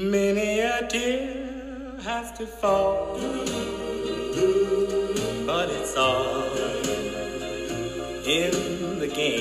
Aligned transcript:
Many 0.00 0.60
a 0.60 0.86
tear 0.86 1.98
has 2.04 2.30
to 2.38 2.46
fall, 2.46 3.18
but 5.44 5.68
it's 5.70 5.96
all 5.96 6.44
in 8.24 9.00
the 9.00 9.10
game. 9.12 9.40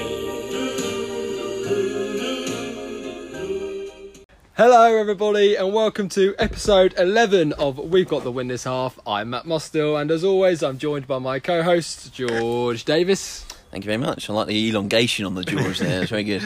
Hello, 4.56 4.98
everybody, 4.98 5.56
and 5.56 5.72
welcome 5.72 6.10
to 6.10 6.34
episode 6.40 6.96
11 6.98 7.54
of 7.54 7.78
We've 7.78 8.08
Got 8.08 8.24
the 8.24 8.32
Win 8.32 8.48
This 8.48 8.64
Half. 8.64 8.98
I'm 9.06 9.30
Matt 9.30 9.46
Mostill, 9.46 9.96
and 10.02 10.10
as 10.10 10.24
always, 10.24 10.64
I'm 10.64 10.80
joined 10.80 11.06
by 11.06 11.20
my 11.20 11.38
co 11.38 11.62
host, 11.62 12.12
George 12.16 12.84
Davis 12.84 13.46
Thank 13.72 13.84
you 13.84 13.90
very 13.90 13.98
much. 13.98 14.30
I 14.30 14.34
like 14.34 14.48
the 14.48 14.70
elongation 14.70 15.26
on 15.26 15.36
the 15.36 15.44
George 15.44 15.80
there. 15.80 16.02
It's 16.02 16.10
very 16.10 16.24
good. 16.24 16.44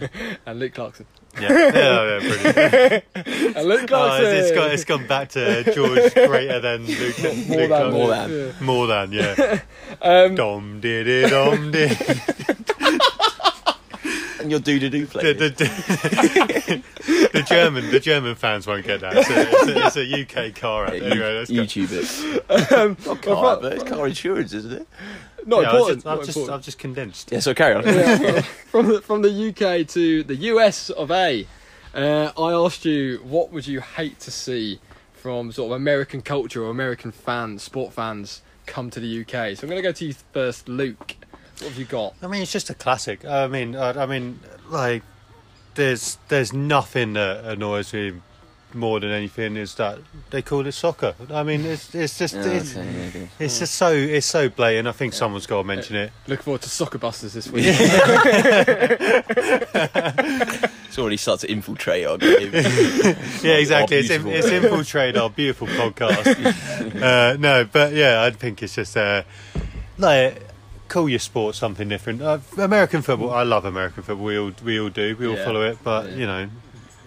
and 0.46 0.58
Luke 0.58 0.74
Clarkson. 0.74 1.06
Yeah, 1.40 1.50
yeah, 1.50 2.20
yeah 2.20 3.02
pretty. 3.12 3.54
And 3.58 3.68
Luke 3.68 3.86
Clarkson! 3.86 4.26
it's, 4.26 4.48
it's, 4.48 4.56
got, 4.56 4.70
it's 4.72 4.84
gone 4.84 5.06
back 5.06 5.30
to 5.30 5.64
George 5.72 6.14
greater 6.28 6.60
than 6.60 6.86
Luke. 6.86 7.22
more 7.48 7.58
Luke 7.58 7.68
than, 7.68 7.68
Clark. 7.68 7.92
More 7.92 8.08
than. 8.08 8.30
Yeah. 8.30 8.52
More 8.60 8.86
than, 8.86 9.12
yeah. 9.12 9.60
Um, 10.00 10.34
dom 10.34 10.80
did 10.80 11.08
it, 11.08 11.30
dom 11.30 11.70
did. 11.70 11.98
And 14.42 14.50
your 14.50 14.60
do 14.60 14.78
do 14.78 14.90
do 14.90 15.06
The, 15.06 15.10
play. 15.10 15.32
the, 15.32 15.48
the, 15.50 16.82
the 17.32 17.42
German, 17.42 17.90
the 17.90 18.00
German 18.00 18.34
fans 18.34 18.66
won't 18.66 18.84
get 18.86 19.00
that. 19.00 19.12
It's 19.16 19.30
a, 19.30 19.50
it's 19.86 19.96
a, 19.96 20.02
it's 20.22 20.36
a 20.36 20.48
UK 20.48 20.54
car 20.54 20.86
ad. 20.86 20.94
Anyway, 21.02 21.38
let's. 21.38 21.50
YouTube 21.50 21.92
it. 21.92 22.72
um, 22.72 22.96
Not 23.06 23.24
well, 23.26 23.36
car, 23.42 23.58
but 23.60 23.72
it's 23.74 23.84
car 23.84 24.06
insurance, 24.06 24.52
isn't 24.52 24.72
it? 24.72 24.86
not 25.46 25.62
Yeah, 25.62 25.70
important. 25.70 25.96
just, 25.98 26.04
not 26.06 26.18
I've, 26.18 26.24
just, 26.26 26.36
important. 26.36 26.54
I've 26.58 26.64
just 26.64 26.78
condensed. 26.78 27.32
Yeah, 27.32 27.40
so 27.40 27.54
carry 27.54 27.74
on. 27.74 27.84
Yeah, 27.84 28.40
from 28.70 28.86
the, 28.88 29.00
from 29.00 29.22
the 29.22 29.48
UK 29.48 29.86
to 29.88 30.22
the 30.24 30.36
US 30.36 30.90
of 30.90 31.10
A. 31.10 31.46
Uh, 31.94 32.30
I 32.38 32.52
asked 32.52 32.84
you 32.86 33.18
what 33.22 33.52
would 33.52 33.66
you 33.66 33.80
hate 33.80 34.18
to 34.20 34.30
see 34.30 34.80
from 35.12 35.52
sort 35.52 35.70
of 35.72 35.76
American 35.76 36.22
culture 36.22 36.64
or 36.64 36.70
American 36.70 37.12
fans, 37.12 37.62
sport 37.62 37.92
fans, 37.92 38.40
come 38.66 38.88
to 38.90 38.98
the 39.00 39.20
UK. 39.20 39.56
So 39.56 39.64
I'm 39.64 39.68
going 39.68 39.76
to 39.76 39.82
go 39.82 39.92
to 39.92 40.04
you 40.06 40.14
first, 40.32 40.68
Luke. 40.68 41.16
What 41.62 41.70
have 41.70 41.78
you 41.78 41.84
got? 41.84 42.14
I 42.22 42.26
mean, 42.26 42.42
it's 42.42 42.50
just 42.50 42.70
a 42.70 42.74
classic. 42.74 43.24
I 43.24 43.46
mean, 43.46 43.76
I, 43.76 44.02
I 44.02 44.06
mean, 44.06 44.40
like, 44.68 45.04
there's 45.76 46.18
there's 46.28 46.52
nothing 46.52 47.12
that 47.12 47.44
annoys 47.44 47.94
me 47.94 48.14
more 48.74 48.98
than 48.98 49.10
anything 49.10 49.56
is 49.56 49.76
that 49.76 50.00
they 50.30 50.42
call 50.42 50.66
it 50.66 50.72
soccer. 50.72 51.14
I 51.30 51.44
mean, 51.44 51.64
it's 51.64 51.94
it's 51.94 52.18
just 52.18 52.34
Yeah, 52.34 52.46
it's, 52.46 52.76
okay, 52.76 52.92
yeah, 52.92 53.08
okay. 53.08 53.28
it's 53.38 53.60
just 53.60 53.76
so 53.76 53.92
it's 53.92 54.26
so 54.26 54.48
blatant. 54.48 54.88
I 54.88 54.92
think 54.92 55.12
someone's 55.12 55.46
got 55.46 55.58
to 55.58 55.64
mention 55.64 55.94
it. 55.94 56.10
Look 56.26 56.42
forward 56.42 56.62
to 56.62 56.68
Soccer 56.68 56.98
Busters 56.98 57.34
this 57.34 57.48
week. 57.48 57.66
It's 60.92 60.98
already 60.98 61.16
started 61.16 61.46
to 61.46 61.52
infiltrate 61.54 62.06
our 62.06 62.18
game. 62.18 62.52
Yeah, 62.52 63.54
exactly. 63.54 63.96
It's, 63.96 64.10
in, 64.10 64.24
beautiful. 64.24 64.32
it's 64.32 64.48
infiltrate 64.48 65.16
our 65.16 65.30
beautiful 65.30 65.66
podcast. 65.68 66.26
uh, 67.02 67.38
no, 67.38 67.64
but 67.64 67.94
yeah, 67.94 68.22
I 68.22 68.30
think 68.30 68.62
it's 68.62 68.74
just 68.74 68.94
uh, 68.94 69.22
like 69.96 70.42
call 70.92 71.08
your 71.08 71.18
sport 71.18 71.54
something 71.54 71.88
different. 71.88 72.20
Uh, 72.22 72.38
American 72.58 73.02
football, 73.02 73.30
I 73.30 73.42
love 73.42 73.64
American 73.64 74.02
football. 74.02 74.26
We 74.26 74.38
all 74.38 74.52
we 74.64 74.78
all 74.80 74.90
do. 74.90 75.16
We 75.18 75.26
all 75.26 75.36
Yeah. 75.36 75.44
follow 75.44 75.62
it, 75.62 75.78
but 75.82 76.10
Yeah. 76.10 76.16
you 76.16 76.26
know. 76.26 76.48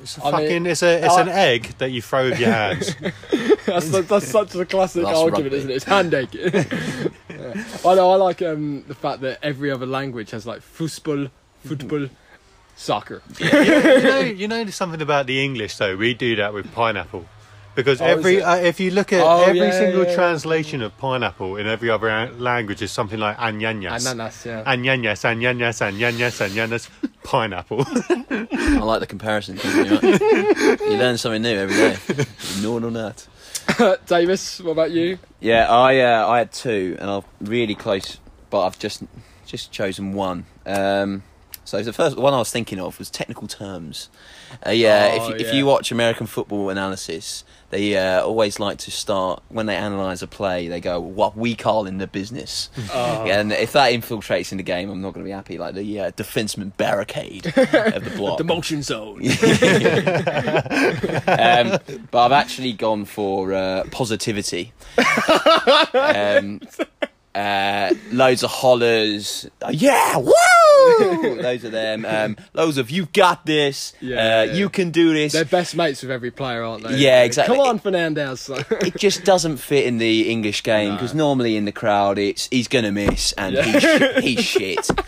It's 0.02 0.18
a 0.18 0.22
I 0.26 0.32
mean, 0.32 0.34
fucking. 0.42 0.66
it's 0.68 0.84
a. 0.84 1.06
It's 1.06 1.16
I- 1.16 1.22
an 1.22 1.30
egg 1.30 1.62
that 1.80 1.90
you 1.92 2.02
throw 2.02 2.30
with 2.30 2.40
your 2.40 2.52
hands. 2.52 2.96
that's, 3.66 3.90
that's 4.08 4.28
such 4.28 4.54
a 4.56 4.66
classic 4.66 5.04
That's 5.04 5.18
argument, 5.18 5.46
rugby. 5.46 5.58
isn't 5.58 5.72
it? 5.72 5.76
It's 5.76 5.86
hand 5.86 6.14
egg. 6.14 6.30
yeah. 7.30 7.64
I 7.86 7.96
know. 7.96 8.12
I 8.12 8.16
like 8.16 8.42
um, 8.44 8.84
the 8.88 8.94
fact 8.94 9.22
that 9.22 9.40
every 9.42 9.72
other 9.72 9.88
language 9.88 10.30
has 10.32 10.46
like 10.46 10.62
football, 10.62 11.28
football, 11.64 12.08
soccer. 12.76 13.24
you 13.40 13.50
know, 13.52 14.20
you 14.42 14.48
know 14.48 14.66
something 14.68 15.02
about 15.02 15.26
the 15.26 15.44
English 15.44 15.78
though. 15.78 15.96
We 15.96 16.14
do 16.14 16.36
that 16.36 16.54
with 16.54 16.72
pineapple, 16.74 17.26
because 17.76 18.02
Oh, 18.02 18.06
every 18.06 18.42
uh, 18.42 18.56
if 18.56 18.80
you 18.80 18.92
look 18.92 19.12
at 19.14 19.22
Oh, 19.22 19.44
every 19.44 19.60
yeah, 19.60 19.72
single 19.72 20.06
yeah. 20.06 20.16
translation 20.16 20.82
of 20.82 20.98
pineapple 20.98 21.58
in 21.58 21.68
every 21.68 21.90
other 21.90 22.08
a- 22.10 22.32
language 22.32 22.82
is 22.82 22.92
something 22.92 23.20
like 23.20 23.38
anyanyas, 23.38 24.06
Ananas, 24.12 24.46
yeah. 24.46 24.64
anyanyas, 24.64 25.24
anyanyas, 25.24 25.82
anyanyas, 25.82 26.42
anyanyas, 26.42 26.90
pineapple. 27.24 27.84
I 27.90 28.80
like 28.84 29.00
the 29.02 29.08
comparison. 29.08 29.58
You, 29.64 30.00
you 30.92 30.98
learn 30.98 31.18
something 31.18 31.42
new 31.42 31.58
every 31.58 31.76
day. 31.76 32.26
No, 32.62 32.80
no, 32.80 32.90
not. 32.90 33.28
Davis, 34.06 34.60
what 34.62 34.72
about 34.72 34.92
you? 34.92 35.18
Yeah, 35.40 35.68
I 35.70 36.00
uh, 36.00 36.28
I 36.28 36.38
had 36.40 36.52
two, 36.52 36.98
and 37.00 37.10
I'm 37.10 37.24
really 37.42 37.76
close, 37.76 38.20
but 38.50 38.66
I've 38.66 38.78
just 38.80 39.04
just 39.46 39.72
chosen 39.72 40.14
one. 40.14 40.46
Um, 40.66 41.24
so 41.64 41.82
the 41.82 41.94
first 41.94 42.16
one 42.16 42.32
I 42.34 42.38
was 42.38 42.52
thinking 42.52 42.80
of 42.80 43.00
was 43.00 43.10
technical 43.10 43.48
terms. 43.48 44.10
Uh, 44.66 44.70
yeah, 44.70 45.10
Oh, 45.14 45.16
if 45.16 45.30
you, 45.42 45.48
if 45.48 45.54
you 45.56 45.66
watch 45.66 45.92
American 45.92 46.28
football 46.28 46.70
analysis, 46.70 47.44
they 47.76 47.98
uh, 47.98 48.22
always 48.24 48.58
like 48.58 48.78
to 48.80 48.90
start 48.92 49.44
when 49.50 49.66
they 49.66 49.76
analyse 49.76 50.22
a 50.22 50.28
play. 50.28 50.70
They 50.70 50.80
go, 50.80 50.98
"What 51.00 51.36
we 51.36 51.56
call 51.56 51.86
in 51.88 51.98
the 51.98 52.08
business," 52.08 52.70
Oh. 52.94 53.26
and 53.26 53.52
if 53.52 53.74
that 53.74 53.92
infiltrates 53.92 54.54
in 54.54 54.58
the 54.58 54.64
game, 54.64 54.90
I'm 54.90 55.02
not 55.02 55.14
going 55.14 55.26
to 55.26 55.28
be 55.28 55.34
happy. 55.34 55.58
Like 55.58 55.76
the 55.76 56.00
uh, 56.00 56.12
defenseman 56.12 56.76
barricade 56.78 57.48
of 57.48 57.54
the 58.06 58.14
block. 58.16 58.38
The 58.38 58.46
motion 58.46 58.82
zone. 58.82 59.18
um, 61.28 61.80
but 62.12 62.26
I've 62.26 62.32
actually 62.32 62.72
gone 62.74 63.04
for 63.04 63.54
uh, 63.54 63.84
positivity. 63.92 64.72
um, 65.94 66.62
uh, 67.36 67.94
loads 68.12 68.44
of 68.44 68.50
hollers. 68.52 69.48
Uh, 69.62 69.70
yeah, 69.74 70.18
woo! 70.18 70.32
loads 71.42 71.64
of 71.64 71.72
them. 71.72 72.06
Um, 72.06 72.38
loads 72.54 72.78
of 72.78 72.90
you 72.90 73.08
got 73.08 73.46
this. 73.46 73.94
Yeah, 74.02 74.16
uh, 74.16 74.44
yeah. 74.44 74.54
You 74.54 74.70
can 74.70 74.92
do 74.92 75.14
this. 75.14 75.34
They're 75.34 75.46
best 75.46 75.76
mates 75.76 76.02
with 76.02 76.12
every 76.12 76.32
player, 76.32 76.64
aren't 76.64 76.84
they? 76.84 76.98
Yeah, 76.98 77.24
exactly. 77.24 77.56
Come 77.58 77.66
on, 77.68 77.80
Fernandez. 77.80 78.50
it 78.72 78.98
just 78.98 79.24
doesn't 79.26 79.58
fit 79.58 79.86
in 79.86 79.98
the 79.98 80.30
English 80.30 80.64
game 80.64 80.90
No. 80.90 80.96
because 80.96 81.14
normally 81.14 81.58
in 81.58 81.66
the 81.66 81.72
crowd 81.72 82.18
it's 82.18 82.48
he's 82.52 82.68
gonna 82.68 82.92
miss 82.92 83.32
and 83.34 83.56
Yeah. 83.56 83.64
he's, 83.64 83.84
sh- 83.84 84.24
he's 84.24 84.44
shit. 84.46 84.90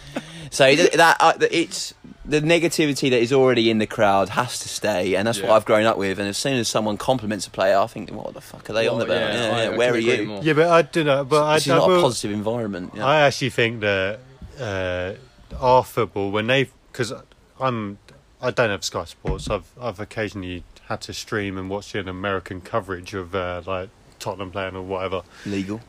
So 0.50 0.74
th- 0.74 0.94
that 0.94 1.18
uh, 1.20 1.34
it's 1.52 1.94
the 2.28 2.42
negativity 2.42 3.10
that 3.10 3.22
is 3.22 3.32
already 3.32 3.70
in 3.70 3.78
the 3.78 3.88
crowd 3.88 4.30
has 4.30 4.60
to 4.60 4.68
stay, 4.70 5.16
and 5.16 5.28
that's 5.28 5.40
Yeah. 5.40 5.48
what 5.48 5.56
I've 5.56 5.66
grown 5.66 5.86
up 5.86 5.98
with. 5.98 6.20
And 6.20 6.28
as 6.28 6.38
soon 6.38 6.56
as 6.60 6.68
someone 6.68 6.98
compliments 6.98 7.48
a 7.48 7.50
player, 7.50 7.78
I 7.78 7.88
think, 7.88 8.10
what 8.12 8.34
the 8.34 8.42
fuck 8.42 8.70
are 8.70 8.74
they 8.74 8.88
on 8.88 9.02
about? 9.02 9.14
yeah, 9.16 9.34
Yeah, 9.50 9.56
I- 9.56 9.64
yeah, 9.72 9.78
where 9.78 9.94
are 9.94 9.98
you? 9.98 10.26
more. 10.26 10.44
yeah, 10.44 10.54
but 10.54 10.68
I 10.70 10.82
don't 10.82 11.06
know. 11.06 11.24
But 11.24 11.54
This 11.56 11.66
is 11.68 11.72
I, 11.72 11.76
I 11.76 11.78
not 11.80 11.90
a 11.90 11.94
will- 11.94 12.02
positive 12.02 12.32
environment. 12.32 12.94
Yeah. 12.96 13.06
I 13.06 13.22
actually 13.22 13.52
think 13.52 13.80
that 13.82 14.20
uh, 14.60 15.14
our 15.60 15.84
football, 15.84 16.32
when 16.32 16.48
they've, 16.48 16.72
because 16.92 17.14
I'm, 17.60 17.98
I 18.42 18.52
don't 18.52 18.70
have 18.72 18.84
Sky 18.84 19.06
Sports. 19.06 19.50
I've 19.50 19.66
I've 19.82 20.00
occasionally 20.00 20.64
had 20.90 21.02
to 21.02 21.14
stream 21.14 21.58
and 21.58 21.70
watch 21.70 21.96
an 21.96 22.08
American 22.08 22.62
coverage 22.62 23.14
of 23.14 23.34
uh, 23.36 23.62
like 23.66 23.90
Tottenham 24.20 24.52
playing 24.52 24.76
or 24.76 24.82
whatever. 24.84 25.22
Legal. 25.46 25.80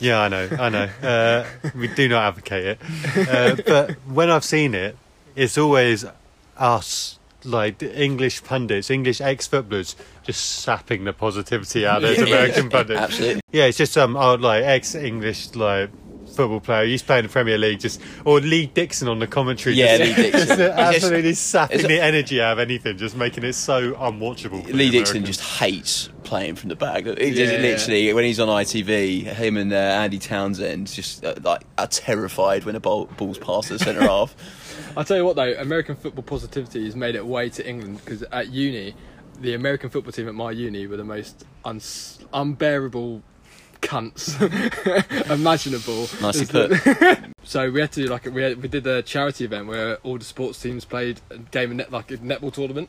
Yeah, 0.00 0.20
I 0.20 0.28
know, 0.28 0.48
I 0.58 0.68
know. 0.70 0.88
Uh, 1.02 1.44
we 1.74 1.88
do 1.88 2.08
not 2.08 2.22
advocate 2.28 2.64
it, 2.64 3.28
uh, 3.28 3.56
but 3.66 3.90
when 4.08 4.30
I've 4.30 4.44
seen 4.44 4.72
it, 4.74 4.96
it's 5.36 5.58
always 5.58 6.04
us, 6.56 7.18
like 7.44 7.78
the 7.78 8.00
English 8.00 8.44
pundits, 8.44 8.90
English 8.90 9.20
ex-footballers, 9.20 9.96
just 10.22 10.40
sapping 10.62 11.04
the 11.04 11.12
positivity 11.12 11.86
out 11.86 12.02
of 12.02 12.16
those 12.16 12.18
American 12.28 12.70
pundits. 12.70 13.00
Absolutely. 13.00 13.40
Yeah, 13.52 13.64
it's 13.64 13.78
just 13.78 13.96
um, 13.98 14.14
some 14.14 14.16
old 14.22 14.40
like 14.40 14.64
ex-English 14.64 15.54
like 15.54 15.90
football 16.34 16.60
player. 16.60 16.84
He's 16.86 17.02
playing 17.02 17.24
the 17.24 17.28
Premier 17.28 17.56
League, 17.58 17.80
just 17.80 18.00
or 18.24 18.40
Lee 18.40 18.66
Dixon 18.66 19.08
on 19.08 19.18
the 19.18 19.26
commentary. 19.26 19.74
Yeah, 19.74 19.96
just, 19.98 20.16
Lee 20.18 20.22
Dixon. 20.30 20.46
just 20.48 20.60
absolutely 20.60 21.30
It's 21.30 21.40
sapping 21.40 21.82
the 21.86 22.00
energy 22.00 22.40
out 22.40 22.54
of 22.54 22.58
anything, 22.58 22.96
just 22.98 23.16
making 23.16 23.44
it 23.44 23.54
so 23.54 23.92
unwatchable. 23.94 24.64
for 24.66 24.72
Lee 24.72 24.90
the 24.90 24.98
Dixon 24.98 25.16
Americans. 25.18 25.36
just 25.38 25.40
hates 25.60 26.08
playing 26.24 26.54
from 26.56 26.70
the 26.70 26.76
back. 26.76 27.04
He 27.04 27.30
just 27.32 27.52
Yeah. 27.52 27.58
literally, 27.60 28.12
when 28.12 28.24
he's 28.24 28.40
on 28.40 28.48
ITV, 28.48 29.24
him 29.24 29.56
and 29.56 29.72
uh, 29.72 29.76
Andy 29.76 30.18
Townsend 30.18 30.86
just 30.88 31.24
uh, 31.24 31.34
like 31.42 31.62
are 31.78 31.86
terrified 31.86 32.64
when 32.64 32.74
a 32.76 32.80
ball, 32.80 33.06
ball's 33.16 33.38
past 33.38 33.68
the 33.68 33.78
centre 33.78 34.00
half. 34.02 34.34
I'll 34.96 35.04
tell 35.04 35.16
you 35.16 35.24
what, 35.24 35.36
though, 35.36 35.52
American 35.58 35.96
football 35.96 36.22
positivity 36.24 36.84
has 36.84 36.96
made 36.96 37.14
it 37.14 37.24
way 37.26 37.48
to 37.50 37.68
England 37.68 38.00
because 38.04 38.22
at 38.24 38.48
uni, 38.48 38.94
the 39.40 39.54
American 39.54 39.90
football 39.90 40.12
team 40.12 40.28
at 40.28 40.34
my 40.34 40.50
uni 40.52 40.86
were 40.86 40.96
the 40.96 41.04
most 41.04 41.44
uns- 41.64 42.18
unbearable 42.32 43.22
cunts 43.88 44.40
imaginable. 45.30 46.08
Nicely 46.20 46.44
that- 46.46 47.32
so 47.44 47.70
we 47.70 47.80
had 47.80 47.92
to 47.92 48.02
do 48.02 48.08
like 48.08 48.24
we 48.26 48.42
had, 48.42 48.62
we 48.62 48.68
did 48.68 48.86
a 48.86 49.02
charity 49.02 49.44
event 49.44 49.66
where 49.66 49.96
all 50.02 50.18
the 50.18 50.24
sports 50.24 50.60
teams 50.60 50.84
played 50.84 51.20
a 51.30 51.38
game 51.38 51.70
of 51.72 51.76
net 51.76 51.92
like 51.92 52.10
a 52.10 52.16
netball 52.18 52.52
tournament, 52.52 52.88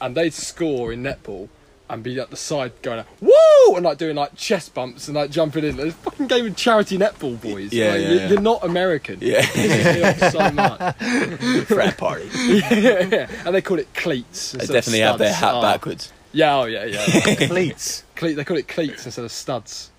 and 0.00 0.16
they'd 0.16 0.32
score 0.34 0.92
in 0.92 1.02
netball 1.02 1.48
and 1.88 2.02
be 2.02 2.18
at 2.18 2.30
the 2.30 2.36
side 2.36 2.72
going 2.82 2.96
like, 2.98 3.06
woo 3.20 3.76
and 3.76 3.84
like 3.84 3.96
doing 3.96 4.16
like 4.16 4.34
chest 4.34 4.74
bumps 4.74 5.06
and 5.06 5.14
like 5.16 5.30
jumping 5.30 5.64
in. 5.64 5.78
It's 5.78 5.90
a 5.94 5.98
fucking 5.98 6.26
game 6.26 6.46
of 6.46 6.56
charity 6.56 6.98
netball, 6.98 7.40
boys. 7.40 7.72
Yeah, 7.72 7.92
Like, 7.92 8.00
yeah, 8.00 8.08
you- 8.08 8.14
yeah. 8.16 8.28
You're 8.30 8.40
not 8.40 8.64
American. 8.64 9.18
Yeah. 9.20 9.38
It 9.38 9.44
pisses 9.44 9.94
me 9.94 10.02
off 10.02 10.32
so 10.32 10.50
much. 10.50 11.66
Frat 11.68 11.96
party. 11.96 12.28
yeah, 12.34 13.00
yeah, 13.04 13.30
and 13.46 13.54
they 13.54 13.62
call 13.62 13.78
it 13.78 13.94
cleats. 13.94 14.50
They 14.52 14.66
definitely 14.66 15.00
have 15.00 15.18
their 15.18 15.32
hat 15.32 15.54
Oh. 15.54 15.62
backwards. 15.62 16.12
Yeah, 16.32 16.56
oh 16.56 16.64
yeah, 16.64 16.84
yeah. 16.86 17.46
cleats. 17.46 18.02
Cle- 18.16 18.34
they 18.34 18.44
call 18.44 18.56
it 18.58 18.66
cleats 18.68 19.06
instead 19.06 19.24
of 19.24 19.30
studs. 19.32 19.90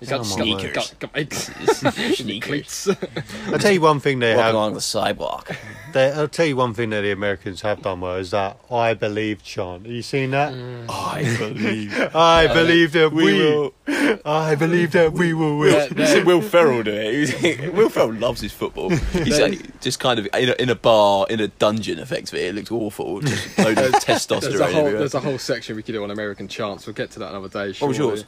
You 0.00 0.06
got, 0.06 0.20
Oh, 0.20 0.36
got, 0.36 0.62
word. 0.62 0.74
got, 0.74 0.94
got. 0.98 2.14
Sneakers. 2.14 2.88
I'll 3.48 3.58
tell 3.58 3.72
you 3.72 3.80
one 3.82 4.00
thing 4.00 4.18
they 4.18 4.30
Walking 4.34 4.44
have. 4.44 4.54
along 4.54 4.74
the 4.74 4.80
sidewalk. 4.80 5.54
They, 5.92 6.10
I'll 6.10 6.28
tell 6.28 6.46
you 6.46 6.56
one 6.56 6.72
thing 6.72 6.90
that 6.90 7.02
the 7.02 7.10
Americans 7.10 7.60
have 7.62 7.82
done 7.82 8.00
well 8.00 8.16
is 8.16 8.30
that 8.30 8.58
"I 8.70 8.94
believe" 8.94 9.42
chant. 9.42 9.82
Have 9.84 9.92
you 9.92 10.00
seen 10.02 10.30
that? 10.30 10.54
Mm. 10.54 10.86
I 10.88 11.36
believe. 11.36 11.92
I 12.16 12.46
believe 12.46 12.92
that 12.92 13.12
we, 13.12 13.24
We 13.24 13.32
will. 13.34 13.74
I 14.24 14.54
believe 14.54 14.92
that 14.92 15.12
we 15.12 15.34
will. 15.34 15.58
win. 15.58 15.72
Yeah, 15.72 15.88
You 15.96 16.06
see 16.14 16.22
Will 16.22 16.40
Ferrell 16.40 16.82
do 16.82 16.92
it. 16.94 17.72
Will 17.74 17.90
Ferrell 17.90 18.14
loves 18.14 18.40
his 18.40 18.52
football. 18.52 18.88
He's 18.90 19.38
like, 19.38 19.80
just 19.80 20.00
kind 20.00 20.18
of 20.18 20.26
in 20.34 20.48
a, 20.48 20.52
in 20.62 20.70
a 20.70 20.74
bar, 20.74 21.26
in 21.28 21.40
a 21.40 21.48
dungeon, 21.48 21.98
effectively. 21.98 22.46
It 22.46 22.54
looks 22.54 22.70
awful. 22.70 23.20
Just 23.20 23.58
load 23.58 23.76
of 23.78 23.92
testosterone 23.94 24.40
There's 24.40 24.60
a 24.60 24.66
whole 24.72 24.84
there's 24.92 25.14
a 25.14 25.20
whole 25.20 25.38
section 25.38 25.76
we 25.76 25.82
could 25.82 25.92
do 25.92 26.02
on 26.04 26.10
American 26.10 26.48
chants. 26.48 26.86
We'll 26.86 26.94
get 26.94 27.10
to 27.12 27.18
that 27.18 27.30
another 27.34 27.48
day. 27.48 27.76
What 27.78 27.88
was 27.88 27.98
yours? 27.98 28.24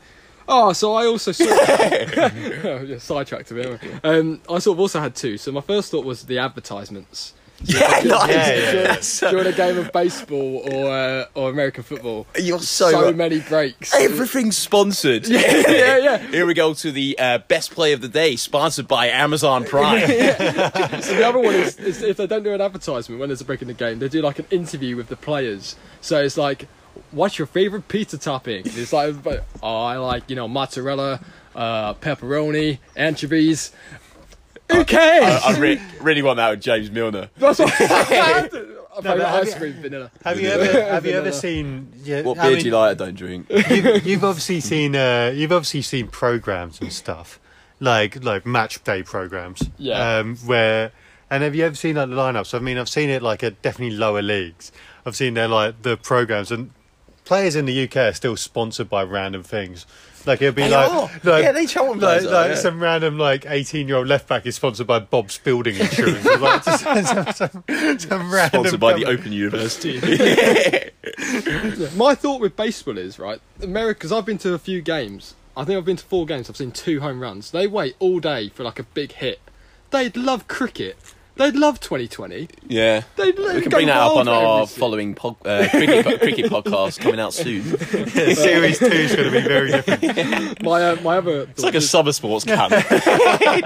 Oh, 0.54 0.72
so 0.74 0.92
I 0.94 1.06
also 1.06 1.32
saw. 1.32 1.44
yeah, 1.44 2.98
sidetracked 2.98 3.50
a 3.52 3.54
bit. 3.54 3.80
Um, 4.04 4.42
I 4.50 4.58
sort 4.58 4.76
of 4.76 4.80
also 4.80 5.00
had 5.00 5.14
two. 5.14 5.38
So 5.38 5.50
my 5.50 5.62
first 5.62 5.90
thought 5.90 6.04
was 6.04 6.24
the 6.24 6.38
advertisements. 6.38 7.32
yeah, 7.64 7.88
nice. 8.04 8.28
Yeah, 8.28 8.54
yeah, 8.54 8.72
yeah. 8.72 9.00
So- 9.00 9.30
during 9.30 9.46
a 9.46 9.52
game 9.52 9.78
of 9.78 9.90
baseball 9.92 10.62
or 10.70 10.90
uh, 10.90 11.24
or 11.34 11.48
American 11.48 11.84
football. 11.84 12.26
You're 12.38 12.58
so, 12.58 12.90
So, 12.90 13.12
many 13.14 13.40
breaks. 13.40 13.94
Everything's 13.94 14.58
sponsored. 14.58 15.26
yeah, 15.26 15.40
yeah. 15.68 15.96
Yeah. 15.96 16.18
Here 16.18 16.44
we 16.44 16.52
go 16.52 16.74
to 16.74 16.92
the 16.92 17.16
uh, 17.18 17.38
best 17.38 17.70
play 17.70 17.94
of 17.94 18.02
the 18.02 18.08
day, 18.08 18.36
sponsored 18.36 18.86
by 18.88 19.06
Amazon 19.06 19.64
Prime. 19.64 20.00
So 20.06 21.14
the 21.16 21.24
other 21.26 21.38
one 21.38 21.54
is, 21.54 21.78
is 21.78 22.02
if 22.02 22.18
they 22.18 22.26
don't 22.26 22.42
do 22.42 22.52
an 22.52 22.60
advertisement 22.60 23.18
when 23.20 23.30
there's 23.30 23.40
a 23.40 23.44
break 23.46 23.62
in 23.62 23.68
the 23.68 23.74
game, 23.74 24.00
they 24.00 24.08
do 24.08 24.20
like 24.20 24.38
an 24.38 24.46
interview 24.50 24.96
with 24.96 25.08
the 25.08 25.16
players. 25.16 25.76
So 26.02 26.20
it's 26.22 26.36
like, 26.36 26.68
what's 27.10 27.38
your 27.38 27.46
favorite 27.46 27.88
pizza 27.88 28.18
topping? 28.18 28.66
And 28.66 28.76
It's 28.78 28.92
like, 28.92 29.22
but, 29.22 29.44
oh, 29.62 29.82
I 29.82 29.96
like 29.98 30.28
you 30.28 30.36
know 30.36 30.48
mozzarella, 30.48 31.20
uh, 31.54 31.94
pepperoni, 31.94 32.78
anchovies. 32.96 33.72
Who 34.70 34.84
cares? 34.84 35.42
I, 35.44 35.54
I 35.54 35.58
re- 35.58 35.82
really 36.00 36.22
want 36.22 36.38
that 36.38 36.50
with 36.50 36.60
James 36.62 36.90
Milner. 36.90 37.28
That's 37.36 37.58
what 37.58 37.72
I 37.80 38.48
favorite 38.48 38.72
but 39.02 39.18
have 39.20 39.42
ice 39.42 39.52
you- 39.54 39.60
cream 39.60 39.72
vanilla. 39.74 40.10
Have 40.24 40.40
you 40.40 40.48
ever 40.48 40.82
have 40.84 41.06
you 41.06 41.12
ever 41.12 41.32
seen? 41.32 41.92
Yeah, 42.02 42.22
What 42.22 42.38
I 42.38 42.42
beer 42.42 42.50
mean, 42.52 42.58
do 42.60 42.68
you 42.68 42.74
like? 42.76 42.90
I 42.92 42.94
don't 43.04 43.14
drink. 43.14 43.46
you, 43.50 43.94
you've 44.04 44.24
obviously 44.24 44.60
seen 44.60 44.96
uh, 44.96 45.32
you've 45.34 45.52
obviously 45.52 45.82
seen 45.82 46.08
programs 46.08 46.80
and 46.80 46.92
stuff 46.92 47.38
like 47.80 48.22
like 48.24 48.46
match 48.46 48.82
day 48.84 49.02
programs. 49.02 49.62
Yeah. 49.78 50.18
Um, 50.18 50.36
where 50.38 50.92
and 51.30 51.42
have 51.42 51.54
you 51.54 51.64
ever 51.64 51.74
seen 51.74 51.96
like 51.96 52.08
the 52.10 52.14
lineups? 52.16 52.54
I 52.54 52.58
mean, 52.60 52.78
I've 52.78 52.88
seen 52.88 53.10
it 53.10 53.22
like 53.22 53.42
at 53.42 53.60
definitely 53.62 53.96
lower 53.96 54.22
leagues. 54.22 54.72
I've 55.04 55.16
seen 55.16 55.34
their 55.34 55.48
like 55.48 55.82
the 55.82 55.96
programs 55.96 56.50
and 56.52 56.70
players 57.24 57.56
in 57.56 57.66
the 57.66 57.84
UK 57.84 57.96
are 57.96 58.12
still 58.12 58.36
sponsored 58.36 58.88
by 58.88 59.02
random 59.02 59.42
things. 59.42 59.86
Like 60.24 60.40
it'll 60.40 60.54
be 60.54 60.62
They 60.62 60.70
like, 60.70 61.24
like 61.24 61.42
Yeah, 61.42 61.52
they 61.52 61.66
Cheltenham 61.66 61.98
like, 61.98 62.20
players 62.20 62.26
are, 62.26 62.32
like 62.32 62.48
yeah. 62.50 62.54
some 62.54 62.80
random 62.80 63.18
like 63.18 63.44
eighteen 63.48 63.88
year 63.88 63.96
old 63.96 64.06
left 64.06 64.28
back 64.28 64.46
is 64.46 64.54
sponsored 64.54 64.86
by 64.86 65.00
Bob's 65.00 65.38
Building 65.38 65.76
Insurance. 65.76 66.24
Like, 66.24 66.64
just 66.64 66.84
some, 66.84 67.32
some, 67.32 67.64
some 67.98 68.32
random 68.32 68.60
Sponsored 68.60 68.80
by 68.80 68.92
the. 68.94 69.06
Open 69.06 69.32
University. 69.32 69.98
My 71.96 72.14
thought 72.14 72.40
with 72.40 72.56
baseball 72.56 72.98
is 72.98 73.18
right, 73.18 73.40
America. 73.60 73.98
Because 73.98 74.12
I've 74.12 74.24
been 74.26 74.38
to 74.38 74.54
a 74.54 74.58
few 74.58 74.80
games. 74.80 75.34
I 75.56 75.64
think 75.64 75.76
I've 75.76 75.84
been 75.84 75.96
to 75.96 76.04
four 76.04 76.24
games. 76.24 76.48
I've 76.48 76.56
seen 76.56 76.70
two 76.70 77.00
home 77.00 77.20
runs. 77.20 77.50
They 77.50 77.66
wait 77.66 77.96
all 77.98 78.20
day 78.20 78.48
for 78.48 78.62
like 78.62 78.78
a 78.78 78.84
big 78.84 79.12
hit. 79.12 79.40
They'd 79.90 80.16
love 80.16 80.48
cricket. 80.48 80.96
They'd 81.36 81.54
love 81.56 81.80
2020. 81.80 82.48
yeah. 82.68 83.02
They'd 83.16 83.36
We 83.38 83.62
can 83.62 83.70
bring 83.70 83.86
that 83.86 83.96
up 83.96 84.16
on 84.16 84.28
our 84.28 84.66
following 84.66 85.14
pod, 85.14 85.36
uh, 85.46 85.66
cricket, 85.70 86.20
cricket 86.20 86.50
podcast 86.50 87.00
coming 87.00 87.18
out 87.20 87.32
soon. 87.32 87.62
Series 88.34 88.78
two 88.78 88.84
is 88.86 89.16
going 89.16 89.32
to 89.32 89.40
be 89.40 89.46
very 89.48 89.70
different. 89.72 90.62
My 90.62 90.90
uh, 90.90 90.96
my 91.02 91.16
other 91.18 91.42
It's 91.42 91.60
thought 91.60 91.66
like 91.66 91.74
a 91.74 91.80
summer 91.80 92.12
sports 92.12 92.44
camp. 92.44 92.72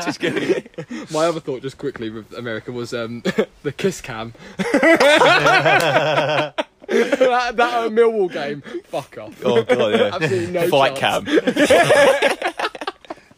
Just 0.04 0.20
kidding. 0.20 0.68
my 1.12 1.26
other 1.26 1.40
thought 1.40 1.62
just 1.62 1.76
quickly 1.76 2.08
with 2.10 2.32
America 2.34 2.70
was 2.72 2.94
um, 2.94 3.22
the 3.62 3.72
kiss 3.72 4.00
cam. 4.00 4.32
that, 4.58 6.54
that 6.88 7.60
uh, 7.60 7.88
Millwall 7.88 8.32
game, 8.32 8.62
fuck 8.84 9.18
off. 9.18 9.44
Oh 9.44 9.62
god, 9.64 9.92
yeah. 9.98 10.10
Absolutely 10.14 10.52
no 10.52 10.68
Fight 10.68 10.94
chance. 10.96 11.28
cam. 11.28 12.70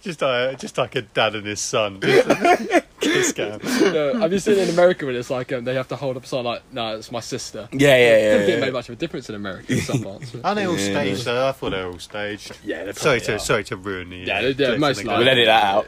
Just 0.00 0.22
uh, 0.22 0.54
just 0.54 0.78
like 0.78 0.94
a 0.94 1.02
dad 1.02 1.34
and 1.34 1.44
his 1.46 1.60
son. 1.60 2.00
Kiss 3.00 3.32
cam. 3.32 3.60
No, 3.62 4.14
have 4.18 4.32
you 4.32 4.38
seen 4.38 4.58
in 4.58 4.68
America 4.68 5.04
when 5.04 5.16
it's 5.16 5.28
like 5.30 5.52
um, 5.52 5.64
they 5.64 5.74
have 5.74 5.88
to 5.88 5.96
hold 5.96 6.16
up 6.16 6.24
a 6.24 6.26
sign 6.26 6.44
like, 6.44 6.62
"No, 6.72 6.96
it's 6.96 7.10
my 7.10 7.18
sister." 7.20 7.68
Yeah, 7.72 7.78
yeah, 7.78 7.92
I 7.92 7.96
yeah. 7.96 8.30
don't 8.30 8.46
think 8.46 8.58
it 8.62 8.64
yeah. 8.66 8.70
much 8.70 8.88
of 8.88 8.92
a 8.92 8.96
difference 8.96 9.28
in 9.28 9.34
America 9.34 9.72
in 9.72 9.80
some 9.80 10.02
parts. 10.02 10.30
but- 10.30 10.44
Are 10.44 10.54
they 10.54 10.66
all 10.66 10.78
Yeah. 10.78 10.84
staged 10.92 11.24
though? 11.24 11.48
I 11.48 11.52
thought 11.52 11.70
they 11.70 11.82
were 11.84 11.90
all 11.92 11.98
staged. 11.98 12.56
Yeah, 12.64 12.84
they 12.84 12.92
Sorry 12.92 13.20
to 13.22 13.34
are. 13.34 13.38
sorry 13.40 13.64
to 13.64 13.76
ruin 13.76 14.10
the. 14.10 14.18
Yeah, 14.18 14.38
uh, 14.38 14.40
they- 14.42 14.48
yeah, 14.48 14.52
jokes 14.54 14.80
most 14.80 15.04
likely. 15.04 15.24
We'll 15.24 15.28
edit 15.32 15.46
that 15.46 15.64
out. 15.64 15.86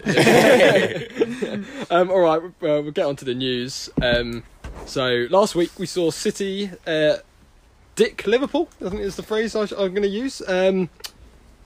Um, 1.90 2.10
all 2.10 2.20
right, 2.20 2.40
uh, 2.42 2.50
we'll 2.60 2.90
get 2.92 3.06
on 3.06 3.16
to 3.16 3.24
the 3.24 3.34
news. 3.34 3.90
Um, 4.00 4.44
so 4.86 5.26
last 5.30 5.54
week 5.56 5.70
we 5.78 5.86
saw 5.86 6.10
City 6.10 6.70
uh, 6.86 7.16
Dick 7.96 8.26
Liverpool. 8.26 8.68
I 8.84 8.88
think 8.90 9.02
is 9.02 9.16
the 9.16 9.22
phrase 9.24 9.56
I, 9.56 9.62
am 9.62 9.68
going 9.68 10.02
to 10.02 10.08
use. 10.08 10.40
Um, 10.46 10.88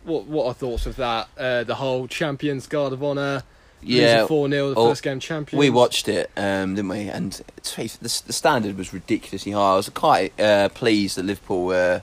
what 0.05 0.27
what 0.27 0.47
are 0.47 0.55
thoughts 0.55 0.87
of 0.87 0.97
that? 0.97 1.29
Uh, 1.37 1.65
the 1.65 1.75
whole 1.77 2.07
Champions 2.07 2.67
Guard 2.67 2.93
of 2.93 3.03
Honour. 3.03 3.43
Yeah, 3.87 4.27
four 4.27 4.49
0 4.49 4.71
the 4.71 4.77
oh, 4.77 4.89
first 4.89 5.03
game 5.03 5.21
champions. 5.21 5.59
We 5.59 5.69
watched 5.69 6.09
it, 6.09 6.31
um, 6.39 6.75
didn't 6.75 6.89
we? 6.89 7.09
And 7.09 7.33
to 7.33 7.71
face 7.71 7.97
it, 7.97 8.01
the, 8.01 8.23
the 8.27 8.33
standard 8.33 8.79
was 8.79 8.95
ridiculously 8.95 9.53
high. 9.53 9.73
I 9.73 9.77
was 9.77 9.91
quite 9.91 10.39
uh, 10.41 10.71
pleased 10.71 11.19
that 11.19 11.25
Liverpool 11.25 11.67
were 11.67 12.03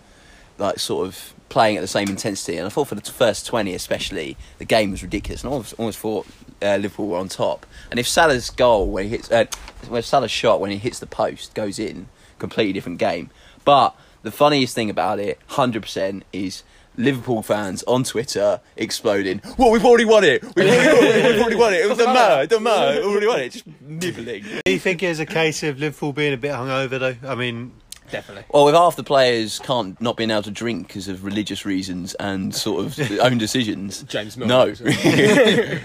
like 0.59 0.79
sort 0.79 1.07
of 1.07 1.33
playing 1.49 1.77
at 1.77 1.81
the 1.81 1.87
same 1.87 2.07
intensity, 2.07 2.57
and 2.57 2.67
I 2.67 2.69
thought 2.69 2.87
for 2.87 2.95
the 2.95 3.01
first 3.01 3.47
twenty, 3.47 3.73
especially, 3.73 4.37
the 4.59 4.65
game 4.65 4.91
was 4.91 5.01
ridiculous. 5.01 5.43
And 5.43 5.49
I 5.49 5.53
almost, 5.53 5.73
almost 5.79 5.99
thought 5.99 6.27
uh, 6.61 6.77
Liverpool 6.77 7.07
were 7.07 7.17
on 7.17 7.29
top. 7.29 7.65
And 7.89 7.99
if 7.99 8.07
Salah's 8.07 8.51
goal 8.51 8.87
when 8.87 9.05
he 9.05 9.09
hits, 9.09 9.31
uh, 9.31 9.45
when 9.87 10.03
Salah's 10.03 10.29
shot 10.31 10.61
when 10.61 10.69
he 10.69 10.77
hits 10.77 10.99
the 10.99 11.07
post 11.07 11.55
goes 11.55 11.79
in, 11.79 12.07
completely 12.37 12.73
different 12.73 12.99
game. 12.99 13.31
But 13.65 13.95
the 14.21 14.31
funniest 14.31 14.75
thing 14.75 14.91
about 14.91 15.19
it, 15.19 15.39
hundred 15.47 15.81
percent, 15.81 16.23
is. 16.31 16.63
Liverpool 17.03 17.41
fans 17.41 17.83
on 17.83 18.03
Twitter 18.03 18.61
exploding. 18.77 19.41
Well, 19.57 19.71
we've 19.71 19.85
already 19.85 20.05
won 20.05 20.23
it. 20.23 20.43
We've 20.55 20.67
already 20.67 20.95
won 20.95 21.03
it. 21.05 21.25
We've 21.25 21.41
already 21.41 21.55
won 21.55 21.73
it. 21.73 21.85
It 21.85 21.87
doesn't 21.89 22.13
matter. 22.13 22.43
It 22.43 22.49
doesn't 22.49 22.63
matter. 22.63 22.99
We've 23.01 23.09
already 23.09 23.27
won 23.27 23.39
it. 23.39 23.51
Just 23.51 23.65
nibbling. 23.81 24.43
Do 24.65 24.71
you 24.71 24.79
think 24.79 25.03
it 25.03 25.09
was 25.09 25.19
a 25.19 25.25
case 25.25 25.63
of 25.63 25.79
Liverpool 25.79 26.13
being 26.13 26.33
a 26.33 26.37
bit 26.37 26.51
hungover 26.51 26.99
though? 26.99 27.15
I 27.27 27.35
mean, 27.35 27.73
definitely. 28.09 28.45
Well, 28.49 28.65
with 28.65 28.75
half 28.75 28.95
the 28.95 29.03
players 29.03 29.59
can't 29.59 29.99
not 30.01 30.17
being 30.17 30.31
able 30.31 30.43
to 30.43 30.51
drink 30.51 30.87
because 30.87 31.07
of 31.07 31.25
religious 31.25 31.65
reasons 31.65 32.13
and 32.15 32.53
sort 32.53 32.85
of 32.85 33.11
own 33.19 33.37
decisions. 33.37 34.03
James 34.03 34.37
No. 34.37 34.45
Milner. 34.65 34.75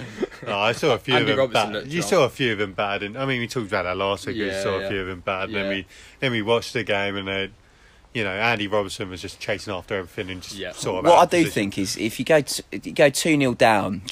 oh, 0.47 0.59
I 0.59 0.73
saw 0.73 0.95
a 0.95 0.99
few 0.99 1.15
Andy 1.15 1.33
of 1.33 1.37
them 1.37 1.51
bad. 1.51 1.87
You 1.93 2.03
saw 2.03 2.25
a 2.25 2.31
few 2.31 2.53
of 2.53 2.59
them 2.59 2.73
bad, 2.73 3.03
and 3.03 3.17
I 3.17 3.25
mean, 3.27 3.41
we 3.41 3.49
talked 3.49 3.69
about 3.69 3.85
that 3.85 3.97
last 3.97 4.27
week. 4.27 4.37
we 4.37 4.51
saw 4.51 4.79
yeah. 4.79 4.87
a 4.87 4.89
few 4.91 5.01
of 5.01 5.07
them 5.07 5.21
bad, 5.21 5.45
and 5.49 5.55
then 5.55 5.69
we 5.69 5.87
then 6.21 6.33
we 6.33 6.43
watched 6.43 6.73
the 6.73 6.85
game, 6.85 7.17
and 7.17 7.29
then 7.29 7.55
you 8.17 8.25
know 8.25 8.31
Andy 8.31 8.67
Robertson 8.67 9.11
was 9.11 9.21
just 9.21 9.39
chasing 9.39 9.75
after 9.75 9.95
everything 9.97 10.31
and 10.31 10.43
just 10.43 10.57
Yeah. 10.57 10.73
sort 10.73 11.01
of. 11.01 11.05
what 11.11 11.19
out 11.19 11.35
I 11.35 11.39
do 11.39 11.45
position. 11.45 11.53
think 11.53 11.79
is 11.79 11.97
if 11.99 12.19
you 12.19 12.25
go 12.25 12.41
to, 12.41 12.63
you 12.73 12.93
go 12.93 13.11
two 13.11 13.37
0 13.39 13.53
down, 13.55 14.03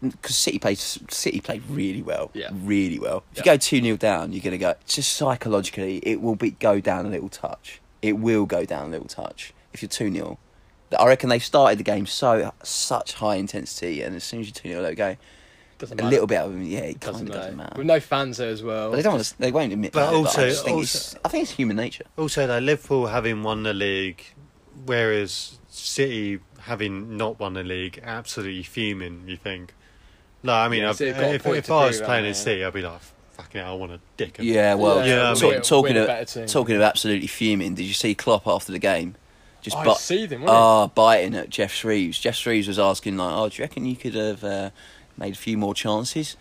because 0.00 0.36
City 0.36 0.58
played 0.58 0.78
City 0.78 1.40
played 1.40 1.62
really 1.68 2.00
well, 2.02 2.30
Yeah. 2.32 2.48
really 2.52 2.98
well. 2.98 3.24
If 3.32 3.38
you 3.38 3.44
go 3.44 3.56
two 3.58 3.82
0 3.82 3.96
down, 3.98 4.32
you're 4.32 4.42
gonna 4.42 4.56
go 4.56 4.74
just 4.86 5.12
psychologically, 5.12 5.98
it 5.98 6.22
will 6.22 6.36
be 6.36 6.52
go 6.52 6.80
down 6.80 7.04
a 7.04 7.10
little 7.10 7.28
touch. 7.28 7.80
It 8.00 8.18
will 8.18 8.46
go 8.46 8.64
down 8.64 8.86
a 8.88 8.90
little 8.90 9.08
touch 9.08 9.52
if 9.74 9.82
you're 9.82 9.88
two 9.90 10.10
0 10.12 10.38
I 10.98 11.06
reckon 11.06 11.28
they 11.28 11.38
started 11.38 11.78
the 11.78 11.84
game 11.84 12.06
so 12.06 12.50
such 12.62 13.12
high 13.14 13.34
intensity, 13.34 14.00
and 14.00 14.16
as 14.16 14.24
soon 14.24 14.40
as 14.40 14.46
you're 14.46 14.54
two 14.54 14.68
0 14.70 14.80
let 14.82 14.92
it 14.92 14.96
go. 14.96 15.16
Doesn't 15.78 15.98
A 16.00 16.02
matter. 16.02 16.10
little 16.12 16.26
bit 16.26 16.38
of 16.38 16.50
him, 16.52 16.62
yeah, 16.64 16.78
it 16.80 16.98
Doesn't, 17.00 17.14
kind 17.18 17.28
of 17.28 17.34
doesn't 17.36 17.56
matter. 17.56 17.68
matter. 17.70 17.78
With 17.78 17.86
no 17.86 18.00
fans 18.00 18.36
there 18.38 18.50
as 18.50 18.62
well. 18.64 18.90
But 18.90 18.96
they 18.96 19.02
don't. 19.02 19.12
Want 19.14 19.24
to, 19.24 19.38
they 19.38 19.52
won't 19.52 19.72
admit 19.72 19.92
But 19.92 20.10
that. 20.10 20.16
also- 20.16 20.42
I 20.44 20.48
just 20.48 20.64
think 20.64 20.76
also- 20.78 20.98
it's. 20.98 21.14
I 21.24 21.28
think 21.28 21.42
it's 21.44 21.52
human 21.52 21.76
nature. 21.76 22.04
Also, 22.16 22.46
though, 22.48 22.58
Liverpool 22.58 23.06
having 23.06 23.42
won 23.44 23.62
the 23.62 23.72
league, 23.74 24.22
whereas 24.86 25.58
City 25.68 26.40
having 26.60 27.16
not 27.16 27.38
won 27.38 27.54
the 27.54 27.62
league, 27.62 28.00
absolutely 28.04 28.62
fuming. 28.62 29.22
You 29.26 29.36
think? 29.36 29.74
No, 30.42 30.52
I 30.52 30.68
mean, 30.68 30.80
Yeah, 30.82 30.88
I've- 30.90 30.96
City 30.98 31.12
got 31.12 31.22
a 31.22 31.34
if, 31.34 31.42
point 31.44 31.56
if 31.58 31.66
to 31.66 31.72
I 31.74 31.86
was 31.86 31.96
prove, 31.98 32.06
playing 32.06 32.24
in 32.24 32.28
haven't 32.32 32.44
they? 32.44 32.50
City, 32.52 32.64
I'd 32.64 32.72
be 32.72 32.82
like, 32.82 33.00
"Fucking 33.36 33.60
hell, 33.60 33.72
I 33.72 33.76
want 33.76 33.92
a 33.92 34.00
dick." 34.16 34.38
'em." 34.38 34.44
Yeah, 34.44 34.74
well, 34.74 35.06
Yeah, 35.06 35.34
talk- 35.34 35.42
we're- 35.42 35.60
talking 35.60 35.82
we're 35.94 35.94
the 35.94 36.00
of 36.02 36.06
better 36.06 36.24
team. 36.40 36.46
talking 36.46 36.76
of 36.76 36.82
absolutely 36.82 37.26
fuming. 37.28 37.74
Did 37.74 37.84
you 37.84 37.94
see 37.94 38.14
Klopp 38.14 38.46
after 38.46 38.72
the 38.72 38.78
game? 38.78 39.14
Just 39.62 39.76
bu- 39.82 39.90
he's 39.90 39.98
seething, 39.98 40.40
wasn't 40.40 40.56
he? 40.56 40.62
oh, 40.62 40.92
biting 40.94 41.34
at 41.34 41.50
Geoff 41.50 41.72
Shreeves. 41.72 42.18
Geoff 42.20 42.36
Shreeves 42.36 42.68
was 42.68 42.78
asking 42.78 43.16
like, 43.16 43.32
"Oh, 43.32 43.48
do 43.48 43.56
you 43.56 43.64
reckon 43.64 43.84
you 43.86 43.96
could 43.96 44.14
have 44.14 44.44
uh, 44.44 44.70
made 45.18 45.34
a 45.34 45.36
few 45.36 45.58
more 45.58 45.74
chances?" 45.74 46.36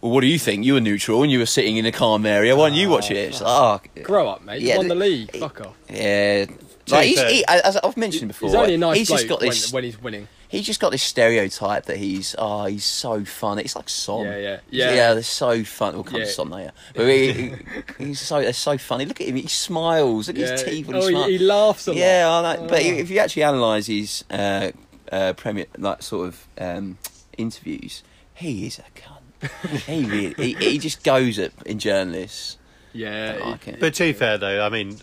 Well, 0.00 0.12
what 0.12 0.20
do 0.20 0.28
you 0.28 0.38
think? 0.38 0.64
You 0.64 0.74
were 0.74 0.80
neutral 0.80 1.24
and 1.24 1.32
you 1.32 1.40
were 1.40 1.46
sitting 1.46 1.76
in 1.76 1.84
a 1.84 1.90
calm 1.90 2.24
area. 2.24 2.54
Why 2.54 2.68
don't 2.68 2.78
you 2.78 2.88
watch 2.88 3.10
it? 3.10 3.16
It's 3.16 3.40
like, 3.40 3.90
oh, 3.98 4.02
Grow 4.04 4.28
up, 4.28 4.44
mate. 4.44 4.60
You 4.62 4.68
Yeah, 4.68 4.76
won 4.76 4.86
the 4.86 4.94
the- 4.94 5.00
league. 5.00 5.36
Fuck 5.36 5.60
off. 5.62 5.76
yeah. 5.90 6.46
Like 6.86 7.06
he's, 7.08 7.20
he, 7.20 7.44
as 7.46 7.76
I've 7.76 7.96
mentioned 7.98 8.28
before, 8.28 8.48
He's 8.48 8.54
only 8.54 8.74
a 8.74 8.78
nice 8.78 8.96
he's 8.98 9.08
just 9.08 9.28
got 9.28 9.40
this. 9.40 9.72
when, 9.72 9.78
when 9.78 9.84
he's 9.84 10.00
winning. 10.00 10.28
He's 10.48 10.64
just 10.64 10.80
got 10.80 10.90
this 10.90 11.02
stereotype 11.02 11.84
that 11.86 11.98
he's 11.98 12.34
oh 12.38 12.64
he's 12.64 12.84
so 12.84 13.24
funny. 13.26 13.62
It's 13.62 13.74
like 13.76 13.88
Son. 13.90 14.24
Yeah, 14.24 14.38
yeah, 14.38 14.60
yeah. 14.70 14.94
yeah. 14.94 15.14
They're 15.14 15.22
so 15.24 15.64
fun. 15.64 15.94
We'll 15.94 16.04
come 16.04 16.20
Yeah. 16.20 16.26
to 16.26 16.30
Son 16.32 16.48
later. 16.48 16.72
But 16.94 17.08
he, 17.08 17.32
he- 17.32 17.54
he's 17.98 18.20
so 18.20 18.40
they're 18.40 18.52
so 18.54 18.78
funny. 18.78 19.04
Look 19.04 19.20
at 19.20 19.26
him. 19.26 19.36
He 19.36 19.48
smiles. 19.48 20.28
Look 20.28 20.38
at 20.38 20.48
his 20.50 20.62
teeth 20.62 20.86
when 20.86 20.96
oh, 20.96 21.00
he 21.00 21.08
smiles. 21.08 21.26
he, 21.26 21.32
he 21.38 21.44
laughs 21.44 21.86
a 21.88 21.90
lot. 21.90 21.98
Yeah, 21.98 22.30
I 22.30 22.54
know. 22.56 22.66
but 22.68 22.82
Oh. 22.82 22.86
if 22.86 23.10
you 23.10 23.18
actually 23.18 23.42
analyse 23.42 23.86
his 23.88 24.24
uh, 24.30 24.70
uh, 25.12 25.32
Premier, 25.34 25.66
like 25.76 26.02
sort 26.02 26.28
of 26.28 26.46
um, 26.56 26.96
interviews, 27.36 28.02
he 28.38 28.66
is 28.66 28.78
a 28.78 28.82
cunt. 28.98 29.80
he 29.82 30.04
really, 30.04 30.34
he, 30.34 30.70
he 30.70 30.78
just 30.78 31.04
goes 31.04 31.38
at 31.38 31.52
in 31.66 31.78
journalists. 31.78 32.56
Yeah, 32.92 33.38
like 33.44 33.68
it. 33.68 33.80
But 33.80 33.94
to 33.94 34.04
be 34.04 34.12
fair, 34.12 34.38
though, 34.38 34.64
I 34.64 34.68
mean, 34.70 34.96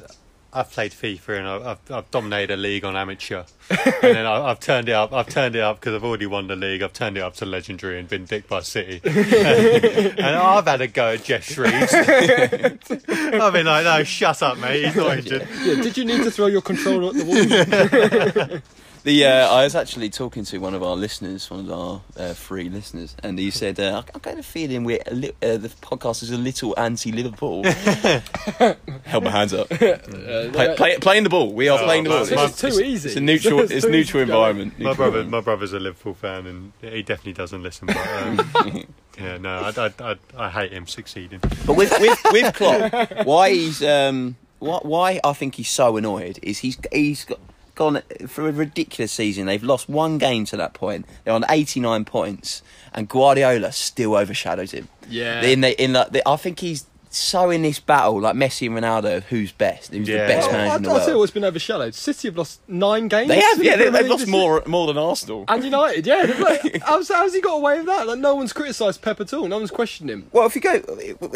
I've 0.51 0.71
played 0.71 0.91
FIFA 0.93 1.37
and 1.37 1.47
I've, 1.47 1.65
I've, 1.65 1.91
I've 1.91 2.11
dominated 2.11 2.53
a 2.53 2.57
league 2.57 2.85
on 2.85 2.95
amateur, 2.95 3.43
and 3.69 3.93
then 4.01 4.25
I, 4.25 4.49
I've 4.49 4.59
turned 4.61 4.87
it 4.87 4.93
up. 4.93 5.11
I've 5.11 5.27
turned 5.27 5.55
it 5.55 5.61
up 5.61 5.81
because 5.81 5.93
I've 5.95 6.03
already 6.03 6.25
won 6.25 6.47
the 6.47 6.55
league. 6.55 6.81
I've 6.81 6.93
turned 6.93 7.17
it 7.17 7.21
up 7.21 7.35
to 7.35 7.45
legendary 7.45 7.99
and 7.99 8.07
been 8.07 8.23
dicked 8.23 8.47
by 8.49 8.61
City. 8.61 9.01
and 9.05 10.21
I've 10.21 10.65
had 10.65 10.79
a 10.79 10.87
go 10.87 11.13
at 11.13 11.23
Geoff 11.25 11.43
Shreeves. 11.43 11.93
I've 11.93 13.53
been 13.53 13.65
like, 13.65 13.83
no, 13.83 14.03
shut 14.05 14.41
up, 14.41 14.57
mate. 14.57 14.85
He's 14.85 14.95
not 14.95 15.17
injured. 15.17 15.47
yeah. 15.61 15.81
Did 15.81 15.97
you 15.97 16.05
need 16.05 16.23
to 16.23 16.31
throw 16.31 16.47
your 16.47 16.61
controller 16.61 17.09
at 17.09 17.15
the 17.15 18.49
wall? 18.49 18.59
The 19.05 19.23
uh, 19.23 19.53
I 19.53 19.63
was 19.65 19.75
actually 19.75 20.09
talking 20.09 20.45
to 20.45 20.57
one 20.57 20.73
of 20.73 20.81
our 20.81 20.95
listeners, 20.95 21.47
one 21.51 21.59
of 21.59 21.71
our 21.71 22.01
uh, 22.17 22.33
free 22.33 22.69
listeners, 22.69 23.15
and 23.21 23.37
he 23.37 23.51
said, 23.51 23.79
uh, 23.79 24.01
"I'm 24.15 24.19
kind 24.19 24.39
of 24.39 24.45
feeling 24.47 24.83
we're 24.83 24.97
a 25.05 25.13
li- 25.13 25.31
uh, 25.43 25.57
the 25.57 25.69
podcast 25.69 26.23
is 26.23 26.31
a 26.31 26.37
little 26.39 26.73
anti-Liverpool." 26.75 27.63
Held 29.05 29.23
my 29.23 29.29
hands 29.29 29.53
up. 29.53 29.69
Play, 29.69 30.73
play, 30.75 30.97
playing 30.97 31.23
the 31.23 31.29
ball. 31.29 31.53
We 31.53 31.69
are 31.69 31.77
Oh, 31.79 31.83
playing 31.85 32.05
the 32.05 32.09
ball. 32.09 32.25
man, 32.25 32.29
This 32.49 32.63
is 32.63 32.75
too 32.77 32.81
easy. 32.83 33.09
It's 33.09 33.15
a 33.15 33.21
neutral. 33.21 33.59
It's 33.59 33.71
It's 33.71 33.85
too 33.85 33.91
neutral 33.91 34.23
easy 34.23 34.31
to 34.31 34.33
environment. 34.33 34.73
My 34.79 34.85
Neutral 34.89 34.95
brother, 34.95 35.05
environment. 35.19 35.31
my 35.31 35.41
brother's 35.41 35.73
a 35.73 35.79
Liverpool 35.79 36.13
fan, 36.15 36.47
and 36.47 36.71
he 36.81 37.03
definitely 37.03 37.33
doesn't 37.33 37.61
listen. 37.61 37.85
But 37.85 37.97
um, 37.97 38.83
yeah, 39.19 39.37
no, 39.37 39.71
I, 39.77 39.85
I, 39.85 39.93
I, 40.11 40.15
I 40.35 40.49
hate 40.49 40.71
him 40.71 40.87
succeeding. 40.87 41.41
But 41.67 41.75
with 41.75 41.91
with 41.99 42.19
with 42.31 42.55
Klopp, 42.55 43.23
why 43.27 43.51
he's 43.51 43.83
um 43.83 44.35
why, 44.57 44.79
why 44.81 45.19
I 45.23 45.33
think 45.33 45.53
he's 45.55 45.69
so 45.69 45.95
annoyed 45.97 46.39
is 46.41 46.57
he's 46.59 46.77
he's 46.91 47.25
got, 47.25 47.39
gone 47.75 48.01
for 48.27 48.47
a 48.47 48.51
ridiculous 48.51 49.11
season. 49.11 49.45
They've 49.45 49.63
lost 49.63 49.87
one 49.89 50.17
game 50.17 50.45
to 50.45 50.57
that 50.57 50.73
point. 50.73 51.05
They're 51.23 51.33
on 51.33 51.45
eighty 51.49 51.79
nine 51.79 52.05
points, 52.05 52.61
and 52.93 53.07
Guardiola 53.07 53.71
still 53.71 54.15
overshadows 54.15 54.71
him. 54.71 54.87
Yeah. 55.09 55.41
In 55.43 55.61
the 55.61 55.81
in 55.83 55.93
like 55.93 56.11
the, 56.11 56.27
I 56.27 56.35
think 56.37 56.59
he's 56.59 56.85
so 57.11 57.49
in 57.49 57.61
this 57.61 57.79
battle 57.79 58.19
like 58.19 58.35
Messi 58.35 58.67
and 58.67 58.75
Ronaldo 58.75 59.17
of 59.17 59.25
who's 59.27 59.53
best, 59.53 59.93
who's 59.93 60.05
Yeah. 60.05 60.23
the 60.23 60.33
best 60.33 60.47
Well, 60.49 60.57
manager 60.57 60.73
I, 60.73 60.75
in 60.75 60.83
the 60.83 60.89
I'd 60.91 61.05
say 61.05 61.11
world. 61.13 61.23
it's 61.23 61.31
been 61.33 61.45
overshadowed. 61.45 61.95
City 61.95 62.27
have 62.27 62.37
lost 62.37 62.59
nine 62.67 63.07
games. 63.07 63.29
They 63.29 63.39
have, 63.39 63.63
yeah, 63.63 63.77
They, 63.77 63.89
they've 63.89 64.07
lost 64.07 64.27
more 64.27 64.61
more 64.65 64.87
than 64.87 64.97
Arsenal. 64.97 65.45
And 65.47 65.63
United, 65.63 66.05
yeah. 66.05 66.23
like- 66.41 66.81
how's, 66.83 67.07
how's 67.07 67.33
he 67.33 67.39
got 67.39 67.55
away 67.55 67.77
with 67.77 67.85
that? 67.85 68.05
Like, 68.05 68.19
no 68.19 68.35
one's 68.35 68.51
criticised 68.51 69.01
Pep 69.01 69.21
at 69.21 69.33
all. 69.33 69.47
No 69.47 69.57
one's 69.59 69.71
questioned 69.71 70.09
him. 70.09 70.27
Well, 70.33 70.45
if 70.45 70.55
you 70.55 70.61
go, 70.61 70.73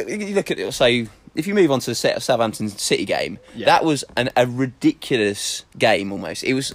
you 0.06 0.36
look 0.36 0.52
at 0.52 0.60
it, 0.60 0.74
say, 0.74 1.08
if 1.36 1.48
you 1.48 1.54
move 1.56 1.72
on 1.72 1.80
to 1.82 1.92
the 1.92 1.96
set 1.96 2.16
of 2.18 2.24
Southampton 2.24 2.70
City 2.70 3.06
game, 3.06 3.40
Yeah. 3.56 3.66
that 3.68 3.86
was 3.86 4.04
an, 4.18 4.30
a 4.36 4.46
ridiculous 4.48 5.66
game 5.78 6.12
almost. 6.12 6.44
It 6.44 6.54
was, 6.54 6.74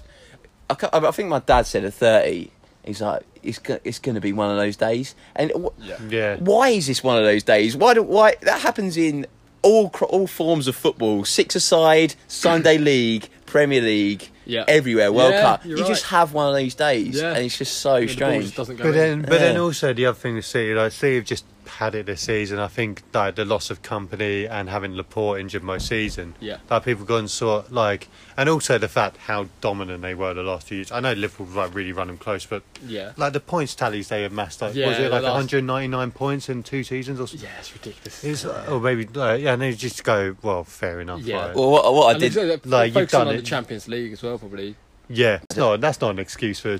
I, 0.70 0.76
I 0.92 1.10
think 1.10 1.28
my 1.28 1.40
dad 1.40 1.66
said 1.66 1.84
at 1.84 1.94
30, 1.94 2.50
he's 2.84 3.00
like, 3.00 3.22
it's, 3.42 3.58
go- 3.58 3.80
it's 3.84 3.98
going 3.98 4.14
to 4.14 4.20
be 4.20 4.32
one 4.32 4.50
of 4.50 4.56
those 4.56 4.76
days. 4.76 5.14
And 5.36 5.52
wh- 5.52 6.10
Yeah, 6.12 6.36
why 6.36 6.68
is 6.70 6.86
this 6.86 7.02
one 7.02 7.18
of 7.18 7.24
those 7.24 7.42
days? 7.42 7.76
Why 7.76 7.94
do, 7.94 8.02
why, 8.02 8.36
that 8.42 8.60
happens 8.60 8.96
in 8.96 9.26
all, 9.62 9.90
all 10.08 10.26
forms 10.26 10.68
of 10.68 10.76
football, 10.76 11.24
six 11.24 11.54
aside, 11.56 12.14
Sunday 12.28 12.78
League, 12.92 13.28
Premier 13.46 13.80
League, 13.80 14.28
Yeah. 14.46 14.64
everywhere, 14.68 15.12
World 15.12 15.32
Yeah, 15.32 15.40
Cup. 15.42 15.64
you're 15.64 15.78
You 15.78 15.84
just 15.86 16.04
have 16.06 16.32
one 16.32 16.48
of 16.48 16.54
those 16.54 16.74
days, 16.74 17.20
Yeah. 17.20 17.32
and 17.34 17.44
it's 17.44 17.58
just 17.58 17.78
so 17.78 17.96
The 18.00 18.06
just 18.06 18.14
strange. 18.16 18.54
doesn't 18.56 18.76
go 18.76 18.84
but 18.84 18.88
in. 18.90 18.94
then, 18.94 19.22
but 19.22 19.40
then 19.40 19.56
also 19.58 19.92
the 19.92 20.06
other 20.06 20.18
thing 20.18 20.34
with 20.36 20.44
City, 20.46 20.74
like 20.74 20.92
City 20.92 21.16
have 21.16 21.24
just 21.24 21.44
had 21.68 21.94
it 21.94 22.06
this 22.06 22.22
season. 22.22 22.58
I 22.58 22.68
think 22.68 23.02
like 23.12 23.34
the 23.36 23.44
loss 23.44 23.70
of 23.70 23.82
Kompany 23.82 24.48
and 24.50 24.68
having 24.68 24.94
Laporte 24.94 25.40
injured 25.40 25.62
most 25.62 25.86
season. 25.88 26.34
Yeah. 26.40 26.58
like 26.70 26.84
people 26.84 27.04
gone 27.04 27.28
sort 27.28 27.72
like, 27.72 28.08
and 28.36 28.48
also 28.48 28.78
the 28.78 28.88
fact 28.88 29.16
how 29.16 29.46
dominant 29.60 30.02
they 30.02 30.14
were 30.14 30.34
the 30.34 30.42
last 30.42 30.66
few 30.68 30.76
years. 30.78 30.92
I 30.92 31.00
know 31.00 31.12
Liverpool 31.12 31.46
like 31.46 31.74
really 31.74 31.92
run 31.92 32.06
them 32.08 32.18
close, 32.18 32.44
but 32.46 32.62
Yeah. 32.86 33.12
like 33.16 33.32
the 33.32 33.40
points 33.40 33.74
tallies 33.74 34.08
they 34.08 34.22
have 34.22 34.32
massed. 34.32 34.60
Like, 34.62 34.74
Yeah, 34.74 34.88
was 34.88 34.98
it 34.98 35.10
like 35.10 35.22
last- 35.22 35.34
199 35.34 36.10
points 36.12 36.48
in 36.48 36.62
two 36.62 36.84
seasons 36.84 37.20
or 37.20 37.26
something? 37.28 37.48
Yeah, 37.48 37.58
it's 37.58 37.72
ridiculous. 37.72 38.24
It's, 38.24 38.44
or 38.44 38.80
maybe 38.80 39.06
like, 39.14 39.40
yeah, 39.42 39.52
and 39.54 39.62
they 39.62 39.72
just 39.72 40.04
go 40.04 40.36
well, 40.42 40.64
fair 40.64 41.00
enough. 41.00 41.20
Yeah. 41.22 41.46
right. 41.46 41.54
Well, 41.56 41.70
what, 41.70 41.94
what 41.94 42.06
I 42.08 42.10
And 42.12 42.20
did, 42.20 42.32
they're- 42.32 42.46
they're 42.56 42.60
like, 42.64 42.94
you've 42.94 43.10
done 43.10 43.28
on 43.28 43.34
it. 43.34 43.38
the 43.38 43.42
Champions 43.42 43.88
League 43.88 44.12
as 44.12 44.22
well, 44.22 44.38
probably. 44.38 44.76
Yeah, 45.08 45.40
it's 45.42 45.56
not, 45.56 45.80
that's 45.82 46.00
not 46.00 46.10
an 46.10 46.18
excuse 46.18 46.60
for 46.60 46.78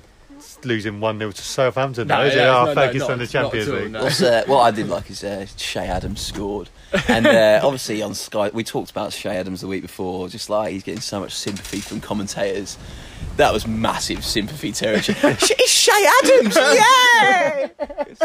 losing 0.63 0.99
1 0.99 1.19
0 1.19 1.31
to 1.31 1.41
Southampton, 1.41 2.07
No, 2.07 2.17
though, 2.17 2.25
is 2.27 2.33
it? 2.33 2.37
yeah, 2.37 2.57
Oh, 2.57 2.65
no, 2.65 2.73
no, 2.73 2.75
focus 2.75 3.01
on 3.03 3.19
the 3.19 3.27
Champions 3.27 3.69
all, 3.69 3.75
League. 3.75 3.91
no. 3.91 4.03
What's, 4.03 4.21
uh, 4.21 4.43
what 4.47 4.61
I 4.61 4.71
did 4.71 4.87
like 4.89 5.09
is 5.09 5.23
uh, 5.23 5.45
Che 5.57 5.79
Adams 5.79 6.21
scored, 6.21 6.69
and 7.07 7.25
uh, 7.27 7.59
obviously 7.63 8.01
on 8.01 8.13
Sky 8.13 8.49
we 8.53 8.63
talked 8.63 8.91
about 8.91 9.11
Che 9.11 9.29
Adams 9.29 9.61
the 9.61 9.67
week 9.67 9.81
before. 9.81 10.27
Just 10.29 10.49
like 10.49 10.71
he's 10.71 10.83
getting 10.83 11.01
so 11.01 11.19
much 11.19 11.33
sympathy 11.33 11.79
from 11.79 12.01
commentators. 12.01 12.77
That 13.37 13.51
was 13.51 13.67
massive 13.67 14.23
sympathy 14.23 14.71
territory. 14.71 15.35
Sh- 15.37 15.51
it's 15.59 15.83
Che 15.85 15.91
Adams, 16.23 16.55
yeah. 16.55 17.67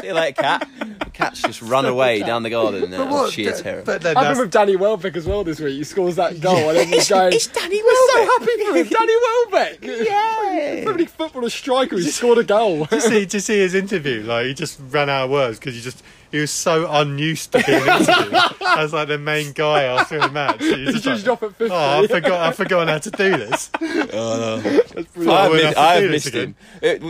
See 0.00 0.06
you 0.06 0.12
later, 0.14 0.40
cat. 0.40 0.68
The 0.78 1.10
cat's 1.12 1.42
just 1.42 1.60
run 1.62 1.84
away 1.84 2.20
down 2.22 2.44
the 2.44 2.50
garden. 2.50 2.94
Uh, 2.94 3.06
What? 3.10 3.32
sheer 3.32 3.50
Th- 3.50 3.62
terror. 3.62 3.82
But 3.84 4.02
then 4.02 4.14
Happened 4.14 4.30
that's, 4.36 4.40
with 4.40 4.50
Danny 4.52 4.76
Welbeck 4.76 5.16
as 5.16 5.26
well 5.26 5.42
this 5.42 5.58
week. 5.58 5.74
He 5.74 5.82
scores 5.84 6.14
that 6.14 6.40
goal 6.40 6.56
and 6.56 6.78
everyone's 6.78 6.92
It's, 6.94 7.08
going, 7.08 7.32
it's 7.32 7.46
Danny 7.48 7.82
We're 7.82 7.94
so 7.94 8.14
Welbeck. 8.14 8.38
happy 8.38 8.64
for 8.64 8.76
him. 8.76 8.88
Danny 8.98 9.12
Welbeck. 9.26 10.06
Yeah. 10.06 10.84
Probably 10.84 11.06
footballer 11.06 11.50
striker 11.50 11.96
who 11.96 12.02
scored 12.02 12.38
a 12.38 12.44
goal. 12.44 12.86
to 12.86 13.00
see 13.00 13.26
to 13.26 13.40
see 13.40 13.58
his 13.58 13.74
interview, 13.74 14.22
like 14.22 14.46
he 14.46 14.54
just 14.54 14.78
ran 14.90 15.10
out 15.10 15.24
of 15.24 15.30
words 15.32 15.58
because 15.58 15.74
he 15.74 15.80
just 15.80 16.04
he 16.30 16.38
was 16.38 16.50
so 16.50 16.90
unused 16.90 17.52
to 17.52 17.62
being 17.66 17.80
interviewed 17.86 18.34
as 18.78 18.92
like 18.92 19.08
the 19.08 19.18
main 19.18 19.52
guy 19.52 19.82
after 19.84 20.18
a 20.18 20.30
match. 20.30 20.60
He 20.62 20.84
was 20.86 20.94
He 20.96 21.00
just 21.00 21.26
like, 21.26 21.32
off 21.32 21.42
at 21.42 21.56
50. 21.56 21.74
oh, 21.74 22.02
I 22.02 22.06
forgot, 22.06 22.40
I 22.40 22.52
forgot 22.52 22.88
how 22.88 22.98
to 22.98 23.10
do 23.10 23.30
this. 23.36 23.70
I 23.80 25.04
we'll 25.16 25.30
have, 25.34 25.52
have 25.52 25.52
mi- 25.52 25.74
I 25.76 25.94
have 25.96 26.02
this 26.10 26.32
missed 26.32 26.34
him. 26.34 26.54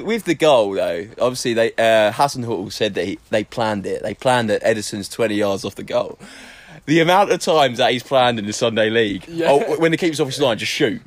With 0.05 0.25
the 0.25 0.35
goal, 0.35 0.73
though, 0.73 1.07
obviously 1.21 1.55
they 1.55 1.73
uh, 1.73 2.13
Hasenhüttl 2.13 2.73
said 2.73 2.95
that 2.95 3.05
he, 3.05 3.19
they 3.31 3.45
planned 3.45 3.87
it. 3.87 4.03
They 4.03 4.15
planned 4.15 4.51
it. 4.51 4.63
Edison's 4.65 5.09
twenty 5.09 5.37
yards 5.37 5.65
off 5.65 5.75
the 5.75 5.83
goal. 5.85 6.19
The 6.87 7.01
amount 7.01 7.31
of 7.31 7.41
times 7.41 7.79
that 7.79 7.93
he's 7.93 8.03
planned 8.03 8.39
in 8.39 8.47
the 8.47 8.53
Sunday 8.53 8.91
League, 8.91 9.25
Yeah. 9.29 9.49
oh, 9.51 9.79
when 9.79 9.93
the 9.93 9.97
keeper's 9.99 10.19
off 10.19 10.29
his 10.29 10.41
line, 10.41 10.59
just 10.59 10.73
shoot. 10.73 11.01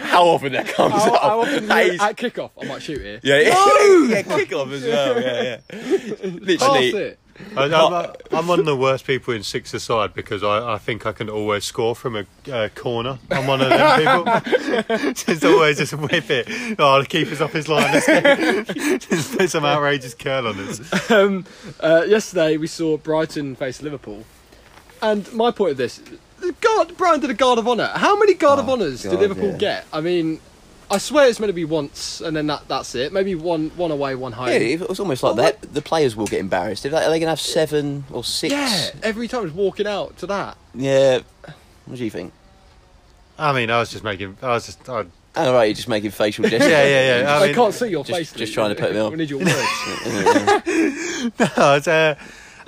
How 0.00 0.24
often 0.26 0.52
that 0.52 0.66
comes 0.68 0.94
How, 0.94 1.14
up? 1.14 1.20
how 1.22 1.40
often 1.42 1.68
That 1.68 1.86
you, 1.86 1.92
is- 1.92 2.00
at 2.00 2.16
kickoff, 2.16 2.50
I 2.60 2.64
might 2.64 2.82
shoot 2.82 3.00
here. 3.00 3.20
yeah, 3.22 3.38
yeah, 3.40 4.06
yeah, 4.08 4.22
kick 4.22 4.52
off 4.54 4.70
as 4.72 4.82
well. 4.82 5.20
Yeah, 5.20 5.42
yeah. 5.42 5.56
Pass 5.68 6.22
Literally, 6.24 6.88
it. 6.88 7.18
I, 7.56 7.64
I'm, 7.64 8.12
I'm 8.32 8.46
one 8.46 8.58
of 8.60 8.66
the 8.66 8.76
worst 8.76 9.06
people 9.06 9.34
in 9.34 9.42
six 9.42 9.72
aside 9.74 10.14
because 10.14 10.42
I, 10.42 10.74
I 10.74 10.78
think 10.78 11.06
I 11.06 11.12
can 11.12 11.28
always 11.28 11.64
score 11.64 11.94
from 11.94 12.16
a 12.16 12.26
uh, 12.52 12.68
corner. 12.74 13.18
I'm 13.30 13.46
one 13.46 13.60
of 13.60 13.68
them 13.70 13.98
people. 13.98 15.12
just 15.14 15.44
always 15.44 15.78
just 15.78 15.92
whip 15.94 16.30
it. 16.30 16.76
Oh, 16.78 17.00
the 17.00 17.06
keeper's 17.06 17.40
off 17.40 17.52
his 17.52 17.68
line. 17.68 17.92
Just 18.98 19.36
put 19.36 19.50
some 19.50 19.64
outrageous 19.64 20.14
curl 20.14 20.46
on 20.48 20.56
it. 20.58 21.10
Um, 21.10 21.44
uh, 21.80 22.04
yesterday 22.06 22.56
we 22.56 22.66
saw 22.66 22.96
Brighton 22.96 23.54
face 23.56 23.82
Liverpool, 23.82 24.24
and 25.02 25.30
my 25.32 25.50
point 25.50 25.72
of 25.72 25.76
this, 25.76 26.00
the 26.40 26.52
guard, 26.60 26.96
Brighton 26.96 27.20
did 27.20 27.30
a 27.30 27.34
guard 27.34 27.58
of 27.58 27.68
honour. 27.68 27.90
How 27.94 28.18
many 28.18 28.34
guard 28.34 28.58
of 28.58 28.68
Oh, 28.68 28.72
honours 28.72 29.02
did 29.02 29.12
Liverpool 29.18 29.52
yeah. 29.52 29.58
get? 29.58 29.86
I 29.92 30.00
mean, 30.00 30.40
I 30.90 30.98
swear 30.98 31.28
it's 31.28 31.40
meant 31.40 31.48
to 31.48 31.52
be 31.54 31.64
once, 31.64 32.20
and 32.20 32.36
then 32.36 32.46
that 32.46 32.68
that's 32.68 32.94
it. 32.94 33.12
Maybe 33.12 33.34
one 33.34 33.70
one 33.76 33.90
away, 33.90 34.14
one 34.14 34.32
home. 34.32 34.48
yeah, 34.48 34.54
it 34.54 34.88
was 34.88 35.00
almost 35.00 35.22
like 35.22 35.36
Well, 35.36 35.44
that. 35.44 35.74
The 35.74 35.82
players 35.82 36.14
will 36.14 36.26
get 36.26 36.40
embarrassed. 36.40 36.86
Are 36.86 36.90
they, 36.90 36.96
are 36.98 37.10
they 37.10 37.18
going 37.18 37.22
to 37.22 37.28
have 37.30 37.40
seven 37.40 38.04
or 38.12 38.22
six? 38.22 38.52
Yeah, 38.52 38.90
every 39.02 39.26
time 39.28 39.44
it's 39.46 39.54
walking 39.54 39.86
out 39.86 40.16
to 40.18 40.26
that. 40.28 40.56
Yeah. 40.74 41.20
What 41.86 41.98
do 41.98 42.04
you 42.04 42.10
think? 42.10 42.32
I 43.38 43.52
mean, 43.52 43.70
I 43.70 43.78
was 43.80 43.90
just 43.90 44.04
making. 44.04 44.36
I 44.42 44.48
was 44.48 44.66
just. 44.66 44.88
I, 44.88 45.06
Oh, 45.38 45.52
right, 45.52 45.64
you're 45.66 45.74
just 45.74 45.88
making 45.88 46.12
facial 46.12 46.44
gestures. 46.48 46.70
yeah, 46.70 46.84
yeah, 46.86 47.20
yeah. 47.20 47.34
I 47.36 47.42
I 47.42 47.46
mean, 47.48 47.54
can't 47.54 47.74
see 47.74 47.88
your 47.88 48.02
just- 48.04 48.18
face. 48.18 48.32
just 48.32 48.54
trying 48.54 48.74
to 48.74 48.80
put 48.80 48.90
me 48.92 48.98
on. 48.98 49.10
We 49.12 49.18
need 49.18 49.28
your 49.28 49.38
words. 49.40 49.52
No, 51.58 51.74
it's, 51.74 51.88
uh, 51.88 52.14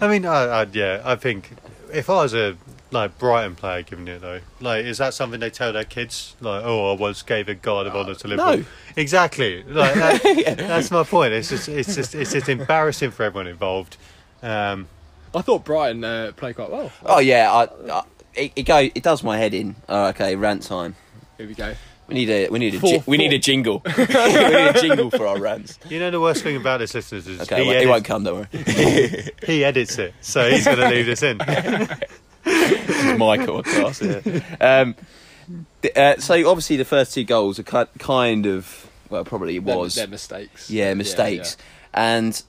I 0.01 0.09
mean, 0.09 0.27
I, 0.27 0.63
I, 0.63 0.67
yeah, 0.73 1.01
I 1.05 1.15
think 1.17 1.51
if 1.93 2.11
I 2.11 2.15
was 2.15 2.35
a 2.35 2.57
like 2.90 3.18
Brighton 3.18 3.54
player 3.54 3.83
giving 3.83 4.09
it 4.09 4.21
though, 4.21 4.40
like, 4.61 4.85
is 4.85 4.99
that 4.99 5.14
something 5.14 5.40
they 5.40 5.50
tell 5.50 5.73
their 5.73 5.85
kids? 5.85 6.37
Like, 6.40 6.62
oh, 6.64 6.92
I 6.92 6.97
once 6.97 7.23
gave 7.23 7.49
a 7.49 7.54
guard 7.54 7.87
of 7.87 7.95
honour 7.95 8.14
to 8.14 8.28
Liverpool. 8.28 8.59
no. 8.59 8.64
exactly. 8.97 9.62
Like, 9.64 9.95
that, 9.95 10.54
that's 10.59 10.90
my 10.90 11.02
point. 11.04 11.33
It's 11.35 11.50
just, 11.50 11.68
it's 11.68 11.95
just, 11.95 12.14
it's 12.14 12.33
just 12.33 12.49
embarrassing 12.49 13.11
for 13.11 13.25
everyone 13.25 13.47
involved. 13.47 13.97
Um, 14.42 14.88
I 15.35 15.42
thought 15.42 15.64
Brighton 15.64 16.04
uh, 16.04 16.33
played 16.37 16.57
quite 16.57 16.71
well. 16.71 16.90
Oh 17.04 17.18
yeah, 17.18 17.52
I, 17.52 17.92
I, 17.92 18.02
it, 18.35 18.52
it 18.57 18.62
go. 18.62 18.78
It 18.78 19.02
does 19.02 19.23
my 19.23 19.37
head 19.37 19.52
in. 19.52 19.76
Oh, 19.88 20.07
okay, 20.09 20.37
rant 20.37 20.62
time. 20.62 20.95
Here 21.37 21.47
we 21.47 21.54
go. 21.54 21.75
We 22.07 22.14
need 22.14 22.30
a 22.30 22.49
we 22.49 22.59
need 22.59 22.75
a 22.75 22.80
Four- 22.80 22.90
ji- 22.90 23.02
we 23.07 23.18
need 23.18 23.35
a 23.35 23.38
jingle. 23.38 23.83
we 23.99 24.04
need 24.04 24.09
a 24.09 24.80
jingle 24.80 25.11
for 25.11 25.26
our 25.26 25.38
rants. 25.38 25.78
you 25.90 25.99
know, 25.99 26.11
the 26.11 26.21
worst 26.21 26.42
thing 26.42 26.57
about 26.57 26.78
this, 26.78 26.95
listeners, 26.95 27.26
is 27.26 27.40
Okay, 27.42 27.62
he, 27.62 27.68
well, 27.68 27.83
it 27.83 27.87
won't 27.87 28.04
come. 28.07 28.25
Don't 28.25 28.49
worry. 28.52 29.33
he 29.47 29.62
edits 29.64 29.99
it, 29.99 30.14
so 30.23 30.49
he's 30.49 30.64
going 30.64 30.78
to 30.78 30.88
leave 30.88 31.04
this 31.04 31.23
in. 31.23 31.38
This 32.49 33.05
is 33.05 33.19
my 33.19 33.38
podcast. 33.38 34.43
Yeah. 34.61 34.83
Um, 34.83 34.95
uh, 35.97 36.17
so 36.19 36.49
obviously 36.49 36.76
the 36.76 36.85
first 36.85 37.14
two 37.14 37.25
goals 37.25 37.59
are 37.59 37.87
kind 37.99 38.47
of 38.47 38.90
well, 39.09 39.25
probably 39.25 39.57
it 39.57 39.62
was 39.62 39.95
their 39.95 40.07
mistakes. 40.07 40.71
yeah 40.71 40.93
mistakes, 40.95 41.57
and 41.95 42.43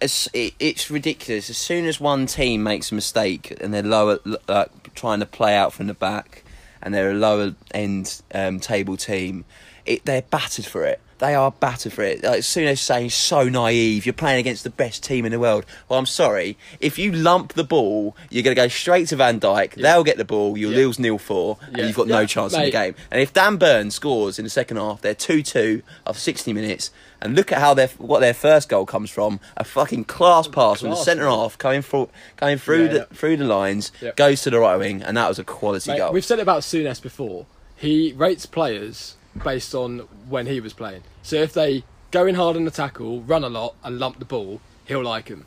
it's, 0.00 0.28
it, 0.32 0.54
it's 0.58 0.90
ridiculous. 0.90 1.50
As 1.50 1.58
soon 1.58 1.86
as 1.86 2.00
one 2.00 2.26
team 2.26 2.62
makes 2.62 2.90
a 2.92 2.94
mistake 2.94 3.56
and 3.60 3.74
they're 3.74 3.82
lower, 3.82 4.18
like 4.48 4.94
trying 4.94 5.20
to 5.20 5.26
play 5.26 5.56
out 5.56 5.72
from 5.72 5.86
the 5.88 5.94
back, 5.94 6.44
and 6.82 6.94
they're 6.94 7.10
a 7.10 7.14
lower 7.14 7.54
end 7.72 8.22
um, 8.34 8.60
table 8.60 8.96
team, 8.96 9.44
it, 9.84 10.04
they're 10.04 10.22
battered 10.22 10.64
for 10.64 10.84
it. 10.84 11.00
They 11.20 11.34
are 11.34 11.50
battered 11.52 11.92
for 11.92 12.02
it. 12.02 12.22
Like, 12.24 12.40
Souness 12.40 12.78
saying 12.78 13.10
so 13.10 13.48
naive. 13.48 14.04
You're 14.04 14.12
playing 14.12 14.40
against 14.40 14.64
the 14.64 14.70
best 14.70 15.04
team 15.04 15.24
in 15.24 15.32
the 15.32 15.38
world. 15.38 15.64
Well, 15.88 15.98
I'm 15.98 16.06
sorry. 16.06 16.58
If 16.80 16.98
you 16.98 17.12
lump 17.12 17.52
the 17.52 17.64
ball, 17.64 18.16
you're 18.30 18.42
going 18.42 18.56
to 18.56 18.60
go 18.60 18.68
straight 18.68 19.08
to 19.08 19.16
Van 19.16 19.38
Dijk. 19.38 19.74
They'll 19.74 20.02
get 20.04 20.16
the 20.16 20.24
ball. 20.24 20.56
You'll 20.58 20.72
Yeah. 20.72 20.78
lose 20.78 20.98
nil 20.98 21.18
four, 21.18 21.58
and 21.66 21.76
Yeah. 21.78 21.84
you've 21.86 21.96
got 21.96 22.08
no 22.08 22.20
Yeah, 22.20 22.26
chance 22.26 22.54
in 22.54 22.62
the 22.62 22.70
game. 22.70 22.94
And 23.10 23.20
if 23.20 23.32
Dan 23.32 23.56
Burn 23.56 23.90
scores 23.90 24.38
in 24.38 24.44
the 24.44 24.50
second 24.50 24.78
half, 24.78 25.00
they're 25.02 25.14
two 25.14 25.42
two 25.42 25.82
after 26.06 26.20
60 26.20 26.52
minutes. 26.52 26.90
And 27.22 27.36
look 27.36 27.52
at 27.52 27.58
how 27.58 27.74
their 27.74 27.88
what 27.98 28.20
their 28.20 28.32
first 28.32 28.70
goal 28.70 28.86
comes 28.86 29.10
from 29.10 29.40
a 29.58 29.62
fucking 29.64 30.04
class 30.04 30.48
pass 30.48 30.80
from 30.80 30.88
the 30.88 30.96
centre 30.96 31.26
half 31.28 31.58
coming 31.58 31.82
through 31.82 32.08
going 32.38 32.56
through 32.56 32.84
Yeah, 32.84 32.88
the 32.92 32.98
yeah. 33.00 33.04
through 33.12 33.36
the 33.36 33.44
lines 33.44 33.92
goes 34.16 34.40
to 34.42 34.48
the 34.50 34.58
right 34.58 34.76
wing 34.76 35.02
and 35.02 35.18
that 35.18 35.28
was 35.28 35.38
a 35.38 35.44
quality 35.44 35.90
Mate, 35.90 35.98
goal. 35.98 36.12
we've 36.14 36.24
said 36.24 36.38
it 36.38 36.42
about 36.42 36.62
Souness 36.62 37.02
before. 37.02 37.44
He 37.76 38.14
rates 38.16 38.46
players 38.46 39.16
based 39.44 39.74
on 39.74 40.00
when 40.28 40.46
he 40.46 40.60
was 40.60 40.72
playing. 40.72 41.02
So 41.22 41.36
if 41.36 41.52
they 41.52 41.84
go 42.10 42.26
in 42.26 42.34
hard 42.34 42.56
on 42.56 42.64
the 42.64 42.70
tackle, 42.70 43.22
run 43.22 43.44
a 43.44 43.48
lot, 43.48 43.74
and 43.84 43.98
lump 43.98 44.18
the 44.18 44.24
ball, 44.24 44.60
he'll 44.86 45.04
like 45.04 45.28
him. 45.28 45.46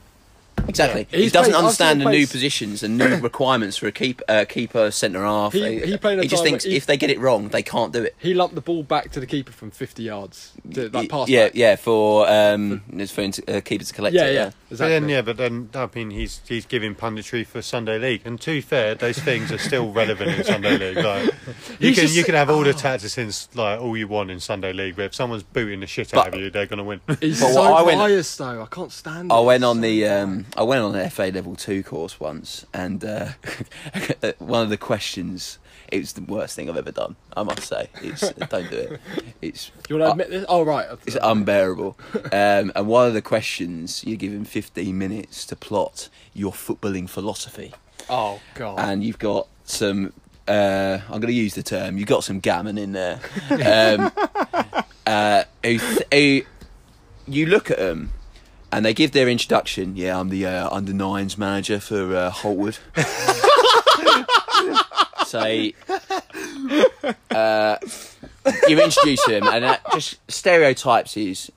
Exactly. 0.68 1.08
Yeah. 1.12 1.20
He 1.20 1.30
doesn't 1.30 1.52
played- 1.52 1.60
understand 1.60 2.02
the 2.02 2.06
seen 2.06 2.12
new 2.12 2.28
positions 2.28 2.84
and 2.84 2.98
new 2.98 3.16
requirements 3.22 3.76
for 3.78 3.88
a 3.88 3.92
keep, 3.92 4.22
uh, 4.30 4.46
keeper, 4.48 4.92
centre 4.92 5.24
half. 5.24 5.54
He- 5.54 5.80
he 5.86 5.98
played 5.98 6.22
He 6.22 6.28
just 6.28 6.44
thinks 6.44 6.64
he- 6.64 6.76
if 6.76 6.86
they 6.86 6.96
get 6.98 7.10
it 7.10 7.20
wrong, 7.20 7.50
they 7.50 7.64
can't 7.64 7.92
do 7.92 8.04
it. 8.04 8.16
He 8.18 8.34
lumped 8.34 8.56
the 8.56 8.62
ball 8.62 8.84
back 8.84 9.12
to 9.12 9.20
the 9.20 9.26
keeper 9.26 9.52
from 9.52 9.72
50 9.72 10.04
yards, 10.04 10.54
to, 10.74 10.90
like 10.90 11.10
pass 11.10 11.28
yeah, 11.28 11.46
back. 11.46 11.52
yeah, 11.56 11.76
for 11.76 12.30
um, 12.30 12.82
it's 12.94 13.12
for 13.12 13.22
uh, 13.24 13.62
keepers 13.62 13.90
to 13.90 13.94
collect 13.94 14.16
yeah, 14.16 14.26
it. 14.26 14.34
yeah, 14.34 14.40
Yeah. 14.46 14.52
But 14.70 14.72
exactly. 14.76 15.00
then, 15.02 15.10
yeah, 15.10 15.22
but 15.22 15.38
then 15.38 15.70
I 15.76 15.90
mean, 15.94 16.10
he's 16.12 16.42
he's 16.48 16.66
giving 16.66 16.96
punditry 16.96 17.46
for 17.46 17.62
Sunday 17.62 18.00
League, 18.00 18.22
and 18.26 18.40
to 18.42 18.52
be 18.52 18.62
fair, 18.62 18.96
those 18.96 19.20
things 19.20 19.52
are 19.52 19.58
still 19.60 19.92
relevant 19.92 20.32
in 20.32 20.44
Sunday 20.46 20.78
League. 20.78 21.04
Like, 21.04 21.26
you 21.80 21.90
He's 21.90 21.96
can 21.96 22.04
just- 22.06 22.16
you 22.16 22.24
can 22.24 22.34
have 22.36 22.50
all 22.50 22.64
the 22.64 22.74
tactics 22.74 23.50
like 23.54 23.80
all 23.82 23.96
you 23.98 24.08
want 24.08 24.32
in 24.32 24.40
Sunday 24.40 24.74
League, 24.74 24.96
but 24.96 25.06
if 25.06 25.14
someone's 25.16 25.44
booting 25.44 25.82
the 25.82 25.88
shit 25.88 26.14
out 26.14 26.26
But- 26.26 26.34
of 26.36 26.40
you, 26.40 26.50
they're 26.50 26.66
gonna 26.66 26.84
win. 26.84 27.02
He's 27.20 27.40
But 27.42 27.54
so 27.54 27.62
what 27.62 27.74
I 27.82 27.84
went- 27.84 27.98
biased, 28.00 28.38
though. 28.40 28.62
I 28.64 28.66
can't 28.74 28.92
stand 28.92 29.30
it. 29.30 29.34
I 29.34 29.40
went 29.42 29.64
on 29.64 29.82
the 29.82 30.02
bad. 30.04 30.43
Um, 30.44 30.52
I 30.58 30.64
went 30.64 30.84
on 30.84 30.96
an 30.96 31.10
FA 31.10 31.32
level 31.34 31.56
two 31.56 31.84
course 31.84 32.20
once, 32.20 32.66
and 32.74 33.04
uh, 33.06 33.30
one 34.40 34.64
of 34.64 34.70
the 34.70 34.78
questions. 34.78 35.60
It 35.92 36.00
was 36.00 36.14
the 36.14 36.24
worst 36.24 36.56
thing 36.56 36.70
I've 36.70 36.78
ever 36.78 36.92
done. 36.92 37.16
I 37.38 37.44
must 37.44 37.64
say, 37.64 37.88
it's 38.02 38.32
don't 38.32 38.70
do 38.72 38.78
it. 38.78 39.02
It's 39.44 39.72
you 39.90 39.98
want 39.98 40.08
to 40.08 40.12
admit 40.12 40.30
this? 40.32 40.46
Oh, 40.50 40.64
right. 40.64 40.88
It's 41.06 41.18
unbearable. 41.22 42.00
Um, 42.32 42.72
and 42.76 42.88
one 42.88 43.08
of 43.08 43.14
the 43.14 43.22
questions, 43.22 44.04
you're 44.04 44.18
given 44.18 44.44
15 44.44 44.98
minutes 44.98 45.46
to 45.48 45.56
plot 45.56 46.10
your 46.34 46.52
footballing 46.52 47.08
philosophy. 47.08 47.74
Oh, 48.10 48.40
God. 48.56 48.80
And 48.80 49.04
you've 49.04 49.20
got 49.20 49.48
some, 49.66 50.14
uh, 50.48 51.00
I'm 51.04 51.20
going 51.20 51.28
to 51.28 51.34
use 51.34 51.54
the 51.54 51.62
term, 51.62 51.98
you've 51.98 52.08
got 52.08 52.24
some 52.24 52.40
gammon 52.40 52.80
in 52.80 52.94
there. 52.94 53.20
Um, 53.52 54.12
uh, 55.06 55.44
who, 55.64 55.78
th- 55.78 56.08
who, 56.12 56.42
you 57.32 57.46
look 57.46 57.70
at 57.70 57.78
them 57.78 58.14
and 58.74 58.84
they 58.84 58.94
give 58.94 59.12
their 59.12 59.30
introduction. 59.30 59.96
Yeah, 59.96 60.20
I'm 60.20 60.30
the 60.30 60.48
uh, 60.48 60.70
under 60.70 60.94
nines 60.94 61.38
manager 61.38 61.80
for 61.80 62.16
uh, 62.16 62.32
Holtwood. 62.32 62.80
Say, 65.28 65.76
uh, 67.30 67.78
you 68.68 68.82
introduce 68.82 69.24
him, 69.28 69.48
and 69.48 69.64
that 69.64 69.82
just 69.94 70.18
stereotypes 70.30 71.16
is 71.18 71.52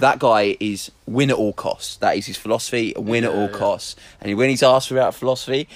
that 0.00 0.18
guy 0.18 0.58
is 0.60 0.90
win 1.06 1.30
at 1.30 1.36
all 1.36 1.54
costs. 1.54 1.96
That 1.96 2.18
is 2.18 2.26
his 2.26 2.36
philosophy, 2.36 2.92
win 2.96 3.24
at 3.24 3.30
all 3.30 3.48
costs. 3.48 3.96
And 4.20 4.36
when 4.36 4.50
he's 4.50 4.62
asked 4.62 4.90
about 4.90 5.14
philosophy, 5.14 5.68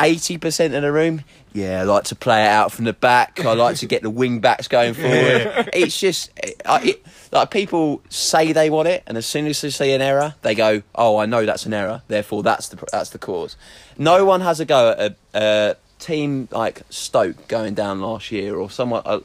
eighty 0.00 0.38
percent 0.38 0.74
of 0.74 0.82
the 0.82 0.92
room, 0.92 1.22
yeah, 1.52 1.80
I 1.80 1.84
like 1.84 2.04
to 2.04 2.14
play 2.14 2.44
it 2.44 2.48
out 2.48 2.72
from 2.72 2.84
the 2.84 2.92
back. 2.92 3.44
I 3.44 3.54
like 3.54 3.76
to 3.76 3.86
get 3.86 4.02
the 4.02 4.10
wing 4.10 4.40
backs 4.40 4.68
going 4.68 4.94
forward. 5.02 5.70
It's 5.72 5.98
just 5.98 6.30
I, 6.64 6.82
it, 6.82 7.06
like 7.32 7.50
people 7.50 8.02
say 8.08 8.52
they 8.52 8.70
want 8.70 8.88
it, 8.88 9.02
and 9.06 9.16
as 9.16 9.26
soon 9.26 9.46
as 9.46 9.60
they 9.60 9.70
see 9.70 9.92
an 9.92 10.02
error, 10.02 10.34
they 10.42 10.54
go, 10.54 10.82
"Oh, 10.94 11.16
I 11.18 11.26
know 11.26 11.44
that's 11.46 11.66
an 11.66 11.74
error. 11.74 12.02
Therefore, 12.08 12.42
that's 12.42 12.68
the 12.68 12.82
that's 12.92 13.10
the 13.10 13.18
cause." 13.18 13.56
No 13.98 14.24
one 14.24 14.40
has 14.42 14.60
a 14.60 14.64
go 14.64 14.90
at 14.90 15.00
a, 15.00 15.16
a 15.34 15.76
team 15.98 16.48
like 16.50 16.82
Stoke 16.90 17.48
going 17.48 17.74
down 17.74 18.00
last 18.00 18.30
year, 18.30 18.54
or 18.56 18.70
someone. 18.70 19.02
Uh, 19.04 19.20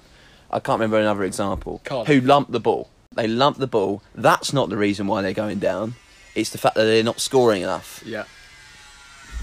I 0.49 0.59
can't 0.59 0.79
remember 0.79 0.99
another 0.99 1.23
example. 1.23 1.81
Can't. 1.85 2.07
Who 2.07 2.19
lumped 2.21 2.51
the 2.51 2.59
ball? 2.59 2.89
They 3.13 3.27
lumped 3.27 3.59
the 3.59 3.67
ball. 3.67 4.01
That's 4.15 4.51
not 4.53 4.69
the 4.69 4.77
reason 4.77 5.07
why 5.07 5.21
they're 5.21 5.33
going 5.33 5.59
down. 5.59 5.95
It's 6.35 6.49
the 6.49 6.57
fact 6.57 6.75
that 6.75 6.83
they're 6.85 7.03
not 7.03 7.19
scoring 7.19 7.61
enough. 7.61 8.01
yeah. 8.05 8.23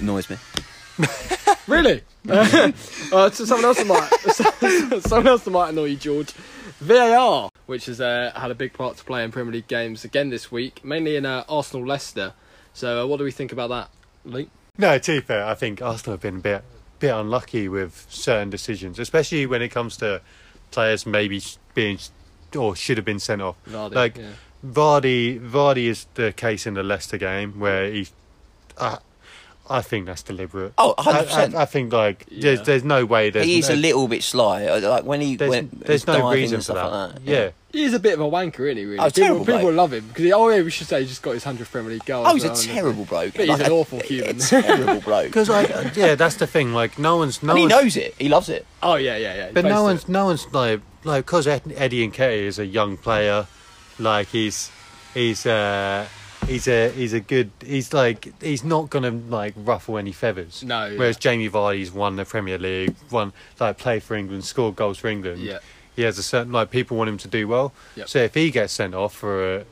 Annoys 0.01 0.31
me. 0.31 0.37
Really? 1.69 2.01
uh, 2.29 2.73
so 3.31 3.45
someone 3.45 3.67
else 3.67 3.77
that 3.77 3.87
might, 3.87 5.03
someone 5.03 5.29
else 5.29 5.45
that 5.45 5.51
might 5.51 5.69
annoy 5.69 5.85
you, 5.85 5.97
George. 5.97 6.33
VAR, 6.81 7.51
which 7.67 7.87
has 7.87 8.01
uh, 8.01 8.33
had 8.35 8.51
a 8.51 8.55
big 8.55 8.73
part 8.73 8.97
to 8.97 9.05
play 9.05 9.23
in 9.23 9.31
Premier 9.31 9.53
League 9.53 9.67
games 9.69 10.05
again 10.05 10.31
this 10.31 10.51
week, 10.51 10.83
mainly 10.85 11.17
in 11.17 11.27
uh, 11.27 11.45
Arsenal 11.49 11.87
Leicester. 11.87 12.33
So, 12.73 13.03
uh, 13.03 13.07
what 13.07 13.19
do 13.19 13.25
we 13.25 13.33
think 13.33 13.53
about 13.53 13.69
that, 13.69 13.91
Luke? 14.25 14.49
No, 14.79 14.97
to 14.97 15.13
be 15.13 15.21
fair, 15.21 15.45
I 15.45 15.55
think 15.55 15.83
Arsenal 15.83 16.15
have 16.15 16.21
been 16.23 16.37
a 16.37 16.41
bit 16.41 16.65
bit 17.01 17.11
unlucky 17.11 17.69
with 17.69 18.07
certain 18.09 18.49
decisions, 18.49 18.99
especially 18.99 19.45
when 19.45 19.61
it 19.61 19.69
comes 19.69 19.97
to 19.99 20.21
players 20.71 21.05
maybe 21.05 21.43
being 21.75 21.99
or 22.57 22.75
should 22.75 22.97
have 22.97 23.05
been 23.05 23.21
sent 23.21 23.43
off. 23.43 23.57
Vardy, 23.69 23.95
like 23.95 24.17
yeah. 24.17 24.31
Vardy, 24.65 25.39
Vardy 25.41 25.87
is 25.87 26.07
the 26.15 26.33
case 26.33 26.67
in 26.67 26.75
the 26.75 26.83
Leicester 26.83 27.19
game 27.19 27.59
where 27.59 27.91
he. 27.91 28.09
Uh, 28.77 28.99
I 29.70 29.83
think 29.83 30.07
that's 30.07 30.22
deliberate. 30.22 30.72
Oh, 30.78 30.94
I, 30.98 31.02
100%. 31.24 31.54
I, 31.54 31.62
I 31.62 31.64
think 31.66 31.92
like 31.92 32.24
Yeah. 32.31 32.40
there's 32.42 32.62
there's 32.62 32.85
no 32.85 33.04
way 33.04 33.31
there's 33.31 33.44
he 33.46 33.59
is 33.59 33.68
no, 33.68 33.74
a 33.74 33.76
little 33.76 34.09
bit 34.09 34.22
sly. 34.22 34.64
uh, 34.64 34.81
Like 34.81 35.04
when 35.04 35.20
he 35.20 35.37
there's, 35.37 35.50
went, 35.50 35.85
there's 35.87 36.07
no 36.07 36.14
diving 36.14 36.31
reason 36.42 36.54
and 36.57 36.64
for 36.64 36.72
stuff 36.72 36.90
that. 36.90 36.96
like 37.16 37.24
that. 37.24 37.31
yeah. 37.31 37.50
He's 37.70 37.92
a 37.92 37.98
bit 37.98 38.14
of 38.14 38.20
a 38.20 38.24
wanker, 38.24 38.61
isn't 38.61 38.78
he? 38.78 38.85
Really, 38.87 38.98
Oh, 38.98 39.04
people, 39.11 39.22
terrible 39.22 39.44
people 39.44 39.61
bloke. 39.61 39.74
love 39.76 39.92
him 39.92 40.09
because 40.09 40.24
he, 40.24 40.33
oh 40.33 40.48
yeah, 40.48 40.62
we 40.62 40.70
should 40.70 40.87
say 40.87 41.00
he 41.02 41.07
just 41.07 41.20
got 41.20 41.33
his 41.33 41.44
hundredth 41.44 41.70
Premier 41.70 41.92
League 41.92 42.04
goal. 42.07 42.24
Oh, 42.26 42.28
as 42.35 42.35
he's 42.35 42.44
a 42.44 42.48
well, 42.48 42.57
and- 42.61 42.68
terrible 42.70 43.04
bloke. 43.04 43.33
But 43.35 43.40
he's 43.42 43.48
Like 43.50 43.61
an 43.66 43.72
a- 43.72 43.74
awful 43.74 44.00
human. 44.00 44.37
A 44.37 44.40
terrible 44.40 45.00
bloke. 45.02 45.26
Because 45.28 45.48
like 45.50 45.70
uh, 45.70 45.90
yeah, 45.94 46.14
that's 46.14 46.37
the 46.37 46.46
thing. 46.46 46.72
Like 46.72 46.98
no 46.98 47.18
one's 47.18 47.42
no 47.42 47.50
and 47.52 47.59
he 47.59 47.64
one's, 47.66 47.70
knows 47.85 47.96
it. 47.98 48.14
He 48.18 48.28
loves 48.31 48.48
it. 48.48 48.64
Oh 48.83 48.94
yeah, 48.94 49.16
yeah, 49.18 49.35
yeah. 49.35 49.50
But 49.52 49.66
no 49.66 49.83
one's 49.83 50.09
no 50.09 50.24
one's 50.24 50.46
like 50.52 50.81
like 51.04 51.26
because 51.26 51.46
Eddie 51.46 52.09
Nketiah 52.09 52.42
is 52.42 52.59
a 52.59 52.64
young 52.66 52.96
player, 52.96 53.46
like 53.98 54.28
he's 54.28 54.70
he's 55.12 55.44
uh 55.44 56.07
he's 56.49 56.67
a 56.67 56.91
he's 56.91 57.13
a 57.13 57.21
good 57.21 57.51
he's 57.65 57.93
like 57.93 58.33
he's 58.43 58.65
not 58.65 58.91
gonna 58.91 59.11
like 59.11 59.55
ruffle 59.57 59.99
any 59.99 60.13
feathers. 60.13 60.63
No, 60.65 60.87
yeah. 60.87 60.99
Whereas 60.99 61.17
Jamie 61.17 61.49
Vardy's 61.49 61.93
won 61.93 62.17
the 62.17 62.25
Premier 62.25 62.59
League, 62.59 62.95
won 63.11 63.33
like 63.61 63.79
played 63.79 64.03
for 64.03 64.15
England, 64.15 64.45
scored 64.45 64.77
goals 64.77 64.99
for 64.99 65.09
England. 65.09 65.41
Yeah. 65.41 65.59
He 65.95 66.03
has 66.03 66.19
a 66.19 66.23
certain 66.23 66.53
like 66.53 66.71
people 66.71 66.97
want 66.97 67.11
him 67.11 67.19
to 67.19 67.29
do 67.29 67.47
well. 67.47 67.73
Yep. 67.97 68.09
So 68.09 68.19
if 68.21 68.35
he 68.35 68.51
gets 68.51 68.73
sent 68.73 68.95
off 68.95 69.15
for 69.15 69.57
a 69.57 69.65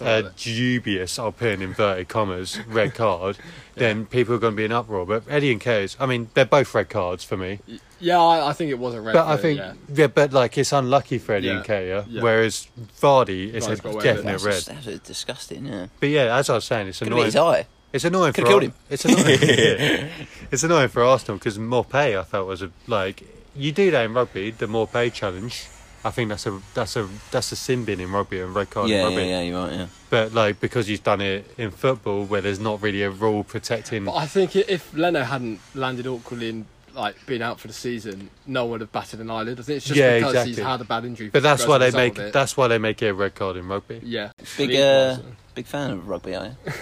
a 0.00 0.32
dubious, 0.36 1.18
I'll 1.18 1.32
put 1.32 1.48
in 1.48 1.62
inverted 1.62 2.08
commas, 2.08 2.58
red 2.66 2.94
card, 2.94 3.36
then 3.74 4.06
people 4.06 4.34
are 4.34 4.38
going 4.38 4.54
to 4.54 4.56
be 4.56 4.64
in 4.64 4.72
uproar. 4.72 5.04
But 5.04 5.24
Eddie 5.28 5.52
and 5.52 5.60
Kay's, 5.60 5.96
I 6.00 6.06
mean, 6.06 6.30
they're 6.34 6.46
both 6.46 6.74
red 6.74 6.88
cards 6.88 7.24
for 7.24 7.36
me. 7.36 7.60
Yeah, 8.02 8.20
I, 8.20 8.48
I 8.50 8.52
think 8.52 8.70
it 8.70 8.78
was 8.78 8.94
a 8.94 9.00
red. 9.00 9.12
But 9.14 9.26
I 9.28 9.36
think, 9.36 9.58
yeah. 9.58 9.74
yeah. 9.94 10.06
but 10.08 10.32
like 10.32 10.58
it's 10.58 10.72
unlucky 10.72 11.18
for 11.18 11.32
Eddie 11.34 11.46
Yeah. 11.46 11.56
and 11.56 11.64
Kay, 11.64 11.88
yeah? 11.88 12.04
Yeah. 12.08 12.22
Whereas 12.22 12.68
Vardy 13.00 13.54
is 13.54 13.66
Vardy's 13.66 13.78
a 13.78 13.82
got 13.82 13.88
away 13.90 13.94
with 13.96 14.04
it. 14.04 14.08
definite 14.14 14.30
That's, 14.32 14.44
red. 14.44 14.52
just- 14.54 14.84
that's 14.86 15.08
disgusting. 15.08 15.66
Yeah. 15.66 15.86
But 16.00 16.08
yeah, 16.08 16.36
as 16.36 16.50
I 16.50 16.54
was 16.54 16.64
saying, 16.64 16.88
it's 16.88 16.98
Could 16.98 17.08
have 17.08 17.12
annoying. 17.12 17.26
his 17.26 17.36
eye. 17.36 17.66
It's 17.92 18.04
annoying 18.04 18.32
for 18.32 18.42
Could've 18.42 18.48
killed 18.50 18.62
him. 18.64 18.74
It's 18.90 19.04
annoying. 19.04 19.26
it's 20.50 20.62
annoying 20.64 20.88
for 20.88 21.02
Arsenal 21.04 21.38
because 21.38 21.58
Maupay, 21.58 22.18
I 22.18 22.24
felt 22.24 22.46
was 22.48 22.62
a 22.62 22.70
like 22.86 23.22
you 23.54 23.70
do 23.72 23.90
that 23.90 24.04
in 24.04 24.14
rugby, 24.14 24.50
the 24.50 24.66
Maupay 24.66 25.12
challenge. 25.12 25.66
I 26.04 26.10
think 26.10 26.30
that's 26.30 26.46
a 26.46 26.60
that's 26.74 26.96
a 26.96 27.08
that's 27.30 27.52
a 27.52 27.56
sin 27.56 27.84
bin 27.84 28.00
in 28.00 28.10
rugby 28.10 28.40
and 28.40 28.52
red 28.54 28.70
card 28.70 28.90
in 28.90 28.96
Yeah, 28.96 29.04
rugby. 29.04 29.16
yeah, 29.22 29.26
yeah. 29.28 29.40
You're 29.42 29.60
right. 29.64 29.72
Yeah. 29.72 29.86
But 30.10 30.32
like 30.34 30.58
because 30.58 30.88
he's 30.88 30.98
done 31.00 31.20
it 31.20 31.48
in 31.58 31.70
football 31.70 32.24
where 32.24 32.40
there's 32.40 32.58
not 32.58 32.82
really 32.82 33.02
a 33.02 33.10
rule 33.10 33.44
protecting. 33.44 34.06
But 34.06 34.16
I 34.16 34.26
think 34.26 34.56
i- 34.56 34.64
if 34.66 34.92
Leno 34.94 35.22
hadn't 35.22 35.60
landed 35.74 36.06
awkwardly 36.08 36.48
and 36.48 36.64
like 36.94 37.14
been 37.26 37.42
out 37.42 37.58
for 37.60 37.66
the 37.68 37.74
season, 37.74 38.30
no 38.46 38.64
one 38.64 38.72
would 38.72 38.80
have 38.82 38.92
batted 38.92 39.20
an 39.20 39.30
eyelid. 39.30 39.58
I 39.58 39.62
think 39.62 39.76
it's 39.78 39.86
just 39.86 39.98
Yeah, 39.98 40.18
because 40.18 40.46
he's 40.46 40.58
had 40.58 40.80
a 40.80 40.84
bad 40.84 41.04
injury. 41.04 41.28
But 41.30 41.42
that's 41.42 41.66
why 41.66 41.78
they 41.78 41.90
make 41.90 42.18
it. 42.18 42.32
that's 42.32 42.56
why 42.56 42.68
they 42.68 42.78
make 42.78 43.02
it 43.02 43.08
a 43.08 43.14
red 43.14 43.34
card 43.34 43.56
in 43.56 43.66
rugby. 43.68 44.00
yeah. 44.04 44.30
Big, 44.56 44.70
League 44.70 44.80
uh, 44.80 45.16
was. 45.18 45.20
big 45.54 45.66
fan 45.66 45.90
of 45.92 46.08
rugby, 46.08 46.34
are 46.34 46.46
you? 46.46 46.56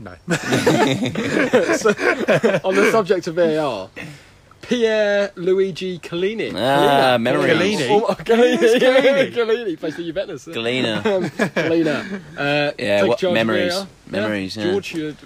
No. 0.00 0.10
On 0.28 0.38
the 2.74 2.88
subject 2.92 3.26
of 3.26 3.34
VAR, 3.34 3.90
Pierluigi 4.62 6.00
Collini. 6.00 6.52
Ah, 6.54 7.16
Collina. 7.16 7.20
memories. 7.20 7.80
Collini? 7.80 7.90
Oh, 7.90 8.14
Collini. 8.14 9.32
Collini. 9.34 9.76
Plays 9.78 9.94
for 9.96 10.02
Juventus. 10.02 10.44
Galena. 10.46 11.02
Collina. 11.02 12.20
Uh, 12.36 12.72
Yeah, 12.78 13.02
what- 13.04 13.18
charge 13.18 13.30
of 13.30 13.34
memories. 13.34 13.74
VAR. 13.74 13.86
Memories, 14.06 14.56
yeah. 14.56 14.64
George, 14.70 14.94
you 14.94 15.16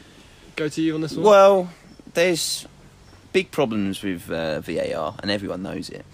go 0.57 0.69
to 0.69 0.81
you 0.83 0.95
on 0.95 1.01
this 1.03 1.13
one. 1.15 1.27
Well, 1.27 1.71
there's 2.15 2.67
big 3.33 3.51
problems 3.51 4.03
with 4.03 4.31
uh, 4.31 4.61
VAR, 4.61 5.14
and 5.21 5.31
everyone 5.31 5.62
knows 5.62 5.88
it. 5.88 6.05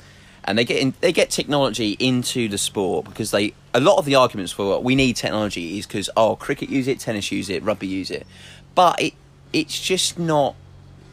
And 0.45 0.57
they 0.57 0.65
get 0.65 0.79
in, 0.81 0.95
they 1.01 1.13
get 1.13 1.31
technology 1.31 1.97
into 1.99 2.49
the 2.49 2.59
sport 2.59 3.05
because 3.05 3.31
they 3.33 3.53
a 3.75 3.81
lot 3.81 3.99
of 3.99 4.07
the 4.07 4.15
arguments 4.15 4.53
for 4.53 4.81
we 4.81 4.95
need 4.95 5.15
technology 5.17 5.79
is 5.79 5.87
because 5.87 6.09
oh 6.17 6.37
cricket 6.37 6.71
use 6.71 6.89
it, 6.89 7.01
tennis 7.01 7.31
use 7.31 7.51
it, 7.51 7.63
rugby 7.63 7.87
use 7.87 8.11
it, 8.11 8.27
but 8.75 9.01
it 9.01 9.15
it's 9.53 9.79
just 9.81 10.19
not. 10.19 10.55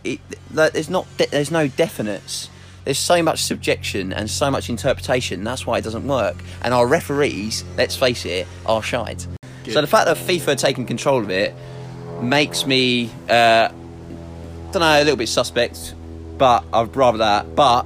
It 0.03 0.19
like, 0.53 0.73
there's 0.73 0.89
not 0.89 1.05
there's 1.17 1.51
no 1.51 1.67
definites. 1.67 2.47
there's 2.85 2.99
so 2.99 3.21
much 3.21 3.43
subjection 3.43 4.13
and 4.13 4.29
so 4.29 4.49
much 4.49 4.69
interpretation. 4.69 5.43
That's 5.43 5.65
why 5.65 5.79
it 5.79 5.83
doesn't 5.83 6.07
work. 6.07 6.35
And 6.63 6.73
our 6.73 6.87
referees, 6.87 7.65
let's 7.77 7.95
face 7.95 8.25
it, 8.25 8.47
are 8.65 8.81
shite. 8.81 9.27
So 9.67 9.81
the 9.81 9.87
fact 9.87 10.05
that 10.05 10.17
FIFA 10.17 10.49
are 10.49 10.55
taking 10.55 10.85
control 10.85 11.23
of 11.23 11.31
it 11.31 11.53
makes 12.21 12.67
me, 12.67 13.09
uh, 13.27 13.69
don't 14.79 14.81
know, 14.81 15.01
a 15.01 15.03
little 15.03 15.17
bit 15.17 15.29
suspect. 15.29 15.95
But 16.37 16.65
I'd 16.73 16.95
rather 16.95 17.19
that. 17.19 17.55
But 17.55 17.83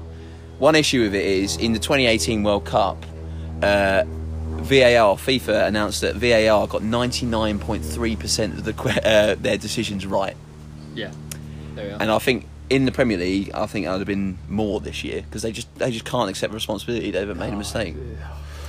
one 0.57 0.75
issue 0.75 1.01
with 1.01 1.15
it 1.15 1.25
is 1.25 1.57
in 1.57 1.73
the 1.73 1.79
2018 1.79 2.43
World 2.43 2.65
Cup, 2.65 3.05
uh, 3.61 4.03
VAR, 4.05 5.15
FIFA 5.15 5.67
announced 5.67 6.01
that 6.01 6.15
VAR 6.15 6.67
got 6.67 6.81
99.3% 6.81 8.57
of 8.57 8.63
the 8.63 9.01
uh, 9.05 9.35
their 9.35 9.57
decisions 9.57 10.05
right. 10.05 10.35
Yeah. 10.95 11.11
There 11.75 11.85
we 11.85 11.91
are. 11.91 12.01
And 12.01 12.11
I 12.11 12.19
think 12.19 12.47
in 12.69 12.85
the 12.85 12.91
Premier 12.91 13.17
League, 13.17 13.51
I 13.53 13.65
think 13.67 13.87
I'd 13.87 13.97
have 13.97 14.07
been 14.07 14.37
more 14.47 14.79
this 14.79 15.03
year 15.03 15.21
because 15.21 15.41
they 15.43 15.51
just 15.51 15.73
they 15.75 15.91
just 15.91 16.05
can't 16.05 16.29
accept 16.29 16.53
responsibility. 16.53 17.11
They've 17.11 17.35
made 17.37 17.53
a 17.53 17.55
mistake. 17.55 17.95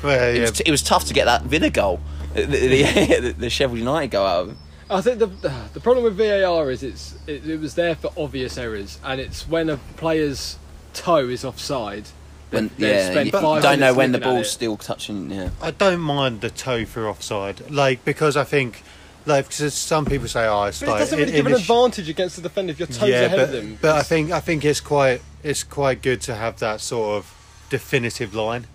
Well, 0.02 0.34
It, 0.34 0.40
was 0.40 0.52
t- 0.52 0.64
it 0.66 0.70
was 0.70 0.82
tough 0.82 1.04
to 1.06 1.14
get 1.14 1.26
that 1.26 1.42
Vida 1.42 1.68
goal, 1.70 2.00
the, 2.34 2.44
the, 2.44 3.34
the 3.36 3.50
Sheffield 3.50 3.78
United 3.78 4.10
goal 4.10 4.26
out 4.26 4.48
of. 4.48 4.56
I 4.90 5.00
think 5.00 5.18
the 5.18 5.26
the 5.72 5.80
problem 5.80 6.04
with 6.04 6.16
VAR 6.16 6.70
is 6.70 6.82
it's 6.82 7.14
it, 7.26 7.46
it 7.46 7.60
was 7.60 7.74
there 7.74 7.94
for 7.94 8.10
obvious 8.16 8.58
errors, 8.58 8.98
and 9.04 9.20
it's 9.20 9.48
when 9.48 9.70
a 9.70 9.76
player's 9.96 10.58
toe 10.92 11.28
is 11.28 11.44
offside. 11.44 12.04
When, 12.50 12.68
they 12.78 13.12
yeah, 13.14 13.20
you 13.22 13.30
don't 13.30 13.78
know 13.78 13.94
when 13.94 14.10
the 14.10 14.18
ball's 14.18 14.50
still 14.50 14.76
touching. 14.76 15.30
Yeah, 15.30 15.50
I 15.62 15.70
don't 15.70 16.00
mind 16.00 16.40
the 16.40 16.50
toe 16.50 16.84
for 16.84 17.08
offside, 17.08 17.70
like 17.70 18.04
because 18.04 18.36
I 18.36 18.42
think, 18.42 18.82
like 19.24 19.46
because 19.48 19.72
some 19.74 20.04
people 20.04 20.26
say, 20.26 20.46
oh, 20.48 20.64
it's 20.64 20.80
But 20.80 20.96
it 20.96 20.98
doesn't 20.98 21.18
really 21.18 21.30
in- 21.30 21.36
give 21.36 21.46
in 21.46 21.52
an 21.52 21.58
the 21.58 21.58
sh- 21.60 21.70
advantage 21.70 22.08
against 22.08 22.36
the 22.36 22.42
defender 22.42 22.72
if 22.72 22.80
your 22.80 22.88
toes 22.88 23.08
yeah, 23.08 23.20
ahead 23.22 23.36
but, 23.38 23.44
of 23.44 23.52
them. 23.52 23.78
but 23.80 23.94
I 23.94 24.02
think 24.02 24.32
I 24.32 24.40
think 24.40 24.64
it's 24.64 24.80
quite 24.80 25.22
it's 25.44 25.62
quite 25.62 26.02
good 26.02 26.20
to 26.22 26.34
have 26.34 26.58
that 26.58 26.80
sort 26.80 27.18
of 27.18 27.66
definitive 27.70 28.34
line. 28.34 28.66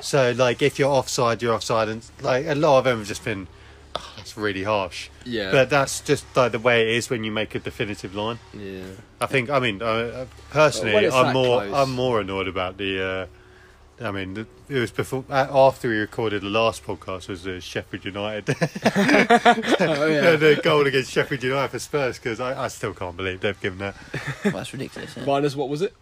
So 0.00 0.32
like 0.32 0.62
if 0.62 0.78
you're 0.78 0.88
offside, 0.90 1.42
you're 1.42 1.52
offside, 1.54 1.90
and 1.90 2.02
like 2.22 2.46
a 2.46 2.54
lot 2.54 2.78
of 2.78 2.84
them 2.84 2.98
have 3.00 3.08
just 3.08 3.24
been, 3.24 3.46
oh, 3.94 4.12
that's 4.16 4.36
really 4.36 4.64
harsh. 4.64 5.08
Yeah. 5.24 5.50
But 5.50 5.70
that's 5.70 6.00
just 6.00 6.24
like 6.36 6.52
the 6.52 6.58
way 6.58 6.82
it 6.82 6.96
is 6.96 7.10
when 7.10 7.24
you 7.24 7.32
make 7.32 7.54
a 7.54 7.58
definitive 7.58 8.14
line. 8.14 8.38
yeah. 8.54 8.84
I 9.20 9.26
think. 9.26 9.50
I 9.50 9.60
mean, 9.60 9.80
uh, 9.82 10.26
personally, 10.50 11.08
I'm 11.08 11.32
more. 11.32 11.60
close. 11.62 11.74
I'm 11.74 11.92
more 11.92 12.20
annoyed 12.20 12.48
about 12.48 12.76
the. 12.76 13.02
Uh, 13.04 13.26
I 14.00 14.10
mean, 14.10 14.34
the, 14.34 14.46
it 14.68 14.78
was 14.80 14.90
before 14.90 15.24
uh, 15.30 15.46
after 15.50 15.88
we 15.88 15.96
recorded 15.96 16.42
the 16.42 16.48
last 16.48 16.84
podcast 16.84 17.28
was 17.28 17.44
the 17.44 17.60
Sheffield 17.60 18.04
United 18.04 18.48
Oh 18.58 20.06
yeah. 20.06 20.34
the 20.36 20.60
goal 20.62 20.86
against 20.86 21.12
Sheffield 21.12 21.42
United 21.42 21.68
for 21.68 21.78
Spurs 21.78 22.18
because 22.18 22.40
I, 22.40 22.64
I 22.64 22.68
still 22.68 22.94
can't 22.94 23.16
believe 23.16 23.40
they've 23.40 23.60
given 23.60 23.78
that. 23.78 23.94
well, 24.44 24.54
that's 24.54 24.72
ridiculous. 24.72 25.16
Minus 25.24 25.54
what 25.54 25.68
was 25.68 25.82
it? 25.82 25.94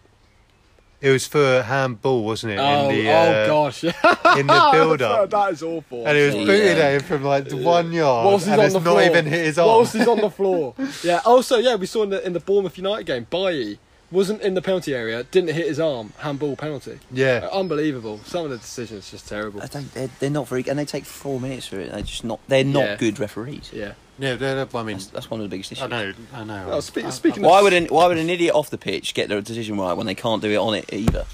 It 1.01 1.09
was 1.09 1.25
for 1.25 1.63
handball, 1.63 2.23
wasn't 2.23 2.53
it? 2.53 2.59
Oh, 2.59 2.89
in 2.89 2.95
the, 2.95 3.09
oh 3.09 3.13
uh, 3.13 3.47
gosh. 3.47 3.83
in 3.83 4.47
the 4.47 4.69
build 4.71 5.01
up. 5.01 5.29
that 5.31 5.53
is 5.53 5.63
awful. 5.63 6.05
And 6.07 6.15
it 6.17 6.25
was 6.27 6.35
Yeah. 6.35 6.45
booted 6.45 6.77
at 6.77 6.93
him 6.93 7.01
from 7.01 7.23
like 7.23 7.51
one 7.51 7.91
yard, 7.91 8.25
Whilst 8.25 8.45
he's 8.45 8.51
and 8.53 8.59
on 8.61 8.65
it's 8.65 8.73
the 8.75 8.79
not 8.81 8.85
floor. 8.91 9.01
even 9.03 9.25
hit 9.25 9.45
his 9.45 9.57
arm. 9.57 9.67
Whilst 9.67 9.93
he's 9.97 10.07
on 10.07 10.21
the 10.21 10.29
floor. 10.39 10.75
Yeah. 11.03 11.21
Also, 11.25 11.57
yeah, 11.57 11.75
we 11.75 11.87
saw 11.87 12.03
in 12.03 12.11
the 12.11 12.23
in 12.25 12.33
the 12.33 12.39
Bournemouth 12.39 12.77
United 12.77 13.05
game, 13.07 13.25
Bailly 13.31 13.79
wasn't 14.11 14.41
in 14.41 14.53
the 14.53 14.61
penalty 14.61 14.93
area, 14.93 15.23
didn't 15.23 15.55
hit 15.55 15.67
his 15.67 15.79
arm, 15.79 16.11
handball 16.19 16.55
penalty. 16.55 16.99
yeah, 17.11 17.47
Uh, 17.51 17.59
Unbelievable. 17.59 18.19
Some 18.25 18.43
of 18.45 18.51
the 18.51 18.57
decisions 18.57 19.09
just 19.09 19.27
terrible. 19.27 19.61
I 19.63 19.67
don't. 19.67 19.91
They're, 19.93 20.09
they're 20.19 20.29
not 20.29 20.47
very, 20.49 20.65
and 20.69 20.77
they 20.77 20.85
take 20.85 21.05
four 21.05 21.39
minutes 21.39 21.65
for 21.67 21.79
it. 21.79 21.91
They're 21.91 22.01
just 22.01 22.23
not. 22.25 22.39
They're 22.47 22.63
not 22.63 22.83
Yeah. 22.83 22.95
good 22.97 23.19
referees. 23.19 23.71
Yeah. 23.73 23.93
Yeah. 24.19 24.35
they're- 24.35 24.67
I 24.73 24.83
mean, 24.83 24.97
That's, 24.97 25.07
that's 25.07 25.29
one 25.31 25.39
of 25.39 25.43
the 25.45 25.49
biggest 25.49 25.71
issues. 25.71 25.83
I 25.83 25.87
know, 25.87 26.13
I 26.33 26.43
know. 26.43 26.67
Well, 26.67 26.81
spe- 26.81 26.99
I- 26.99 27.09
speaking 27.09 27.43
Why 27.43 27.59
of 27.59 27.63
would 27.65 27.73
an 27.73 27.85
Why 27.87 28.07
would 28.07 28.17
an 28.17 28.29
idiot 28.29 28.53
off 28.55 28.69
the 28.69 28.77
pitch 28.77 29.13
get 29.13 29.29
their 29.29 29.41
decision 29.41 29.77
right 29.77 29.93
when 29.93 30.05
they 30.07 30.15
can't 30.15 30.41
do 30.41 30.49
it 30.51 30.57
on 30.57 30.73
it 30.75 30.91
either? 30.93 31.25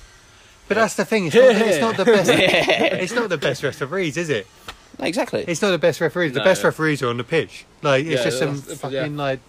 but 0.68 0.76
that's 0.76 0.96
the 0.96 1.06
thing. 1.06 1.28
It's, 1.28 1.34
Here, 1.36 1.54
not, 1.54 1.62
it's 1.62 1.80
not 1.80 1.96
the 1.98 2.06
best. 2.06 2.30
it's 2.34 3.14
not 3.14 3.30
the 3.30 3.38
best 3.38 3.64
referees, 3.64 4.18
is 4.18 4.30
it? 4.30 4.48
Exactly. 5.00 5.46
It's 5.48 5.62
not 5.62 5.70
the 5.72 5.78
best 5.78 6.02
referees. 6.02 6.34
The 6.34 6.40
No. 6.40 6.46
best 6.46 6.64
referees 6.64 7.02
are 7.04 7.08
on 7.10 7.18
the 7.18 7.24
pitch. 7.24 7.66
Like 7.84 8.06
it's 8.06 8.16
Yeah, 8.18 8.24
just 8.26 8.40
some 8.40 8.56
fucking 8.58 8.92
yeah. 9.18 9.24
like 9.24 9.40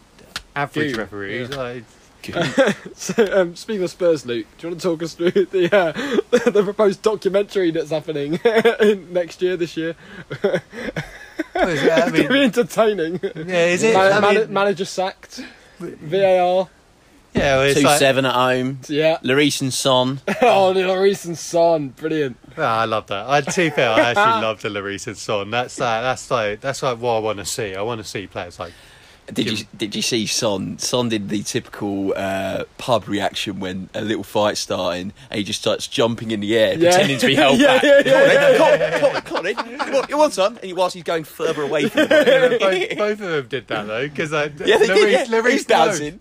average 0.54 0.92
Goo, 0.94 0.98
referees. 1.00 1.48
yeah. 1.50 1.56
Like 1.56 1.84
So, 2.94 3.40
um, 3.40 3.54
speaking 3.56 3.82
of 3.84 3.90
Spurs, 3.90 4.26
Luke, 4.26 4.46
do 4.58 4.66
you 4.66 4.70
want 4.72 4.80
to 4.82 4.88
talk 4.88 5.02
us 5.02 5.14
through 5.14 5.30
the 5.30 5.74
uh, 5.74 5.92
the 6.50 6.62
proposed 6.64 7.00
documentary 7.02 7.70
that's 7.70 7.90
happening 7.90 8.34
in 8.80 9.12
next 9.12 9.40
year, 9.40 9.56
this 9.56 9.76
year? 9.76 9.94
what 10.40 11.68
is 11.68 11.82
it? 11.82 11.90
I 11.92 12.02
It's 12.02 12.10
going 12.10 12.22
to 12.24 12.28
be 12.28 12.42
entertaining. 12.42 13.20
yeah, 13.22 13.66
is 13.66 13.82
it? 13.82 13.94
Man- 13.94 14.12
I 14.12 14.20
man- 14.20 14.34
mean, 14.34 14.52
manager 14.52 14.84
sacked. 14.84 15.44
VAR. 15.78 16.68
yeah, 17.34 17.56
well, 17.56 17.62
it's 17.62 17.78
Two 17.80 17.86
like, 17.86 17.98
seven 18.00 18.26
at 18.26 18.34
home. 18.34 18.80
Yeah. 18.88 19.18
Lloris 19.22 19.60
and 19.62 19.72
Son. 19.72 20.20
Oh, 20.42 20.72
the 20.72 20.80
Lloris 20.80 21.24
and 21.24 21.38
Son, 21.38 21.90
brilliant. 21.90 22.36
Ah, 22.56 22.80
I 22.80 22.84
love 22.86 23.06
that. 23.06 23.28
I, 23.30 23.40
to 23.42 23.60
be 23.60 23.70
fair, 23.70 23.90
I 23.90 24.00
actually 24.10 24.42
love 24.42 24.60
the 24.60 24.68
Lloris 24.70 25.06
and 25.06 25.16
Son. 25.16 25.50
That's 25.50 25.78
like 25.78 26.02
that's 26.02 26.30
like 26.30 26.60
that's 26.60 26.82
like 26.82 26.98
what 26.98 27.12
I 27.14 27.18
want 27.20 27.38
to 27.38 27.44
see. 27.44 27.76
I 27.76 27.82
want 27.82 28.00
to 28.00 28.04
see 28.06 28.26
players 28.26 28.58
like 28.58 28.72
Did 29.32 29.50
you 29.60 29.66
Did 29.76 29.94
you 29.94 30.02
see 30.02 30.26
Son? 30.26 30.78
Son 30.78 31.08
did 31.08 31.28
the 31.28 31.42
typical 31.42 32.14
uh, 32.16 32.64
pub 32.78 33.06
reaction 33.08 33.60
when 33.60 33.90
a 33.94 34.00
little 34.00 34.24
fight 34.24 34.56
starting, 34.56 35.12
and 35.30 35.38
he 35.38 35.44
just 35.44 35.60
starts 35.60 35.86
jumping 35.86 36.30
in 36.30 36.40
the 36.40 36.56
air, 36.56 36.74
Yeah. 36.78 36.90
pretending 36.90 37.18
to 37.18 37.26
be 37.26 37.34
held 37.34 37.58
Yeah, 37.60 37.74
back. 37.80 37.82
yeah, 37.84 38.02
yeah, 38.06 38.98
come 38.98 39.10
on, 39.12 39.20
come 39.22 39.46
on, 39.46 39.54
come 39.54 39.68
on, 39.68 39.78
come 39.78 39.94
on. 39.96 40.06
You 40.08 40.16
want, 40.18 40.32
some? 40.32 40.56
And 40.56 40.64
he, 40.64 40.72
whilst 40.72 40.94
he's 40.94 41.04
going 41.04 41.24
further 41.24 41.62
away 41.62 41.88
from 41.88 42.02
the 42.08 42.56
both, 42.60 42.98
both 42.98 43.20
of 43.20 43.30
them 43.30 43.46
did 43.48 43.68
that 43.68 43.86
though, 43.86 44.08
because 44.08 44.32
like, 44.32 44.58
Yeah, 44.64 44.78
they 44.78 44.86
did. 44.86 45.10
Yeah. 45.30 45.42
He's 45.50 45.68
knows. 45.68 45.98
dancing. 45.98 46.20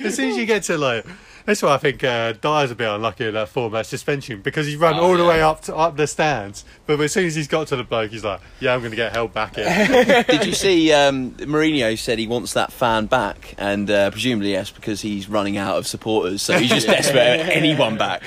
As 0.00 0.14
soon 0.14 0.30
as 0.30 0.36
you 0.36 0.46
get 0.46 0.62
to 0.64 0.78
like, 0.78 1.04
that's 1.46 1.62
why 1.62 1.74
I 1.74 1.78
think 1.78 2.04
uh, 2.04 2.32
Dier's 2.32 2.70
a 2.70 2.74
bit 2.74 2.88
unlucky 2.88 3.26
in 3.26 3.34
that 3.34 3.48
four 3.48 3.70
match 3.70 3.86
suspension 3.86 4.42
because 4.42 4.66
he's 4.66 4.76
run 4.76 4.94
Oh, 4.94 5.00
all 5.04 5.16
the 5.16 5.24
way 5.24 5.40
up 5.40 5.62
to, 5.62 5.74
up 5.76 5.96
the 5.96 6.06
stands, 6.06 6.64
but 6.86 7.00
as 7.00 7.12
soon 7.12 7.24
as 7.26 7.34
he's 7.34 7.48
got 7.48 7.68
to 7.68 7.76
the 7.76 7.84
bloke, 7.84 8.10
he's 8.10 8.24
like, 8.24 8.40
yeah, 8.60 8.74
I'm 8.74 8.80
going 8.80 8.90
to 8.90 8.96
get 8.96 9.12
held 9.12 9.32
back 9.32 9.54
here. 9.56 10.24
Did 10.28 10.44
you 10.44 10.52
see 10.52 10.92
um, 10.92 11.30
Mourinho 11.32 11.96
said 11.98 12.18
he 12.18 12.26
wants 12.26 12.52
that 12.52 12.72
fan 12.72 13.06
back, 13.06 13.54
and 13.56 13.90
uh, 13.90 14.10
presumably 14.10 14.50
yes, 14.52 14.70
because 14.70 15.00
he's 15.00 15.28
running 15.28 15.56
out 15.56 15.78
of 15.78 15.86
supporters, 15.86 16.42
so 16.42 16.58
he's 16.58 16.70
just 16.70 16.86
desperate 16.88 17.16
at 17.40 17.48
anyone 17.50 17.96
back. 17.96 18.22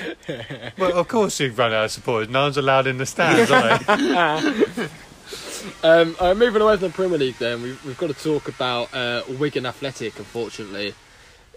well, 0.78 0.98
of 0.98 1.06
course 1.06 1.38
you've 1.38 1.58
run 1.58 1.72
out 1.72 1.84
of 1.84 1.90
supporters. 1.90 2.28
No 2.28 2.42
one's 2.42 2.56
allowed 2.56 2.86
in 2.86 2.98
the 2.98 3.06
stands, 3.06 3.50
are 3.50 3.78
they? 3.78 4.88
Um, 5.82 6.16
uh, 6.18 6.34
moving 6.34 6.62
away 6.62 6.76
from 6.78 6.88
the 6.88 6.94
Premier 6.94 7.18
League, 7.18 7.36
then 7.38 7.62
we've, 7.62 7.84
we've 7.84 7.98
got 7.98 8.06
to 8.08 8.14
talk 8.14 8.48
about 8.48 8.92
uh, 8.94 9.22
Wigan 9.38 9.66
Athletic. 9.66 10.18
Unfortunately, 10.18 10.94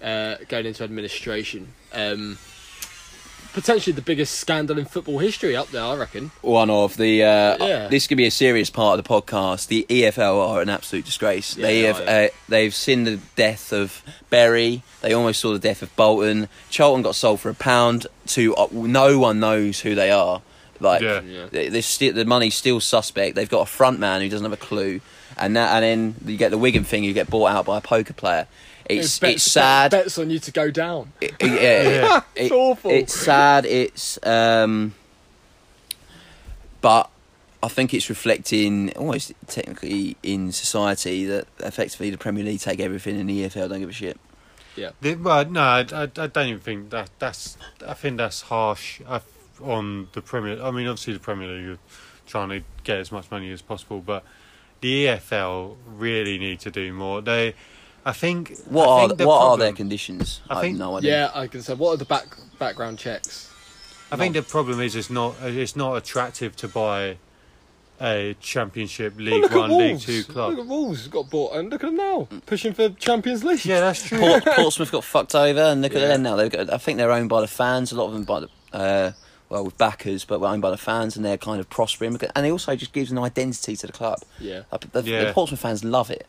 uh, 0.03 0.35
going 0.49 0.65
into 0.65 0.83
administration, 0.83 1.69
um, 1.93 2.37
potentially 3.53 3.93
the 3.93 4.01
biggest 4.01 4.39
scandal 4.39 4.77
in 4.79 4.85
football 4.85 5.19
history 5.19 5.55
up 5.55 5.69
there, 5.69 5.83
I 5.83 5.95
reckon. 5.95 6.31
One 6.41 6.69
of 6.69 6.97
the 6.97 7.23
uh, 7.23 7.57
Yeah. 7.65 7.87
this 7.87 8.07
could 8.07 8.17
be 8.17 8.25
a 8.25 8.31
serious 8.31 8.69
part 8.69 8.97
of 8.97 9.03
the 9.05 9.09
podcast. 9.09 9.67
The 9.67 9.85
EFL 9.89 10.49
are 10.49 10.61
an 10.61 10.69
absolute 10.69 11.05
disgrace. 11.05 11.55
Yeah, 11.55 11.61
they 11.67 11.81
they 11.81 11.87
have 11.87 11.99
are, 11.99 12.03
yeah. 12.03 12.27
uh, 12.27 12.27
they've 12.49 12.73
seen 12.73 13.03
the 13.03 13.19
death 13.35 13.71
of 13.71 14.01
Bury. 14.29 14.81
They 15.01 15.13
almost 15.13 15.39
saw 15.39 15.53
the 15.53 15.59
death 15.59 15.81
of 15.81 15.95
Bolton. 15.95 16.47
Charlton 16.69 17.03
got 17.03 17.15
sold 17.15 17.41
for 17.41 17.49
a 17.49 17.53
pound 17.55 18.07
to 18.27 18.55
uh, 18.55 18.67
no 18.71 19.19
one 19.19 19.39
knows 19.39 19.81
who 19.81 19.93
they 19.95 20.09
are. 20.11 20.41
Like 20.79 21.01
Yeah. 21.01 21.21
Yeah. 21.21 21.45
they- 21.51 21.69
they're 21.69 22.11
the 22.13 22.25
money's 22.25 22.55
still 22.55 22.79
suspect. 22.79 23.35
They've 23.35 23.47
got 23.49 23.61
a 23.61 23.65
front 23.71 23.99
man 23.99 24.21
who 24.21 24.29
doesn't 24.29 24.43
have 24.43 24.51
a 24.53 24.57
clue, 24.57 24.99
and 25.37 25.55
that, 25.55 25.71
and 25.75 25.83
then 25.83 26.15
you 26.31 26.37
get 26.37 26.49
the 26.51 26.57
Wigan 26.57 26.83
thing. 26.83 27.03
You 27.03 27.13
get 27.13 27.29
bought 27.29 27.51
out 27.51 27.65
by 27.65 27.77
a 27.77 27.81
poker 27.81 28.13
player. 28.13 28.47
It's 28.89 29.19
Bets- 29.19 29.33
it's 29.35 29.43
sad. 29.43 29.91
Bets 29.91 30.17
on 30.17 30.29
you 30.29 30.39
to 30.39 30.51
go 30.51 30.69
down. 30.71 31.11
It- 31.21 31.33
it- 31.39 31.45
yeah, 31.61 31.83
Yeah. 32.01 32.17
it- 32.35 32.41
It's 32.43 32.51
awful. 32.51 32.91
It's 32.91 33.13
sad. 33.13 33.65
It's 33.65 34.19
um, 34.25 34.93
but 36.81 37.09
I 37.61 37.67
think 37.69 37.93
it's 37.93 38.09
reflecting 38.09 38.91
almost 38.97 39.31
technically 39.47 40.17
in 40.21 40.51
society 40.51 41.25
that 41.25 41.47
effectively 41.59 42.09
the 42.09 42.17
Premier 42.17 42.43
League 42.43 42.59
take 42.59 42.79
everything 42.81 43.19
and 43.19 43.29
the 43.29 43.45
EFL 43.45 43.69
don't 43.69 43.79
give 43.79 43.89
a 43.89 43.93
shit. 43.93 44.19
The- 45.01 45.15
well, 45.15 45.45
no, 45.45 45.61
I, 45.61 45.79
I, 45.93 46.01
I 46.03 46.07
don't 46.27 46.47
even 46.47 46.59
think 46.59 46.89
that 46.89 47.09
that's. 47.19 47.57
I 47.87 47.93
think 47.93 48.17
that's 48.17 48.41
harsh 48.41 49.01
on 49.61 50.07
the 50.13 50.21
Premier. 50.21 50.61
I 50.61 50.71
mean, 50.71 50.87
obviously 50.87 51.13
the 51.13 51.19
Premier 51.19 51.47
League 51.47 51.69
are 51.69 51.79
trying 52.25 52.49
to 52.49 52.61
get 52.83 52.97
as 52.97 53.11
much 53.11 53.29
money 53.31 53.51
as 53.51 53.61
possible, 53.61 54.01
but 54.01 54.23
the 54.81 55.05
EFL 55.05 55.77
really 55.87 56.37
need 56.37 56.59
to 56.61 56.71
do 56.71 56.91
more. 56.91 57.21
They, 57.21 57.53
I 58.05 58.11
think. 58.13 58.57
What 58.69 58.87
I 58.87 58.91
are 58.91 59.07
think 59.07 59.17
the 59.19 59.27
what 59.27 59.41
are 59.41 59.57
their 59.57 59.73
conditions? 59.73 60.41
I 60.49 60.57
I, 60.57 60.61
think- 60.61 60.77
have 60.77 60.87
no 60.87 60.97
idea. 60.97 61.11
Yeah, 61.11 61.31
I 61.39 61.47
can 61.47 61.61
say. 61.61 61.73
What 61.73 61.91
are 61.91 61.97
the 61.97 62.05
back 62.05 62.35
background 62.59 62.99
checks? 62.99 63.49
I 64.11 64.15
think 64.15 64.35
the 64.35 64.43
problem 64.43 64.79
is 64.79 64.95
it's 64.95 65.09
not 65.09 65.35
it's 65.41 65.75
not 65.75 65.95
attractive 65.95 66.55
to 66.57 66.67
buy 66.67 67.17
a 68.01 68.35
Championship 68.41 69.13
League 69.17 69.41
look 69.43 69.51
One, 69.53 69.71
at 69.71 69.77
League 69.77 69.89
Wolves. 69.91 70.05
Two 70.05 70.23
Look 70.33 70.59
at 70.59 70.65
Wolves 70.65 71.07
got 71.07 71.29
bought, 71.29 71.55
and 71.55 71.69
look 71.69 71.83
at 71.83 71.87
them 71.87 71.95
now 71.97 72.27
pushing 72.45 72.73
for 72.73 72.89
Champions 72.89 73.43
League. 73.43 73.63
Yeah, 73.65 73.79
that's 73.79 74.07
true. 74.07 74.19
Port, 74.19 74.43
Portsmouth 74.45 74.91
got 74.91 75.03
fucked 75.03 75.33
over, 75.35 75.59
and 75.61 75.81
look 75.81 75.95
at 75.95 75.99
them 76.01 76.23
now. 76.23 76.35
They've 76.35 76.51
got, 76.51 76.71
I 76.71 76.77
think 76.77 76.97
they're 76.97 77.11
owned 77.11 77.29
by 77.29 77.41
the 77.41 77.47
fans. 77.47 77.91
A 77.91 77.95
lot 77.95 78.07
of 78.07 78.13
them 78.13 78.23
by 78.23 78.41
the 78.41 78.49
uh, 78.73 79.11
well, 79.49 79.65
with 79.65 79.77
backers, 79.77 80.25
but 80.25 80.41
owned 80.41 80.61
by 80.61 80.71
the 80.71 80.77
fans, 80.77 81.15
and 81.15 81.23
they're 81.23 81.37
kind 81.37 81.59
of 81.59 81.69
prospering. 81.69 82.19
And 82.35 82.45
it 82.45 82.49
also 82.51 82.75
just 82.75 82.91
gives 82.93 83.11
an 83.11 83.17
identity 83.19 83.75
to 83.77 83.87
the 83.87 83.93
club. 83.93 84.19
Yeah. 84.39 84.63
Like, 84.71 84.91
the, 84.91 85.01
Yeah. 85.03 85.23
the 85.25 85.33
Portsmouth 85.33 85.59
fans 85.61 85.83
love 85.83 86.09
it. 86.11 86.27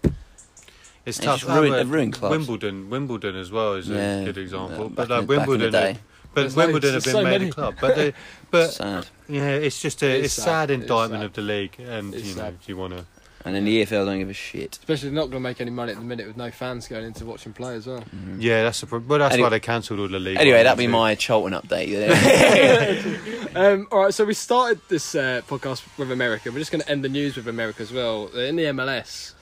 It's 1.07 1.19
They 1.19 1.25
tough. 1.27 1.41
just 1.41 1.51
ruin- 1.53 1.73
Oh, 1.73 1.77
they 1.77 1.85
ruin 1.85 2.11
clubs. 2.13 2.31
Wimbledon, 2.37 2.89
Wimbledon 2.91 3.37
as 3.37 3.51
well 3.51 3.75
is 3.75 3.91
a 3.91 4.23
good 4.25 4.39
example. 4.39 4.89
But 4.89 5.09
back 5.09 5.09
like 5.09 5.21
in 5.21 5.27
the- 5.27 5.37
back 5.37 5.43
in 5.43 5.45
the 5.45 5.51
Wimbledon, 5.51 5.73
day. 5.73 5.99
but 6.35 6.41
There's 6.43 6.57
Wimbledon 6.57 6.93
loads, 6.95 7.05
have 7.05 7.13
been 7.15 7.21
so 7.23 7.31
made 7.31 7.39
many. 7.41 7.49
a 7.51 7.53
club. 7.53 7.75
But 7.81 7.97
they, 7.97 8.13
but 8.51 8.69
Sad. 8.73 9.07
yeah, 9.29 9.49
it's 9.51 9.81
just 9.83 10.03
a 10.03 10.07
It 10.09 10.19
is 10.21 10.25
it's 10.27 10.35
sad. 10.35 10.45
sad 10.45 10.71
indictment 10.71 11.21
sad. 11.21 11.27
of 11.27 11.33
the 11.35 11.43
league, 11.43 11.77
and 11.79 12.15
It's 12.15 12.25
you 12.29 12.35
know, 12.37 12.43
sad. 12.43 12.61
do 12.61 12.73
you 12.73 12.77
want 12.77 12.97
to? 12.97 13.05
And 13.47 13.55
then 13.55 13.67
the 13.67 13.83
EFL 13.85 14.07
don't 14.07 14.19
give 14.21 14.31
a 14.31 14.33
shit. 14.33 14.79
Especially 14.79 15.11
they're 15.11 15.17
not 15.17 15.25
going 15.31 15.33
to 15.33 15.41
make 15.41 15.61
any 15.61 15.71
money 15.71 15.93
at 15.93 15.99
the 15.99 16.05
minute 16.05 16.27
with 16.27 16.39
no 16.39 16.51
fans 16.51 16.89
going 16.89 17.05
into 17.05 17.27
watching 17.27 17.53
play 17.53 17.75
as 17.75 17.87
well. 17.87 18.03
Yeah, 18.39 18.63
that's 18.63 18.81
the 18.81 18.87
problem. 18.87 19.07
But 19.07 19.19
that's 19.19 19.35
Anyway- 19.35 19.45
why 19.47 19.51
they 19.51 19.61
cancelled 19.61 20.01
all 20.01 20.09
the 20.09 20.19
league. 20.19 20.39
Anyway, 20.39 20.63
that'd 20.63 20.79
be 20.79 20.87
too. 20.87 20.91
my 20.93 21.15
Charlton 21.15 21.53
update. 21.53 21.91
Um, 23.57 23.87
all 23.93 24.01
right, 24.01 24.13
so 24.15 24.25
we 24.25 24.35
started 24.35 24.81
this 24.89 25.15
uh, 25.15 25.41
podcast 25.47 25.83
with 25.97 26.11
America. 26.11 26.51
We're 26.51 26.59
just 26.59 26.73
going 26.73 26.83
to 26.83 26.91
end 26.91 27.05
the 27.05 27.09
news 27.09 27.37
with 27.37 27.47
America 27.47 27.83
as 27.83 27.93
well. 27.93 28.29
Uh, 28.35 28.41
In 28.41 28.57
the 28.57 28.65
MLS, 28.65 29.33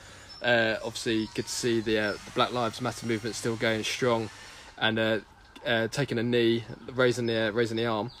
uh, 0.43 0.77
obviously, 0.83 1.27
good 1.35 1.45
to 1.45 1.51
see 1.51 1.79
the, 1.81 1.97
uh, 1.99 2.11
the 2.13 2.31
Black 2.35 2.51
Lives 2.53 2.81
Matter 2.81 3.05
movement 3.07 3.35
still 3.35 3.55
going 3.55 3.83
strong 3.83 4.29
and 4.77 4.99
uh, 4.99 5.19
uh, 5.65 5.87
taking 5.87 6.17
a 6.19 6.23
knee, 6.23 6.63
raising 6.93 7.25
the 7.25 7.47
uh, 7.47 7.51
raising 7.51 7.77
the 7.77 7.85
arm. 7.85 8.11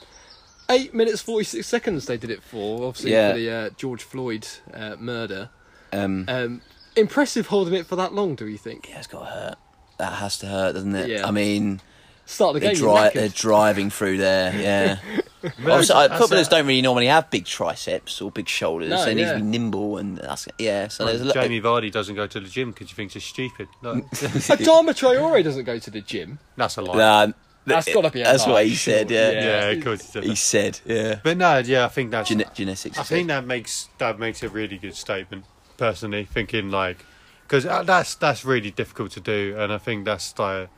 Eight 0.69 0.93
minutes 0.93 1.21
forty 1.21 1.43
six 1.43 1.67
seconds 1.67 2.05
they 2.05 2.17
did 2.17 2.29
it 2.31 2.41
for, 2.41 2.87
obviously 2.87 3.11
Yeah. 3.11 3.31
for 3.33 3.37
the 3.37 3.49
uh, 3.51 3.69
George 3.77 4.03
Floyd 4.03 4.47
uh, 4.73 4.95
murder. 4.97 5.49
um, 5.91 6.25
Um, 6.27 6.61
impressive 6.95 7.47
holding 7.47 7.73
it 7.73 7.85
for 7.85 7.95
that 7.97 8.13
long, 8.13 8.35
do 8.35 8.47
you 8.47 8.57
think? 8.57 8.89
yeah, 8.89 8.97
it's 8.99 9.07
got 9.07 9.19
to 9.19 9.25
hurt. 9.25 9.55
That 9.97 10.13
has 10.13 10.37
to 10.39 10.47
hurt, 10.47 10.73
doesn't 10.73 10.95
it? 10.95 11.09
Yeah. 11.09 11.27
I 11.27 11.31
mean, 11.31 11.81
Start 12.25 12.53
the 12.53 12.59
they're, 12.61 12.73
game. 12.73 12.81
dri- 12.83 13.09
they're 13.13 13.29
driving 13.29 13.89
through 13.89 14.17
there. 14.17 14.53
Yeah. 14.63 14.97
But 15.41 15.51
Obviously, 15.71 15.95
uh, 15.95 15.99
that's- 16.03 16.21
footballers 16.21 16.47
don't 16.47 16.65
really 16.65 16.81
normally 16.81 17.07
have 17.07 17.29
big 17.29 17.43
triceps 17.43 18.21
or 18.21 18.31
big 18.31 18.47
shoulders. 18.47 18.89
No, 18.91 19.03
they 19.03 19.13
need 19.13 19.23
yeah. 19.23 19.33
to 19.33 19.39
be 19.39 19.45
nimble 19.45 19.97
and 19.97 20.17
that's 20.17 20.47
yeah. 20.57 20.87
So 20.87 21.03
Like, 21.03 21.11
there's 21.11 21.21
a 21.21 21.25
lot. 21.25 21.33
Jamie 21.33 21.59
Vardy 21.59 21.91
doesn't 21.91 22.15
go 22.15 22.25
to 22.27 22.39
the 22.39 22.47
gym 22.47 22.71
because 22.71 22.87
he 22.87 22.93
thinks 22.95 23.13
it's 23.17 23.25
stupid. 23.25 23.67
Like, 23.81 24.05
Adama 24.11 24.91
Traore 24.91 25.43
doesn't 25.43 25.65
go 25.65 25.77
to 25.79 25.91
the 25.91 25.99
gym. 25.99 26.39
that's 26.55 26.77
a 26.77 26.81
lie. 26.81 26.95
Nah, 26.95 27.33
That's 27.65 27.85
th- 27.87 27.95
gotta 27.95 28.09
be 28.09 28.21
a 28.21 28.23
That's 28.23 28.45
lie, 28.47 28.53
what 28.53 28.65
he 28.67 28.73
sure, 28.73 28.93
said. 28.93 29.11
Yeah. 29.11 29.31
yeah. 29.31 29.41
yeah, 29.43 29.65
of 29.71 29.83
course 29.83 30.13
he 30.13 30.21
He 30.21 30.35
said. 30.35 30.79
Yeah. 30.85 31.19
But 31.21 31.35
no, 31.37 31.57
yeah, 31.57 31.85
I 31.85 31.89
think 31.89 32.11
that's. 32.11 32.29
Gene- 32.29 32.45
genetics. 32.53 32.97
I 32.97 33.03
think 33.03 33.27
that 33.27 33.45
makes 33.45 33.89
that 33.97 34.19
makes 34.19 34.43
a 34.43 34.49
really 34.49 34.77
good 34.77 34.95
statement. 34.95 35.43
Personally, 35.75 36.23
thinking 36.23 36.71
like, 36.71 37.03
because 37.47 37.65
that's 37.65 38.15
that's 38.15 38.45
really 38.45 38.71
difficult 38.71 39.11
to 39.11 39.19
do, 39.19 39.55
and 39.57 39.73
I 39.73 39.77
think 39.77 40.05
that's 40.05 40.37
like, 40.39 40.69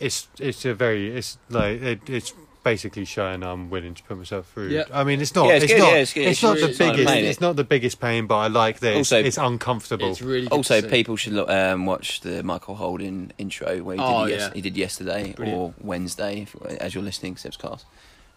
it's 0.00 0.28
it's 0.38 0.64
a 0.64 0.74
very 0.74 1.16
it's 1.16 1.38
like 1.50 1.80
it, 1.82 2.00
it's 2.08 2.32
basically 2.64 3.04
showing 3.04 3.42
I'm 3.42 3.70
willing 3.70 3.94
to 3.94 4.02
put 4.02 4.18
myself 4.18 4.50
through. 4.52 4.68
Yeah. 4.68 4.84
I 4.92 5.02
mean, 5.04 5.20
it's 5.22 5.34
not 5.34 5.46
Yeah, 5.46 5.54
it's 5.54 5.64
it's, 5.64 5.72
good, 5.72 5.78
not 5.78 5.92
yeah, 5.92 5.98
it's 5.98 6.12
good. 6.12 6.26
It's 6.26 6.42
not 6.42 6.56
really 6.56 6.66
the 6.68 6.74
sign 6.74 6.90
biggest 6.92 7.08
pain. 7.08 7.24
it's 7.24 7.40
not 7.40 7.56
the 7.56 7.64
biggest 7.64 8.00
pain, 8.00 8.26
but 8.26 8.36
I 8.36 8.46
like 8.48 8.80
this. 8.80 8.96
Also- 8.96 9.18
it's 9.22 9.38
uncomfortable. 9.38 10.10
It's 10.10 10.20
really 10.20 10.48
Also, 10.48 10.82
people 10.82 11.16
should 11.16 11.32
look, 11.32 11.48
um, 11.48 11.86
watch 11.86 12.20
the 12.20 12.42
Michael 12.42 12.74
Holding 12.74 13.32
intro 13.38 13.78
where 13.82 13.96
he 13.96 14.02
Oh, 14.02 14.26
did, 14.26 14.32
yes- 14.32 14.40
yeah. 14.48 14.54
he 14.54 14.60
did 14.60 14.76
yesterday 14.76 15.32
Brilliant. 15.34 15.58
or 15.60 15.74
Wednesday, 15.80 16.42
if, 16.42 16.56
as 16.78 16.94
you're 16.94 17.04
listening, 17.04 17.36
Seb's 17.36 17.56
cast. 17.56 17.86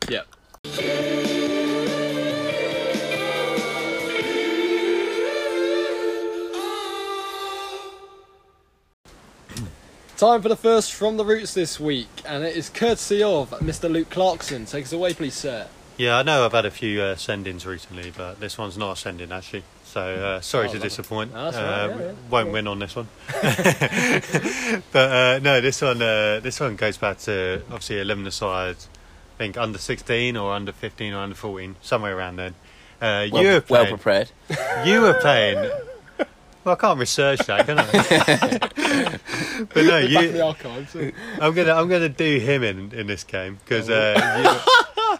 Yeah. 0.08 0.21
Time 10.21 10.43
for 10.43 10.49
the 10.49 10.55
first 10.55 10.93
from 10.93 11.17
the 11.17 11.25
roots 11.25 11.55
this 11.55 11.79
week, 11.79 12.07
and 12.27 12.43
it 12.43 12.55
is 12.55 12.69
courtesy 12.69 13.23
of 13.23 13.49
Mr. 13.53 13.91
Luke 13.91 14.12
Clarkson. 14.12 14.65
Take 14.65 14.86
us 14.86 14.93
away, 14.93 15.15
please, 15.15 15.34
sir. 15.34 15.67
Yeah, 15.97 16.19
I 16.19 16.21
know 16.21 16.45
I've 16.45 16.51
had 16.51 16.63
a 16.63 16.69
few 16.69 17.01
uh, 17.01 17.15
send-ins 17.15 17.65
recently, 17.65 18.13
but 18.15 18.39
this 18.39 18.55
one's 18.55 18.77
not 18.77 18.91
a 18.91 18.95
send-in 18.95 19.31
actually. 19.31 19.63
So 19.84 19.99
uh, 19.99 20.41
sorry 20.41 20.67
Oh, 20.67 20.73
to 20.73 20.77
disappoint. 20.77 21.34
No, 21.34 21.45
that's 21.45 21.57
uh, 21.57 21.88
right, 21.89 21.99
yeah, 21.99 22.05
yeah. 22.05 22.13
Won't 22.29 22.51
win 22.51 22.67
on 22.67 22.77
this 22.77 22.95
one. 22.95 23.07
but 24.91 25.12
uh, 25.12 25.39
no, 25.39 25.60
this 25.60 25.81
one 25.81 25.99
uh, 25.99 26.39
this 26.39 26.60
one 26.60 26.75
goes 26.75 26.99
back 26.99 27.17
to 27.21 27.63
obviously 27.71 27.99
11 27.99 28.27
aside. 28.27 28.75
I 28.75 29.38
think 29.39 29.57
under 29.57 29.79
16 29.79 30.38
or 30.38 30.53
under 30.53 30.71
15 30.71 31.13
or 31.15 31.17
under 31.17 31.36
14, 31.36 31.77
somewhere 31.81 32.15
around 32.15 32.36
then. 32.36 32.53
Uh, 33.01 33.25
Well, 33.31 33.41
you 33.41 33.47
were 33.49 33.63
well 33.69 33.88
prepared. 33.88 34.29
you 34.86 35.01
were 35.01 35.15
playing. 35.15 35.67
Well, 36.63 36.76
I 36.76 36.78
can't 36.78 37.00
research 37.00 37.39
that, 37.47 37.65
can 37.65 37.80
I? 37.80 37.86
but 39.74 39.84
no, 39.84 40.02
Back 40.08 40.24
in 40.26 40.32
the 40.32 40.38
you. 40.38 40.43
archives. 40.43 40.95
I'm 40.95 41.54
gonna 41.56 41.74
I'm 41.74 41.89
gonna 41.89 42.10
do 42.10 42.38
him 42.39 42.63
in 42.63 42.91
in 42.93 43.08
this 43.08 43.24
game 43.24 43.58
because 43.63 43.89
uh, 43.89 44.62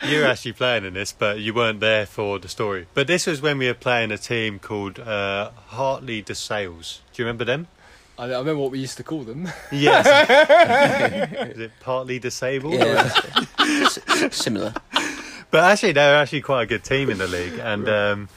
you, 0.04 0.10
you 0.12 0.20
were 0.20 0.28
actually 0.28 0.54
playing 0.54 0.86
in 0.86 0.94
this, 0.94 1.12
but 1.14 1.40
you 1.40 1.54
weren't 1.54 1.80
there 1.80 2.06
for 2.06 2.38
the 2.40 2.48
story. 2.48 2.86
But 2.94 3.08
this 3.08 3.26
was 3.26 3.42
when 3.42 3.58
we 3.58 3.68
were 3.68 3.74
playing 3.74 4.12
a 4.12 4.18
team 4.18 4.60
called 4.60 5.00
uh, 5.00 5.50
Hartley 5.68 6.22
de 6.22 6.36
Sales. 6.36 7.02
Do 7.14 7.22
you 7.22 7.26
remember 7.26 7.46
them? 7.46 7.68
I, 8.20 8.26
I 8.26 8.28
remember 8.38 8.58
what 8.58 8.72
we 8.72 8.80
used 8.80 8.98
to 8.98 9.04
call 9.04 9.24
them. 9.24 9.50
Yes. 9.72 10.06
Is 11.56 11.60
it 11.60 11.72
partly 11.80 12.20
disabled? 12.20 12.76
Yeah. 12.76 13.12
S- 13.60 13.98
s- 14.08 14.36
similar. 14.36 14.74
But 15.50 15.64
actually, 15.64 15.94
they 15.94 16.02
were 16.08 16.16
actually 16.18 16.42
quite 16.42 16.64
a 16.64 16.66
good 16.68 16.84
team 16.84 17.10
in 17.10 17.18
the 17.18 17.28
league, 17.28 17.58
and 17.60 17.90
um, 17.90 18.30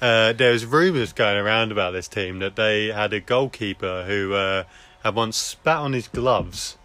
uh, 0.00 0.32
there 0.32 0.52
was 0.52 0.64
rumours 0.66 1.12
going 1.12 1.36
around 1.36 1.72
about 1.72 1.92
this 1.92 2.08
team 2.08 2.38
that 2.40 2.56
they 2.56 2.86
had 2.88 3.12
a 3.12 3.20
goalkeeper 3.20 4.04
who 4.06 4.34
uh, 4.34 4.64
had 5.04 5.14
once 5.14 5.36
spat 5.36 5.76
on 5.78 5.92
his 5.92 6.08
gloves. 6.08 6.76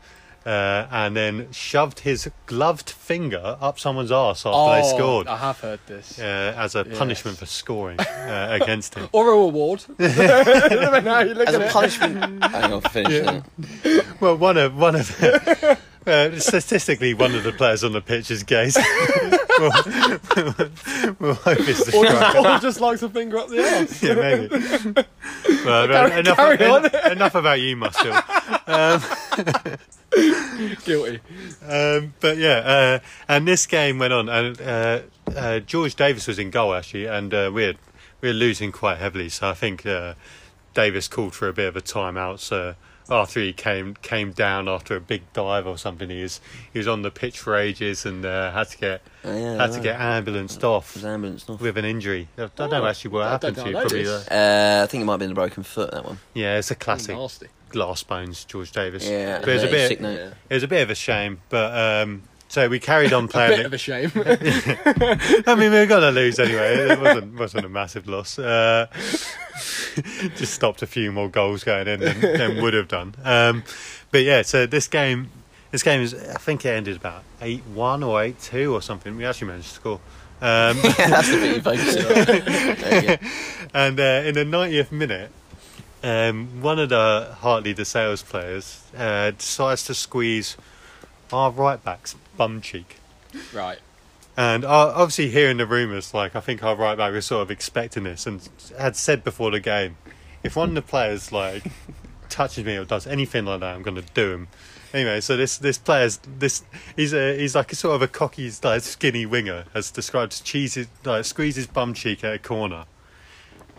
Uh, 0.45 0.85
and 0.91 1.15
then 1.17 1.51
shoved 1.51 2.01
his 2.01 2.29
gloved 2.45 2.87
finger 2.87 3.57
up 3.59 3.79
someone's 3.79 4.11
arse 4.11 4.45
after 4.45 4.75
they 4.79 4.87
scored 4.95 5.25
I 5.25 5.37
have 5.37 5.59
heard 5.59 5.79
this. 5.87 6.19
uh, 6.19 6.53
as 6.55 6.75
a 6.75 6.85
Yes. 6.87 6.99
punishment 6.99 7.39
for 7.39 7.47
scoring 7.47 7.99
uh, 7.99 8.49
against 8.61 8.93
him. 8.93 9.09
Or 9.11 9.27
a 9.33 9.39
reward. 9.39 9.83
Depending 9.97 11.27
you 11.27 11.33
look 11.33 11.47
As 11.47 11.55
at 11.55 11.61
a 11.61 11.65
it. 11.65 11.71
punishment. 11.71 12.43
Hang 12.43 12.73
on, 12.73 12.81
finish 12.81 13.25
that. 13.25 14.05
Well, 14.19 14.37
one 14.37 14.57
of 14.57 14.75
one 14.77 14.93
of 14.95 15.09
uh, 16.07 16.39
statistically, 16.39 17.13
one 17.13 17.33
of 17.35 17.43
the 17.43 17.51
players 17.51 17.83
on 17.83 17.91
the 17.93 18.01
pitch 18.01 18.29
is 18.31 18.43
gay. 18.43 18.69
so 18.69 18.81
we'll, 19.59 19.71
we'll 21.19 21.33
hope 21.35 21.59
it's 21.61 21.85
the 21.85 21.91
striker. 21.91 22.33
just, 22.33 22.37
or 22.37 22.59
just 22.59 22.81
likes 22.81 23.01
a 23.03 23.09
finger 23.09 23.37
up 23.39 23.49
the 23.49 23.59
arse. 23.63 24.03
Yeah, 24.03 24.13
maybe. 24.15 24.47
Well, 25.65 25.87
Carry- 25.87 26.19
enough, 26.19 26.37
carry 26.37 26.57
en- 26.59 27.11
enough 27.11 27.35
about 27.35 27.59
you, 27.61 27.75
Muscle. 27.75 28.13
Guilty. 30.85 31.19
Um, 31.67 32.13
but 32.19 32.37
yeah, 32.37 32.57
uh, 32.57 32.99
and 33.27 33.47
this 33.47 33.65
game 33.65 33.99
went 33.99 34.13
on, 34.13 34.29
and 34.29 34.61
uh, 34.61 34.99
uh, 35.35 35.59
George 35.59 35.95
Davis 35.95 36.27
was 36.27 36.39
in 36.39 36.49
goal 36.51 36.73
actually, 36.73 37.05
and 37.05 37.33
uh, 37.33 37.51
we 37.53 37.63
had, 37.63 37.77
we 38.21 38.29
were 38.29 38.33
losing 38.33 38.71
quite 38.71 38.97
heavily. 38.97 39.29
So 39.29 39.49
I 39.49 39.53
think 39.53 39.85
uh, 39.85 40.13
Davis 40.73 41.07
called 41.07 41.33
for 41.33 41.47
a 41.47 41.53
bit 41.53 41.67
of 41.67 41.75
a 41.75 41.81
timeout. 41.81 42.39
So 42.39 42.75
after 43.09 43.39
he 43.39 43.53
came 43.53 43.95
came 44.01 44.31
down 44.31 44.67
after 44.67 44.95
a 44.95 44.99
big 44.99 45.21
dive 45.33 45.67
or 45.67 45.77
something, 45.77 46.09
he 46.09 46.21
was 46.23 46.41
he 46.73 46.79
was 46.79 46.87
on 46.87 47.01
the 47.03 47.11
pitch 47.11 47.39
for 47.39 47.55
ages 47.55 48.05
and 48.05 48.25
uh, 48.25 48.51
had 48.51 48.67
to 48.69 48.77
get 48.77 49.01
Oh, 49.23 49.35
yeah, 49.37 49.55
had 49.57 49.71
to 49.73 49.79
get 49.79 49.99
ambulanced 49.99 50.63
off 50.63 50.95
Was 50.95 51.05
ambulance 51.05 51.47
not? 51.47 51.59
with 51.59 51.77
an 51.77 51.85
injury. 51.85 52.27
I 52.37 52.49
don't 52.55 52.71
know 52.71 52.83
Oh, 52.83 52.87
actually 52.87 53.11
what 53.11 53.23
I 53.23 53.29
happened 53.31 53.55
to 53.57 53.65
you. 53.67 53.71
Probably, 53.73 54.03
this. 54.03 54.27
uh, 54.29 54.33
Uh, 54.79 54.83
I 54.83 54.87
think 54.87 55.01
it 55.01 55.05
might 55.05 55.13
have 55.13 55.19
been 55.19 55.31
a 55.31 55.35
broken 55.35 55.63
foot. 55.63 55.91
That 55.91 56.05
one. 56.05 56.19
yeah, 56.33 56.57
it's 56.57 56.71
a 56.71 56.75
classic 56.75 57.15
Nasty. 57.15 57.47
glass 57.69 58.03
bones, 58.03 58.43
George 58.45 58.71
Davis. 58.71 59.07
Yeah, 59.07 59.39
but 59.39 59.49
it 59.49 59.53
was 59.53 59.63
a 59.63 59.67
bit 59.67 59.87
sick 59.89 60.01
note. 60.01 60.17
Yeah. 60.17 60.29
it 60.49 60.53
was 60.53 60.63
a 60.63 60.67
bit 60.67 60.81
of 60.83 60.89
a 60.89 60.95
shame. 60.95 61.39
But 61.49 62.03
um, 62.03 62.23
so 62.55 62.69
we 62.69 62.79
carried 62.79 63.11
on 63.11 63.25
A 63.25 63.27
playing. 63.27 63.49
bit 63.51 63.59
it. 63.59 63.65
of 63.65 63.73
a 63.73 63.77
shame. 63.77 64.11
I 64.15 65.55
mean, 65.55 65.71
we 65.73 65.77
were 65.79 65.85
gonna 65.85 66.11
lose 66.11 66.39
anyway. 66.39 66.75
It 66.89 66.99
wasn't 67.01 67.37
wasn't 67.37 67.65
a 67.65 67.69
massive 67.69 68.07
loss. 68.07 68.39
Uh, 68.39 68.87
just 70.37 70.53
stopped 70.53 70.81
a 70.81 70.87
few 70.87 71.11
more 71.11 71.27
goals 71.27 71.65
going 71.65 71.85
in 71.89 71.99
than, 71.99 72.21
than 72.21 72.61
would 72.63 72.73
have 72.73 72.87
done. 72.87 73.13
Um, 73.25 73.63
but 74.09 74.23
yeah, 74.23 74.41
so 74.41 74.65
this 74.65 74.87
game, 74.87 75.31
this 75.71 75.83
game 75.83 75.99
is. 75.99 76.13
I 76.13 76.37
think 76.37 76.63
it 76.65 76.69
ended 76.69 76.95
about 76.95 77.23
eight 77.41 77.63
one 77.73 78.03
or 78.03 78.23
eight 78.23 78.39
two 78.39 78.73
or 78.73 78.81
something. 78.81 79.17
We 79.17 79.25
actually 79.25 79.47
managed 79.49 79.67
to 79.67 79.73
score. 79.73 79.99
Um, 80.41 80.77
yeah, 80.77 81.09
that's 81.09 81.29
the 81.29 81.37
bit 81.37 81.55
you 81.57 81.61
focus 81.61 81.97
on. 81.97 82.03
There 82.13 83.01
you 83.01 83.07
go. 83.17 83.27
and 83.73 83.99
uh, 83.99 84.03
in 84.27 84.35
the 84.35 84.43
90th 84.43 84.91
minute, 84.91 85.31
um, 86.03 86.61
one 86.61 86.77
of 86.79 86.89
the 86.89 87.35
Hartley 87.39 87.73
the 87.73 87.85
sales 87.85 88.21
players 88.21 88.81
uh, 88.97 89.31
decides 89.31 89.85
to 89.85 89.93
squeeze 89.93 90.55
our 91.31 91.51
right 91.51 91.83
back's 91.83 92.15
bum 92.37 92.61
cheek. 92.61 92.97
right. 93.53 93.79
And 94.37 94.65
uh, 94.65 94.91
obviously, 94.93 95.29
hearing 95.29 95.57
the 95.57 95.65
rumours, 95.65 96.13
like 96.13 96.35
I 96.35 96.41
think 96.41 96.61
our 96.61 96.75
right 96.75 96.97
back 96.97 97.13
was 97.13 97.25
sort 97.25 97.41
of 97.41 97.51
expecting 97.51 98.03
this 98.03 98.27
and 98.27 98.47
had 98.77 98.97
said 98.97 99.23
before 99.23 99.51
the 99.51 99.61
game, 99.61 99.95
if 100.43 100.55
one 100.57 100.69
of 100.69 100.75
the 100.75 100.81
players 100.81 101.31
like 101.31 101.63
touches 102.29 102.65
me 102.65 102.75
or 102.75 102.83
does 102.83 103.07
anything 103.07 103.45
like 103.45 103.61
that, 103.61 103.75
I'm 103.75 103.81
going 103.81 103.95
to 103.95 104.03
do 104.13 104.33
him. 104.33 104.47
Anyway, 104.93 105.21
so 105.21 105.35
this 105.35 105.57
this 105.57 105.77
player's 105.77 106.19
this 106.37 106.63
he's 106.95 107.13
a 107.13 107.37
he's 107.37 107.55
like 107.55 107.71
a 107.71 107.75
sort 107.75 107.95
of 107.95 108.01
a 108.01 108.07
cocky, 108.07 108.51
like 108.63 108.81
skinny 108.81 109.25
winger, 109.25 109.65
as 109.73 109.89
described 109.91 110.33
as 110.33 110.41
cheeses 110.41 110.87
like 111.03 111.25
squeezes 111.25 111.65
his 111.65 111.67
bum 111.67 111.93
cheek 111.93 112.23
at 112.23 112.33
a 112.33 112.39
corner, 112.39 112.85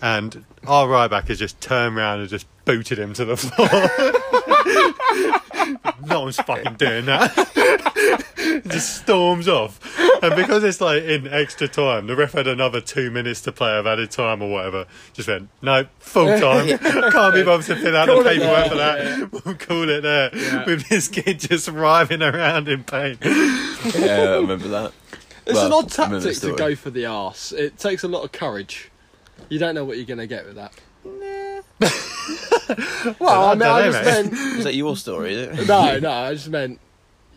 and 0.02 0.44
our 0.66 0.88
right 0.88 1.08
back 1.08 1.28
has 1.28 1.38
just 1.38 1.60
turned 1.60 1.96
around 1.96 2.20
and 2.20 2.28
just 2.28 2.46
booted 2.64 2.98
him 2.98 3.12
to 3.14 3.24
the 3.24 3.36
floor. 3.36 4.42
No 6.06 6.20
one's 6.22 6.36
fucking 6.36 6.74
doing 6.74 7.06
that. 7.06 8.22
just 8.68 9.02
storms 9.02 9.48
off. 9.48 9.80
And 10.22 10.34
because 10.36 10.64
it's 10.64 10.80
like 10.80 11.02
in 11.02 11.26
extra 11.26 11.68
time, 11.68 12.06
the 12.06 12.16
ref 12.16 12.32
had 12.32 12.46
another 12.46 12.80
two 12.80 13.10
minutes 13.10 13.40
to 13.42 13.52
play 13.52 13.76
of 13.78 13.86
added 13.86 14.10
time 14.10 14.42
or 14.42 14.50
whatever. 14.50 14.86
Just 15.12 15.28
went, 15.28 15.48
no, 15.62 15.86
full 15.98 16.26
time. 16.40 16.78
Can't 16.78 17.34
be 17.34 17.42
bothered 17.42 17.66
to 17.66 17.76
fill 17.76 17.96
out 17.96 18.08
Call 18.08 18.22
the 18.22 18.30
paperwork 18.30 18.68
for 18.68 18.74
that. 18.76 19.32
We'll 19.44 19.54
call 19.56 19.88
it 19.88 20.00
there. 20.02 20.30
Yeah. 20.34 20.64
With 20.64 20.88
this 20.88 21.08
kid 21.08 21.40
just 21.40 21.68
writhing 21.68 22.22
around 22.22 22.68
in 22.68 22.84
pain. 22.84 23.18
yeah, 23.22 24.30
I 24.30 24.36
remember 24.36 24.68
that. 24.68 24.92
It's 25.46 25.54
Well, 25.54 25.66
an 25.66 25.72
odd 25.72 25.98
I 25.98 26.04
remember 26.04 26.20
the 26.20 26.32
tactic 26.32 26.50
to 26.50 26.56
go 26.56 26.74
for 26.74 26.90
the 26.90 27.06
arse. 27.06 27.52
It 27.52 27.78
takes 27.78 28.02
a 28.02 28.08
lot 28.08 28.24
of 28.24 28.32
courage. 28.32 28.90
You 29.48 29.58
don't 29.58 29.74
know 29.74 29.84
what 29.84 29.96
you're 29.96 30.06
going 30.06 30.18
to 30.18 30.26
get 30.26 30.46
with 30.46 30.56
that. 30.56 30.72
well, 33.20 33.48
I, 33.48 33.52
I 33.52 33.54
mean, 33.54 33.62
I 33.62 33.80
dunno, 33.80 33.92
just 33.92 34.04
mate. 34.04 34.04
meant 34.04 34.58
Is 34.58 34.64
that 34.64 34.74
your 34.74 34.96
story? 34.96 35.34
Is 35.34 35.58
it? 35.60 35.66
no, 35.68 35.98
no. 36.00 36.10
I 36.10 36.34
just 36.34 36.48
meant 36.48 36.80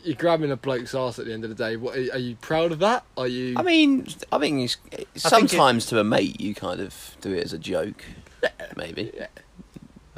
you're 0.04 0.16
grabbing 0.16 0.52
a 0.52 0.56
bloke's 0.58 0.96
arse 0.96 1.20
at 1.20 1.26
the 1.26 1.34
end 1.34 1.44
of 1.44 1.50
the 1.50 1.56
day. 1.56 1.76
What 1.76 1.96
are 1.96 2.18
you 2.18 2.36
proud 2.38 2.72
of 2.72 2.80
that? 2.80 3.04
Are 3.18 3.28
you? 3.28 3.56
I 3.58 3.62
mean, 3.64 4.08
I 4.32 4.40
think 4.40 4.62
it's, 4.64 4.78
I 4.92 4.96
think 4.96 5.08
it- 5.14 5.20
sometimes 5.20 5.86
to 5.88 6.00
a 6.00 6.04
mate 6.04 6.40
you 6.40 6.56
kind 6.56 6.80
of 6.80 7.18
do 7.22 7.34
it 7.34 7.44
as 7.44 7.54
a 7.54 7.60
joke, 7.60 8.04
maybe. 8.76 9.12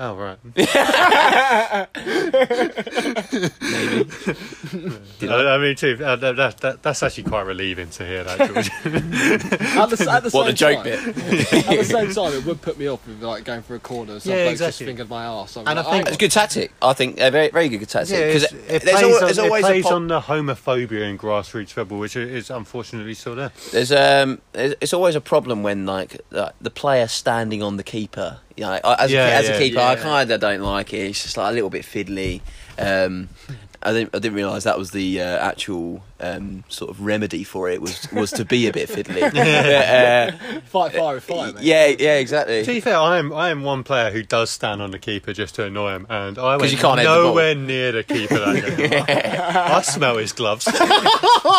Oh 0.04 0.16
right. 0.16 0.38
Maybe. 0.56 0.68
I, 5.30 5.56
I 5.56 5.58
mean, 5.60 5.76
too. 5.76 5.98
Uh, 6.04 6.16
that, 6.16 6.36
that, 6.38 6.58
that, 6.62 6.82
that's 6.84 7.04
actually 7.04 7.24
quite 7.26 7.46
relieving 7.46 7.90
to 7.92 8.06
hear 8.06 8.24
that, 8.24 8.38
George. 8.40 8.70
at 8.86 9.90
the, 9.90 10.08
at 10.12 10.24
the 10.24 10.30
What 10.32 10.32
same 10.32 10.46
the 10.46 10.54
joke 10.54 10.76
time, 10.78 10.84
bit? 10.84 11.00
At 11.08 11.14
the 11.78 11.84
same 11.86 12.12
time, 12.14 12.34
it 12.34 12.46
would 12.46 12.62
put 12.62 12.78
me 12.80 12.88
off 12.88 13.06
with 13.08 13.22
like 13.22 13.44
going 13.44 13.62
for 13.62 13.76
a 13.76 13.80
corner. 13.80 14.20
So 14.20 14.30
Yeah, 14.32 14.46
yeah, 14.46 14.50
exactly. 14.50 14.86
Just 14.86 14.90
fingered 14.90 15.10
my 15.10 15.26
arse. 15.26 15.58
I'm 15.58 15.68
And 15.68 15.80
I 15.80 15.84
like, 15.84 15.92
think- 15.92 16.06
oh, 16.06 16.10
It's 16.10 16.18
a 16.18 16.20
good 16.20 16.32
tactic. 16.32 16.72
I 16.82 16.94
think 16.94 17.20
a 17.20 17.30
very, 17.32 17.50
very 17.50 17.70
good 17.70 17.88
tactic. 17.88 18.18
yeah, 18.18 18.28
Because 18.28 18.44
it's- 18.46 18.70
it, 18.70 18.82
there's, 18.84 19.00
plays, 19.00 19.04
al- 19.04 19.14
on, 19.16 19.22
there's 19.26 19.38
it 19.38 19.44
always 19.44 19.66
plays 19.66 19.82
a 19.82 19.84
pop- 19.84 19.94
on 19.94 20.08
the 20.08 20.22
homophobia 20.22 21.02
in 21.10 21.18
grassroots 21.18 21.70
football, 21.70 22.00
which 22.00 22.16
is 22.16 22.50
unfortunately 22.50 23.14
still 23.14 23.36
there. 23.36 23.52
there's 23.72 23.92
um 23.92 24.42
there's- 24.54 24.76
it's 24.82 24.94
always 24.94 25.16
a 25.16 25.22
problem 25.22 25.62
when 25.64 25.86
like 25.86 26.20
the, 26.32 26.52
the 26.60 26.72
player 26.72 27.08
standing 27.08 27.62
on 27.62 27.78
the 27.78 27.84
keeper. 27.84 28.40
You 28.58 28.66
know, 28.66 28.80
as, 28.84 29.12
Yeah, 29.12 29.28
a, 29.28 29.32
as 29.40 29.50
yeah. 29.50 29.56
a 29.56 29.60
keeper, 29.60 29.80
I 29.80 29.94
Yeah. 29.94 30.02
kind 30.02 30.32
of 30.32 30.40
don't 30.40 30.62
like 30.62 30.94
it. 30.94 31.00
It's 31.10 31.24
just 31.24 31.38
like 31.38 31.52
a 31.52 31.54
little 31.54 31.70
bit 31.70 31.84
fiddly. 31.84 32.42
Um, 32.78 33.30
I 33.84 33.94
didn't 33.94 34.16
I 34.16 34.20
didn't 34.20 34.36
realise 34.36 34.64
that 34.66 34.78
was 34.78 34.92
the 34.92 35.22
uh, 35.22 35.26
actual 35.26 36.04
um, 36.20 36.64
sort 36.70 36.92
of 36.92 37.02
remedy 37.02 37.44
for 37.44 37.70
it 37.70 37.82
was 37.82 38.08
was 38.12 38.32
to 38.32 38.46
be 38.46 38.68
a 38.68 38.72
bit 38.74 38.90
fiddly. 38.90 39.22
uh, 39.24 40.60
fight 40.66 40.94
fire 40.94 41.16
with 41.16 41.24
fire, 41.24 41.54
mate. 41.54 41.64
yeah, 41.64 41.88
yeah, 41.88 42.16
exactly. 42.18 42.64
To 42.64 42.72
be 42.72 42.80
fair, 42.80 42.98
I 42.98 43.18
am 43.18 43.34
I 43.34 43.50
am 43.50 43.64
one 43.64 43.84
player 43.84 44.12
who 44.12 44.22
does 44.24 44.50
stand 44.50 44.82
on 44.82 44.92
the 44.92 45.00
keeper 45.00 45.34
just 45.34 45.56
to 45.56 45.66
annoy 45.66 45.96
him, 45.96 46.08
and 46.10 46.38
I 46.38 46.58
went 46.58 46.72
you 46.72 46.78
can't 46.78 47.00
head 47.00 47.08
the 47.08 47.24
nowhere 47.24 47.56
near 47.56 47.92
the 47.92 48.04
keeper 48.04 48.38
that 48.40 48.78
game. 48.78 49.04
I 49.08 49.82
smell 49.82 50.18
his 50.18 50.34
gloves. 50.34 50.68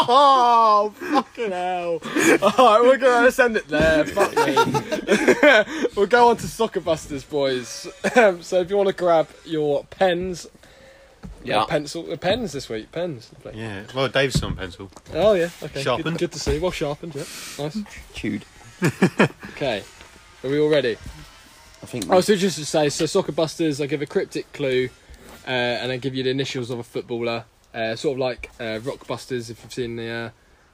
Oh, 0.04 0.92
fucking 0.96 1.50
hell. 1.50 2.00
Alright, 2.42 2.82
we're 2.82 2.96
going 2.98 3.24
to 3.24 3.32
send 3.32 3.56
it 3.56 3.68
there. 3.68 4.04
Fuck 4.06 4.35
me. 4.37 4.54
we'll 5.96 6.06
go 6.06 6.28
on 6.28 6.37
to 6.38 6.46
Soccer 6.48 6.80
Busters, 6.80 7.24
boys. 7.24 7.87
Um, 8.16 8.42
so 8.42 8.61
if 8.61 8.70
you 8.70 8.76
want 8.76 8.88
to 8.88 8.94
grab 8.94 9.28
your 9.44 9.85
pens, 9.85 10.46
Yeah. 11.44 11.64
pencil, 11.64 12.11
uh, 12.12 12.16
pens 12.16 12.52
this 12.52 12.68
week, 12.68 12.92
pens. 12.92 13.31
Yeah, 13.55 13.85
well, 13.94 14.09
Dave's 14.09 14.42
on 14.42 14.57
pencil. 14.57 14.90
Oh, 15.14 15.35
yeah, 15.35 15.50
okay. 15.62 15.83
Sharpened. 15.83 16.18
Good, 16.18 16.31
good 16.31 16.33
to 16.33 16.38
see. 16.38 16.59
Well 16.59 16.70
sharpened, 16.70 17.14
yeah. 17.14 17.24
Nice. 17.59 17.78
Chewed. 18.14 18.44
Okay. 19.52 19.85
Are 20.42 20.50
we 20.50 20.59
all 20.59 20.68
ready? 20.68 20.96
I 21.83 21.87
think. 21.87 22.07
Oh, 22.11 22.20
so 22.20 22.35
just 22.35 22.59
to 22.59 22.66
say, 22.66 22.88
so 22.88 23.07
Soccer 23.07 23.31
Busters, 23.33 23.81
I 23.81 23.87
give 23.87 24.02
a 24.02 24.07
cryptic 24.07 24.52
clue, 24.52 24.88
uh, 25.46 25.50
and 25.50 25.92
I 25.92 25.98
give 25.98 26.14
you 26.16 26.24
the 26.24 26.31
initials 26.31 26.70
of 26.70 26.81
a 26.81 26.83
footballer, 26.83 27.44
uh, 27.74 27.94
sort 27.94 28.14
of 28.14 28.18
like 28.18 28.50
uh, 28.59 28.81
Rock 28.83 29.07
Busters, 29.07 29.50
if 29.50 29.62
you've 29.62 29.72
seen 29.72 29.94
the 29.96 30.09
uh, 30.09 30.31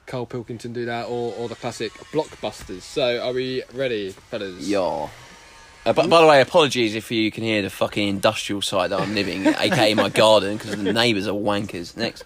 Karl 0.07 0.25
Pilkington 0.25 0.73
do 0.73 0.85
that, 0.85 1.03
or, 1.05 1.33
or 1.37 1.47
the 1.47 1.55
classic 1.55 1.93
Blockbusters. 2.11 2.81
So, 2.81 3.19
are 3.23 3.31
we 3.33 3.61
ready, 3.73 4.09
fellas? 4.11 4.67
Yeah. 4.67 5.07
Uh, 5.89 5.93
but 5.93 6.07
by 6.07 6.21
the 6.21 6.27
way, 6.27 6.39
apologies 6.39 6.93
if 6.93 7.09
you 7.09 7.31
can 7.31 7.43
hear 7.43 7.63
the 7.63 7.69
fucking 7.71 8.07
industrial 8.07 8.61
side 8.61 8.91
that 8.91 9.01
I'm 9.01 9.15
living, 9.15 9.47
aka 9.47 9.95
my 9.95 10.09
garden, 10.09 10.55
because 10.55 10.75
the 10.75 10.93
neighbours 10.93 11.27
are 11.27 11.33
wankers. 11.33 11.97
Next. 11.97 12.25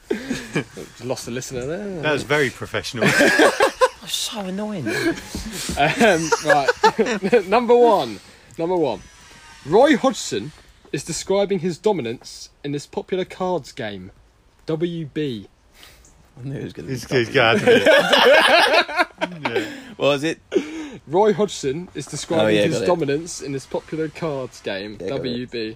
Lost 1.01 1.29
a 1.29 1.31
listener 1.31 1.65
there. 1.65 2.01
That 2.01 2.11
was 2.11 2.23
very 2.23 2.49
professional. 2.49 3.07
Oh, 4.05 4.05
so 4.05 4.41
annoying. 4.41 4.85
Um, 4.85 6.29
right, 6.45 7.47
number 7.47 7.73
one. 7.73 8.19
Number 8.57 8.75
one. 8.75 8.99
Roy 9.65 9.95
Hodgson 9.95 10.51
is 10.91 11.05
describing 11.05 11.59
his 11.59 11.77
dominance 11.77 12.49
in 12.65 12.73
this 12.73 12.85
popular 12.85 13.23
cards 13.23 13.71
game, 13.71 14.11
WB. 14.67 15.47
I 16.37 16.43
knew 16.43 16.53
it 16.53 16.63
was 16.65 16.73
going 16.73 16.89
He's, 16.89 17.09
he's 17.09 17.29
got 17.29 17.59
to 17.59 17.65
be. 17.65 17.71
Yeah. 19.49 19.65
What 19.95 20.07
was 20.07 20.23
it? 20.25 20.41
Roy 21.07 21.33
Hodgson 21.33 21.89
is 21.95 22.05
describing 22.05 22.45
Oh, 22.45 22.49
yeah, 22.49 22.63
his 22.67 22.81
dominance 22.81 23.41
in 23.41 23.51
this 23.51 23.65
popular 23.65 24.07
cards 24.07 24.61
game, 24.61 24.97
Yeah. 25.01 25.09
WB. 25.09 25.75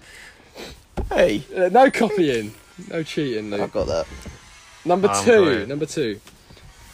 Hey, 1.10 1.42
Uh, 1.54 1.68
no 1.68 1.90
copying, 1.90 2.54
no 2.90 3.02
cheating, 3.02 3.50
Luke. 3.50 3.60
I've 3.60 3.72
got 3.72 3.86
that. 3.88 4.06
Number 4.84 5.08
I'm 5.08 5.24
two, 5.24 5.44
great. 5.44 5.68
number 5.68 5.86
two. 5.86 6.20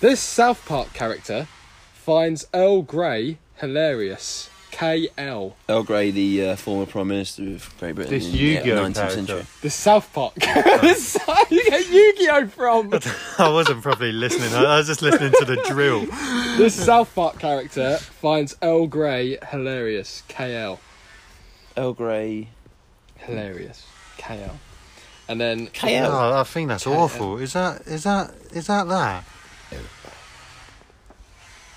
This 0.00 0.20
South 0.20 0.64
Park 0.66 0.92
character 0.92 1.46
finds 1.94 2.46
Earl 2.52 2.82
Grey 2.82 3.38
hilarious. 3.56 4.50
KL. 4.74 5.52
Earl 5.68 5.82
Grey, 5.84 6.10
the 6.10 6.48
uh, 6.48 6.56
former 6.56 6.84
Prime 6.86 7.06
Minister 7.08 7.42
of 7.44 7.74
Great 7.78 7.94
Britain 7.94 8.12
This 8.12 8.26
in 8.26 8.32
the 8.32 8.38
Yu-Gi-Oh 8.38 8.76
19th 8.76 8.94
character. 8.94 9.14
century. 9.14 9.46
The 9.62 9.70
South 9.70 10.12
Park. 10.12 10.34
this, 10.34 11.16
you 11.50 11.64
get 11.70 11.88
Yu-Gi-Oh 11.88 12.46
from. 12.48 12.92
I 13.38 13.48
wasn't 13.50 13.82
properly 13.82 14.10
listening. 14.12 14.52
I, 14.52 14.64
I 14.64 14.78
was 14.78 14.88
just 14.88 15.00
listening 15.00 15.32
to 15.38 15.44
the 15.44 15.56
drill. 15.68 16.06
this 16.58 16.74
South 16.74 17.14
Park 17.14 17.38
character 17.38 17.98
finds 17.98 18.56
Earl 18.62 18.88
Grey 18.88 19.38
hilarious. 19.50 20.24
KL. 20.28 20.78
Earl 21.76 21.92
Grey. 21.92 22.48
Hilarious. 23.18 23.86
KL. 24.18 24.56
And 25.28 25.40
then 25.40 25.68
KL. 25.68 26.08
Oh, 26.10 26.40
I 26.40 26.42
think 26.42 26.68
that's 26.68 26.86
awful. 26.86 27.38
Is 27.38 27.52
that 27.52 27.82
is 27.86 28.02
that 28.04 28.34
is 28.52 28.66
that 28.66 28.88
that? 28.88 29.24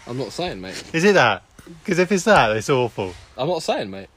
I'm 0.08 0.18
not 0.18 0.32
saying, 0.32 0.62
mate. 0.62 0.82
Is 0.94 1.04
it 1.04 1.14
that? 1.14 1.44
Because 1.84 2.00
if 2.00 2.12
it's 2.12 2.24
that, 2.26 2.56
it's 2.56 2.70
awful. 2.70 3.14
I'm 3.38 3.48
not 3.48 3.64
saying, 3.64 3.90
mate. 3.90 4.08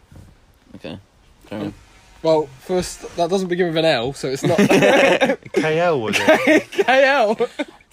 Okay. 0.77 0.99
Carry 1.47 1.67
on. 1.67 1.75
Well, 2.23 2.49
first, 2.61 3.17
that 3.17 3.31
doesn't 3.31 3.49
begin 3.49 3.69
with 3.69 3.79
an 3.79 3.85
L, 3.87 4.13
so 4.13 4.29
it's 4.29 4.43
not 4.43 4.59
KL 4.59 6.03
was 6.03 6.17
it? 6.21 6.71
KL. 6.71 7.49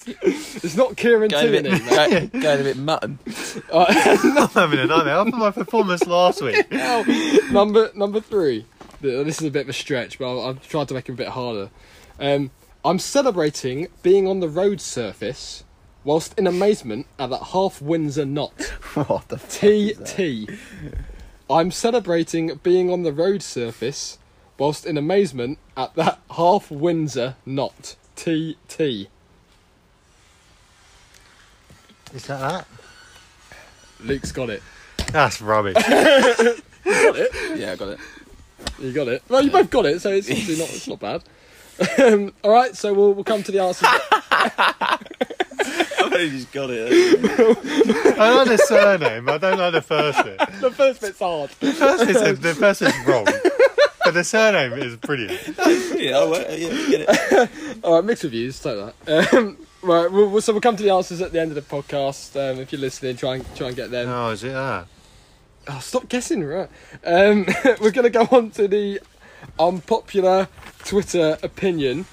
it's 0.05 0.75
not 0.75 0.97
Kieran 0.97 1.29
Going 1.29 1.45
a 1.55 1.61
Tierney, 1.61 1.69
bit, 1.79 1.85
mate. 1.85 2.31
go- 2.33 2.39
going 2.41 2.59
a 2.59 2.63
bit 2.63 2.77
mutton. 2.77 3.19
I'm 3.73 4.33
not 4.33 4.51
having 4.53 4.79
a 4.79 4.85
nightmare. 4.85 5.15
After 5.15 5.35
my 5.37 5.51
performance 5.51 6.05
last 6.05 6.41
week. 6.41 6.69
number 7.51 7.89
number 7.95 8.19
three. 8.19 8.65
Th- 9.01 9.25
This 9.25 9.39
is 9.41 9.47
a 9.47 9.51
bit 9.51 9.61
of 9.63 9.69
a 9.69 9.73
stretch, 9.73 10.19
but 10.19 10.29
I'll- 10.29 10.49
I've 10.49 10.67
tried 10.67 10.87
to 10.89 10.93
make 10.93 11.07
it 11.07 11.13
a 11.13 11.15
bit 11.15 11.29
harder. 11.29 11.69
Um, 12.19 12.51
I'm 12.83 12.99
celebrating 12.99 13.87
being 14.03 14.27
on 14.27 14.39
the 14.41 14.49
road 14.49 14.81
surface, 14.81 15.63
whilst 16.07 16.39
in 16.39 16.47
amazement 16.47 17.05
at 17.19 17.29
that 17.29 17.43
half 17.51 17.81
Windsor 17.81 18.25
knot. 18.25 18.61
what 18.93 19.27
the 19.27 19.35
TT. 19.35 20.49
I'm 21.49 21.69
celebrating 21.69 22.55
being 22.63 22.89
on 22.89 23.03
the 23.03 23.11
road 23.11 23.43
surface, 23.43 24.17
whilst 24.57 24.85
in 24.85 24.97
amazement 24.97 25.59
at 25.75 25.93
that 25.95 26.19
half 26.31 26.71
Windsor 26.71 27.35
knot. 27.45 27.97
TT. 28.15 28.79
Is 32.13 32.25
that 32.27 32.39
that? 32.39 32.67
Luke's 33.99 34.31
got 34.31 34.49
it. 34.49 34.63
That's 35.11 35.41
rubbish. 35.41 35.75
Got 35.83 37.17
it. 37.17 37.59
Yeah, 37.59 37.73
I 37.73 37.75
got 37.75 37.89
it. 37.89 37.99
You 38.79 38.93
got 38.93 39.09
it. 39.09 39.21
Well, 39.27 39.43
you 39.43 39.51
both 39.51 39.69
got 39.69 39.85
it, 39.85 40.01
so 40.01 40.11
it's 40.11 40.29
obviously 40.29 40.57
not. 40.57 40.69
It's 40.69 40.87
not 40.87 40.99
bad. 40.99 41.23
Um, 41.99 42.33
all 42.43 42.49
right, 42.49 42.75
so 42.75 42.91
we'll 42.91 43.13
we'll 43.13 43.23
come 43.23 43.43
to 43.43 43.51
the 43.51 43.59
answers. 43.59 43.87
I've 46.21 46.31
just 46.31 46.51
got 46.51 46.69
it. 46.71 48.17
I 48.19 48.29
know 48.29 48.45
the 48.45 48.57
surname. 48.57 49.29
I 49.29 49.37
don't 49.37 49.57
know 49.57 49.71
the 49.71 49.81
first 49.81 50.23
bit. 50.23 50.37
the 50.61 50.71
first 50.71 51.01
bit's 51.01 51.19
hard. 51.19 51.49
The 51.59 51.71
first 51.73 52.05
bit's, 52.07 52.39
the 52.39 52.55
first 52.55 52.79
bit's 52.81 52.97
wrong. 53.07 53.25
But 54.03 54.13
the 54.13 54.23
surname 54.23 54.73
is 54.73 54.95
brilliant. 54.97 55.41
yeah, 55.47 56.11
oh, 56.15 56.29
well, 56.31 56.41
yeah, 56.57 56.69
get 56.89 57.05
it. 57.09 57.49
All 57.83 57.95
right, 57.95 58.03
mixed 58.05 58.23
reviews. 58.23 58.55
So 58.55 58.93
that. 59.05 59.33
Um, 59.33 59.57
right, 59.81 60.09
we'll, 60.11 60.29
we'll- 60.29 60.41
so 60.41 60.53
we'll 60.53 60.61
come 60.61 60.77
to 60.77 60.83
the 60.83 60.91
answers 60.91 61.21
at 61.21 61.31
the 61.33 61.41
end 61.41 61.51
of 61.51 61.55
the 61.55 61.61
podcast. 61.61 62.35
Um, 62.35 62.59
if 62.61 62.71
you're 62.71 62.79
listening, 62.81 63.17
try 63.17 63.35
and 63.35 63.55
try 63.55 63.67
and 63.67 63.75
get 63.75 63.91
them. 63.91 64.07
Oh, 64.09 64.29
is 64.29 64.43
it 64.45 64.53
that? 64.53 64.87
Oh, 65.69 65.79
stop 65.79 66.07
guessing, 66.07 66.43
right? 66.45 66.69
Um, 67.05 67.45
we're 67.81 67.91
going 67.91 68.03
to 68.03 68.09
go 68.09 68.27
on 68.31 68.51
to 68.51 68.69
the 68.69 69.01
unpopular 69.59 70.47
Twitter 70.85 71.37
opinion, 71.43 72.05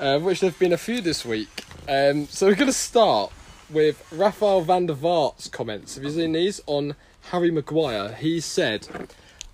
uh, 0.00 0.18
which 0.18 0.40
there 0.40 0.50
have 0.50 0.58
been 0.58 0.72
a 0.72 0.78
few 0.78 1.00
this 1.00 1.24
week. 1.24 1.64
Um, 1.88 2.26
so 2.26 2.46
we're 2.46 2.56
going 2.56 2.66
to 2.66 2.72
start 2.72 3.32
with 3.70 4.06
Rafael 4.12 4.60
van 4.62 4.86
der 4.86 4.94
Vaart's 4.94 5.48
comments. 5.48 5.94
Have 5.94 6.04
you 6.04 6.10
seen 6.10 6.32
these 6.32 6.60
on 6.66 6.94
Harry 7.30 7.50
Maguire? 7.50 8.12
He 8.14 8.40
said, 8.40 8.88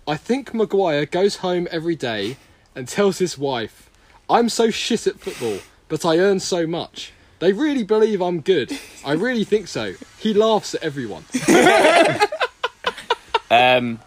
I 0.06 0.16
think 0.16 0.54
Maguire 0.54 1.06
goes 1.06 1.36
home 1.36 1.68
every 1.70 1.96
day 1.96 2.36
and 2.74 2.86
tells 2.86 3.18
his 3.18 3.36
wife, 3.38 3.90
I'm 4.28 4.48
so 4.48 4.70
shit 4.70 5.06
at 5.06 5.20
football, 5.20 5.58
but 5.88 6.04
I 6.04 6.18
earn 6.18 6.40
so 6.40 6.66
much. 6.66 7.12
They 7.40 7.52
really 7.52 7.82
believe 7.82 8.22
I'm 8.22 8.40
good. 8.40 8.72
I 9.04 9.12
really 9.12 9.44
think 9.44 9.68
so. 9.68 9.94
He 10.18 10.32
laughs 10.32 10.74
at 10.74 10.82
everyone. 10.82 11.24
Um, 13.50 14.00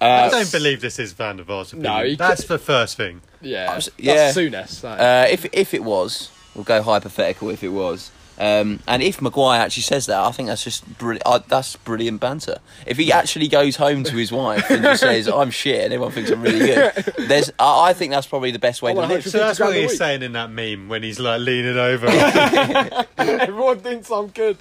I 0.00 0.26
uh, 0.26 0.30
don't 0.30 0.52
believe 0.52 0.82
this 0.82 0.98
is 0.98 1.12
Van 1.12 1.36
der 1.36 1.44
Vaart's 1.44 1.72
opinion. 1.72 1.92
No, 1.92 2.04
he 2.04 2.16
That's 2.16 2.44
the 2.44 2.58
first 2.58 2.96
thing. 2.96 3.22
Yeah, 3.40 3.74
was- 3.74 3.86
that's 3.86 3.96
yeah. 3.98 4.32
Souness. 4.32 4.80
That. 4.82 5.00
uh, 5.00 5.32
if 5.32 5.46
if 5.54 5.72
it 5.72 5.82
was, 5.82 6.30
We'll 6.54 6.64
go 6.64 6.82
hypothetical 6.82 7.50
if 7.50 7.62
it 7.62 7.68
was. 7.68 8.10
Um, 8.40 8.80
and 8.88 9.02
if 9.02 9.20
Maguire 9.20 9.60
actually 9.60 9.82
says 9.82 10.06
that, 10.06 10.18
I 10.18 10.30
think 10.32 10.48
that's 10.48 10.64
just 10.64 10.96
brilliant. 10.96 11.22
Uh, 11.26 11.40
that's 11.46 11.76
brilliant 11.76 12.20
banter. 12.20 12.56
If 12.86 12.96
he 12.96 13.12
actually 13.12 13.48
goes 13.48 13.76
home 13.76 14.02
to 14.04 14.16
his 14.16 14.32
wife 14.32 14.70
and 14.70 14.82
just 14.82 15.02
says, 15.02 15.28
"I'm 15.40 15.50
shit," 15.50 15.84
and 15.84 15.92
everyone 15.92 16.12
thinks 16.12 16.30
I'm 16.30 16.40
really 16.40 16.60
good, 16.60 16.92
there's. 17.18 17.50
I 17.58 17.90
I 17.90 17.92
think 17.92 18.12
that's 18.12 18.26
probably 18.26 18.50
the 18.50 18.58
best 18.58 18.80
way 18.80 18.92
I 18.92 18.94
to 18.94 19.00
wanna 19.00 19.14
live. 19.14 19.28
So 19.28 19.36
that's 19.38 19.60
what 19.60 19.76
he's 19.76 19.98
saying 19.98 20.22
in 20.22 20.32
that 20.32 20.50
meme 20.50 20.88
when 20.88 21.02
he's 21.02 21.20
like 21.20 21.40
leaning 21.42 21.76
over. 21.76 22.06
Everyone 23.18 23.80
thinks 23.80 24.10
I'm 24.10 24.28
good. 24.28 24.56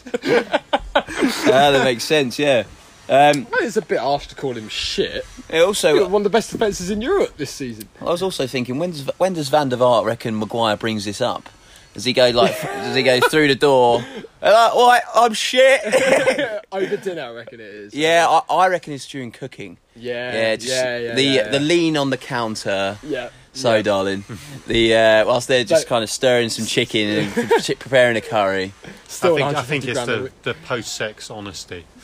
Ah, 0.94 1.72
that 1.72 1.82
makes 1.86 2.04
sense. 2.04 2.38
Yeah. 2.38 2.64
Um, 3.08 3.48
Well, 3.50 3.64
it's 3.64 3.78
a 3.78 3.82
bit 3.82 4.00
harsh 4.00 4.28
to 4.28 4.36
call 4.36 4.54
him 4.54 4.68
shit. 4.70 5.26
it 5.50 5.62
also, 5.62 6.08
One 6.10 6.20
of 6.20 6.24
the 6.26 6.30
best 6.30 6.52
defences 6.52 6.92
in 6.92 7.02
Europe 7.02 7.38
this 7.38 7.50
season. 7.50 7.88
I 8.02 8.04
was 8.06 8.22
also 8.22 8.46
thinking, 8.46 8.78
when 8.78 8.92
does 8.92 9.10
when 9.18 9.34
does 9.34 9.50
Van 9.50 9.70
der 9.70 9.78
Vaart 9.78 10.06
reckon 10.06 10.38
Maguire 10.38 10.76
brings 10.78 11.06
this 11.06 11.22
up? 11.22 11.50
Does 11.94 12.06
he 12.06 12.14
go 12.14 12.30
like? 12.30 12.62
does 12.62 12.96
he 12.96 13.04
go 13.04 13.20
through 13.20 13.48
the 13.50 13.56
door? 13.56 14.04
And 14.42 14.54
like, 14.54 14.76
what? 14.76 15.04
I'm 15.16 15.34
shit. 15.34 15.82
Over 16.72 16.98
dinner, 16.98 17.24
I 17.24 17.32
reckon 17.32 17.60
it 17.60 17.66
is. 17.66 17.94
yeah, 17.96 18.26
I, 18.30 18.54
I 18.54 18.68
reckon 18.68 18.94
it's 18.94 19.08
during 19.08 19.32
cooking. 19.32 19.78
Yeah. 19.96 20.34
Yeah, 20.34 20.56
just 20.56 20.70
yeah, 20.70 20.98
yeah, 20.98 21.16
the 21.16 21.24
yeah, 21.24 21.48
the 21.50 21.60
lean 21.60 21.98
on 21.98 22.10
the 22.10 22.18
counter. 22.18 22.98
Yeah. 23.04 23.30
So, 23.52 23.76
yeah. 23.76 23.82
darling, 23.82 24.24
the 24.68 24.96
uh, 24.96 25.26
whilst 25.26 25.48
they're 25.48 25.64
just 25.64 25.84
So- 25.84 25.90
kind 25.90 26.04
of 26.04 26.10
stirring 26.10 26.50
some 26.50 26.66
chicken 26.68 27.10
and 27.10 27.32
pre- 27.64 27.76
preparing 27.76 28.16
a 28.16 28.22
curry. 28.22 28.72
Still 29.08 29.36
I 29.44 29.54
think, 29.54 29.58
I 29.58 29.62
think 29.64 29.88
it's 29.88 30.06
the, 30.06 30.32
the 30.44 30.54
post-sex 30.54 31.32
honesty. 31.32 31.84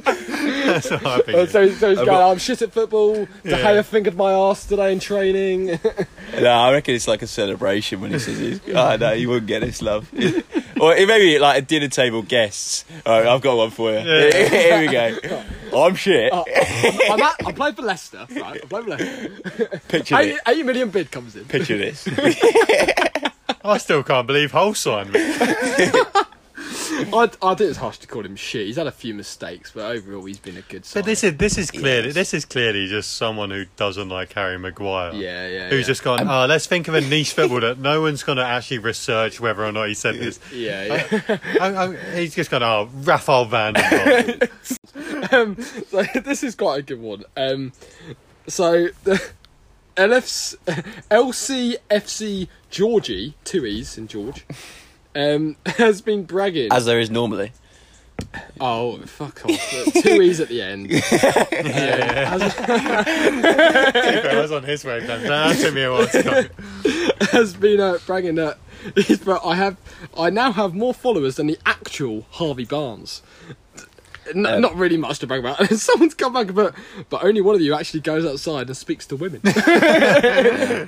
That's 0.00 0.90
what 0.90 1.06
I 1.06 1.20
think. 1.20 1.28
Uh, 1.38 1.46
so, 1.46 1.46
so 1.46 1.66
he's 1.66 1.82
I've 1.82 1.94
going, 1.96 2.06
got- 2.06 2.30
I'm 2.32 2.38
shit 2.38 2.62
at 2.62 2.72
football. 2.72 3.14
De 3.14 3.28
Yeah. 3.44 3.58
Gea 3.58 3.84
fingered 3.84 4.16
my 4.16 4.32
ass 4.32 4.66
today 4.66 4.92
in 4.92 4.98
training. 5.00 5.78
No, 6.40 6.50
I 6.50 6.72
reckon 6.72 6.94
it's 6.94 7.06
like 7.06 7.20
a 7.20 7.26
celebration 7.26 8.00
when 8.00 8.10
he 8.10 8.18
says 8.18 8.40
it. 8.40 8.62
Oh, 8.74 8.96
no, 8.96 9.12
you 9.12 9.28
wouldn't 9.28 9.48
get 9.48 9.60
this, 9.60 9.82
love. 9.82 10.10
or 10.80 10.94
it 10.96 11.06
may 11.06 11.18
be 11.18 11.38
like 11.38 11.58
a 11.58 11.60
dinner 11.60 11.88
table 11.88 12.22
guests. 12.22 12.86
All 13.04 13.18
right, 13.18 13.26
I've 13.28 13.42
got 13.42 13.54
one 13.58 13.68
for 13.70 13.90
you. 13.92 13.98
Yeah. 13.98 14.48
Here 14.48 14.80
we 14.80 14.86
go. 14.88 15.42
I'm 15.76 15.94
shit. 15.94 16.32
Oh, 16.32 16.42
I'm 17.10 17.20
at, 17.20 17.34
I 17.46 17.52
played 17.52 17.76
for 17.76 17.82
Leicester, 17.82 18.26
right? 18.30 18.60
I 18.64 18.66
played 18.66 18.84
for 18.84 18.90
Leicester. 18.90 19.80
Picture 19.88 20.16
Eight, 20.16 20.28
this. 20.30 20.40
eight 20.48 20.64
million 20.64 20.88
bid 20.88 21.10
comes 21.10 21.36
in. 21.36 21.44
Picture 21.44 21.76
this. 21.76 22.08
I 23.62 23.76
still 23.76 24.02
can't 24.02 24.26
believe 24.26 24.52
Hull 24.52 24.72
signed 24.72 25.12
me. 25.12 25.20
I, 27.12 27.30
I 27.42 27.54
think 27.54 27.70
it's 27.70 27.78
harsh 27.78 27.98
to 27.98 28.06
call 28.06 28.24
him 28.24 28.36
shit. 28.36 28.66
He's 28.66 28.76
had 28.76 28.86
a 28.86 28.92
few 28.92 29.14
mistakes, 29.14 29.72
but 29.74 29.84
overall 29.84 30.24
he's 30.24 30.38
been 30.38 30.56
a 30.56 30.62
good 30.62 30.84
sign. 30.84 31.02
But 31.02 31.06
this 31.06 31.24
is 31.24 31.36
this 31.36 31.58
is 31.58 31.70
clearly 31.70 32.06
Yes. 32.06 32.14
this 32.14 32.34
is 32.34 32.44
clearly 32.44 32.86
just 32.86 33.16
someone 33.16 33.50
who 33.50 33.64
doesn't 33.76 34.08
like 34.08 34.32
Harry 34.32 34.58
Maguire. 34.58 35.12
yeah, 35.14 35.48
yeah. 35.48 35.68
Who's 35.68 35.80
yeah. 35.80 35.86
just 35.86 36.02
gone, 36.02 36.28
oh, 36.28 36.46
let's 36.46 36.66
think 36.66 36.88
of 36.88 36.94
a 36.94 37.00
niche 37.00 37.32
football 37.34 37.60
that 37.60 37.78
no 37.78 38.00
one's 38.00 38.22
going 38.22 38.38
to 38.38 38.44
actually 38.44 38.78
research 38.78 39.40
whether 39.40 39.64
or 39.64 39.72
not 39.72 39.88
he 39.88 39.94
said 39.94 40.16
this. 40.16 40.38
Yeah, 40.52 40.84
yeah. 40.84 41.38
I, 41.60 41.84
I, 41.84 41.96
he's 42.20 42.34
just 42.34 42.50
gone, 42.50 42.62
oh, 42.62 42.88
Rafael 42.92 43.46
van 43.46 43.72
der 43.74 44.48
um, 45.32 45.56
so 45.88 46.02
this 46.24 46.42
is 46.42 46.54
quite 46.54 46.80
a 46.80 46.82
good 46.82 47.00
one. 47.00 47.24
Um, 47.36 47.72
so 48.46 48.88
the 49.04 49.22
LFC, 49.96 50.56
LCFC 51.10 52.48
Georgie, 52.70 53.34
two 53.44 53.64
E's 53.66 53.96
in 53.98 54.08
George, 54.08 54.44
um, 55.14 55.56
has 55.66 56.00
been 56.00 56.24
bragging. 56.24 56.72
As 56.72 56.86
there 56.86 57.00
is 57.00 57.10
normally. 57.10 57.52
oh, 58.60 58.98
fuck 58.98 59.44
off. 59.44 59.92
two 60.02 60.22
E's 60.22 60.40
at 60.40 60.48
the 60.48 60.62
end. 60.62 60.90
yeah. 60.90 62.30
I 64.30 64.40
was 64.40 64.52
on 64.52 64.62
his 64.62 64.84
wavelength. 64.84 65.22
That 65.24 65.56
took 65.56 65.74
me 65.74 65.82
a 65.82 65.92
while 65.92 66.06
to 66.06 66.22
come. 66.22 66.44
has 67.30 67.54
been 67.54 67.80
uh, 67.80 67.98
bragging 68.06 68.36
that 68.36 68.58
but 69.24 69.40
I 69.44 69.54
have 69.54 69.76
I 70.16 70.30
now 70.30 70.52
have 70.52 70.74
more 70.74 70.94
followers 70.94 71.36
than 71.36 71.46
the 71.46 71.58
actual 71.64 72.26
Harvey 72.30 72.64
Barnes. 72.64 73.22
N- 74.34 74.46
Um, 74.46 74.60
not 74.60 74.76
really 74.76 74.96
much 74.96 75.18
to 75.20 75.26
brag 75.26 75.40
about. 75.40 75.66
Someone's 75.74 76.14
come 76.14 76.32
back, 76.32 76.54
but 76.54 76.74
but 77.10 77.24
only 77.24 77.40
one 77.40 77.54
of 77.54 77.60
you 77.60 77.74
actually 77.74 78.00
goes 78.00 78.24
outside 78.24 78.66
and 78.68 78.76
speaks 78.76 79.06
to 79.06 79.16
women. 79.16 79.40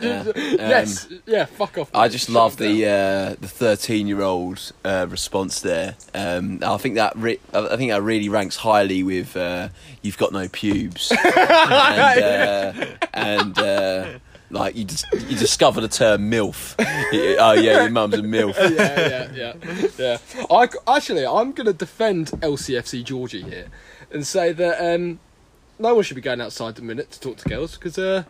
Yeah. 0.05 0.25
yes, 0.37 1.09
yeah, 1.27 1.45
fuck 1.47 1.79
off. 1.79 1.91
I 1.95 2.09
just 2.09 2.27
Shut 2.27 2.35
love 2.35 2.57
the 2.57 2.85
uh, 2.87 3.37
the 3.41 3.49
thirteen 3.49 4.07
year 4.07 4.23
old 4.23 4.73
uh, 4.85 5.07
response 5.09 5.61
there. 5.61 5.97
Um, 6.15 6.61
I 6.63 6.77
think 6.77 6.95
that 6.97 7.17
re- 7.17 7.41
I 7.53 7.77
think 7.77 7.91
that 7.91 8.03
really 8.03 8.29
ranks 8.29 8.57
highly 8.57 9.03
with 9.03 9.37
uh, 9.37 9.69
"You've 10.03 10.19
got 10.19 10.33
no 10.33 10.49
pubes" 10.49 11.11
and, 11.13 12.23
uh, 12.23 12.73
and 13.15 13.59
uh, 13.59 14.09
like 14.51 14.77
you 14.77 14.85
just 14.85 15.07
you 15.13 15.37
discover 15.37 15.81
the 15.81 15.89
term 15.89 16.31
"milf." 16.31 16.75
oh 16.79 17.53
yeah, 17.53 17.83
your 17.83 17.91
mum's 17.91 18.15
a 18.15 18.19
milf. 18.19 18.55
yeah, 18.77 19.31
yeah, 19.35 19.55
yeah, 19.59 19.89
yeah. 19.99 20.47
I 20.51 20.69
actually, 20.97 21.27
I'm 21.27 21.53
going 21.53 21.67
to 21.67 21.73
defend 21.73 22.29
LCFC 22.29 23.05
Georgie 23.05 23.43
here 23.43 23.67
and 24.11 24.27
say 24.27 24.53
that 24.53 24.95
um, 24.95 25.19
no 25.79 25.95
one 25.95 26.05
should 26.05 26.15
be 26.15 26.21
going 26.21 26.41
outside 26.41 26.77
the 26.77 26.83
minute 26.83 27.11
to 27.13 27.21
talk 27.21 27.39
to 27.39 27.49
girls 27.49 27.77
because 27.77 27.99
uh, 27.99 28.25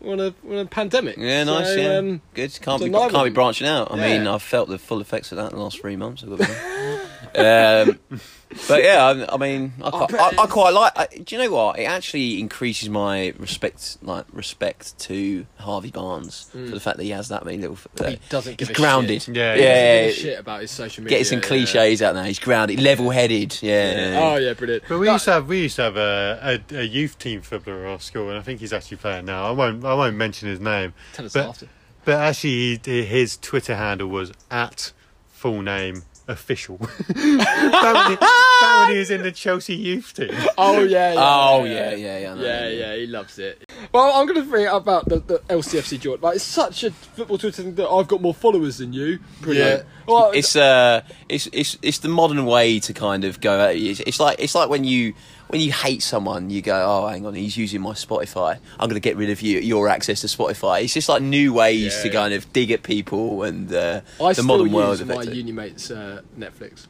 we're, 0.00 0.14
in 0.14 0.20
a, 0.20 0.34
we're 0.42 0.54
in 0.54 0.66
a 0.66 0.66
pandemic. 0.66 1.16
Yeah, 1.16 1.44
nice. 1.44 1.68
So, 1.68 1.74
yeah, 1.74 1.96
um, 1.96 2.22
good. 2.34 2.58
Can't 2.60 2.80
so 2.80 2.86
be 2.86 2.90
can't 2.90 3.24
be 3.24 3.30
branching 3.30 3.66
out. 3.66 3.90
I 3.90 3.96
mean, 3.96 4.26
I've 4.26 4.42
felt 4.42 4.68
the 4.68 4.78
full 4.78 5.00
effects 5.00 5.32
of 5.32 5.36
that 5.36 5.52
in 5.52 5.56
the 5.56 5.62
last 5.62 5.80
three 5.80 5.96
months. 5.96 6.22
I've 7.34 7.86
got 7.86 7.86
to 7.86 7.90
um, 8.12 8.20
but 8.68 8.82
yeah, 8.82 9.04
I, 9.04 9.34
I 9.34 9.36
mean, 9.38 9.72
I 9.82 9.90
quite, 9.90 10.14
I, 10.14 10.42
I 10.42 10.46
quite 10.46 10.70
like. 10.70 10.92
I, 10.96 11.06
do 11.06 11.34
you 11.34 11.42
know 11.42 11.50
what? 11.50 11.78
It 11.78 11.84
actually 11.84 12.38
increases 12.38 12.88
my 12.88 13.32
respect, 13.38 13.98
like 14.02 14.26
respect 14.32 14.98
to 15.00 15.46
Harvey 15.58 15.90
Barnes 15.90 16.50
for 16.50 16.58
the 16.58 16.80
fact 16.80 16.98
that 16.98 17.04
he 17.04 17.10
has 17.10 17.28
that 17.28 17.44
many 17.44 17.58
little. 17.58 17.78
Uh. 17.98 18.10
He 18.10 18.20
doesn't 18.28 18.58
give 18.58 18.68
he's 18.68 18.76
a 18.76 18.80
grounded. 18.80 19.22
shit. 19.22 19.36
Yeah, 19.36 19.54
yeah. 19.54 19.56
he 19.56 19.62
doesn't 19.62 19.64
yeah, 19.64 20.02
Give 20.06 20.10
a 20.10 20.20
shit 20.20 20.38
about 20.40 20.60
his 20.60 20.70
social 20.70 21.04
media. 21.04 21.18
Getting 21.18 21.30
some 21.30 21.38
yeah. 21.38 21.64
cliches 21.64 22.02
out 22.02 22.14
there. 22.14 22.24
He's 22.24 22.38
grounded, 22.38 22.80
level-headed. 22.80 23.58
Yeah. 23.62 24.20
Oh 24.22 24.36
yeah, 24.36 24.52
brilliant. 24.52 24.84
But 24.88 24.98
we 24.98 25.06
No, 25.06 25.12
used 25.12 25.24
to 25.26 25.32
have 25.32 25.48
we 25.48 25.62
used 25.62 25.76
to 25.76 25.82
have 25.82 25.96
a, 25.96 26.60
a, 26.70 26.76
a 26.80 26.82
youth 26.82 27.18
team 27.18 27.40
footballer 27.40 27.86
at 27.86 27.90
our 27.92 28.00
school, 28.00 28.28
and 28.28 28.38
I 28.38 28.42
think 28.42 28.60
he's 28.60 28.72
actually 28.72 28.98
playing 28.98 29.24
now. 29.24 29.46
I 29.46 29.50
won't 29.52 29.84
I 29.84 29.94
won't 29.94 30.16
mention 30.16 30.48
his 30.48 30.60
name, 30.60 30.92
tell 31.14 31.24
us 31.24 31.32
but- 31.32 31.48
after. 31.48 31.68
but 32.04 32.14
actually 32.14 32.80
he, 32.84 33.04
his 33.04 33.38
Twitter 33.38 33.76
handle 33.76 34.08
was 34.08 34.32
at 34.50 34.92
full 35.30 35.62
name 35.62 36.02
official. 36.28 36.76
back, 36.78 36.88
when 37.16 37.26
he, 37.26 38.16
back 38.16 38.78
when 38.78 38.90
he 38.92 38.98
was 38.98 39.10
in 39.10 39.22
the 39.22 39.32
Chelsea 39.32 39.74
youth 39.74 40.14
team. 40.14 40.30
Oh 40.58 40.82
yeah. 40.82 41.12
yeah 41.12 41.20
Oh 41.20 41.64
yeah, 41.64 41.90
yeah, 41.90 41.96
yeah, 41.96 42.18
yeah. 42.18 42.32
I 42.32 42.34
know. 42.34 42.42
Yeah, 42.42 42.68
yeah, 42.68 42.96
he 42.96 43.06
loves 43.06 43.38
it. 43.38 43.70
Well, 43.92 44.12
I'm 44.12 44.26
going 44.26 44.42
to 44.42 44.48
bring 44.48 44.64
it 44.64 44.68
up 44.68 44.82
about 44.82 45.08
the, 45.08 45.18
the 45.18 45.38
LCFC 45.48 46.00
George. 46.00 46.20
Like, 46.20 46.36
it's 46.36 46.44
such 46.44 46.84
a 46.84 46.90
football 46.90 47.38
Twitter 47.38 47.62
thing 47.62 47.74
that 47.76 47.88
I've 47.88 48.08
got 48.08 48.22
more 48.22 48.34
followers 48.34 48.78
than 48.78 48.92
you. 48.92 49.18
Brilliant. 49.40 49.86
Well, 50.06 50.32
it's 50.32 50.56
uh 50.56 51.02
it's 51.28 51.48
it's 51.52 51.78
it's 51.82 51.98
the 51.98 52.08
modern 52.08 52.44
way 52.44 52.80
to 52.80 52.92
kind 52.92 53.24
of 53.24 53.40
go. 53.40 53.68
It's, 53.68 54.00
it's 54.00 54.18
like 54.18 54.36
it's 54.40 54.54
like 54.54 54.68
when 54.68 54.84
you 54.84 55.14
when 55.52 55.60
you 55.60 55.70
hate 55.70 56.02
someone 56.02 56.48
you 56.50 56.62
go 56.62 56.74
oh 56.84 57.06
hang 57.08 57.26
on 57.26 57.34
he's 57.34 57.56
using 57.58 57.80
my 57.82 57.92
spotify 57.92 58.58
i'm 58.80 58.88
going 58.88 58.94
to 58.94 59.00
get 59.00 59.16
rid 59.18 59.28
of 59.30 59.40
you 59.42 59.58
your 59.60 59.86
access 59.88 60.22
to 60.22 60.26
spotify 60.26 60.82
it's 60.82 60.94
just 60.94 61.08
like 61.10 61.20
new 61.22 61.52
ways 61.52 61.94
Yeah, 61.94 62.02
to 62.02 62.08
yeah. 62.08 62.14
kind 62.14 62.34
of 62.34 62.52
dig 62.54 62.70
at 62.70 62.82
people 62.82 63.42
and 63.42 63.70
uh, 63.72 64.00
I 64.18 64.28
the 64.28 64.34
still 64.34 64.44
modern 64.46 64.66
use 64.68 64.74
world 64.74 64.98
my 65.06 65.14
effectively. 65.14 65.36
uni 65.38 65.52
mate's 65.52 65.90
uh, 65.90 66.22
Netflix. 66.38 66.86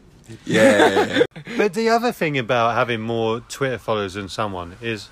yeah, 0.47 0.79
yeah, 0.89 1.05
yeah. 1.19 1.25
But 1.57 1.75
the 1.75 1.89
other 1.89 2.13
thing 2.13 2.39
about 2.39 2.77
having 2.77 3.01
more 3.01 3.41
Twitter 3.41 3.79
followers 3.79 4.15
than 4.15 4.29
someone 4.29 4.77
is 4.81 5.09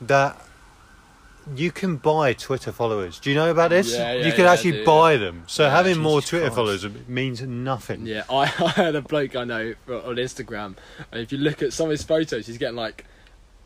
that 0.00 0.40
you 1.54 1.70
can 1.70 1.96
buy 1.96 2.32
Twitter 2.32 2.72
followers. 2.72 3.18
Do 3.20 3.30
you 3.30 3.36
know 3.36 3.50
about 3.50 3.70
this? 3.70 3.92
Yeah, 3.92 4.12
yeah, 4.12 4.26
you 4.26 4.32
can 4.32 4.44
yeah, 4.44 4.52
actually 4.52 4.72
do, 4.72 4.84
buy 4.84 5.16
them. 5.16 5.44
So 5.46 5.64
Yeah, 5.64 5.70
having 5.70 5.98
more 5.98 6.20
Twitter 6.20 6.50
Christ. 6.50 6.56
followers 6.56 6.86
means 7.08 7.42
nothing. 7.42 8.06
Yeah, 8.06 8.24
I, 8.28 8.42
I 8.58 8.70
had 8.70 8.94
a 8.96 9.02
bloke 9.02 9.36
I 9.36 9.44
know 9.44 9.74
on 9.88 10.16
Instagram, 10.16 10.76
and 11.12 11.20
if 11.20 11.32
you 11.32 11.38
look 11.38 11.62
at 11.62 11.72
some 11.72 11.86
of 11.86 11.92
his 11.92 12.02
photos, 12.02 12.46
he's 12.46 12.58
getting 12.58 12.76
like 12.76 13.04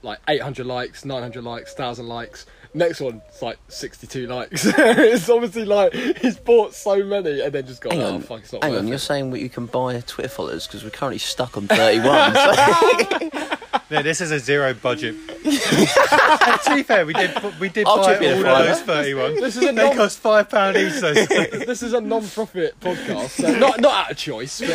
like 0.03 0.19
800 0.29 0.65
likes, 0.67 1.05
900 1.05 1.45
likes, 1.45 1.73
1,000 1.73 2.07
likes. 2.09 2.47
Next 2.73 3.01
one, 3.01 3.21
it's 3.29 3.43
like 3.43 3.59
62 3.69 4.27
likes. 4.29 4.65
it's 4.65 5.29
obviously 5.29 5.65
like 5.65 5.93
he's 5.93 6.39
bought 6.39 6.73
so 6.73 7.05
many 7.05 7.41
and 7.41 7.53
then 7.53 7.67
just 7.67 7.83
gone, 7.83 7.93
hang 7.93 8.03
oh 8.03 8.15
on 8.15 8.23
fuck, 8.23 8.41
it's 8.41 8.53
not 8.53 8.63
hang 8.63 8.73
worth 8.73 8.81
on 8.81 8.89
you're 8.89 8.99
saying 8.99 9.31
that 9.31 9.41
you 9.41 9.49
can 9.51 9.67
buy 9.67 10.01
twitter 10.07 10.29
followers 10.29 10.67
because 10.67 10.85
we're 10.85 10.91
currently 10.91 11.19
stuck 11.19 11.57
on 11.57 11.67
31 11.67 12.35
so- 12.35 13.57
No, 13.91 14.03
this 14.03 14.21
is 14.21 14.31
a 14.31 14.39
zero 14.39 14.73
budget. 14.75 15.17
to 15.43 16.73
be 16.75 16.83
fair, 16.85 17.05
we 17.05 17.13
did 17.13 17.31
we 17.59 17.69
did 17.69 17.87
I'll 17.87 17.97
buy 17.99 18.13
chip 18.15 18.23
in 18.23 18.33
all 18.35 18.39
a 18.39 18.39
of 18.39 18.45
fiver. 18.45 18.65
those 18.69 18.83
thirty-one. 18.83 19.35
This 19.37 19.57
is 19.57 19.63
a 19.63 19.67
They 19.67 19.73
non- 19.73 19.97
cost 19.97 20.19
five 20.21 20.49
pound 20.49 20.77
each. 20.77 21.01
Those. 21.01 21.27
this 21.29 21.83
is 21.83 21.93
a 21.93 22.01
non-profit 22.01 22.79
podcast, 22.81 23.31
so 23.31 23.53
not 23.59 23.81
not 23.81 24.05
out 24.07 24.11
of 24.13 24.17
choice. 24.17 24.61
But, 24.61 24.71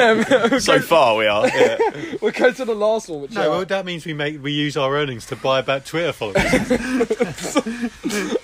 uh, 0.00 0.50
um, 0.50 0.60
so 0.60 0.80
far 0.80 1.16
we 1.16 1.26
are 1.26 1.46
yeah. 1.46 1.78
we'll 2.22 2.32
go 2.32 2.50
to 2.52 2.64
the 2.64 2.74
last 2.74 3.08
one, 3.08 3.22
which 3.22 3.32
no, 3.32 3.42
are- 3.42 3.50
well, 3.50 3.64
that 3.66 3.84
means 3.84 4.06
we 4.06 4.14
make 4.14 4.42
we 4.42 4.52
use 4.52 4.76
our 4.76 4.96
earnings 4.96 5.26
to 5.26 5.36
buy 5.36 5.60
back 5.60 5.84
Twitter 5.84 6.12
followers. 6.12 7.56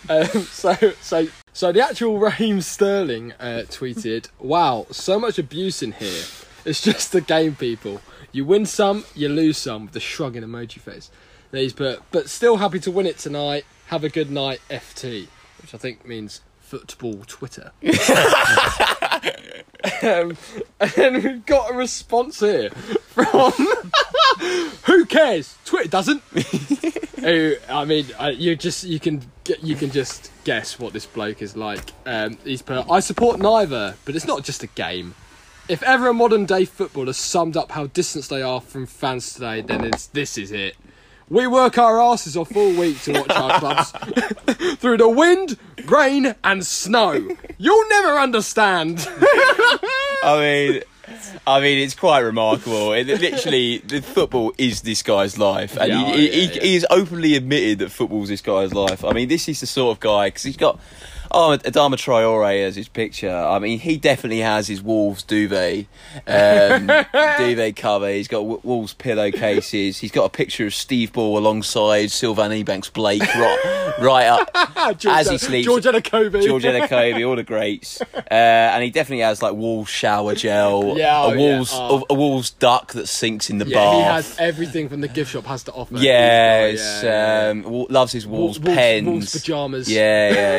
Um, 0.06 0.26
so, 0.44 0.74
so, 1.00 1.26
so 1.54 1.72
the 1.72 1.80
actual 1.82 2.18
Raheem 2.18 2.60
Sterling 2.60 3.32
uh, 3.40 3.62
tweeted, 3.68 4.28
"Wow, 4.38 4.86
so 4.90 5.18
much 5.18 5.38
abuse 5.38 5.82
in 5.82 5.92
here. 5.92 6.24
It's 6.66 6.82
just 6.82 7.14
a 7.14 7.20
game, 7.20 7.56
people. 7.56 8.00
You 8.34 8.44
win 8.44 8.66
some, 8.66 9.04
you 9.14 9.28
lose 9.30 9.56
some." 9.56 9.84
With 9.84 9.94
the 9.94 10.00
shrugging 10.00 10.42
emoji 10.42 10.80
face. 10.80 11.10
Then 11.50 11.62
he's 11.62 11.72
put, 11.72 12.02
"But 12.10 12.28
still 12.28 12.56
happy 12.58 12.80
to 12.80 12.90
win 12.90 13.06
it 13.06 13.16
tonight. 13.16 13.64
Have 13.86 14.04
a 14.04 14.08
good 14.10 14.30
night, 14.30 14.60
FT." 14.68 15.28
which 15.62 15.72
I 15.74 15.78
think 15.78 16.04
means 16.04 16.42
football 16.60 17.24
Twitter. 17.26 17.72
um, 20.02 20.36
and 20.96 21.22
we've 21.24 21.46
got 21.46 21.70
a 21.70 21.74
response 21.74 22.40
here 22.40 22.68
from 22.70 23.52
who 24.84 25.06
cares? 25.06 25.56
Twitter 25.64 25.88
doesn't. 25.88 26.22
Who- 27.20 27.56
I 27.70 27.84
mean, 27.86 28.06
you 28.34 28.56
just 28.56 28.84
you 28.84 29.00
can 29.00 29.22
you 29.62 29.74
can 29.76 29.90
just 29.90 30.30
guess 30.44 30.78
what 30.78 30.92
this 30.92 31.06
bloke 31.06 31.40
is 31.40 31.56
like. 31.56 31.92
Um, 32.04 32.36
he's 32.44 32.60
put, 32.60 32.90
I 32.90 33.00
support 33.00 33.40
neither, 33.40 33.94
but 34.04 34.14
it's 34.14 34.26
not 34.26 34.44
just 34.44 34.62
a 34.62 34.66
game. 34.66 35.14
If 35.66 35.82
ever 35.82 36.08
a 36.08 36.14
modern 36.14 36.44
day 36.44 36.66
footballer 36.66 37.14
summed 37.14 37.56
up 37.56 37.72
how 37.72 37.86
distant 37.86 38.28
they 38.28 38.42
are 38.42 38.60
from 38.60 38.84
fans 38.86 39.32
today, 39.32 39.62
then 39.62 39.84
it's 39.84 40.06
this 40.08 40.36
is 40.36 40.52
it. 40.52 40.76
We 41.30 41.46
work 41.46 41.78
our 41.78 42.00
asses 42.02 42.36
off 42.36 42.54
all 42.54 42.70
week 42.74 43.00
to 43.02 43.12
watch 43.12 43.30
our 43.30 43.58
clubs 43.58 43.90
through 44.76 44.98
the 44.98 45.08
wind, 45.08 45.56
rain, 45.86 46.34
and 46.44 46.66
snow. 46.66 47.14
You'll 47.56 47.88
never 47.88 48.18
understand. 48.18 49.08
I 50.22 50.36
mean, 50.38 50.82
I 51.46 51.60
mean, 51.60 51.78
it's 51.78 51.94
quite 51.94 52.20
remarkable. 52.20 52.92
It, 52.92 53.06
literally, 53.06 53.78
the 53.78 54.02
football 54.02 54.52
is 54.58 54.82
this 54.82 55.02
guy's 55.02 55.38
life, 55.38 55.78
and 55.78 55.88
Yeah, 55.88 56.12
he, 56.12 56.26
yeah, 56.26 56.30
he, 56.30 56.42
yeah. 56.42 56.62
he 56.62 56.76
is 56.76 56.86
openly 56.90 57.36
admitted 57.36 57.78
that 57.78 57.90
football's 57.90 58.28
this 58.28 58.42
guy's 58.42 58.74
life. 58.74 59.02
I 59.02 59.12
mean, 59.12 59.28
this 59.28 59.48
is 59.48 59.60
the 59.60 59.66
sort 59.66 59.96
of 59.96 60.00
guy 60.00 60.28
because 60.28 60.42
he's 60.42 60.58
got. 60.58 60.78
Oh, 61.36 61.58
Adama 61.58 61.94
Traore 61.96 62.64
as 62.64 62.76
his 62.76 62.86
picture. 62.86 63.34
I 63.34 63.58
mean, 63.58 63.80
he 63.80 63.96
definitely 63.96 64.38
has 64.38 64.68
his 64.68 64.80
Wolves 64.80 65.24
duvet, 65.24 65.86
um, 66.28 66.86
duvet 67.38 67.74
cover. 67.74 68.08
He's 68.08 68.28
got 68.28 68.38
w- 68.38 68.60
Wolves 68.62 68.94
pillowcases. 68.94 69.98
He's 69.98 70.12
got 70.12 70.26
a 70.26 70.28
picture 70.28 70.66
of 70.66 70.74
Steve 70.74 71.12
Bull 71.12 71.36
alongside 71.36 72.12
Sylvan 72.12 72.52
Ebanks 72.52 72.92
Blake 72.92 73.20
right, 73.34 73.94
right 74.00 74.26
up 74.26 74.54
George, 74.98 75.06
as 75.16 75.28
he 75.28 75.38
sleeps. 75.38 75.64
George 75.66 75.84
Kobe. 76.04 76.40
George 76.40 76.62
Kobe, 76.62 77.24
all 77.24 77.34
the 77.34 77.42
greats, 77.42 78.00
uh, 78.00 78.14
and 78.30 78.84
he 78.84 78.90
definitely 78.90 79.24
has 79.24 79.42
like 79.42 79.54
Wolves 79.54 79.90
shower 79.90 80.36
gel, 80.36 80.94
Yeah, 80.96 81.20
oh, 81.24 81.32
a 81.32 81.36
Wolves 81.36 81.72
yeah, 81.72 81.78
oh. 81.80 82.04
a, 82.10 82.14
Wolves 82.14 82.50
duck 82.50 82.92
that 82.92 83.08
sinks 83.08 83.50
in 83.50 83.58
the 83.58 83.66
Yeah, 83.66 83.94
he 83.96 84.02
has 84.02 84.36
everything 84.38 84.88
from 84.88 85.00
the 85.00 85.08
gift 85.08 85.32
shop 85.32 85.46
has 85.46 85.64
to 85.64 85.72
offer. 85.72 85.96
Yes, 85.96 87.02
Yeah, 87.02 87.46
yeah, 87.46 87.50
um, 87.50 87.86
loves 87.90 88.12
his 88.12 88.24
Wolves, 88.24 88.60
Wolves- 88.60 88.76
pens, 88.76 89.06
Wolves 89.06 89.32
pajamas. 89.32 89.90
Yeah, 89.90 90.30
yeah, 90.32 90.56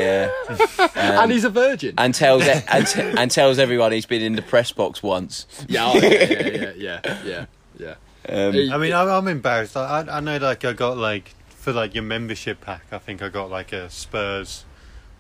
yeah. 0.50 0.65
and 0.96 1.32
he's 1.32 1.44
a 1.46 1.50
virgin. 1.50 1.94
and 1.98 2.14
tells 2.14 2.44
e- 2.48 2.62
and, 2.68 2.88
t- 2.88 3.02
and 3.02 3.32
tells 3.32 3.60
everyone 3.60 3.92
he's 3.92 4.06
been 4.06 4.22
in 4.22 4.36
the 4.36 4.42
press 4.42 4.72
box 4.72 5.02
once. 5.04 5.46
yeah, 5.68 5.86
oh, 5.94 5.98
yeah, 5.98 6.10
yeah, 6.10 6.72
yeah, 6.76 7.02
yeah, 7.06 7.26
yeah, 7.26 7.46
yeah. 7.80 7.96
Um, 8.28 8.74
I 8.74 8.78
mean, 8.78 8.94
I'm, 8.94 9.08
I'm 9.08 9.28
embarrassed. 9.28 9.78
I, 9.78 10.02
I 10.02 10.18
I 10.18 10.20
know, 10.20 10.38
like, 10.38 10.66
I 10.66 10.74
got 10.74 10.98
like 10.98 11.30
for 11.50 11.72
like 11.74 11.94
your 11.94 12.04
membership 12.04 12.62
pack. 12.62 12.86
I 12.92 12.98
think 12.98 13.22
I 13.22 13.30
got 13.30 13.50
like 13.50 13.72
a 13.72 13.90
Spurs, 13.90 14.66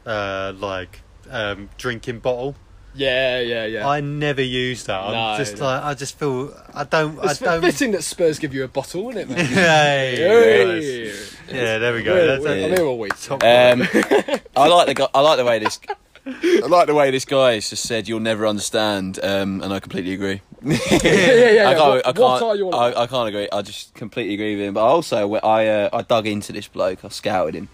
uh, 0.05 0.53
like 0.57 1.01
um, 1.29 1.69
drinking 1.77 2.19
bottle. 2.19 2.55
Yeah, 2.95 3.39
yeah, 3.41 3.65
yeah. 3.65 3.87
I 3.87 4.01
never 4.01 4.41
use 4.41 4.83
that. 4.85 4.99
I'm 4.99 5.11
No, 5.13 5.37
just 5.37 5.57
no. 5.57 5.65
like 5.65 5.83
I 5.83 5.93
just 5.93 6.17
feel 6.17 6.53
I 6.73 6.83
don't. 6.83 7.17
it's 7.23 7.41
I 7.41 7.45
don't. 7.57 7.61
fitting 7.61 7.91
that 7.91 8.03
Spurs 8.03 8.39
give 8.39 8.53
you 8.53 8.63
a 8.63 8.67
bottle, 8.67 9.09
isn't 9.09 9.21
it, 9.21 9.29
mate? 9.29 9.45
Hey, 9.47 10.15
Hey. 10.17 11.13
yeah, 11.51 11.77
there 11.77 11.93
we 11.93 12.03
go. 12.03 12.13
We're- 12.13 12.27
That's, 12.27 12.43
we're, 12.43 12.65
I'm 12.65 12.75
here 12.75 12.85
all 12.85 12.97
week. 12.99 13.19
top 13.21 13.43
um, 13.43 13.81
I 14.55 14.67
like 14.67 14.87
the 14.87 14.93
guy, 14.95 15.07
I 15.13 15.21
like 15.21 15.37
the 15.37 15.45
way 15.45 15.59
this. 15.59 15.79
I 16.27 16.65
like 16.67 16.87
the 16.87 16.95
way 16.95 17.11
this 17.11 17.23
guy 17.25 17.53
has 17.53 17.69
just 17.69 17.87
said 17.87 18.07
you'll 18.07 18.19
never 18.19 18.47
understand, 18.47 19.19
um, 19.21 19.61
and 19.61 19.71
I 19.71 19.79
completely 19.79 20.13
agree. 20.13 20.41
yeah, 20.65 20.77
yeah, 21.03 21.49
yeah. 21.51 21.69
I 21.69 21.73
can't. 21.75 21.87
What, 21.87 21.99
I 22.07 22.11
can't. 22.13 22.17
what 22.17 22.41
are 22.43 22.55
you? 22.55 22.69
I, 22.71 23.03
I 23.03 23.07
can't 23.07 23.29
agree. 23.29 23.47
I 23.51 23.61
just 23.61 23.93
completely 23.93 24.33
agree 24.33 24.55
with 24.55 24.65
him. 24.65 24.73
But 24.73 24.85
also, 24.85 25.31
I 25.35 25.67
uh, 25.67 25.89
I 25.93 26.01
dug 26.01 26.25
into 26.25 26.51
this 26.51 26.67
bloke. 26.67 27.05
I 27.05 27.09
scouted 27.09 27.53
him, 27.53 27.69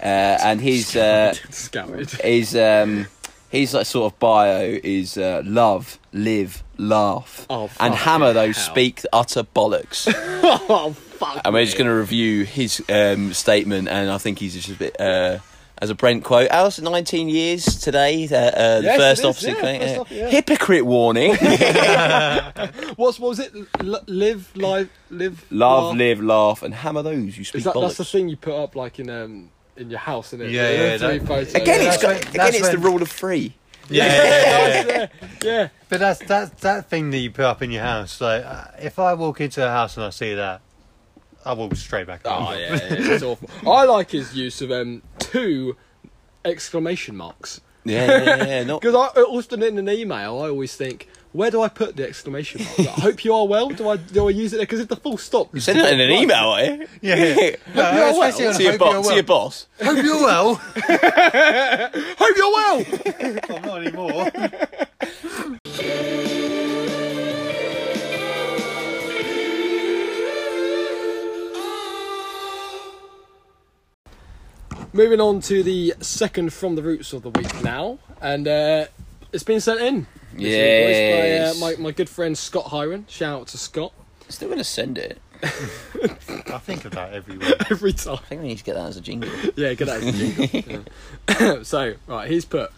uh, 0.00 0.04
and 0.04 0.60
he's 0.60 0.94
uh, 0.94 1.32
Scouted. 1.50 2.08
his 2.12 2.54
um, 2.54 3.08
his 3.50 3.74
like 3.74 3.86
sort 3.86 4.12
of 4.12 4.18
bio 4.18 4.78
is 4.82 5.16
uh, 5.18 5.42
love, 5.44 5.98
live, 6.12 6.62
laugh, 6.78 7.46
Oh, 7.48 7.70
and 7.80 7.94
hammer 7.94 8.32
those 8.32 8.56
hell. 8.56 8.72
speak 8.72 9.02
utter 9.12 9.42
bollocks. 9.44 10.06
oh 10.68 10.92
fuck. 10.92 11.40
and 11.44 11.54
we're 11.54 11.64
just 11.64 11.78
going 11.78 11.88
to 11.88 11.94
review 11.94 12.44
his 12.44 12.82
um, 12.90 13.32
statement, 13.32 13.88
and 13.88 14.10
I 14.10 14.18
think 14.18 14.38
he's 14.38 14.54
just 14.54 14.68
a 14.68 14.74
bit. 14.74 15.00
Uh, 15.00 15.38
as 15.78 15.90
a 15.90 15.94
Brent 15.94 16.24
quote, 16.24 16.50
ours 16.50 16.80
19 16.80 17.28
years 17.28 17.62
today, 17.66 18.26
uh, 18.32 18.34
uh, 18.34 18.80
the 18.80 18.94
first 18.96 19.20
is, 19.20 19.24
officer 19.26 19.48
yeah, 19.50 19.54
first 19.60 19.92
yeah. 19.94 19.98
off- 20.00 20.10
yeah. 20.10 20.28
Hypocrite 20.30 20.86
warning. 20.86 21.36
What's 22.96 23.18
what 23.20 23.28
was 23.28 23.38
it? 23.40 23.52
L- 23.80 24.02
live, 24.06 24.50
live, 24.56 24.88
live, 25.10 25.44
Love, 25.50 25.84
laugh? 25.90 25.96
live, 25.98 26.20
laugh, 26.22 26.62
and 26.62 26.74
hammer 26.74 27.02
those. 27.02 27.36
You 27.36 27.44
speak 27.44 27.64
that 27.64 27.74
bollocks. 27.74 27.82
that's 27.88 27.96
the 27.98 28.04
thing 28.06 28.28
you 28.30 28.36
put 28.38 28.54
up 28.54 28.74
like 28.74 28.98
in 28.98 29.10
um 29.10 29.50
in 29.76 29.90
your 29.90 29.98
house, 29.98 30.32
isn't 30.32 30.46
it? 30.46 30.50
Yeah, 30.52 30.68
The 30.68 30.76
yeah, 30.76 30.98
three 30.98 31.18
that- 31.18 31.26
photos. 31.28 31.54
Again, 31.54 31.82
yeah. 31.82 31.88
it's 31.92 32.02
got, 32.02 32.08
when- 32.08 32.16
again, 32.18 32.32
that's 32.34 32.56
it's 32.56 32.68
the 32.70 32.78
when- 32.78 32.92
rule 32.92 33.02
of 33.02 33.10
three. 33.10 33.54
Yeah, 33.88 34.04
yeah, 34.06 34.12
yeah, 34.24 34.66
yeah. 34.86 34.86
yeah, 34.96 35.08
yeah. 35.44 35.68
But 35.88 36.00
that's 36.00 36.18
that's 36.26 36.60
that 36.62 36.90
thing 36.90 37.10
that 37.10 37.18
you 37.18 37.30
put 37.30 37.44
up 37.44 37.62
in 37.62 37.70
your 37.70 37.84
house. 37.84 38.20
Like, 38.20 38.44
uh, 38.44 38.64
if 38.80 38.98
I 38.98 39.14
walk 39.14 39.40
into 39.40 39.64
a 39.64 39.68
house 39.70 39.96
and 39.96 40.04
I 40.04 40.10
see 40.10 40.34
that, 40.34 40.60
I 41.44 41.52
walk 41.52 41.76
straight 41.76 42.06
back. 42.08 42.22
Oh 42.24 42.52
yeah, 42.52 42.74
yeah, 42.74 42.78
it's 42.90 43.22
awful. 43.22 43.48
I 43.70 43.84
like 43.84 44.10
his 44.10 44.34
use 44.34 44.60
of 44.60 44.72
um 44.72 45.02
two 45.20 45.76
exclamation 46.44 47.16
marks 47.16 47.60
Yeah, 47.84 48.06
yeah, 48.06 48.24
yeah. 48.24 48.46
yeah, 48.46 48.64
Not, 48.64 48.80
because 48.82 48.94
I 48.94 49.20
often 49.20 49.62
in 49.62 49.78
an 49.78 49.88
email 49.88 50.40
I 50.40 50.48
always 50.48 50.74
think. 50.74 51.08
Where 51.36 51.50
do 51.50 51.60
I 51.60 51.68
put 51.68 51.96
the 51.96 52.08
exclamation 52.08 52.64
mark? 52.64 52.78
Like, 52.78 52.88
I 52.88 53.00
hope 53.02 53.22
you 53.22 53.34
are 53.34 53.46
well. 53.46 53.68
Do 53.68 53.90
I 53.90 53.98
do 53.98 54.26
I 54.26 54.30
use 54.30 54.54
it 54.54 54.56
there? 54.56 54.64
Because 54.64 54.80
it's 54.80 54.88
the 54.88 54.96
full 54.96 55.18
stop. 55.18 55.54
you 55.54 55.60
send 55.60 55.78
it 55.78 55.92
in 55.92 56.00
an 56.00 56.10
email, 56.10 56.54
eh? 56.54 56.86
Yeah. 57.02 57.14
No, 57.74 57.92
you're 57.92 57.92
well. 57.92 58.22
especially 58.22 58.56
to, 58.56 58.62
your 58.62 58.78
bo- 58.78 58.92
You're 58.92 59.02
to 59.02 59.14
your 59.16 59.22
boss. 59.22 59.66
Hope 59.82 60.02
you're 60.02 60.22
well. 60.22 60.54
Hope 62.14 62.36
you're 62.36 62.52
well. 62.52 62.86
I'm 63.50 63.62
not 63.62 63.86
anymore. 63.86 64.30
Moving 74.94 75.20
on 75.20 75.40
to 75.42 75.62
the 75.62 75.94
second 76.00 76.54
from 76.54 76.76
the 76.76 76.82
roots 76.82 77.12
of 77.12 77.20
the 77.20 77.28
week 77.28 77.62
now, 77.62 77.98
and 78.22 78.48
uh, 78.48 78.86
it's 79.32 79.44
been 79.44 79.60
sent 79.60 79.82
in. 79.82 80.06
This 80.38 80.44
week, 80.44 80.52
Yes. 80.52 81.60
by 81.60 81.66
uh, 81.66 81.70
my, 81.76 81.82
my 81.82 81.90
good 81.92 82.08
friend 82.08 82.36
Scott 82.36 82.66
Hiron. 82.66 83.06
Shout 83.08 83.40
out 83.42 83.46
to 83.48 83.58
Scott 83.58 83.92
Still 84.28 84.48
going 84.48 84.58
to 84.58 84.64
send 84.64 84.98
it. 84.98 85.20
I 85.42 86.58
think 86.58 86.84
of 86.84 86.92
that 86.92 87.12
every 87.12 87.38
week. 87.38 87.54
every 87.70 87.92
time. 87.92 88.14
I 88.14 88.26
think 88.26 88.42
we 88.42 88.48
need 88.48 88.58
to 88.58 88.64
get 88.64 88.74
that 88.74 88.86
as 88.86 88.96
a 88.96 89.00
jingle. 89.00 89.30
Yeah, 89.56 89.74
good 89.74 89.88
as 89.88 90.04
a 90.04 90.12
jingle. 90.12 90.84
Yeah. 91.40 91.62
so, 91.62 91.94
right, 92.06 92.28
he's 92.30 92.44
put 92.44 92.72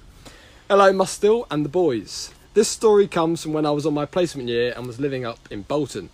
Hello, 0.69 0.93
Mustill 0.93 1.47
and 1.51 1.65
the 1.65 1.71
boys. 1.71 2.33
This 2.53 2.69
story 2.69 3.07
comes 3.09 3.43
from 3.43 3.53
when 3.55 3.65
I 3.65 3.71
was 3.71 3.87
on 3.87 3.95
my 3.95 4.05
placement 4.05 4.49
year 4.49 4.75
and 4.77 4.87
was 4.87 5.01
living 5.01 5.25
up 5.25 5.39
in 5.51 5.63
Bolton. 5.63 6.11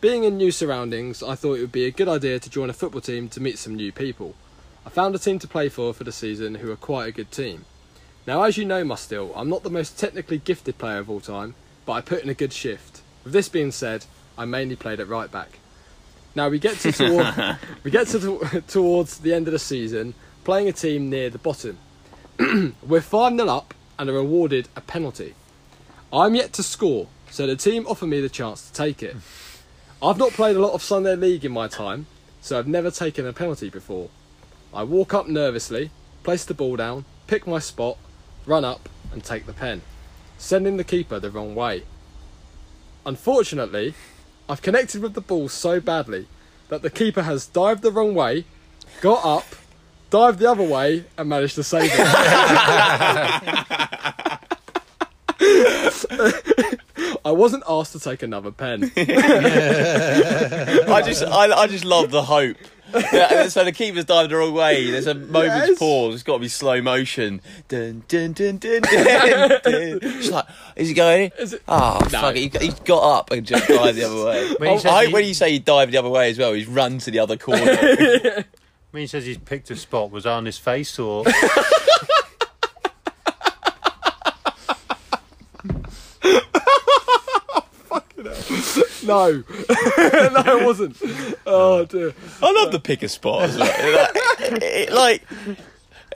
Being 0.00 0.24
in 0.24 0.36
new 0.36 0.50
surroundings, 0.50 1.22
I 1.22 1.34
thought 1.36 1.54
it 1.54 1.60
would 1.60 1.72
be 1.72 1.84
a 1.86 1.90
good 1.90 2.08
idea 2.08 2.38
to 2.40 2.50
join 2.50 2.68
a 2.70 2.74
football 2.74 3.00
team 3.00 3.28
to 3.28 3.40
meet 3.40 3.58
some 3.58 3.74
new 3.74 3.92
people. 3.92 4.34
I 4.84 4.90
found 4.90 5.14
a 5.14 5.18
team 5.18 5.38
to 5.38 5.48
play 5.48 5.68
for 5.68 5.94
for 5.94 6.04
the 6.04 6.12
season 6.12 6.56
who 6.56 6.70
are 6.72 6.76
quite 6.76 7.06
a 7.08 7.12
good 7.12 7.30
team. 7.30 7.64
Now, 8.26 8.42
as 8.42 8.56
you 8.56 8.64
know, 8.64 8.82
Mustill, 8.84 9.32
I'm 9.36 9.50
not 9.50 9.64
the 9.64 9.70
most 9.70 9.98
technically 9.98 10.38
gifted 10.38 10.78
player 10.78 10.98
of 10.98 11.10
all 11.10 11.20
time, 11.20 11.54
but 11.84 11.92
I 11.92 12.00
put 12.00 12.22
in 12.22 12.30
a 12.30 12.34
good 12.34 12.54
shift. 12.54 13.02
With 13.22 13.34
this 13.34 13.50
being 13.50 13.70
said, 13.70 14.06
I 14.38 14.46
mainly 14.46 14.76
played 14.76 14.98
at 14.98 15.08
right 15.08 15.30
back. 15.30 15.58
Now 16.34 16.48
we 16.48 16.58
get 16.58 16.78
to 16.78 16.92
toward, 16.92 17.58
we 17.82 17.90
get 17.90 18.08
to 18.08 18.62
towards 18.66 19.18
the 19.18 19.34
end 19.34 19.46
of 19.46 19.52
the 19.52 19.58
season, 19.58 20.14
playing 20.42 20.68
a 20.68 20.72
team 20.72 21.10
near 21.10 21.28
the 21.28 21.38
bottom. 21.38 21.78
We're 22.86 23.02
five 23.02 23.36
0 23.36 23.46
up 23.46 23.74
and 23.98 24.08
are 24.08 24.16
awarded 24.16 24.68
a 24.74 24.80
penalty. 24.80 25.34
I'm 26.10 26.34
yet 26.34 26.52
to 26.54 26.62
score, 26.62 27.08
so 27.30 27.46
the 27.46 27.56
team 27.56 27.86
offer 27.86 28.06
me 28.06 28.20
the 28.20 28.28
chance 28.28 28.68
to 28.68 28.72
take 28.72 29.02
it. 29.02 29.16
I've 30.02 30.18
not 30.18 30.32
played 30.32 30.56
a 30.56 30.60
lot 30.60 30.72
of 30.72 30.82
Sunday 30.82 31.14
League 31.14 31.44
in 31.44 31.52
my 31.52 31.68
time, 31.68 32.06
so 32.40 32.58
I've 32.58 32.68
never 32.68 32.90
taken 32.90 33.26
a 33.26 33.32
penalty 33.32 33.68
before. 33.68 34.08
I 34.72 34.82
walk 34.82 35.12
up 35.12 35.28
nervously, 35.28 35.90
place 36.22 36.44
the 36.44 36.54
ball 36.54 36.76
down, 36.76 37.04
pick 37.26 37.46
my 37.46 37.58
spot, 37.58 37.96
run 38.46 38.64
up, 38.64 38.88
and 39.12 39.22
take 39.22 39.46
the 39.46 39.52
pen, 39.52 39.82
sending 40.38 40.76
the 40.76 40.84
keeper 40.84 41.18
the 41.18 41.30
wrong 41.30 41.54
way. 41.54 41.84
Unfortunately, 43.06 43.94
I've 44.48 44.62
connected 44.62 45.02
with 45.02 45.14
the 45.14 45.20
ball 45.20 45.48
so 45.48 45.80
badly 45.80 46.26
that 46.68 46.82
the 46.82 46.90
keeper 46.90 47.22
has 47.22 47.46
dived 47.46 47.82
the 47.82 47.92
wrong 47.92 48.14
way, 48.14 48.44
got 49.00 49.24
up, 49.24 49.46
dived 50.10 50.38
the 50.38 50.50
other 50.50 50.62
way, 50.62 51.04
and 51.16 51.28
managed 51.28 51.54
to 51.56 51.62
save 51.62 51.90
it. 51.92 51.94
I 57.26 57.30
wasn't 57.30 57.64
asked 57.68 57.92
to 57.92 58.00
take 58.00 58.22
another 58.22 58.50
pen. 58.50 58.84
I 58.96 59.02
just, 61.04 61.22
I, 61.22 61.52
I 61.52 61.66
just 61.66 61.84
love 61.84 62.10
the 62.10 62.22
hope. 62.22 62.56
Yeah, 63.12 63.48
so 63.48 63.64
the 63.64 63.72
keeper's 63.72 64.04
dived 64.04 64.30
the 64.30 64.36
wrong 64.36 64.54
way. 64.54 64.90
There's 64.90 65.06
a 65.06 65.14
moment's 65.14 65.68
Yes. 65.70 65.78
pause. 65.78 66.14
It's 66.14 66.22
got 66.22 66.34
to 66.34 66.38
be 66.40 66.48
slow 66.48 66.80
motion. 66.80 67.40
Dun, 67.68 68.04
dun, 68.08 68.32
dun, 68.32 68.58
dun, 68.58 68.80
dun, 68.82 69.48
dun. 69.64 70.00
She's 70.00 70.30
like, 70.30 70.46
is 70.76 70.88
he 70.88 70.94
going? 70.94 71.30
Is 71.38 71.52
it- 71.54 71.62
Oh, 71.68 71.98
No. 72.12 72.20
fuck 72.20 72.36
it. 72.36 72.60
He, 72.60 72.66
he 72.68 72.72
got 72.84 73.18
up 73.18 73.30
and 73.30 73.46
just 73.46 73.66
dived 73.68 73.98
the 73.98 74.04
other 74.04 74.24
way. 74.24 74.54
When 74.58 74.68
he 74.70 74.74
Oh, 74.76 74.78
says 74.78 74.92
I 74.92 75.06
he- 75.06 75.12
when 75.12 75.24
you 75.24 75.34
say 75.34 75.50
he 75.52 75.58
dived 75.58 75.92
the 75.92 75.98
other 75.98 76.08
way 76.10 76.30
as 76.30 76.38
well, 76.38 76.52
he's 76.52 76.66
run 76.68 76.98
to 76.98 77.10
the 77.10 77.18
other 77.18 77.36
corner. 77.36 78.44
When 78.90 79.00
he 79.00 79.06
says 79.08 79.26
he's 79.26 79.38
picked 79.38 79.72
a 79.72 79.76
spot, 79.76 80.12
was 80.12 80.22
that 80.22 80.30
on 80.30 80.46
his 80.46 80.56
face 80.56 81.00
or? 81.00 81.24
No, 89.04 89.30
no, 89.48 90.58
it 90.58 90.64
wasn't. 90.64 90.96
Oh 91.46 91.84
dear. 91.84 92.14
I 92.42 92.52
love 92.52 92.72
the 92.72 92.80
pick 92.80 93.02
a 93.02 93.08
spot 93.08 93.42
as 93.42 93.58
well. 93.58 94.08
like, 94.12 94.62
it- 94.62 94.92
like, 94.92 95.22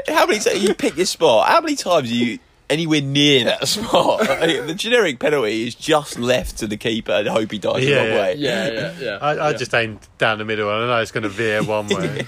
how 0.09 0.27
many 0.27 0.39
times 0.41 0.63
you 0.63 0.75
pick 0.75 0.97
your 0.97 1.07
spot? 1.07 1.49
How 1.49 1.61
many 1.61 1.77
times 1.77 2.11
are 2.11 2.15
you 2.15 2.39
anywhere 2.71 3.01
near 3.01 3.45
that 3.45 3.67
spot? 3.69 4.21
Like, 4.29 4.67
the 4.67 4.75
generic 4.75 5.19
penalty 5.19 5.67
is 5.67 5.75
just 5.75 6.19
left 6.19 6.59
to 6.59 6.67
the 6.67 6.77
keeper 6.77 7.13
and 7.13 7.29
hope 7.29 7.51
he 7.51 7.59
dies 7.59 7.85
Yeah, 7.85 7.95
the 7.95 8.01
wrong 8.01 8.09
yeah. 8.09 8.23
way. 8.23 8.35
Yeah, 8.37 8.71
yeah, 8.71 8.95
yeah. 9.01 9.19
I, 9.21 9.31
I 9.37 9.51
yeah. 9.51 9.57
just 9.57 9.75
aimed 9.75 10.01
down 10.19 10.39
the 10.39 10.45
middle, 10.45 10.71
and 10.71 10.85
I 10.85 10.97
know 10.97 11.03
it's 11.03 11.11
going 11.13 11.23
to 11.25 11.29
veer 11.29 11.63
one 11.65 11.89
way. 11.89 12.27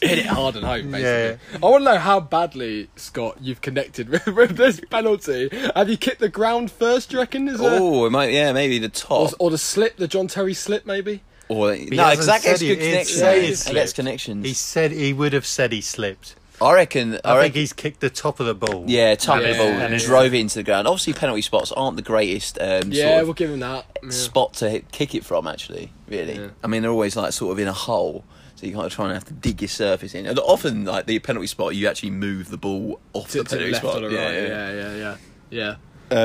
Hit 0.00 0.18
it 0.18 0.26
hard 0.26 0.56
and 0.56 0.64
hope. 0.64 0.82
Basically, 0.84 1.00
Yeah. 1.02 1.36
I 1.54 1.58
want 1.66 1.84
to 1.84 1.92
know 1.92 1.98
how 1.98 2.20
badly 2.20 2.88
Scott 2.96 3.38
you've 3.40 3.60
connected 3.60 4.08
with, 4.10 4.26
with 4.26 4.56
this 4.56 4.80
penalty. 4.90 5.48
Have 5.74 5.88
you 5.88 5.96
kicked 5.96 6.20
the 6.20 6.28
ground 6.28 6.70
first? 6.70 7.10
Do 7.10 7.16
you 7.16 7.20
reckon? 7.20 7.48
Is 7.48 7.58
there, 7.60 7.78
Oh, 7.80 8.06
it 8.06 8.10
might, 8.10 8.32
yeah, 8.32 8.52
maybe 8.52 8.78
the 8.78 8.88
top. 8.88 9.32
or 9.38 9.50
the 9.50 9.58
slip, 9.58 9.96
the 9.96 10.08
John 10.08 10.26
Terry 10.28 10.54
slip, 10.54 10.86
maybe? 10.86 11.22
Or, 11.48 11.68
no, 11.70 11.74
hasn't 11.76 11.90
because 11.90 12.26
that 12.26 12.42
gets 12.42 12.60
said 12.60 12.66
good 12.66 12.78
he- 12.78 12.84
he 12.84 12.90
connections. 12.90 13.18
said 13.18 13.42
he 13.68 13.74
gets 13.74 13.92
connections. 13.94 14.46
he 14.46 14.52
said 14.54 14.90
he 14.92 15.12
would 15.12 15.32
have 15.32 15.46
said 15.46 15.72
he 15.72 15.80
slipped. 15.80 16.34
I 16.60 16.74
reckon. 16.74 17.14
I, 17.24 17.36
I, 17.38 17.42
think 17.42 17.54
he's 17.54 17.72
kicked 17.72 18.00
the 18.00 18.10
top 18.10 18.40
of 18.40 18.46
the 18.46 18.54
ball. 18.54 18.84
Yeah, 18.88 19.14
tucked 19.14 19.44
Yeah, 19.44 19.52
the 19.52 19.58
ball 19.58 19.68
yeah, 19.68 19.80
and 19.84 19.92
yeah. 20.00 20.06
drove 20.06 20.34
it 20.34 20.38
into 20.40 20.56
the 20.56 20.64
ground. 20.64 20.88
Obviously, 20.88 21.12
penalty 21.12 21.40
spots 21.42 21.70
aren't 21.70 21.96
the 21.96 22.02
greatest 22.02 22.58
um, 22.60 22.90
Yeah, 22.90 23.04
sort 23.10 23.20
of 23.20 23.26
we'll 23.28 23.34
give 23.34 23.50
him 23.50 23.60
that. 23.60 23.86
Yeah. 24.02 24.10
spot 24.10 24.54
to 24.54 24.68
hit, 24.68 24.90
kick 24.90 25.14
it 25.14 25.24
from. 25.24 25.46
Actually, 25.46 25.92
really. 26.08 26.34
Yeah. 26.34 26.48
I 26.64 26.66
mean, 26.66 26.82
they're 26.82 26.90
always 26.90 27.14
like 27.16 27.32
sort 27.32 27.52
of 27.52 27.60
in 27.60 27.68
a 27.68 27.72
hole, 27.72 28.24
so 28.58 28.66
you 28.66 28.72
kind 28.74 28.86
of 28.86 28.92
try 28.92 29.04
and 29.06 29.14
have 29.14 29.24
to 29.26 29.32
dig 29.32 29.60
your 29.62 29.68
surface 29.68 30.14
in. 30.14 30.26
And 30.26 30.38
often, 30.40 30.84
like 30.84 31.06
the 31.06 31.18
penalty 31.20 31.46
spot, 31.46 31.74
you 31.76 31.86
actually 31.88 32.10
move 32.10 32.50
the 32.50 32.56
ball 32.58 33.00
off 33.12 33.30
To, 33.30 33.38
the 33.38 33.44
to 33.44 33.50
the 33.50 33.56
penalty 33.56 33.72
left 33.72 33.84
spot. 33.84 34.02
or 34.02 34.08
the 34.08 34.16
right. 34.16 34.32
Yeah, 34.34 34.72
yeah, 34.72 34.94
yeah, 34.96 35.16
yeah. 35.50 35.74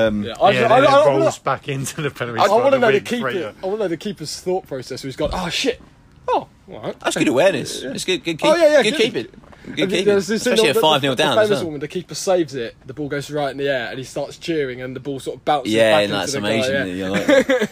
Um, 0.06 0.22
yeah. 0.24 0.34
I, 0.40 0.50
Yeah, 0.50 0.58
I, 0.64 0.68
then 0.68 0.72
I, 0.72 0.78
it 0.78 0.84
I, 0.88 1.02
I, 1.02 1.06
rolls 1.18 1.38
back 1.38 1.68
into 1.68 2.00
the 2.02 2.10
penalty 2.10 2.40
I 2.40 2.46
spot. 2.46 2.60
want 2.62 2.72
to 2.74 2.78
know 2.80 2.90
the 2.92 3.00
keeper. 3.00 3.20
freighter. 3.22 3.54
I 3.62 3.66
want 3.66 3.78
to 3.78 3.84
know 3.84 3.88
the 3.88 3.96
keeper's 3.96 4.40
thought 4.40 4.66
process. 4.66 5.02
Where 5.02 5.08
he's 5.08 5.16
gone, 5.16 5.30
oh 5.32 5.48
shit, 5.50 5.80
oh, 6.28 6.48
all 6.68 6.80
right. 6.80 6.98
That's 7.00 7.16
good 7.16 7.28
awareness. 7.28 7.82
It's 7.82 8.04
good. 8.04 8.24
Good 8.24 8.38
keep. 8.38 8.50
Oh, 8.50 8.54
yeah, 8.56 8.72
yeah, 8.78 8.82
good, 8.82 8.90
good. 8.92 9.00
keeping. 9.00 9.40
Good 9.66 9.78
And 9.80 9.90
keeping. 9.90 10.04
there's 10.06 10.26
this 10.26 10.42
Especially 10.46 10.68
of 10.68 10.76
at 10.76 10.82
five 10.82 11.00
the- 11.00 11.06
0 11.06 11.14
down. 11.14 11.38
as 11.38 11.48
famous 11.48 11.62
well. 11.62 11.70
one, 11.70 11.80
the 11.80 11.88
keeper 11.88 12.14
saves 12.14 12.54
it, 12.54 12.76
the 12.84 12.92
ball 12.92 13.08
goes 13.08 13.30
right 13.30 13.50
in 13.50 13.56
the 13.56 13.66
air, 13.68 13.88
and 13.88 13.98
he 13.98 14.04
starts 14.04 14.36
cheering, 14.36 14.82
and 14.82 14.94
the 14.94 15.00
ball 15.00 15.18
sort 15.20 15.36
of 15.38 15.44
bounces 15.46 15.72
Yeah, 15.72 15.92
back 15.92 16.04
and 16.04 16.12
into 16.12 16.16
that's 16.18 16.32
the 16.32 16.38
amazing. 16.38 16.72
Guy, 16.74 16.84
yeah. 16.86 17.08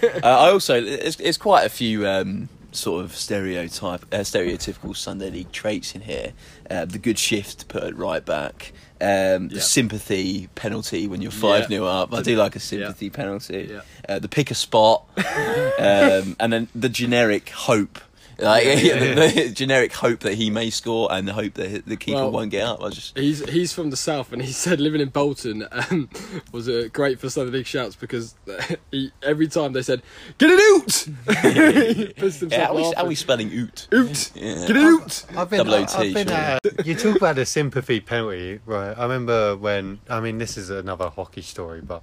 Like- 0.14 0.24
uh, 0.24 0.28
I 0.28 0.50
also, 0.50 0.82
it's, 0.82 1.20
it's 1.20 1.36
quite 1.36 1.64
a 1.66 1.68
few 1.68 2.06
um, 2.06 2.48
sort 2.72 3.04
of 3.04 3.14
stereotype, 3.14 4.02
uh, 4.12 4.18
stereotypical 4.18 4.96
Sunday 4.96 5.30
League 5.30 5.52
traits 5.52 5.94
in 5.94 6.02
here. 6.02 6.32
Uh, 6.70 6.84
the 6.84 6.98
good 6.98 7.18
shift 7.18 7.60
to 7.60 7.66
put 7.66 7.82
it 7.84 7.96
right 7.96 8.24
back. 8.24 8.72
Um, 9.00 9.48
the 9.48 9.60
sympathy 9.60 10.48
penalty 10.54 11.08
when 11.08 11.20
you're 11.22 11.32
five 11.32 11.66
0 11.68 11.86
up. 11.86 12.14
I 12.14 12.22
do 12.22 12.36
like 12.36 12.54
a 12.54 12.60
sympathy 12.60 13.10
penalty. 13.10 13.78
Uh, 14.08 14.18
the 14.20 14.28
pick 14.28 14.50
a 14.50 14.54
spot, 14.54 15.04
um, 15.16 16.36
and 16.38 16.52
then 16.52 16.68
the 16.74 16.88
generic 16.88 17.48
hope. 17.50 17.98
Like 18.42 18.64
Yeah. 18.64 18.98
the, 19.14 19.32
the 19.44 19.48
generic 19.50 19.92
hope 19.92 20.20
that 20.20 20.34
he 20.34 20.50
may 20.50 20.70
score 20.70 21.12
and 21.12 21.26
the 21.28 21.32
hope 21.32 21.54
that 21.54 21.86
the 21.86 21.96
keeper 21.96 22.18
Well, 22.18 22.30
won't 22.32 22.50
get 22.50 22.64
up. 22.66 22.82
I 22.82 22.88
just 22.90 23.16
He's 23.16 23.48
he's 23.48 23.72
from 23.72 23.90
the 23.90 23.96
south, 23.96 24.32
and 24.32 24.42
he 24.42 24.52
said 24.64 24.80
living 24.80 25.00
in 25.00 25.08
Bolton 25.10 25.66
um, 25.70 26.08
was 26.52 26.68
uh, 26.68 26.88
great 26.92 27.18
for 27.20 27.30
Sunday 27.30 27.52
League 27.52 27.66
shouts 27.66 27.94
because 27.96 28.34
he, 28.90 29.12
every 29.22 29.48
time 29.48 29.72
they 29.72 29.82
said 29.82 30.02
"Get 30.38 30.50
it 30.50 30.60
out," 30.74 31.94
he 31.96 32.06
pissed 32.14 32.40
himself 32.40 32.52
yeah, 32.52 32.66
how, 32.66 32.72
are 32.72 32.76
we, 32.76 32.82
how 32.96 33.04
are 33.04 33.08
we 33.08 33.14
spelling 33.14 33.50
oot? 33.52 33.88
Oot, 33.94 34.32
Yeah. 34.34 34.66
get 34.66 34.76
it 34.76 34.84
out. 34.84 35.24
I've 35.36 35.50
been, 35.50 35.58
Double 35.58 35.74
I- 35.74 35.82
OT, 35.82 35.94
I've 35.94 36.14
been 36.14 36.28
uh, 36.30 36.58
you 36.84 36.94
talk 36.94 37.16
about 37.16 37.38
a 37.38 37.46
sympathy 37.46 38.00
penalty, 38.00 38.60
right? 38.66 38.96
I 38.98 39.02
remember 39.02 39.56
when, 39.56 40.00
I 40.08 40.20
mean, 40.20 40.38
this 40.38 40.56
is 40.56 40.70
another 40.70 41.08
hockey 41.10 41.42
story, 41.42 41.80
but 41.80 42.02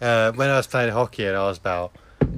uh, 0.00 0.32
when 0.32 0.48
I 0.50 0.56
was 0.56 0.66
playing 0.66 0.92
hockey 0.92 1.26
and 1.26 1.36
I 1.36 1.44
was 1.46 1.58
about, 1.58 1.92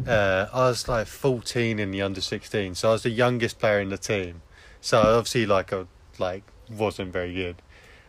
uh, 0.06 0.46
I 0.52 0.68
was 0.68 0.88
like 0.88 1.06
14 1.06 1.78
in 1.78 1.90
the 1.90 2.02
under 2.02 2.20
16, 2.20 2.74
so 2.74 2.90
I 2.90 2.92
was 2.92 3.02
the 3.02 3.10
youngest 3.10 3.58
player 3.58 3.80
in 3.80 3.88
the 3.88 3.98
team. 3.98 4.42
So 4.80 5.00
obviously, 5.00 5.46
like, 5.46 5.72
I 5.72 5.84
like 6.18 6.44
wasn't 6.70 7.12
very 7.12 7.34
good, 7.34 7.56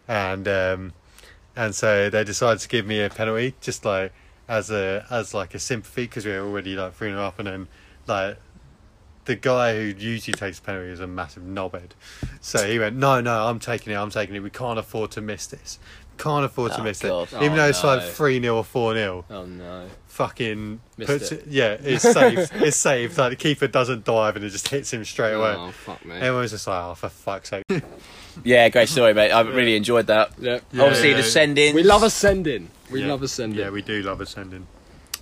and 0.08 0.48
um, 0.48 0.94
and 1.56 1.76
so 1.76 2.10
they 2.10 2.24
decided 2.24 2.60
to 2.60 2.68
give 2.68 2.86
me 2.86 3.02
a 3.02 3.10
penalty, 3.10 3.56
just 3.62 3.84
like 3.84 4.14
as 4.48 4.72
a 4.72 5.06
as 5.10 5.34
like 5.34 5.54
a 5.54 5.60
sympathy 5.60 6.04
because 6.04 6.26
we 6.26 6.32
were 6.32 6.40
already 6.40 6.76
like 6.76 6.94
three 6.94 7.10
and 7.10 7.18
up, 7.18 7.40
and 7.40 7.48
then 7.48 7.68
like 8.08 8.38
the 9.26 9.36
guy 9.36 9.76
who 9.76 9.82
usually 9.82 10.34
takes 10.34 10.60
penalty 10.60 10.90
is 10.90 11.00
a 11.00 11.08
massive 11.08 11.44
knobhead. 11.44 11.92
So 12.42 12.68
he 12.68 12.80
went, 12.80 12.96
no, 12.96 13.22
no, 13.22 13.48
I'm 13.48 13.60
taking 13.60 13.94
it, 13.94 13.96
I'm 13.96 14.10
taking 14.10 14.36
it. 14.36 14.40
We 14.40 14.50
can't 14.50 14.80
afford 14.80 15.12
to 15.12 15.22
miss 15.22 15.46
this. 15.46 15.78
Can't 16.22 16.46
afford 16.46 16.72
to 16.74 16.82
Oh, 16.82 16.84
miss 16.84 17.02
God. 17.02 17.28
it. 17.34 17.38
Even 17.38 17.54
Oh, 17.54 17.56
though 17.58 17.68
it's 17.70 17.84
like 17.84 18.04
3 18.04 18.40
0 18.42 18.56
or 18.58 18.64
4 18.64 18.94
0. 18.94 19.26
Oh 19.30 19.46
no! 19.46 19.88
Fucking 20.08 20.80
Missed 20.98 21.08
puts 21.12 21.32
it. 21.32 21.40
it. 21.42 21.48
Yeah, 21.48 21.78
it's 21.82 22.04
saved. 22.14 22.52
it's 22.56 22.78
saved. 22.78 23.18
Like 23.18 23.32
the 23.32 23.36
keeper 23.36 23.68
doesn't 23.68 24.04
dive 24.06 24.36
and 24.36 24.46
it 24.46 24.50
just 24.50 24.68
hits 24.68 24.94
him 24.94 25.04
straight 25.04 25.34
away. 25.34 25.56
Oh 25.58 25.72
fuck 25.72 26.06
me! 26.06 26.16
Everyone's 26.16 26.52
just 26.52 26.68
like, 26.68 26.84
oh, 26.84 26.94
for 26.96 27.10
fuck's 27.10 27.50
sake. 27.50 27.64
Yeah, 28.46 28.70
great 28.70 28.88
story, 28.88 29.14
mate. 29.14 29.32
I 29.32 29.42
really 29.42 29.76
enjoyed 29.76 30.08
that. 30.08 30.32
Yeah. 30.40 30.60
Yeah, 30.72 30.84
Obviously, 30.84 31.10
yeah, 31.10 31.18
the 31.18 31.22
yeah. 31.24 31.28
send. 31.28 31.56
We 31.58 31.84
love 31.84 32.02
a 32.04 32.10
send. 32.10 32.46
We 32.46 33.02
Yeah. 33.02 33.08
love 33.08 33.22
a 33.24 33.28
send. 33.28 33.56
Yeah, 33.58 33.72
we 33.72 33.82
do 33.82 34.02
love 34.04 34.22
ascending. 34.22 34.68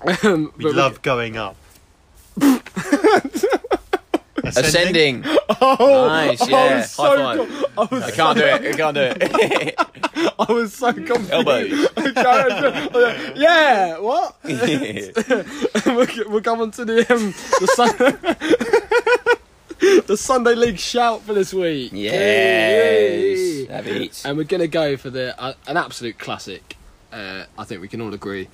um, 0.23 0.53
We 0.57 0.65
but 0.65 0.75
love 0.75 1.01
going 1.01 1.35
up. 1.35 1.55
Ascending. 4.57 5.25
Oh, 5.61 6.05
Nice, 6.07 6.41
I 6.43 6.47
yeah. 6.49 6.75
was 6.77 6.95
High 6.95 7.15
so 7.15 7.17
five. 7.17 7.37
com- 7.37 7.65
I 7.77 7.95
was 7.95 8.03
I 8.03 8.11
can't 8.11 8.37
do 8.37 8.43
it. 8.45 8.53
I 8.53 8.77
can't 8.77 8.95
do 8.95 9.01
it. 9.01 9.75
I 10.39 10.53
was 10.53 10.73
so 10.73 10.93
confused. 10.93 11.31
Elbows. 11.31 11.71
yeah, 13.35 13.97
what? 13.99 14.35
we'll, 15.85 16.07
we'll 16.31 16.41
come 16.41 16.61
on 16.61 16.71
to 16.71 16.85
the 16.85 16.99
um, 17.13 17.33
the, 17.59 17.67
sun- 17.75 17.97
the 20.07 20.15
Sunday 20.17 20.55
League 20.55 20.77
shout 20.79 21.23
for 21.23 21.33
this 21.33 21.53
week. 21.53 21.91
yes. 21.93 22.13
Yay. 22.13 23.65
Have 23.65 23.87
it. 23.87 24.21
And 24.25 24.37
we're 24.37 24.43
gonna 24.45 24.67
go 24.67 24.95
for 24.95 25.09
the 25.09 25.37
uh, 25.41 25.53
an 25.67 25.75
absolute 25.77 26.19
classic. 26.19 26.77
Uh, 27.11 27.45
I 27.57 27.63
think 27.65 27.81
we 27.81 27.87
can 27.87 28.01
all 28.01 28.13
agree. 28.13 28.47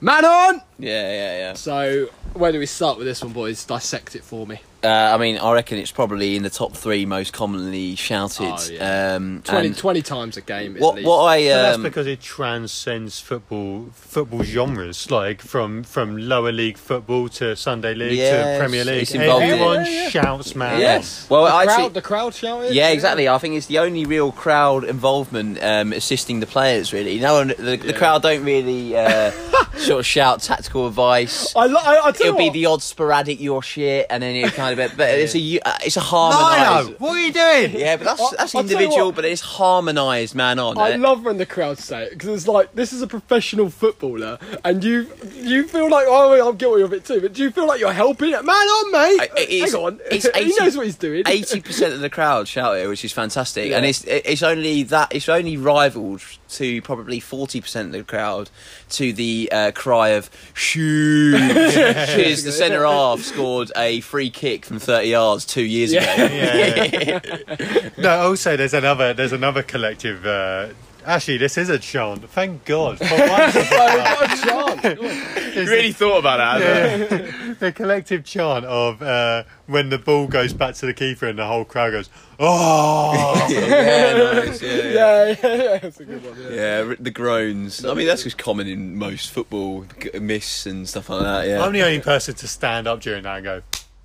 Man 0.00 0.24
on. 0.24 0.62
Yeah, 0.78 1.08
yeah, 1.12 1.38
yeah. 1.38 1.52
So 1.52 2.06
where 2.32 2.50
do 2.52 2.58
we 2.58 2.66
start 2.66 2.98
with 2.98 3.06
this 3.06 3.22
one, 3.22 3.32
boys? 3.32 3.64
Dissect 3.64 4.16
it 4.16 4.24
for 4.24 4.46
me. 4.46 4.60
Uh, 4.84 5.12
I 5.14 5.16
mean, 5.18 5.38
I 5.38 5.52
reckon 5.52 5.78
it's 5.78 5.92
probably 5.92 6.34
in 6.36 6.42
the 6.42 6.50
top 6.50 6.72
three 6.72 7.06
most 7.06 7.32
commonly 7.32 7.94
shouted. 7.94 8.44
Oh, 8.48 8.68
yeah. 8.70 9.14
um, 9.16 9.40
20, 9.44 9.74
20 9.74 10.02
times 10.02 10.36
a 10.36 10.40
game. 10.40 10.74
At 10.76 10.82
what 10.82 10.96
least. 10.96 11.06
what 11.06 11.22
I 11.24 11.38
But 11.44 11.62
that's 11.62 11.76
um, 11.76 11.82
because 11.84 12.06
it 12.08 12.20
transcends 12.20 13.20
football 13.20 13.90
football 13.92 14.42
genres, 14.42 15.10
like 15.10 15.40
from 15.40 15.84
from 15.84 16.16
lower 16.16 16.50
league 16.50 16.76
football 16.78 17.28
to 17.28 17.54
Sunday 17.54 17.94
league 17.94 18.18
Yes, 18.18 18.56
to 18.56 18.60
Premier 18.60 18.84
League. 18.84 19.02
it's 19.02 19.12
involved 19.14 19.44
Everyone 19.44 19.84
Yeah, 19.84 19.90
yeah, 19.90 20.02
yeah. 20.02 20.08
shouts, 20.10 20.54
man. 20.56 20.80
yes. 20.80 21.26
Well, 21.30 21.44
the 21.44 21.52
I 21.52 21.64
crowd, 21.64 21.74
actually. 21.74 21.92
the 21.94 22.02
crowd 22.02 22.34
shouted. 22.34 22.74
Yeah, 22.74 22.88
exactly. 22.90 23.28
I 23.28 23.38
think 23.38 23.54
it's 23.54 23.66
the 23.66 23.78
only 23.78 24.04
real 24.04 24.32
crowd 24.32 24.84
involvement 24.84 25.62
um, 25.62 25.92
assisting 25.92 26.40
the 26.40 26.46
players. 26.46 26.92
Really, 26.92 27.20
no 27.20 27.34
one. 27.34 27.48
The, 27.48 27.76
the 27.76 27.92
crowd 27.92 28.22
don't 28.22 28.44
really 28.44 28.96
uh, 28.96 29.30
sort 29.76 30.00
of 30.00 30.06
shout 30.06 30.40
tactical 30.42 30.88
advice. 30.88 31.54
I, 31.54 31.66
lo- 31.66 31.80
I, 31.80 32.08
I 32.08 32.10
tell 32.12 32.26
It'll 32.28 32.36
be 32.38 32.44
what, 32.46 32.52
the 32.52 32.66
odd 32.66 32.82
sporadic 32.82 33.40
your 33.40 33.62
shit, 33.62 34.06
and 34.10 34.22
then 34.22 34.34
it 34.34 34.52
kind 34.54 34.70
of. 34.70 34.71
But 34.76 34.92
it's 34.98 35.34
a 35.34 35.60
uh, 35.60 35.74
it's 35.84 35.96
a 35.96 36.00
harmonised. 36.00 36.90
no, 36.90 36.96
what 36.98 37.16
are 37.16 37.20
you 37.20 37.32
doing? 37.32 37.78
Yeah, 37.80 37.96
but 37.96 38.04
that's 38.04 38.20
I- 38.22 38.36
that's 38.38 38.54
I'll 38.54 38.60
individual, 38.62 39.06
what. 39.06 39.16
but 39.16 39.24
it's 39.24 39.40
harmonised 39.40 40.34
man 40.34 40.58
on. 40.58 40.78
I 40.78 40.92
eh? 40.92 40.96
love 40.96 41.24
when 41.24 41.38
the 41.38 41.46
crowd 41.46 41.78
say 41.78 42.04
it 42.04 42.10
because 42.10 42.28
it's 42.30 42.48
like 42.48 42.74
this 42.74 42.92
is 42.92 43.02
a 43.02 43.06
professional 43.06 43.70
footballer, 43.70 44.38
and 44.64 44.82
you 44.84 45.08
you 45.34 45.66
feel 45.68 45.88
like 45.90 46.06
oh 46.08 46.48
I'm 46.48 46.56
guilty 46.56 46.82
of 46.82 46.92
it 46.92 47.04
too, 47.04 47.20
but 47.20 47.32
do 47.32 47.42
you 47.42 47.50
feel 47.50 47.66
like 47.66 47.80
you're 47.80 47.92
helping 47.92 48.30
it? 48.30 48.44
Man 48.44 48.54
on, 48.56 48.92
mate. 48.92 49.30
It 49.38 49.48
is- 49.48 49.72
Hang 49.72 49.82
on, 49.82 50.00
it's 50.10 50.28
he 50.36 50.54
knows 50.58 50.76
what 50.76 50.86
he's 50.86 50.96
doing. 50.96 51.22
Eighty 51.26 51.60
percent 51.60 51.92
of 51.92 52.00
the 52.00 52.10
crowd 52.10 52.48
shout 52.48 52.76
it, 52.78 52.88
which 52.88 53.04
is 53.04 53.12
fantastic, 53.12 53.70
Yeah. 53.70 53.76
and 53.78 53.86
it's 53.86 54.04
it's 54.04 54.42
only 54.42 54.82
that 54.84 55.14
it's 55.14 55.28
only 55.28 55.56
rivaled 55.56 56.22
to 56.50 56.82
probably 56.82 57.20
forty 57.20 57.60
percent 57.60 57.86
of 57.86 57.92
the 57.92 58.04
crowd 58.04 58.50
to 58.90 59.12
the 59.12 59.48
uh, 59.52 59.70
cry 59.74 60.10
of 60.10 60.30
"shoot," 60.54 61.32
because 61.48 62.44
the 62.44 62.52
centre 62.52 62.84
half 62.84 63.20
scored 63.20 63.70
a 63.76 64.00
free 64.00 64.30
kick 64.30 64.61
from 64.64 64.78
thirty 64.78 65.08
yards 65.08 65.44
two 65.44 65.62
years 65.62 65.92
Yeah. 65.92 66.02
ago. 66.14 66.34
Yeah, 66.34 67.20
yeah. 67.60 67.88
no, 67.98 68.10
also 68.28 68.56
there's 68.56 68.74
another 68.74 69.12
there's 69.14 69.32
another 69.32 69.62
collective. 69.62 70.24
Uh, 70.26 70.68
actually, 71.04 71.38
this 71.38 71.58
is 71.58 71.68
a 71.68 71.78
chant. 71.78 72.28
Thank 72.30 72.64
God. 72.64 72.98
For 72.98 73.04
once, 73.28 73.54
it's 73.56 73.72
a 73.72 73.76
Oh, 73.78 74.16
we've 74.20 74.28
chant. 74.28 74.42
got 74.42 74.84
a 74.84 74.96
chance. 74.96 74.98
Come 74.98 75.06
on. 75.06 75.66
really 75.66 75.92
thought 75.92 76.18
about 76.18 76.38
that. 76.60 77.10
Yeah. 77.10 77.54
the 77.60 77.72
collective 77.72 78.24
chant 78.24 78.64
of 78.64 79.02
uh, 79.02 79.44
when 79.66 79.90
the 79.90 79.98
ball 79.98 80.26
goes 80.26 80.52
back 80.52 80.74
to 80.76 80.86
the 80.86 80.94
keeper 80.94 81.26
and 81.26 81.38
the 81.38 81.46
whole 81.46 81.64
crowd 81.64 81.90
goes, 81.92 82.08
"Oh!" 82.38 83.46
yeah, 83.50 84.40
nice, 84.44 84.62
yeah, 84.62 84.70
yeah. 84.70 84.92
yeah, 84.92 85.24
yeah, 85.26 85.36
yeah, 85.42 85.78
that's 85.78 86.00
a 86.00 86.04
good 86.04 86.24
one. 86.24 86.36
Yeah. 86.40 86.50
Yeah, 86.88 86.94
the 86.98 87.10
groans. 87.10 87.84
I 87.84 87.94
mean, 87.94 88.06
that's 88.06 88.22
just 88.24 88.38
common 88.38 88.66
in 88.66 88.96
most 88.96 89.30
football 89.30 89.84
g- 90.00 90.18
miss 90.18 90.66
and 90.66 90.88
stuff 90.88 91.08
like 91.10 91.22
that. 91.22 91.46
Yeah. 91.48 91.62
I'm 91.62 91.72
the 91.72 91.82
only 91.82 92.00
person 92.00 92.34
to 92.36 92.48
stand 92.48 92.86
up 92.88 93.00
during 93.00 93.22
that 93.24 93.36
and 93.36 93.44
go. 93.44 93.62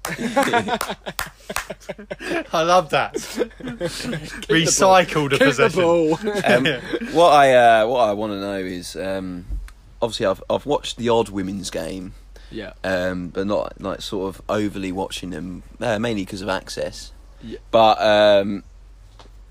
I 2.53 2.61
love 2.63 2.89
that. 2.91 3.13
Recycled 4.49 5.29
the 5.31 5.37
Kick 5.37 5.39
the 5.39 5.45
possession. 5.45 5.81
ball. 5.81 6.19
Um, 6.47 6.65
what 7.13 7.33
I 7.33 7.53
uh, 7.53 7.87
what 7.87 8.09
I 8.09 8.13
want 8.13 8.33
to 8.33 8.39
know 8.39 8.57
is 8.57 8.95
um, 8.95 9.45
obviously 10.01 10.25
I've 10.25 10.43
I've 10.49 10.65
watched 10.65 10.97
the 10.97 11.09
odd 11.09 11.29
women's 11.29 11.69
game, 11.69 12.13
yeah. 12.51 12.73
um, 12.83 13.29
but 13.29 13.47
not 13.47 13.79
like 13.81 14.01
sort 14.01 14.33
of 14.35 14.41
overly 14.49 14.91
watching 14.91 15.29
them, 15.31 15.63
uh, 15.79 15.99
mainly 15.99 16.23
because 16.23 16.41
of 16.41 16.49
access. 16.49 17.11
Yeah. 17.43 17.59
But 17.71 18.01
um, 18.01 18.63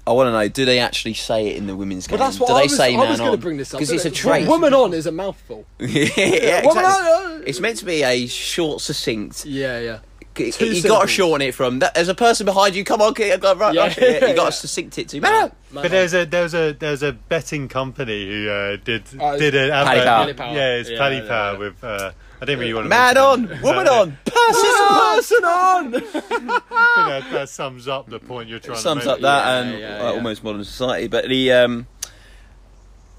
I 0.07 0.13
want 0.13 0.29
to 0.29 0.33
know: 0.33 0.49
do 0.49 0.65
they 0.65 0.79
actually 0.79 1.15
say 1.15 1.49
it 1.49 1.57
in 1.57 1.67
the 1.67 1.77
women's 1.77 2.07
game? 2.07 2.19
But 2.19 2.25
that's 2.27 2.41
what 2.41 2.49
do 2.49 2.55
I 2.55 2.59
they 2.61 2.65
was, 2.65 2.77
say 2.77 2.95
I 2.95 2.97
man 2.99 3.09
was 3.11 3.19
going 3.19 3.31
on? 3.33 3.41
bring 3.41 3.57
this 3.59 3.73
up. 3.75 3.79
because 3.81 3.93
it's 3.93 4.05
a 4.05 4.11
didn't 4.11 4.17
trait. 4.23 4.49
Woman 4.49 4.73
on 4.75 4.93
is 4.95 5.07
a 5.07 5.13
mouthful. 5.13 5.67
yeah, 5.79 6.63
Woman 6.65 6.85
exactly. 6.85 7.11
on. 7.13 7.33
uh, 7.41 7.45
It's 7.47 7.61
meant 7.61 7.79
to 7.79 7.85
be 7.85 8.03
a 8.03 8.27
short, 8.27 8.81
succinct. 8.81 9.45
Yeah, 9.45 9.79
yeah. 9.81 9.99
You 10.39 10.53
Two 10.53 10.67
got 10.67 10.73
to 10.75 10.81
syllables. 10.81 11.11
shorten 11.11 11.49
it 11.49 11.55
from. 11.55 11.79
that- 11.81 11.95
There's 11.95 12.09
a 12.09 12.15
person 12.15 12.45
behind 12.47 12.75
you. 12.75 12.85
Come 12.85 13.01
on, 13.03 13.15
kid. 13.15 13.41
Got 13.41 13.59
right. 13.59 13.75
Yeah, 13.75 13.83
rush 13.83 13.99
it. 13.99 14.23
You 14.23 14.35
got 14.35 14.37
yeah. 14.37 14.45
to 14.47 14.53
succinct 14.53 14.99
it 14.99 15.09
to 15.11 15.21
man. 15.21 15.53
Man 15.73 15.83
But 15.83 15.91
there's 15.91 16.15
a 16.15 16.25
there's 16.25 16.55
a 16.55 16.73
there's 16.73 17.03
a 17.03 17.13
betting 17.13 17.69
company 17.69 18.27
who 18.27 18.49
uh, 18.51 18.77
did 18.85 19.05
Uh, 19.21 19.37
did 19.37 19.55
an 19.55 19.71
Paddy 19.71 20.01
advert. 20.01 20.37
Power. 20.37 20.47
Power. 20.49 20.57
Yeah, 20.57 20.75
it's 20.77 20.91
Yeah, 20.91 20.99
Paddy 20.99 21.17
yeah, 21.17 21.29
Power 21.29 21.53
yeah. 21.53 21.59
with. 21.59 21.85
Uh, 21.85 22.13
I 22.39 22.45
didn't 22.45 22.61
really 22.61 22.75
want 22.75 22.85
to. 22.85 22.89
Man 22.91 23.17
on, 23.17 23.45
it, 23.51 23.63
woman 23.63 23.89
on, 23.89 24.19
person 24.27 24.71
on. 24.71 25.17
person 25.17 25.45
on. 25.45 25.95
I 25.97 26.01
think 26.01 26.21
that, 26.21 27.25
that 27.33 27.49
sums 27.49 27.89
up 27.89 28.11
the 28.11 28.19
point 28.19 28.51
you're 28.51 28.59
trying 28.59 28.77
sums 28.77 29.05
to 29.05 29.09
make. 29.09 29.15
up 29.17 29.21
that 29.23 29.45
Yeah, 29.47 29.59
and 29.73 29.81
yeah, 29.81 29.87
uh, 29.97 30.03
yeah. 30.03 30.11
almost 30.11 30.45
modern 30.45 30.63
society. 30.65 31.09
But 31.09 31.29
the 31.31 31.53
um, 31.53 31.87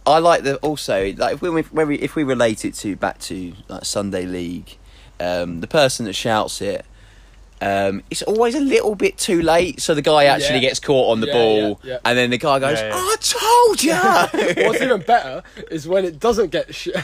I 0.05 0.19
like 0.19 0.43
the 0.43 0.57
also 0.57 1.13
like 1.17 1.33
if 1.35 1.41
we 1.41 1.49
we 1.49 1.95
if 1.97 2.15
we 2.15 2.23
relate 2.23 2.63
it 2.63 2.73
to 2.75 2.95
back 2.95 3.19
to 3.21 3.53
like 3.67 3.85
Sunday 3.85 4.25
League, 4.25 4.77
um, 5.19 5.61
the 5.61 5.67
person 5.67 6.05
that 6.05 6.13
shouts 6.13 6.61
it. 6.61 6.85
Um, 7.59 8.03
it's 8.11 8.21
always 8.21 8.53
a 8.53 8.59
little 8.59 8.93
bit 8.93 9.17
too 9.17 9.41
late, 9.41 9.81
so 9.81 9.95
the 9.95 10.03
guy 10.03 10.25
actually 10.25 10.55
Yeah. 10.59 10.67
gets 10.69 10.79
caught 10.79 11.11
on 11.11 11.21
the 11.21 11.27
Yeah, 11.27 11.33
ball, 11.33 11.79
yeah, 11.83 11.93
yeah. 11.93 11.99
and 12.05 12.15
then 12.15 12.29
the 12.29 12.37
guy 12.37 12.59
goes, 12.59 12.77
Yeah, 12.79 12.89
yeah. 12.89 12.95
"I 12.95 13.15
told 13.19 13.83
you." 13.83 14.63
What's 14.67 14.79
even 14.81 15.01
better 15.01 15.41
is 15.71 15.87
when 15.87 16.05
it 16.05 16.19
doesn't 16.19 16.51
get 16.51 16.75
sh- 16.75 16.89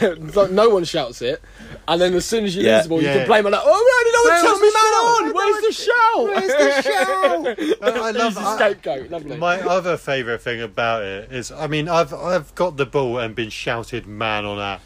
no 0.50 0.68
one 0.68 0.84
shouts 0.84 1.22
it, 1.22 1.42
and 1.88 2.00
then 2.00 2.14
as 2.14 2.24
soon 2.24 2.44
as 2.44 2.54
you 2.54 2.62
Yeah. 2.62 2.76
lose 2.76 2.82
the 2.84 2.88
ball, 2.90 3.02
you 3.02 3.08
can 3.08 3.26
blame 3.26 3.46
it 3.46 3.50
like, 3.50 3.62
oh, 3.64 3.66
no, 3.66 4.12
no 4.12 4.22
one 4.22 4.32
Where 4.32 4.42
tell 4.42 4.58
me, 4.60 4.68
was 4.68 5.34
Where's 5.34 5.60
the 5.60 5.66
on. 5.66 6.42
shout? 6.44 6.86
Where's 6.86 7.54
the 7.56 7.78
shout? 7.82 7.82
I, 7.82 7.98
I 7.98 8.10
love 8.12 8.34
He's 8.34 8.36
a 8.36 8.46
I- 8.46 8.56
scapegoat. 8.56 9.10
Lovely. 9.10 9.36
My 9.36 9.60
other 9.60 9.96
favourite 9.96 10.40
thing 10.40 10.62
about 10.62 11.02
it 11.02 11.32
is, 11.32 11.50
I 11.50 11.66
mean, 11.66 11.88
I've 11.88 12.14
I've 12.14 12.54
got 12.54 12.76
the 12.76 12.86
ball 12.86 13.18
and 13.18 13.34
been 13.34 13.50
shouted 13.50 14.06
man 14.06 14.44
on 14.44 14.60
at, 14.60 14.80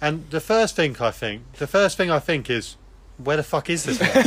and 0.00 0.30
the 0.30 0.40
first 0.40 0.76
thing 0.76 0.96
I 1.00 1.10
think, 1.10 1.42
the 1.54 1.66
first 1.66 1.96
thing 1.96 2.12
I 2.12 2.20
think 2.20 2.48
is, 2.48 2.76
where 3.24 3.36
the 3.36 3.42
fuck 3.42 3.70
is 3.70 3.84
this 3.84 3.98
guy? 3.98 4.22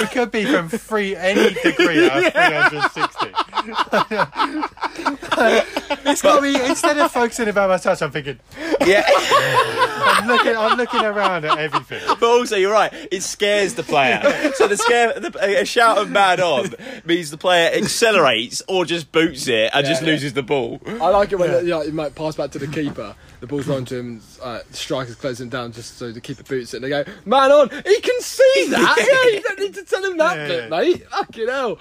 he 0.00 0.06
could 0.06 0.30
be 0.30 0.44
from 0.44 0.68
free 0.68 1.14
any 1.16 1.54
degree 1.54 2.08
out 2.08 2.24
of 2.26 2.32
three 2.32 2.42
hundred 2.42 2.90
sixty. 2.92 4.66
it's 6.06 6.22
got 6.22 6.42
me 6.42 6.54
instead 6.66 6.98
of 6.98 7.10
focusing 7.12 7.48
about 7.48 7.68
my 7.68 7.78
touch, 7.78 8.02
I'm 8.02 8.10
thinking, 8.10 8.38
yeah, 8.86 9.04
I'm 9.08 10.26
looking, 10.28 10.56
I'm 10.56 10.76
looking 10.78 11.02
around 11.02 11.44
at 11.44 11.58
everything. 11.58 12.02
but 12.06 12.22
also 12.22 12.56
you're 12.56 12.72
right. 12.72 12.92
It 13.10 13.22
scares 13.22 13.74
the 13.74 13.82
player. 13.82 14.52
so 14.54 14.66
the 14.68 14.76
scare, 14.76 15.18
the, 15.18 15.60
a 15.60 15.64
shout 15.64 15.98
of 15.98 16.10
"man 16.10 16.40
on" 16.40 16.74
means 17.04 17.30
the 17.30 17.38
player 17.38 17.70
accelerates 17.74 18.62
or 18.68 18.84
just 18.84 19.12
boots 19.12 19.48
it 19.48 19.70
and 19.74 19.86
just 19.86 20.02
yeah. 20.02 20.08
loses 20.08 20.32
the 20.32 20.42
ball. 20.42 20.80
I 20.86 21.08
like 21.10 21.32
it 21.32 21.38
when 21.38 21.66
yeah, 21.66 21.82
you 21.82 21.92
might 21.92 22.14
pass 22.14 22.36
back 22.36 22.50
to 22.52 22.58
the 22.58 22.68
keeper. 22.68 23.14
The 23.40 23.46
ball's 23.46 23.66
run 23.66 23.84
to 23.86 23.96
him. 23.96 24.22
Uh, 24.42 24.60
strikers 24.70 25.14
close 25.14 25.40
him 25.40 25.50
down 25.50 25.72
just 25.72 25.98
so 25.98 26.10
the 26.10 26.20
keeper 26.22 26.42
boots 26.42 26.72
it. 26.72 26.82
And 26.82 26.84
they 26.84 26.88
go, 26.88 27.04
"Man 27.26 27.52
on! 27.52 27.68
He 27.68 28.00
can 28.00 28.20
see 28.20 28.66
that. 28.70 28.96
yeah, 28.98 29.36
you 29.36 29.42
don't 29.42 29.58
need 29.60 29.74
to 29.74 29.84
tell 29.84 30.02
him 30.04 30.16
that 30.16 30.36
Yeah, 30.36 30.46
bit, 30.46 30.62
yeah. 30.62 30.68
mate. 30.78 31.06
Fucking 31.10 31.48
hell." 31.48 31.76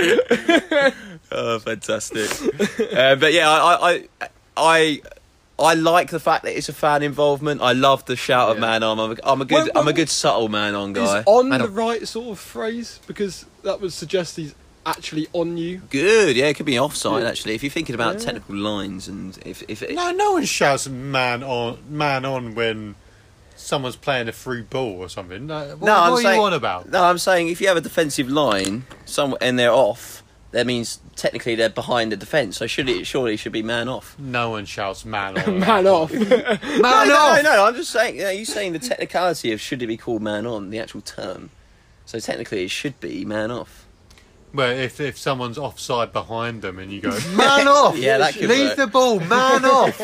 Oh, 1.32 1.60
fantastic! 1.60 2.30
uh, 2.94 3.05
Uh, 3.12 3.16
but 3.16 3.34
yeah, 3.34 3.50
I, 3.50 4.08
I, 4.22 4.28
I, 4.58 5.02
I 5.60 5.74
like 5.76 6.10
the 6.10 6.20
fact 6.20 6.44
that 6.44 6.58
it's 6.58 6.70
a 6.70 6.74
fan 6.74 7.04
involvement. 7.04 7.62
I 7.62 7.74
love 7.74 8.06
the 8.06 8.16
shout 8.16 8.50
of 8.52 8.58
Yeah. 8.58 8.62
"man 8.62 8.84
on." 8.84 9.00
I'm 9.00 9.12
a, 9.12 9.16
I'm 9.24 9.42
a 9.42 9.46
good, 9.46 9.56
Well, 9.74 9.82
I'm 9.84 9.88
a 9.88 9.94
good 9.94 10.10
subtle 10.10 10.50
man 10.50 10.76
on 10.76 10.94
guy. 10.94 11.20
Is 11.20 11.24
on 11.28 11.50
Man 11.50 11.62
the 11.62 11.70
right 11.70 12.08
sort 12.08 12.30
of 12.30 12.40
phrase 12.40 13.00
because 13.08 13.46
that 13.64 13.80
would 13.82 13.94
suggest 13.94 14.36
he's 14.38 14.54
actually 14.86 15.28
on 15.34 15.58
you. 15.58 15.82
Good, 15.90 16.36
yeah, 16.36 16.46
it 16.46 16.56
could 16.56 16.66
be 16.66 16.78
offside 16.80 17.24
Yeah. 17.24 17.30
actually. 17.30 17.56
If 17.56 17.64
you're 17.64 17.72
thinking 17.72 17.96
about 17.96 18.16
Yeah. 18.16 18.26
technical 18.26 18.56
lines 18.56 19.08
and 19.08 19.38
if 19.46 19.64
if 19.68 19.82
it, 19.82 19.96
No, 19.96 20.12
no 20.12 20.34
one 20.34 20.46
shouts 20.46 20.88
man 20.88 21.42
on 21.44 21.78
man 21.90 22.26
on 22.26 22.54
when 22.56 22.96
someone's 23.56 23.96
playing 23.96 24.28
a 24.28 24.32
free 24.34 24.62
ball 24.62 24.98
or 25.00 25.10
something. 25.10 25.48
No, 25.48 25.60
what, 25.78 25.82
No, 25.82 25.96
I'm 25.96 26.12
what 26.12 26.20
are 26.20 26.22
saying- 26.24 26.40
you 26.40 26.46
on 26.46 26.54
about? 26.54 26.90
No, 26.90 27.04
I'm 27.04 27.18
saying 27.18 27.48
if 27.48 27.62
you 27.62 27.68
have 27.70 27.78
a 27.78 27.82
defensive 27.82 28.30
line, 28.30 28.86
some 29.06 29.36
and 29.42 29.58
they're 29.58 29.72
off, 29.72 30.22
that 30.56 30.66
means 30.66 31.00
technically 31.16 31.54
they're 31.56 31.70
behind 31.70 32.12
the 32.12 32.18
defence. 32.18 32.58
So 32.58 32.66
should 32.66 32.88
it 32.90 33.06
surely 33.06 33.36
should 33.38 33.52
be 33.52 33.62
man 33.62 33.88
off. 33.90 34.18
No 34.18 34.52
one 34.52 34.66
shouts 34.66 35.04
man 35.06 35.38
on. 35.48 35.60
Man 35.60 35.86
off. 35.86 36.12
Man 36.14 36.58
no, 36.82 37.06
no, 37.06 37.42
no, 37.44 37.66
I'm 37.66 37.76
just 37.76 37.92
saying. 37.92 38.16
You 38.16 38.24
know, 38.24 38.30
you're 38.32 38.46
saying 38.46 38.74
the 38.74 38.80
technicality 38.80 39.52
of 39.52 39.60
should 39.62 39.82
it 39.84 39.88
be 39.88 39.98
called 39.98 40.22
man 40.22 40.46
on, 40.48 40.70
the 40.70 40.80
actual 40.80 41.02
term. 41.02 41.50
So 42.06 42.20
technically, 42.20 42.64
it 42.64 42.72
should 42.72 43.00
be 43.00 43.26
man 43.26 43.52
off. 43.52 43.86
Well, 44.54 44.72
if 44.72 45.02
if 45.02 45.18
someone's 45.18 45.58
offside 45.58 46.14
behind 46.14 46.62
them 46.62 46.80
and 46.80 46.90
you 46.92 47.02
go 47.02 47.10
man 47.36 47.68
off, 47.68 47.98
Yeah, 47.98 48.18
that 48.20 48.34
could 48.36 48.48
leave 48.50 48.70
work. 48.70 48.78
the 48.78 48.88
ball, 48.88 49.20
man 49.20 49.66
off. 49.66 50.00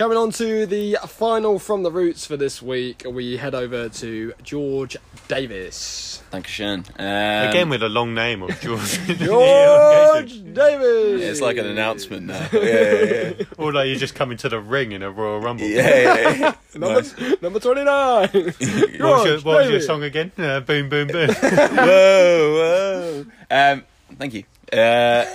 Coming 0.00 0.16
on 0.16 0.30
to 0.30 0.64
the 0.64 0.96
final 1.08 1.58
from 1.58 1.82
the 1.82 1.90
roots 1.90 2.24
for 2.24 2.34
this 2.38 2.62
week, 2.62 3.02
we 3.06 3.36
head 3.36 3.54
over 3.54 3.90
to 3.90 4.32
George 4.42 4.96
Davis. 5.28 6.22
Dankeschön. 6.32 6.86
Um, 6.98 7.50
Again 7.50 7.68
with 7.68 7.82
a 7.82 7.90
long 7.90 8.14
name 8.14 8.42
of 8.42 8.58
George. 8.62 8.98
George 9.18 10.54
Davis. 10.54 11.20
it's 11.20 11.42
like 11.42 11.58
an 11.58 11.66
announcement 11.66 12.28
now. 12.28 12.48
Yeah, 12.50 12.60
yeah, 12.62 13.32
yeah. 13.40 13.44
or 13.58 13.74
like 13.74 13.88
you're 13.88 13.98
just 13.98 14.14
coming 14.14 14.38
to 14.38 14.48
the 14.48 14.58
ring 14.58 14.92
in 14.92 15.02
a 15.02 15.10
Royal 15.10 15.38
Rumble. 15.38 15.66
yeah, 15.66 15.98
yeah, 16.00 16.30
yeah. 16.30 16.54
Number, 16.74 17.02
Nice. 17.02 17.42
number 17.42 17.60
29. 17.60 18.28
What 18.32 18.32
was, 18.32 18.58
your, 18.58 18.88
George 18.96 19.44
what 19.44 19.56
was 19.58 19.70
your 19.70 19.80
song 19.82 20.02
again? 20.02 20.32
Uh, 20.38 20.60
boom, 20.60 20.88
boom, 20.88 21.08
boom. 21.08 21.28
whoa, 21.28 22.54
whoa. 22.54 23.26
Um, 23.50 23.84
thank 24.16 24.32
you. 24.32 24.44
Uh, 24.72 25.26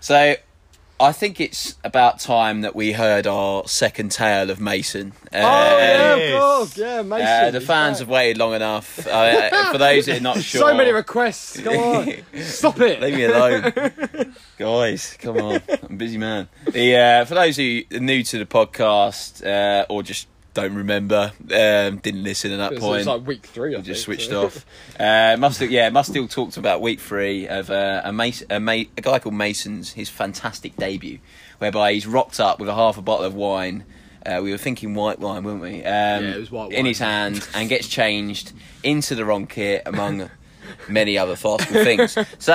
so, 0.00 0.36
I 1.00 1.10
think 1.10 1.40
it's 1.40 1.74
about 1.82 2.20
time 2.20 2.60
that 2.60 2.76
we 2.76 2.92
heard 2.92 3.26
our 3.26 3.66
second 3.66 4.12
tale 4.12 4.50
of 4.50 4.60
Mason. 4.60 5.12
Uh, 5.32 5.38
Oh, 5.42 5.78
yeah, 5.78 6.12
of 6.14 6.40
course. 6.40 6.76
Yeah, 6.78 7.02
Mason. 7.02 7.26
uh, 7.26 7.50
the 7.50 7.60
fans 7.60 7.94
back. 7.96 8.00
have 8.00 8.08
waited 8.08 8.38
long 8.38 8.54
enough. 8.54 9.04
Uh, 9.06 9.72
for 9.72 9.78
those 9.78 10.06
that 10.06 10.18
are 10.18 10.20
not 10.20 10.36
sure, 10.42 10.60
So 10.60 10.74
many 10.74 10.92
requests. 10.92 11.58
Come 11.60 11.76
on. 11.76 12.12
Stop 12.42 12.80
it. 12.80 13.00
Leave 13.00 13.14
me 13.16 13.24
alone, 13.24 13.72
guys. 14.58 15.16
Come 15.20 15.38
on, 15.38 15.60
I'm 15.68 15.78
a 15.90 15.94
busy 15.94 16.18
man. 16.18 16.48
The 16.70 16.96
uh, 16.96 17.24
for 17.24 17.34
those 17.34 17.56
who 17.56 17.82
are 17.92 17.98
new 17.98 18.22
to 18.22 18.38
the 18.38 18.46
podcast 18.46 19.44
uh, 19.44 19.86
or 19.88 20.04
just 20.04 20.28
don't 20.54 20.74
remember, 20.74 21.32
um, 21.40 21.98
didn't 21.98 22.22
listen 22.22 22.52
at 22.52 22.56
that 22.58 22.78
point. 22.80 22.98
it's 22.98 23.06
like 23.06 23.26
week 23.26 23.46
three. 23.46 23.74
I 23.74 23.78
I 23.78 23.82
just 23.82 24.02
switched 24.02 24.30
so. 24.30 24.46
off. 24.46 24.66
Uh, 24.98 25.36
must 25.38 25.60
have, 25.60 25.70
yeah, 25.70 25.90
Mustill 25.90 26.28
talked 26.30 26.56
about 26.56 26.80
week 26.80 27.00
three 27.00 27.48
of 27.48 27.70
uh, 27.70 28.02
a, 28.04 28.12
Mason, 28.12 28.46
a, 28.50 28.60
Ma- 28.60 28.72
a 28.72 29.00
guy 29.00 29.18
called 29.18 29.34
Mason's 29.34 29.92
his 29.92 30.08
fantastic 30.08 30.76
debut, 30.76 31.18
whereby 31.58 31.92
he's 31.94 32.06
rocked 32.06 32.38
up 32.40 32.60
with 32.60 32.68
a 32.68 32.74
half 32.74 32.98
a 32.98 33.02
bottle 33.02 33.24
of 33.24 33.34
wine. 33.34 33.84
Uh, 34.24 34.40
we 34.42 34.52
were 34.52 34.58
thinking 34.58 34.94
white 34.94 35.18
wine, 35.18 35.42
weren't 35.42 35.60
we? 35.62 35.78
Um, 35.78 35.82
Yeah, 35.84 36.34
it 36.34 36.38
was 36.38 36.50
white 36.50 36.72
in 36.72 36.86
his 36.86 36.98
hand 36.98 37.46
and 37.54 37.68
gets 37.68 37.88
changed 37.88 38.52
into 38.82 39.14
the 39.14 39.24
wrong 39.24 39.46
kit 39.46 39.82
among 39.86 40.30
many 40.88 41.18
other 41.18 41.34
farcical 41.34 41.82
things. 41.82 42.16
So 42.38 42.52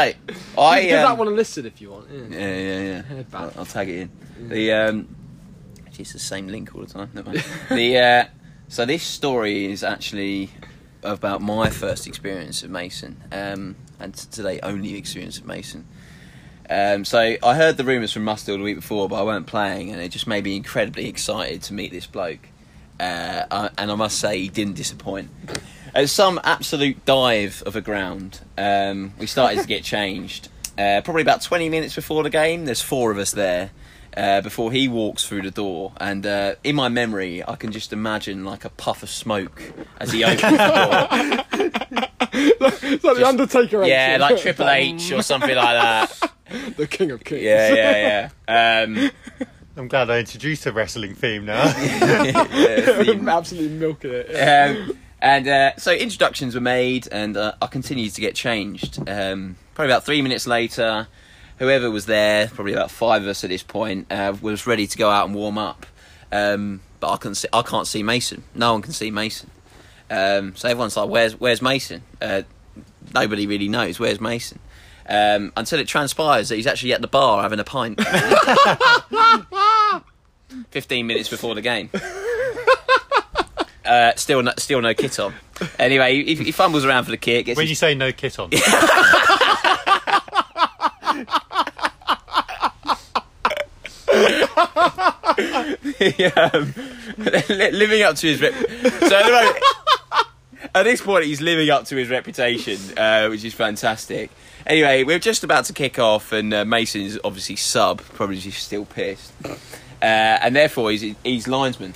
I 0.58 0.82
Give 0.82 0.92
that 0.92 1.12
um, 1.12 1.18
one 1.18 1.28
a 1.28 1.32
listen 1.32 1.66
if 1.66 1.82
you 1.82 1.92
want. 1.92 2.08
Yeah. 2.10 2.38
yeah, 2.38 2.58
yeah, 2.58 3.02
yeah. 3.10 3.24
I'll, 3.34 3.54
I'll 3.58 3.66
tag 3.66 3.90
it 3.90 4.02
in. 4.02 4.50
The 4.50 4.72
um, 4.72 5.16
it's 6.00 6.14
the 6.14 6.20
same 6.20 6.48
link 6.48 6.74
all 6.76 6.82
the 6.82 6.88
time. 6.88 7.10
Never 7.14 7.32
mind. 7.32 7.44
the 7.70 7.98
uh, 7.98 8.26
so 8.68 8.86
this 8.86 9.04
story 9.04 9.66
is 9.66 9.84
actually 9.84 10.50
about 11.04 11.42
my 11.42 11.70
first 11.70 12.08
experience 12.08 12.64
of 12.64 12.70
Mason, 12.70 13.24
um, 13.32 13.76
and 14.00 14.14
today 14.14 14.60
only 14.62 14.96
experience 14.96 15.38
of 15.38 15.46
Mason. 15.46 15.88
Um, 16.70 17.06
so 17.06 17.38
I 17.42 17.56
heard 17.56 17.78
the 17.78 17.86
rumours 17.86 18.12
from 18.12 18.26
Mustard 18.26 18.60
the 18.60 18.64
week 18.64 18.76
before, 18.76 19.08
but 19.08 19.16
I 19.16 19.24
weren't 19.24 19.48
playing, 19.48 19.92
and 19.92 20.02
it 20.02 20.10
just 20.10 20.28
made 20.28 20.44
me 20.44 20.58
incredibly 20.58 21.08
excited 21.08 21.62
to 21.64 21.74
meet 21.74 21.92
this 21.92 22.06
bloke. 22.06 22.50
Uh, 23.00 23.44
I- 23.50 23.70
and 23.78 23.92
I 23.92 23.96
must 23.96 24.20
say, 24.20 24.40
he 24.40 24.50
didn't 24.50 24.74
disappoint. 24.76 25.30
At 25.96 26.10
some 26.10 26.42
absolute 26.44 27.06
dive 27.06 27.64
of 27.66 27.76
a 27.78 27.82
ground, 27.82 28.42
um, 28.58 29.14
we 29.18 29.28
started 29.28 29.62
to 29.62 29.68
get 29.68 29.84
changed. 29.86 30.50
Uh, 30.78 31.02
probably 31.06 31.22
about 31.22 31.42
20 31.42 31.70
minutes 31.70 31.96
before 31.96 32.22
the 32.24 32.30
game, 32.30 32.66
there's 32.66 32.82
four 32.82 33.12
of 33.12 33.18
us 33.18 33.32
there. 33.32 33.72
Uh, 34.18 34.42
before 34.42 34.72
he 34.72 34.88
walks 34.88 35.28
through 35.28 35.44
the 35.44 35.52
door, 35.52 35.94
and 35.98 36.26
uh, 36.26 36.56
in 36.64 36.76
my 36.76 36.90
memory, 36.90 37.48
I 37.48 37.56
can 37.56 37.72
just 37.72 37.94
imagine 37.94 38.44
like 38.44 38.66
a 38.66 38.70
puff 38.70 39.04
of 39.04 39.10
smoke 39.12 39.62
as 40.00 40.12
he 40.12 40.24
opens 40.24 40.42
the 40.42 40.58
door. 40.58 42.10
it's 42.34 43.04
like 43.04 43.18
the 43.18 43.28
Undertaker. 43.28 43.84
Yeah, 43.86 44.14
entrance. 44.14 44.32
like 44.32 44.42
Triple 44.42 44.70
H 44.70 45.12
or 45.12 45.22
something 45.22 45.56
like 45.56 46.10
that. 46.10 46.32
the 46.78 46.88
King 46.88 47.12
of 47.12 47.24
Kings. 47.24 47.44
Yeah, 47.44 47.74
yeah, 47.76 48.30
yeah. 48.48 48.84
Um, 48.84 49.12
I'm 49.76 49.88
glad 49.88 50.10
I 50.10 50.20
introduced 50.20 50.66
a 50.66 50.72
wrestling 50.72 51.14
theme 51.14 51.46
now. 51.46 51.66
yeah, 51.80 53.04
theme. 53.04 53.30
absolutely 53.30 53.78
milking 53.78 54.12
it. 54.12 54.30
yeah. 54.32 54.76
um, 54.90 54.98
and 55.22 55.48
uh, 55.48 55.76
so 55.78 55.92
introductions 55.92 56.56
were 56.56 56.62
made, 56.62 57.08
and 57.12 57.38
uh, 57.38 57.54
I 57.62 57.68
continued 57.68 58.14
to 58.16 58.22
get 58.22 58.34
changed. 58.34 58.98
Um, 59.08 59.58
probably 59.76 59.92
about 59.92 60.06
three 60.06 60.24
minutes 60.24 60.48
later, 60.48 61.08
whoever 61.58 61.92
was 61.92 62.06
there, 62.06 62.48
probably 62.48 62.74
about 62.74 62.92
five 62.92 63.24
of 63.24 63.28
us 63.28 63.44
at 63.44 63.50
this 63.50 63.64
point, 63.64 64.12
uh, 64.12 64.36
was 64.42 64.68
ready 64.68 64.88
to 64.88 64.98
go 64.98 65.10
out 65.10 65.26
and 65.26 65.36
warm 65.36 65.58
up. 65.58 65.86
Um, 66.32 66.82
but 67.00 67.12
I 67.12 67.18
couldn't 67.18 67.36
see, 67.36 67.48
I 67.54 67.62
can't 67.62 67.88
see 67.88 68.04
Mason. 68.04 68.44
No 68.56 68.74
one 68.74 68.82
can 68.82 68.94
see 68.94 69.12
Mason. 69.12 69.50
Um, 70.10 70.56
so 70.56 70.70
everyone's 70.70 70.98
like, 70.98 71.10
"Where's 71.10 71.40
Where's 71.40 71.62
Mason?" 71.62 72.02
Uh, 72.22 72.44
nobody 73.14 73.48
really 73.48 73.68
knows 73.68 74.00
where's 74.00 74.22
Mason. 74.22 74.60
Um, 75.10 75.54
until 75.56 75.80
it 75.80 75.88
transpires 75.88 76.50
that 76.50 76.56
he's 76.56 76.68
actually 76.68 76.94
at 76.94 77.02
the 77.02 77.08
bar 77.08 77.42
having 77.42 77.60
a 77.60 77.64
pint. 77.64 78.00
Fifteen 80.70 81.08
minutes 81.08 81.30
before 81.30 81.56
the 81.56 81.62
game. 81.62 81.90
Uh, 83.86 84.14
still, 84.16 84.44
no, 84.44 84.52
still 84.58 84.82
no 84.82 84.94
kit 84.94 85.18
on. 85.18 85.34
Anyway, 85.80 86.24
he, 86.24 86.36
he 86.36 86.52
fumbles 86.52 86.84
around 86.84 87.06
for 87.06 87.12
the 87.12 87.18
kick. 87.18 87.46
Gets 87.46 87.58
when 87.58 87.64
his 87.64 87.72
you 87.72 87.76
say 87.76 87.96
no 87.96 88.12
kit 88.12 88.38
on, 88.38 88.50
um, 96.36 96.74
living 97.50 98.04
up 98.04 98.16
to 98.16 98.28
his 98.28 98.42
rep. 98.42 98.54
So 98.54 99.16
at, 99.16 99.32
moment, 99.32 99.64
at 100.76 100.84
this 100.84 101.02
point, 101.02 101.26
he's 101.26 101.42
living 101.42 101.70
up 101.70 101.86
to 101.86 101.96
his 101.96 102.10
reputation, 102.10 102.78
uh, 102.98 103.28
which 103.28 103.44
is 103.44 103.54
fantastic. 103.54 104.30
Anyway, 104.66 105.04
we're 105.04 105.20
just 105.20 105.44
about 105.44 105.66
to 105.66 105.74
kick 105.74 106.00
off, 106.00 106.32
and 106.32 106.54
uh, 106.54 106.66
Mason 106.66 107.02
is 107.02 107.20
obviously 107.24 107.56
sub, 107.56 108.02
probably 108.02 108.38
just 108.38 108.64
still 108.64 108.86
pissed, 108.86 109.32
uh, 109.46 109.56
and 110.02 110.56
therefore 110.56 110.92
he's 110.92 111.16
he's 111.24 111.48
linesman. 111.48 111.94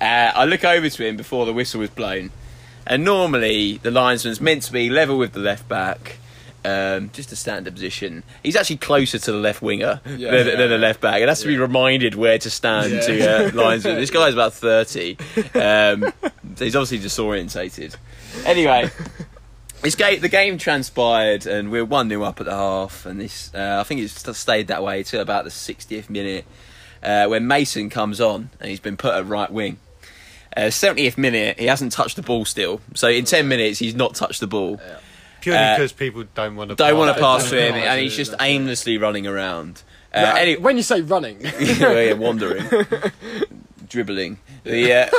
Uh, 0.00 0.32
I 0.34 0.44
look 0.44 0.64
over 0.64 0.88
to 0.88 1.06
him 1.06 1.16
before 1.16 1.46
the 1.46 1.52
whistle 1.52 1.80
was 1.80 1.90
blown, 1.90 2.30
and 2.86 3.04
normally 3.04 3.78
the 3.78 3.90
linesman's 3.90 4.40
meant 4.40 4.62
to 4.64 4.72
be 4.72 4.90
level 4.90 5.16
with 5.16 5.32
the 5.32 5.40
left 5.40 5.68
back. 5.68 6.18
Um, 6.66 7.10
just 7.12 7.30
a 7.30 7.36
standard 7.36 7.74
position. 7.74 8.22
He's 8.42 8.56
actually 8.56 8.78
closer 8.78 9.18
to 9.18 9.32
the 9.32 9.36
left 9.38 9.60
winger 9.60 10.00
Yeah. 10.16 10.30
than, 10.30 10.56
than 10.58 10.70
the 10.70 10.78
left 10.78 11.00
back, 11.02 11.20
and 11.20 11.28
has 11.28 11.40
to 11.42 11.46
be 11.46 11.58
reminded 11.58 12.14
where 12.14 12.38
to 12.38 12.48
stand 12.48 12.90
Yeah. 12.92 13.00
to 13.00 13.48
uh, 13.48 13.50
linesman. 13.54 13.96
This 13.96 14.10
guy's 14.10 14.32
about 14.32 14.54
thirty, 14.54 15.18
um, 15.54 16.10
so 16.56 16.64
he's 16.64 16.74
obviously 16.74 17.00
disorientated. 17.00 17.96
Anyway, 18.46 18.90
this 19.82 19.94
game, 19.94 20.20
the 20.20 20.28
game 20.30 20.56
transpired, 20.56 21.46
and 21.46 21.70
we're 21.70 21.84
one 21.84 22.08
0 22.08 22.22
up 22.22 22.40
at 22.40 22.46
the 22.46 22.52
half, 22.54 23.04
and 23.04 23.20
this 23.20 23.52
uh, 23.54 23.76
I 23.80 23.84
think 23.84 24.00
it's 24.00 24.38
stayed 24.38 24.68
that 24.68 24.82
way 24.82 25.02
till 25.02 25.20
about 25.20 25.44
the 25.44 25.50
60th 25.50 26.08
minute, 26.08 26.46
uh, 27.02 27.26
when 27.26 27.46
Mason 27.46 27.90
comes 27.90 28.22
on 28.22 28.48
and 28.58 28.70
he's 28.70 28.80
been 28.80 28.96
put 28.96 29.14
at 29.14 29.26
right 29.26 29.52
wing. 29.52 29.76
Uh, 30.56 30.62
70th 30.70 31.18
minute, 31.18 31.58
he 31.58 31.66
hasn't 31.66 31.92
touched 31.92 32.16
the 32.16 32.22
ball 32.22 32.46
still, 32.46 32.80
so 32.94 33.08
in 33.08 33.26
10 33.26 33.48
minutes 33.48 33.80
he's 33.80 33.94
not 33.94 34.14
touched 34.14 34.40
the 34.40 34.46
ball. 34.46 34.80
Purely 35.44 35.60
Uh, 35.62 35.76
because 35.76 35.92
people 35.92 36.24
don't 36.34 36.56
want 36.56 36.70
to. 36.70 36.76
Don't 36.76 36.96
want 36.98 37.14
to 37.14 37.20
Pass 37.22 37.42
pass 37.44 37.52
it, 37.52 37.56
to 37.56 37.66
him, 37.68 37.74
and 37.74 38.00
he's 38.00 38.16
just 38.16 38.32
that's 38.32 38.42
it. 38.42 38.46
aimlessly 38.46 38.98
running 38.98 39.26
around. 39.26 39.82
Uh, 40.12 40.20
Yeah, 40.20 40.34
any- 40.38 40.56
when 40.56 40.76
you 40.76 40.82
say 40.82 41.00
running, 41.02 41.40
yeah, 41.60 42.12
wandering, 42.14 42.64
dribbling, 43.88 44.38
the 44.64 44.92
uh, 44.92 45.10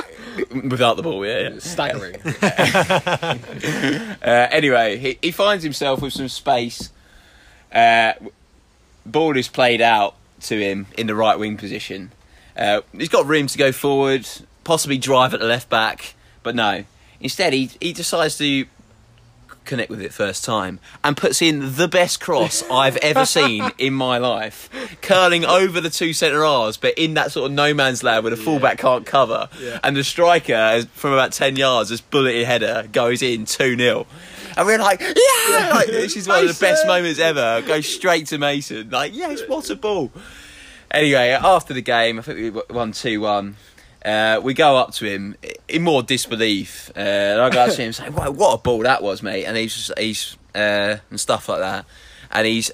without 0.70 0.96
the 0.98 1.04
ball, 1.04 1.26
yeah. 1.26 1.50
yeah. 1.50 1.60
staggering. 1.60 2.16
Uh, 4.26 4.48
anyway, 4.52 4.98
he, 4.98 5.18
he 5.22 5.32
finds 5.32 5.64
himself 5.64 6.02
with 6.02 6.14
some 6.14 6.28
space. 6.28 6.90
Uh, 7.72 8.14
ball 9.06 9.38
is 9.38 9.48
played 9.48 9.82
out 9.82 10.16
to 10.42 10.58
him 10.60 10.88
in 10.98 11.08
the 11.08 11.16
right 11.16 11.38
wing 11.38 11.58
position. 11.58 12.12
Uh, 12.58 12.82
he's 12.98 13.10
got 13.10 13.26
room 13.26 13.48
to 13.48 13.58
go 13.58 13.72
forward, 13.72 14.28
possibly 14.64 14.98
drive 14.98 15.34
at 15.34 15.40
the 15.40 15.46
left 15.46 15.70
back, 15.70 16.16
but 16.42 16.56
no. 16.56 16.86
Instead, 17.20 17.54
he 17.54 17.70
he 17.80 17.94
decides 17.94 18.38
to 18.38 18.66
connect 19.66 19.90
with 19.90 20.02
it 20.02 20.14
first 20.14 20.46
time 20.46 20.80
and 21.04 21.18
puts 21.18 21.42
in 21.42 21.76
the 21.76 21.88
best 21.88 22.20
cross 22.22 22.64
I've 22.72 22.98
ever 22.98 23.26
seen 23.26 23.70
in 23.78 23.94
my 23.94 24.18
life, 24.18 24.70
curling 25.02 25.44
over 25.46 25.82
the 25.82 25.90
two 25.90 26.14
centre 26.14 26.46
R's, 26.46 26.78
but 26.78 26.98
in 26.98 27.16
that 27.16 27.32
sort 27.32 27.48
of 27.48 27.52
no 27.56 27.74
man's 27.74 28.04
land 28.04 28.24
where 28.24 28.32
the 28.32 28.42
fullback 28.42 28.78
can't 28.78 29.06
cover, 29.06 29.50
Yeah. 29.62 29.80
and 29.84 29.96
the 29.98 30.04
striker 30.04 30.84
from 30.94 31.14
about 31.14 31.32
ten 31.34 31.56
yards, 31.56 31.90
this 31.90 32.02
bulleted 32.02 32.46
header 32.46 32.88
goes 32.92 33.22
in 33.22 33.46
two 33.46 33.76
0 33.76 34.08
and 34.58 34.66
we're 34.66 34.78
like, 34.80 35.02
yeah, 35.02 35.72
like, 35.74 35.88
this 35.88 36.16
is 36.16 36.30
one 36.30 36.48
of 36.48 36.48
the 36.48 36.62
best 36.66 36.88
moments 36.88 37.20
ever. 37.20 37.62
Go 37.68 37.82
straight 37.82 38.28
to 38.28 38.38
Mason, 38.38 38.90
like, 38.90 39.14
yes, 39.14 39.42
what 39.50 39.70
a 39.70 39.76
ball. 39.76 40.12
Anyway, 40.92 41.30
after 41.32 41.74
the 41.74 41.82
game, 41.82 42.20
I 42.20 42.22
think 42.22 42.56
we 42.56 42.62
won 42.74 42.94
two 42.94 43.20
one. 43.20 43.58
Uh, 44.06 44.40
we 44.44 44.54
go 44.54 44.78
up 44.78 44.94
to 44.94 45.06
him 45.06 45.36
in 45.68 45.82
more 45.82 46.04
disbelief. 46.04 46.92
Uh, 46.96 47.00
and 47.00 47.42
I 47.42 47.50
go 47.50 47.62
up 47.62 47.72
to 47.72 47.82
him 47.82 47.88
and 47.88 47.96
say, 47.96 48.10
"Wow, 48.10 48.30
what 48.32 48.54
a 48.54 48.58
ball 48.58 48.80
that 48.84 49.02
was, 49.02 49.24
mate!" 49.24 49.46
And 49.46 49.58
he's 49.58 49.76
just, 49.76 49.98
he's 49.98 50.38
uh, 50.54 50.98
and 51.10 51.20
stuff 51.20 51.50
like 51.50 51.60
that. 51.60 51.86
And 52.32 52.46
he's 52.46 52.72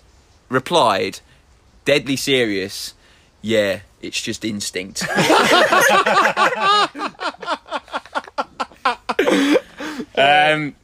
replied, 0.49 1.21
deadly 1.85 2.15
serious. 2.17 2.93
Yeah, 3.41 3.79
it's 4.01 4.21
just 4.21 4.45
instinct. 4.45 5.03
um, 10.17 10.75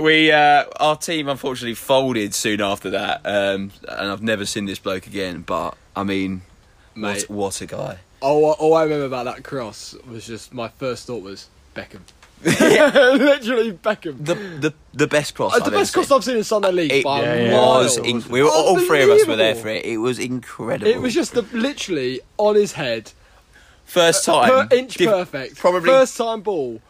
we 0.00 0.32
uh, 0.32 0.64
our 0.80 0.96
team 0.96 1.28
unfortunately 1.28 1.74
folded 1.74 2.34
soon 2.34 2.60
after 2.60 2.90
that, 2.90 3.20
um, 3.24 3.70
and 3.88 4.10
I've 4.10 4.22
never 4.22 4.46
seen 4.46 4.66
this 4.66 4.78
bloke 4.78 5.06
again. 5.06 5.42
But 5.42 5.76
I 5.94 6.02
mean, 6.02 6.42
what, 6.94 7.00
Mate. 7.00 7.30
what 7.30 7.60
a 7.60 7.66
guy! 7.66 7.98
All, 8.20 8.52
all 8.52 8.74
I 8.74 8.82
remember 8.84 9.06
about 9.06 9.24
that 9.24 9.44
cross 9.44 9.94
was 10.08 10.26
just 10.26 10.52
my 10.54 10.68
first 10.68 11.06
thought 11.06 11.22
was 11.22 11.48
Beckham. 11.74 12.00
Literally 12.42 13.72
Beckham. 13.72 14.24
The 14.24 14.34
the 14.34 14.74
the 14.94 15.06
best 15.06 15.34
cross. 15.34 15.52
Uh, 15.52 15.56
I've 15.56 15.62
the 15.64 15.66
ever 15.68 15.76
best 15.76 15.92
cross 15.92 16.08
seen. 16.08 16.16
I've 16.16 16.24
seen 16.24 16.36
in 16.38 16.44
Sunday 16.44 16.72
League 16.72 16.92
It 16.92 17.04
by 17.04 17.20
Yeah, 17.22 17.34
yeah. 17.34 17.50
miles. 17.52 17.98
was. 17.98 18.08
In, 18.08 18.30
we 18.30 18.42
were 18.42 18.48
all 18.48 18.78
three 18.78 19.02
of 19.02 19.10
us 19.10 19.26
were 19.26 19.36
there 19.36 19.54
for 19.54 19.68
it. 19.68 19.84
It 19.84 19.98
was 19.98 20.18
incredible. 20.18 20.90
It 20.90 21.00
was 21.00 21.12
just 21.14 21.32
the, 21.34 21.42
literally 21.52 22.20
on 22.38 22.54
his 22.54 22.72
head, 22.72 23.12
first 23.84 24.24
time, 24.24 24.48
per 24.68 24.74
inch 24.74 24.94
div- 24.94 25.08
perfect. 25.10 25.56
probably 25.58 25.88
first 25.88 26.16
time 26.16 26.40
ball, 26.40 26.80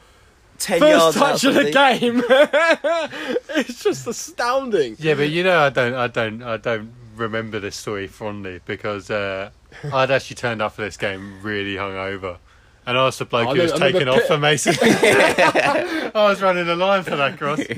ten 0.59 0.79
first 0.79 1.17
yards 1.17 1.17
touch 1.17 1.45
of 1.45 1.55
the 1.55 1.71
game. 1.73 2.23
it's 3.57 3.83
just 3.83 4.07
astounding. 4.07 4.97
Yeah, 5.01 5.15
but 5.15 5.31
you 5.31 5.43
know, 5.43 5.59
I 5.59 5.71
don't, 5.71 5.95
I 5.95 6.07
don't, 6.07 6.43
I 6.43 6.57
don't 6.59 6.93
remember 7.17 7.59
this 7.59 7.75
story 7.77 8.07
fondly 8.07 8.61
because 8.65 9.11
uh, 9.11 9.51
I'd 9.93 10.11
actually 10.11 10.37
turned 10.37 10.61
up 10.63 10.73
for 10.75 10.83
this 10.83 10.97
game 10.97 11.41
really 11.43 11.75
hungover, 11.77 12.39
and 12.87 12.97
I 12.99 13.05
was 13.05 13.19
the 13.19 13.25
bloke 13.25 13.49
I 13.49 13.55
who 13.55 13.63
was 13.63 13.73
remember- 13.73 13.99
taken 13.99 14.09
off 14.09 14.23
for 14.23 14.39
Mason. 14.39 14.75
I 14.81 16.11
was 16.15 16.43
running 16.43 16.67
the 16.67 16.77
line 16.77 17.03
for 17.03 17.17
that 17.17 17.39
cross. 17.39 17.61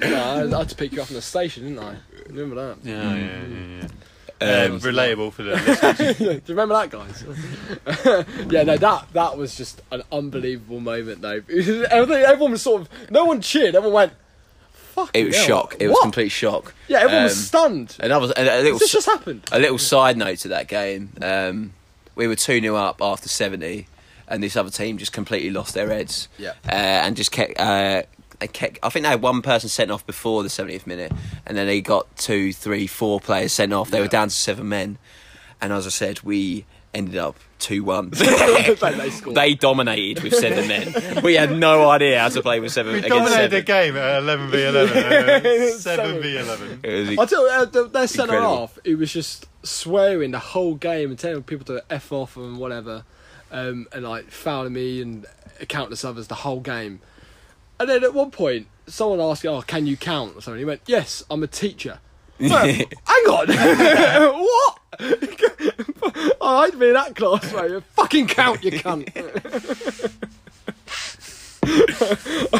Yeah, 0.00 0.24
I 0.24 0.42
I 0.54 0.58
had 0.58 0.68
to 0.68 0.74
pick 0.74 0.92
you 0.92 1.00
up 1.00 1.06
from 1.08 1.16
the 1.16 1.22
station, 1.22 1.64
didn't 1.64 1.78
I? 1.84 1.96
Remember 2.28 2.54
that? 2.54 2.84
Yeah, 2.84 3.14
yeah, 3.14 3.24
yeah. 3.46 3.82
yeah. 3.82 3.88
Um, 4.38 4.72
Um, 4.72 4.80
relatable 4.80 5.32
for 5.32 5.44
the 5.44 5.52
listeners. 5.52 6.18
Do 6.18 6.24
you 6.26 6.40
remember 6.48 6.74
that, 6.74 6.90
guys? 6.90 7.24
yeah, 8.50 8.62
no, 8.64 8.76
that 8.76 9.06
that 9.14 9.38
was 9.38 9.56
just 9.56 9.80
an 9.90 10.02
unbelievable 10.12 10.80
moment, 10.80 11.22
though. 11.22 11.40
Everything, 11.48 12.22
everyone 12.22 12.50
was 12.52 12.60
sort 12.62 12.82
of, 12.82 12.88
no 13.10 13.24
one 13.24 13.40
cheered. 13.40 13.74
Everyone 13.74 13.94
went, 13.94 14.12
"Fuck." 14.96 15.10
it 15.14 15.26
was 15.26 15.36
shock. 15.36 15.76
It 15.78 15.86
was 15.88 15.98
complete 16.02 16.30
shock. 16.30 16.74
Yeah, 16.88 16.98
everyone 17.02 17.24
was 17.24 17.34
Um, 17.36 17.38
stunned. 17.44 17.96
And 18.00 18.12
I 18.12 18.16
was 18.18 18.32
and 18.32 18.48
a 18.48 18.62
little 18.62 18.78
This 18.80 18.90
just 18.90 19.06
happened. 19.06 19.48
a 19.52 19.58
little 19.60 19.78
side 19.78 20.16
note 20.16 20.38
to 20.40 20.48
that 20.48 20.66
game. 20.66 21.12
Um, 21.22 21.72
we 22.16 22.26
were 22.26 22.34
2 22.36 22.60
0 22.60 22.74
up 22.76 23.00
after 23.00 23.28
70, 23.28 23.86
and 24.26 24.42
this 24.42 24.56
other 24.56 24.70
team 24.70 24.98
just 24.98 25.12
completely 25.12 25.50
lost 25.50 25.74
their 25.74 25.88
heads. 25.90 26.26
Yeah. 26.38 26.54
Uh, 26.66 26.72
and 26.72 27.14
just 27.16 27.30
kept, 27.30 27.60
uh, 27.60 28.02
they 28.40 28.48
kept. 28.48 28.78
I 28.82 28.88
think 28.88 29.04
they 29.04 29.10
had 29.10 29.22
one 29.22 29.40
person 29.42 29.68
sent 29.68 29.90
off 29.90 30.04
before 30.06 30.42
the 30.42 30.48
70th 30.48 30.86
minute, 30.86 31.12
and 31.46 31.56
then 31.56 31.66
they 31.66 31.80
got 31.80 32.16
two, 32.16 32.52
three, 32.52 32.86
four 32.86 33.20
players 33.20 33.52
sent 33.52 33.72
off. 33.72 33.90
They 33.90 34.00
were 34.00 34.08
down 34.08 34.28
to 34.28 34.34
seven 34.34 34.68
men. 34.68 34.98
And 35.60 35.72
as 35.72 35.86
I 35.86 35.90
said, 35.90 36.20
we 36.22 36.66
ended 36.96 37.16
up 37.16 37.36
2 37.60 37.84
1. 37.84 38.10
they 38.14 38.76
they 39.34 39.54
dominated 39.54 40.22
with 40.22 40.34
seven 40.34 40.66
men. 40.68 41.22
We 41.22 41.34
had 41.34 41.52
no 41.56 41.88
idea 41.90 42.18
how 42.20 42.28
to 42.30 42.42
play 42.42 42.60
with 42.60 42.72
seven 42.72 42.92
We 42.94 42.98
against 42.98 43.14
dominated 43.16 43.50
the 43.50 43.66
seven. 43.66 43.94
game 43.94 43.96
at 43.96 44.18
11 44.22 44.50
v 44.50 44.64
11, 44.64 44.96
uh, 44.98 45.70
7 45.70 45.78
Seven. 45.78 46.22
v 46.22 46.36
11. 46.38 46.80
It 46.82 47.18
I 47.18 47.22
was, 47.22 47.30
tell 47.30 47.42
you, 47.46 47.52
uh, 47.62 47.64
the- 47.66 47.88
their 47.88 48.06
centre 48.06 48.40
half, 48.40 48.78
he 48.84 48.94
was 48.94 49.12
just 49.12 49.46
swearing 49.62 50.30
the 50.32 50.38
whole 50.38 50.74
game 50.74 51.10
and 51.10 51.18
telling 51.18 51.42
people 51.42 51.64
to 51.66 51.82
f 51.90 52.12
off 52.12 52.36
and 52.36 52.58
whatever, 52.58 53.04
um, 53.50 53.86
and 53.92 54.04
like 54.04 54.30
fouling 54.30 54.72
me 54.72 55.00
and 55.02 55.26
countless 55.68 56.04
others 56.04 56.26
the 56.28 56.34
whole 56.36 56.60
game. 56.60 57.00
And 57.78 57.88
then 57.88 58.04
at 58.04 58.14
one 58.14 58.30
point, 58.30 58.68
someone 58.86 59.20
asked, 59.20 59.44
"Oh, 59.44 59.60
can 59.62 59.86
you 59.86 59.96
count?" 59.96 60.36
or 60.36 60.40
something. 60.40 60.58
He 60.58 60.64
went, 60.64 60.80
"Yes, 60.86 61.22
I'm 61.30 61.42
a 61.42 61.46
teacher." 61.46 61.98
Well, 62.38 62.66
hang 62.66 63.26
on, 63.26 63.48
What? 64.42 64.78
I'd 66.40 66.78
be 66.78 66.88
in 66.88 66.94
that 66.94 67.14
class, 67.16 67.52
mate. 67.52 67.82
Fucking 67.94 68.28
count, 68.28 68.64
you 68.64 68.72
cunt. 68.72 69.08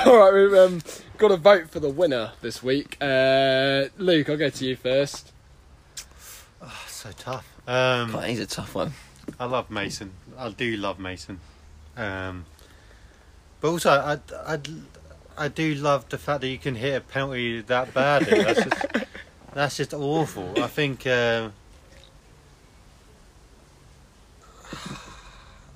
All 0.06 0.18
right, 0.18 0.34
we've 0.34 0.54
um, 0.54 0.80
got 1.18 1.28
to 1.28 1.36
vote 1.36 1.70
for 1.70 1.80
the 1.80 1.88
winner 1.88 2.32
this 2.42 2.62
week. 2.62 2.96
Uh, 3.00 3.84
Luke, 3.96 4.28
I'll 4.28 4.36
go 4.36 4.50
to 4.50 4.64
you 4.66 4.76
first. 4.76 5.32
So 6.88 7.10
tough. 7.16 7.46
Um, 7.68 8.12
God, 8.12 8.24
he's 8.24 8.40
a 8.40 8.46
tough 8.46 8.74
one. 8.74 8.92
I 9.38 9.44
love 9.44 9.70
Mason. 9.70 10.12
I 10.36 10.48
do 10.50 10.76
love 10.76 10.98
Mason. 10.98 11.40
Um, 11.96 12.46
but 13.60 13.68
also, 13.68 13.90
I, 13.90 14.18
I, 14.54 14.58
I 15.38 15.48
do 15.48 15.74
love 15.74 16.08
the 16.08 16.18
fact 16.18 16.40
that 16.40 16.48
you 16.48 16.58
can 16.58 16.74
hit 16.74 16.94
a 16.96 17.00
penalty 17.00 17.60
that 17.62 17.94
badly. 17.94 18.42
That's 18.42 18.64
just, 18.64 18.86
that's 19.56 19.78
just 19.78 19.94
awful. 19.94 20.52
I 20.62 20.66
think. 20.66 21.06
Uh, 21.06 21.48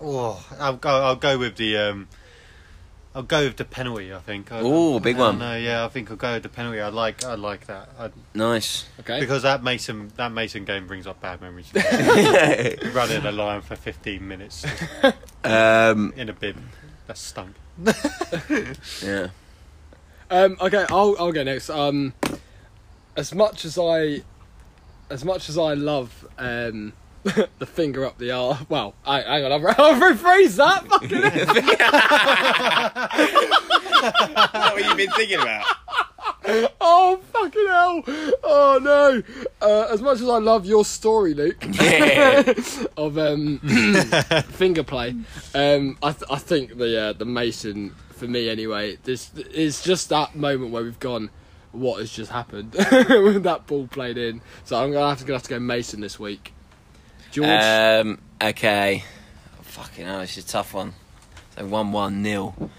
oh, 0.01 0.45
I'll 0.59 0.76
go. 0.76 0.91
I'll 0.91 1.16
go 1.16 1.39
with 1.39 1.57
the. 1.57 1.78
Um, 1.78 2.09
I'll 3.14 3.22
go 3.22 3.45
with 3.45 3.57
the 3.57 3.64
penalty. 3.64 4.12
I 4.12 4.18
think. 4.18 4.53
I, 4.53 4.61
Ooh, 4.61 5.01
big 5.01 5.16
I 5.16 5.18
don't 5.18 5.26
one. 5.28 5.39
know, 5.39 5.57
yeah, 5.57 5.85
I 5.87 5.89
think 5.89 6.11
I'll 6.11 6.18
go 6.18 6.35
with 6.35 6.43
the 6.43 6.51
penalty. 6.51 6.78
I 6.81 6.89
like. 6.91 7.24
I 7.24 7.35
like 7.37 7.66
that. 7.68 7.89
I, 7.99 8.11
Nice. 8.35 8.85
Okay. 9.01 9.18
because 9.18 9.43
that 9.45 9.64
Mason 9.64 10.12
that 10.16 10.31
Mason 10.31 10.66
game 10.66 10.87
brings 10.87 11.07
up 11.07 11.20
bad 11.22 11.41
memories. 11.41 11.72
Running 12.95 13.24
a 13.24 13.33
line 13.33 13.62
for 13.62 13.76
15 13.76 14.28
minutes 14.28 14.66
um, 15.45 16.12
in 16.16 16.28
a 16.28 16.35
bin. 16.35 16.68
That 17.07 17.16
stunk. 17.16 17.57
yeah. 19.03 19.28
Um, 20.31 20.59
okay, 20.61 20.85
I'll 20.91 21.16
I'll 21.18 21.33
go 21.33 21.43
next. 21.43 21.70
Um, 21.70 22.12
as 23.17 23.35
much 23.35 23.65
as 23.65 23.79
I, 23.79 24.23
as 25.09 25.25
much 25.25 25.49
as 25.49 25.59
I 25.59 25.75
love 25.75 26.27
um, 26.39 26.93
the 27.25 27.67
finger 27.67 28.05
up 28.05 28.19
the 28.19 28.31
arse. 28.31 28.59
Well, 28.69 28.95
I, 29.05 29.21
hang 29.21 29.45
on, 29.45 29.53
I'll, 29.53 29.67
I'll 29.79 30.01
rephrase 30.01 30.57
that. 30.57 30.87
Fucking 30.87 31.23
hell. 31.23 31.45
what 34.73 34.85
you've 34.85 34.97
been 34.97 35.11
thinking 35.11 35.41
about? 35.41 35.67
oh 36.81 37.21
fucking 37.33 37.67
hell! 37.67 38.03
Oh 38.43 38.79
no! 38.83 39.23
Uh, 39.61 39.89
as 39.91 40.01
much 40.01 40.21
as 40.21 40.29
I 40.29 40.39
love 40.39 40.65
your 40.65 40.85
story, 40.85 41.35
Luke, 41.35 41.63
of 42.97 43.19
um, 43.19 43.59
finger 44.49 44.83
play, 44.83 45.15
um, 45.55 45.99
I 46.03 46.13
th- 46.13 46.25
I 46.31 46.39
think 46.39 46.79
the 46.79 47.01
uh, 47.01 47.13
the 47.13 47.27
Mason 47.27 47.95
for 48.11 48.27
me 48.27 48.49
anyway. 48.49 48.97
This 49.05 49.35
is 49.35 49.83
just 49.83 50.09
that 50.09 50.35
moment 50.35 50.73
where 50.73 50.83
we've 50.83 51.01
gone. 51.01 51.31
What 51.73 52.01
has 52.01 52.11
just 52.11 52.31
happened 52.33 52.73
with 52.93 53.43
that 53.45 53.66
ball 53.66 53.87
played 53.87 54.18
in? 54.18 54.41
So 54.64 54.83
I'm 54.83 54.91
gonna 54.93 55.09
have 55.09 55.18
to, 55.18 55.25
gonna 55.25 55.37
have 55.37 55.43
to 55.45 55.51
go 55.51 55.59
Mason 55.61 56.01
this 56.01 56.18
week. 56.18 56.53
George, 57.31 57.49
Um, 57.49 58.18
okay. 58.43 59.05
Fucking 59.62 60.05
hell, 60.07 60.18
this 60.21 60.37
is 60.37 60.45
a 60.45 60.49
tough 60.49 60.75
one. 60.75 60.95
So 61.57 61.64
1 61.66 61.93
1 61.93 62.23
nil. 62.23 62.71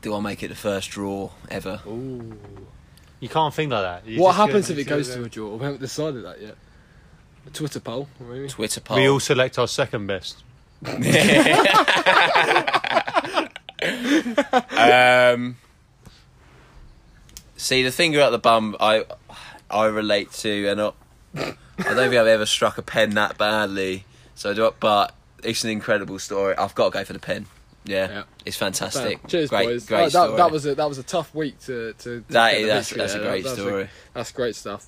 Do 0.00 0.14
I 0.16 0.20
make 0.20 0.42
it 0.42 0.48
the 0.48 0.54
first 0.54 0.90
draw 0.90 1.30
ever? 1.50 1.80
Ooh. 1.86 2.36
You 3.20 3.28
can't 3.28 3.52
think 3.54 3.70
like 3.70 3.82
that. 3.82 4.06
You 4.10 4.20
what 4.20 4.34
happens 4.34 4.68
if 4.70 4.78
it 4.78 4.84
goes 4.84 5.08
go- 5.08 5.16
to 5.16 5.24
a 5.24 5.28
draw? 5.28 5.54
We 5.56 5.64
haven't 5.64 5.80
decided 5.80 6.24
that 6.24 6.40
yet. 6.40 6.56
A 7.46 7.50
Twitter 7.50 7.80
poll, 7.80 8.08
maybe. 8.18 8.48
Twitter 8.48 8.80
poll. 8.80 8.96
We 8.96 9.08
all 9.08 9.20
select 9.20 9.58
our 9.58 9.68
second 9.68 10.06
best. 10.06 10.42
um, 14.72 15.56
see, 17.62 17.82
the 17.82 17.92
thing 17.92 18.14
about 18.14 18.30
the 18.32 18.38
bum, 18.38 18.76
I 18.80 19.04
I 19.70 19.86
relate 19.86 20.32
to, 20.32 20.68
and 20.68 20.80
I, 20.80 20.90
I 21.34 21.44
don't 21.94 21.96
think 21.96 22.14
I've 22.14 22.26
ever 22.26 22.46
struck 22.46 22.78
a 22.78 22.82
pen 22.82 23.10
that 23.14 23.38
badly. 23.38 24.04
So, 24.34 24.52
do 24.54 24.66
I, 24.66 24.70
but 24.80 25.14
it's 25.42 25.64
an 25.64 25.70
incredible 25.70 26.18
story. 26.18 26.54
I've 26.56 26.74
got 26.74 26.92
to 26.92 26.98
go 26.98 27.04
for 27.04 27.12
the 27.12 27.18
pen. 27.18 27.46
Yeah, 27.84 28.08
Yeah. 28.08 28.22
it's 28.44 28.56
fantastic. 28.56 29.20
Fair. 29.22 29.28
Cheers, 29.28 29.50
great, 29.50 29.66
boys. 29.66 29.86
Great 29.86 30.04
Uh, 30.04 30.10
story. 30.10 30.30
that, 30.30 30.36
that 30.36 30.50
was 30.52 30.66
a 30.66 30.74
that 30.76 30.88
was 30.88 30.98
a 30.98 31.02
tough 31.02 31.34
week 31.34 31.58
to 31.62 31.92
to. 31.94 32.20
to 32.20 32.24
That 32.28 32.50
get 32.52 32.56
is- 32.60 32.62
the 32.62 32.66
that's- 32.68 32.88
victory 32.90 32.98
that's 33.00 33.14
a 33.14 33.18
there. 33.18 33.28
great 33.30 33.44
That's 33.44 33.56
story. 33.58 33.88
that's 34.14 34.32
great 34.32 34.56
stuff. 34.56 34.86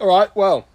All 0.00 0.08
right, 0.08 0.34
well, 0.34 0.66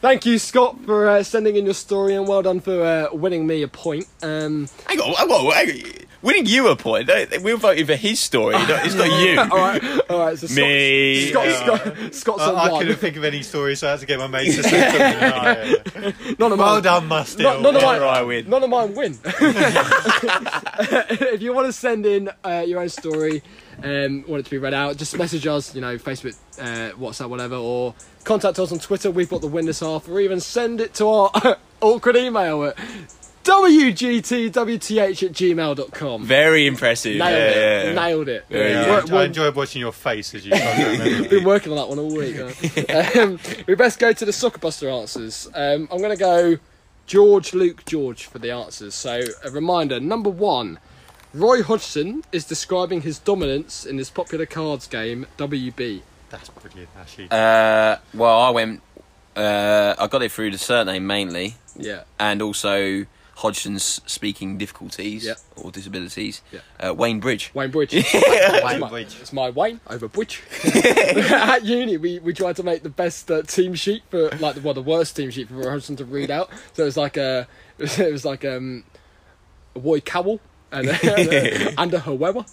thank 0.00 0.26
you, 0.26 0.38
Scott, 0.38 0.78
for 0.84 1.08
uh, 1.08 1.22
sending 1.22 1.54
in 1.54 1.64
your 1.64 1.74
story, 1.74 2.14
and 2.16 2.26
well 2.26 2.42
done 2.42 2.58
for 2.60 2.82
uh, 2.82 3.14
winning 3.14 3.46
me 3.46 3.62
a 3.62 3.68
point. 3.68 4.06
Um, 4.22 4.68
Hang 4.88 4.98
on, 5.00 5.14
hang 5.14 5.30
on, 5.30 5.52
hang 5.52 5.70
on. 5.70 5.92
Winning 6.22 6.46
you 6.46 6.68
a 6.68 6.76
point. 6.76 7.08
don't- 7.08 7.42
We're 7.42 7.56
voting 7.56 7.86
for 7.86 7.96
his 7.96 8.20
story. 8.20 8.54
It's 8.56 8.94
not 8.94 9.20
you. 9.20 9.40
all 9.40 9.48
right, 9.48 9.82
all 10.10 10.18
right. 10.20 10.38
So 10.38 10.46
Scott, 10.46 10.56
Me. 10.64 11.30
Scott, 11.30 11.46
Yeah. 11.46 11.64
Scott, 11.64 12.14
Scott's 12.14 12.42
at 12.42 12.54
I, 12.54 12.56
I 12.68 12.70
one. 12.70 12.80
couldn't 12.82 12.98
think 12.98 13.16
of 13.16 13.24
any 13.24 13.42
stories, 13.42 13.80
so 13.80 13.88
I 13.88 13.90
had 13.92 14.00
to 14.00 14.06
get 14.06 14.18
my 14.20 14.26
mates 14.28 14.54
to 14.56 14.62
say 14.62 14.80
something. 14.80 15.02
Oh, 15.32 15.44
yeah. 16.00 16.12
None 16.38 16.52
of 16.52 16.58
Well 16.58 16.74
mine. 16.74 16.82
done, 16.82 17.06
Musty. 17.08 17.42
None, 17.42 17.62
none 17.62 17.74
of 17.76 17.82
mine. 17.82 18.02
I 18.02 18.22
win. 18.22 18.48
None 18.48 18.62
of 18.62 18.70
mine 18.70 18.94
win. 18.94 19.18
if 19.24 20.42
you 21.42 21.52
want 21.52 21.66
to 21.66 21.72
send 21.72 22.06
in 22.06 22.30
uh, 22.44 22.64
your 22.66 22.80
own 22.80 22.88
story, 22.88 23.42
um, 23.82 24.24
want 24.28 24.40
it 24.40 24.44
to 24.44 24.50
be 24.50 24.58
read 24.58 24.74
out, 24.74 24.96
just 24.96 25.16
message 25.16 25.46
us. 25.46 25.74
You 25.74 25.80
know, 25.80 25.96
Facebook, 25.98 26.36
uh, 26.58 26.94
WhatsApp, 26.96 27.28
whatever, 27.28 27.56
or 27.56 27.94
contact 28.24 28.58
us 28.58 28.72
on 28.72 28.78
Twitter. 28.78 29.10
We've 29.10 29.28
got 29.28 29.40
the 29.40 29.48
win 29.48 29.66
this 29.66 29.80
half, 29.80 30.08
or 30.08 30.20
even 30.20 30.40
send 30.40 30.80
it 30.80 30.94
to 30.94 31.08
our 31.08 31.56
awkward 31.80 32.16
email 32.16 32.64
at 32.64 32.76
wgtwth 33.44 34.98
at 35.26 35.32
gmail.com. 35.32 36.24
Very 36.24 36.66
impressive. 36.66 37.16
Nailed 37.16 37.30
yeah, 37.32 37.38
it. 37.48 37.56
yeah, 37.56 37.88
yeah. 37.90 37.94
Nailed 37.94 38.28
it. 38.28 38.44
Very 38.48 38.70
Yeah, 38.72 38.80
We're- 38.88 39.02
I, 39.10 39.12
we're- 39.12 39.24
enjoyed 39.26 39.54
watching 39.54 39.80
your 39.80 39.92
face 39.92 40.34
as 40.34 40.44
you 40.46 40.50
tried 40.56 40.76
to 40.76 40.90
remember. 40.90 41.28
been 41.28 41.44
working 41.44 41.72
on 41.72 41.78
that 41.78 41.88
one 41.88 41.98
all 41.98 42.14
week. 42.16 42.36
huh? 42.38 43.20
um, 43.22 43.38
we 43.66 43.74
best 43.74 43.98
go 43.98 44.12
to 44.12 44.24
the 44.24 44.32
Soccer 44.32 44.58
Buster 44.58 44.88
answers. 44.88 45.48
Um, 45.54 45.88
I'm 45.90 45.98
going 45.98 46.10
to 46.10 46.16
go 46.16 46.58
George, 47.06 47.52
Luke, 47.54 47.84
George 47.84 48.26
for 48.26 48.38
the 48.38 48.50
answers. 48.50 48.94
So, 48.94 49.22
a 49.44 49.50
reminder 49.50 50.00
number 50.00 50.30
one 50.30 50.78
Roy 51.34 51.62
Hodgson 51.62 52.22
is 52.30 52.44
describing 52.44 53.00
his 53.02 53.18
dominance 53.18 53.86
in 53.86 53.96
his 53.98 54.10
popular 54.10 54.44
cards 54.46 54.86
game, 54.86 55.26
WB. 55.38 56.02
That's 56.30 56.48
brilliant, 56.50 56.90
actually. 56.98 57.28
Uh, 57.30 57.96
well, 58.14 58.38
I 58.40 58.50
went. 58.50 58.82
Uh, 59.34 59.94
I 59.98 60.06
got 60.08 60.22
it 60.22 60.30
through 60.30 60.50
the 60.50 60.58
surname 60.58 61.06
mainly, 61.06 61.54
Yeah. 61.74 62.02
and 62.20 62.42
also 62.42 63.06
Hodgson's 63.42 64.00
speaking 64.06 64.56
difficulties 64.56 65.24
Yeah. 65.24 65.34
or 65.56 65.70
disabilities. 65.72 66.42
Yeah. 66.52 66.60
Uh, 66.80 66.94
Wayne 66.94 67.18
Bridge. 67.18 67.50
Wayne 67.54 67.70
Bridge. 67.72 67.92
Wayne 67.92 68.04
It's 68.14 68.80
my- 68.80 68.88
Bridge. 68.88 69.16
It's 69.20 69.32
my 69.32 69.50
Wayne 69.50 69.80
over 69.90 70.06
Bridge. 70.08 70.42
At 70.74 71.64
uni, 71.64 71.96
we, 71.96 72.18
we 72.20 72.32
tried 72.32 72.56
to 72.56 72.62
make 72.62 72.82
the 72.84 72.88
best 72.88 73.30
uh, 73.30 73.42
team 73.42 73.74
sheet 73.74 74.02
for 74.10 74.30
like 74.38 74.54
the 74.54 74.60
well, 74.60 74.74
the 74.74 74.82
worst 74.82 75.16
team 75.16 75.30
sheet 75.30 75.48
for 75.48 75.68
Hodgson 75.68 75.96
to 75.96 76.04
read 76.04 76.30
out. 76.30 76.50
So 76.74 76.82
it 76.84 76.86
was 76.86 76.96
like 76.96 77.16
a 77.16 77.48
it 77.78 77.82
was, 77.82 77.98
it 77.98 78.12
was 78.12 78.24
like 78.24 78.44
um 78.44 78.84
a 79.74 79.80
Roy 79.80 80.00
Cowell 80.00 80.40
and 80.72 80.88
a, 80.88 81.80
and 81.80 81.94
a 81.94 81.98
Herrera. 82.00 82.44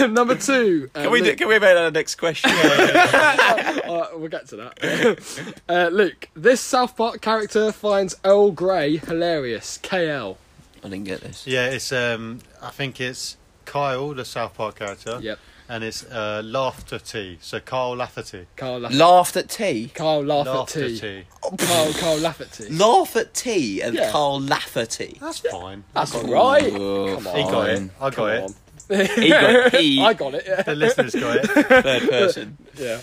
Um, 0.00 0.12
number 0.12 0.34
two. 0.34 0.90
uh, 0.94 1.02
Can 1.04 1.10
we 1.10 1.22
do, 1.22 1.34
can 1.34 1.48
we 1.48 1.54
move 1.54 1.62
on 1.64 1.76
to 1.76 1.82
the 1.84 1.90
next 1.90 2.16
question? 2.16 2.50
uh, 2.54 4.08
we'll 4.14 4.28
get 4.28 4.46
to 4.48 4.56
that. 4.56 5.62
uh, 5.68 5.88
Luke, 5.90 6.28
this 6.34 6.60
South 6.60 6.94
Park 6.96 7.22
character 7.22 7.72
finds 7.72 8.14
Earl 8.24 8.50
Grey 8.50 8.98
hilarious. 8.98 9.78
KL. 9.82 10.36
I 10.84 10.88
didn't 10.90 11.04
get 11.04 11.22
this. 11.22 11.46
Yeah, 11.46 11.66
it's 11.68 11.90
um, 11.90 12.40
I 12.62 12.68
think 12.70 13.00
it's 13.00 13.38
Kyle, 13.64 14.12
the 14.14 14.24
South 14.26 14.54
Park 14.54 14.78
character, 14.78 15.18
Yep. 15.22 15.38
And 15.70 15.84
it's 15.84 16.02
uh, 16.04 16.40
Laughter 16.44 16.98
T. 16.98 17.38
So 17.42 17.60
Kyle 17.60 17.94
Lafferty. 17.94 18.46
Carl 18.56 18.80
laugh. 18.80 18.94
Laughed 18.94 19.36
at 19.36 19.50
tea. 19.50 19.90
Carl 19.94 20.24
laugh 20.24 20.46
at 20.46 20.54
Laughter 20.54 20.88
tea. 20.88 21.24
Carl 21.58 21.92
Carl 21.92 22.18
laugh 22.18 22.40
at 22.40 22.52
tea. 22.52 22.68
Laugh 22.70 23.16
at 23.16 23.34
tea 23.34 23.82
and 23.82 23.94
Yeah. 23.94 24.10
Carl 24.10 24.40
laugh 24.40 24.76
at 24.78 24.90
tea. 24.90 25.18
That's 25.20 25.40
fine. 25.40 25.84
That's 25.92 26.14
all 26.14 26.24
right. 26.24 26.72
Come 26.72 27.26
on. 27.26 27.36
He 27.36 27.42
got 27.42 27.68
it. 27.68 27.90
I 28.00 28.10
got 28.10 28.14
Come 28.14 28.28
it. 28.28 28.42
on. 28.44 28.54
He 29.22 29.28
got 29.28 29.74
he. 29.74 30.00
I 30.02 30.14
got 30.14 30.34
it. 30.34 30.44
Yeah. 30.46 30.62
The 30.62 30.74
listeners 30.74 31.14
got 31.14 31.36
it. 31.36 31.46
Third 31.50 32.08
person. 32.08 32.56
Yeah. 32.78 33.00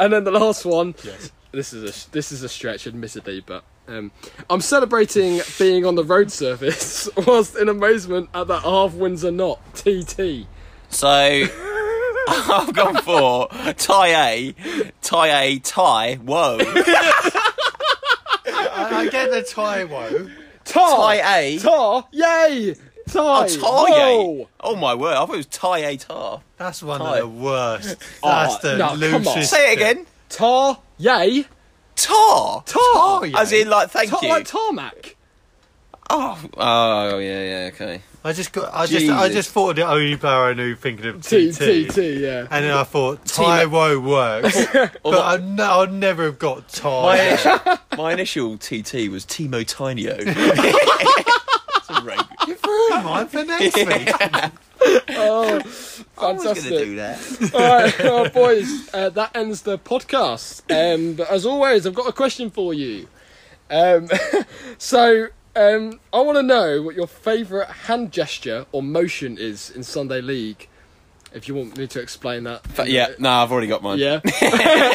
and 0.00 0.12
then 0.12 0.24
the 0.24 0.32
last 0.32 0.64
one. 0.64 0.96
Yes. 1.04 1.30
This 1.52 1.72
is 1.72 2.06
a 2.08 2.10
this 2.10 2.32
is 2.32 2.42
a 2.42 2.48
stretch, 2.48 2.88
admittedly, 2.88 3.40
but 3.46 3.62
um, 3.86 4.10
I'm 4.50 4.60
celebrating 4.60 5.40
being 5.58 5.86
on 5.86 5.94
the 5.94 6.02
road 6.04 6.32
surface 6.32 7.08
whilst 7.26 7.56
in 7.56 7.68
amazement 7.68 8.28
at 8.34 8.48
that 8.48 8.62
half 8.62 8.94
Windsor 8.94 9.30
knot 9.30 9.60
TT. 9.74 10.46
So 10.90 11.46
I've 12.30 12.72
gone 12.74 12.96
for 13.02 13.48
tie 13.74 14.30
A, 14.32 14.54
tie 15.02 15.42
A, 15.42 15.58
tie. 15.60 16.14
Whoa, 16.16 16.58
I, 18.46 18.88
I 18.92 19.08
get 19.10 19.30
the 19.30 19.42
tie 19.42 19.84
woe. 19.84 20.28
Tar. 20.64 20.96
tie 20.96 21.38
A. 21.38 21.58
Tar. 21.58 22.08
Yay. 22.12 22.74
Tie. 23.08 23.18
Oh, 23.20 23.46
tie 23.46 23.60
Whoa. 23.90 24.48
Oh 24.60 24.76
my 24.76 24.94
word! 24.94 25.14
I 25.14 25.24
thought 25.26 25.34
it 25.34 25.36
was 25.38 25.46
tie 25.46 25.78
A 25.78 25.96
tar. 25.96 26.42
That's 26.58 26.82
one 26.82 27.00
Tie. 27.00 27.18
of 27.18 27.22
the 27.22 27.28
worst. 27.42 27.96
Oh, 28.22 28.28
That's 28.28 28.58
the 28.58 28.76
no, 28.76 28.88
come 28.88 28.94
on. 28.94 29.00
loosest. 29.00 29.50
Say 29.50 29.72
it 29.72 29.76
again. 29.76 30.06
Tar. 30.28 30.78
Yay. 30.98 31.46
Tar. 31.96 32.62
Tar. 32.66 33.24
As 33.34 33.52
in, 33.52 33.70
like, 33.70 33.90
thank 33.90 34.10
Tar 34.10 34.20
you. 34.22 34.28
like 34.28 34.46
tarmac. 34.46 35.16
Oh, 36.10 36.40
oh 36.56 37.18
yeah, 37.18 37.42
yeah, 37.42 37.70
okay. 37.72 38.00
I 38.24 38.32
just 38.32 38.52
got. 38.52 38.74
I 38.74 38.86
just. 38.86 39.08
I 39.08 39.28
just 39.28 39.50
thought 39.50 39.70
of 39.70 39.76
the 39.76 39.86
only 39.86 40.16
player 40.16 40.34
I 40.34 40.54
knew 40.54 40.74
thinking 40.74 41.06
of 41.06 41.22
T 41.22 41.52
TT. 41.52 41.58
T 41.58 41.88
T. 41.88 42.22
Yeah. 42.24 42.46
And 42.50 42.64
then 42.64 42.72
I 42.72 42.84
thought 42.84 43.24
tie 43.26 43.66
works, 43.66 44.66
but 44.72 44.98
I 45.04 45.36
no, 45.36 45.80
I'd 45.80 45.92
never 45.92 46.24
have 46.24 46.38
got 46.38 46.68
My 46.82 47.20
initial, 47.20 47.78
my 47.96 48.12
initial 48.12 48.58
TT 48.58 49.10
was 49.10 49.24
Timo 49.26 49.64
Tinio. 49.64 50.16
it's 50.18 51.90
a 51.90 52.02
rape. 52.02 52.20
doing 52.46 53.04
mine 53.04 53.26
for 53.28 53.44
next 53.44 53.76
week. 53.76 53.88
I 54.80 55.30
was 55.30 56.04
going 56.16 56.38
Fantastic. 56.38 56.70
to 56.72 56.84
do 56.84 56.96
that. 56.96 57.54
All 57.54 57.60
right, 57.60 57.98
well, 57.98 58.28
boys, 58.30 58.94
uh, 58.94 59.10
that 59.10 59.36
ends 59.36 59.62
the 59.62 59.78
podcast. 59.78 60.62
Um, 60.70 61.14
but 61.14 61.28
as 61.30 61.44
always, 61.44 61.86
I've 61.86 61.94
got 61.94 62.08
a 62.08 62.12
question 62.12 62.50
for 62.50 62.72
you. 62.72 63.08
Um, 63.70 64.08
so, 64.78 65.28
um, 65.58 66.00
I 66.12 66.20
want 66.20 66.38
to 66.38 66.42
know 66.42 66.82
what 66.82 66.94
your 66.94 67.06
favourite 67.06 67.68
hand 67.68 68.12
gesture 68.12 68.66
or 68.72 68.82
motion 68.82 69.36
is 69.38 69.70
in 69.70 69.82
Sunday 69.82 70.20
League. 70.20 70.68
If 71.34 71.46
you 71.46 71.54
want 71.54 71.76
me 71.76 71.86
to 71.86 72.00
explain 72.00 72.44
that. 72.44 72.62
But 72.74 72.88
yeah, 72.88 73.08
no, 73.18 73.28
I've 73.28 73.52
already 73.52 73.66
got 73.66 73.82
mine. 73.82 73.98
Yeah, 73.98 74.20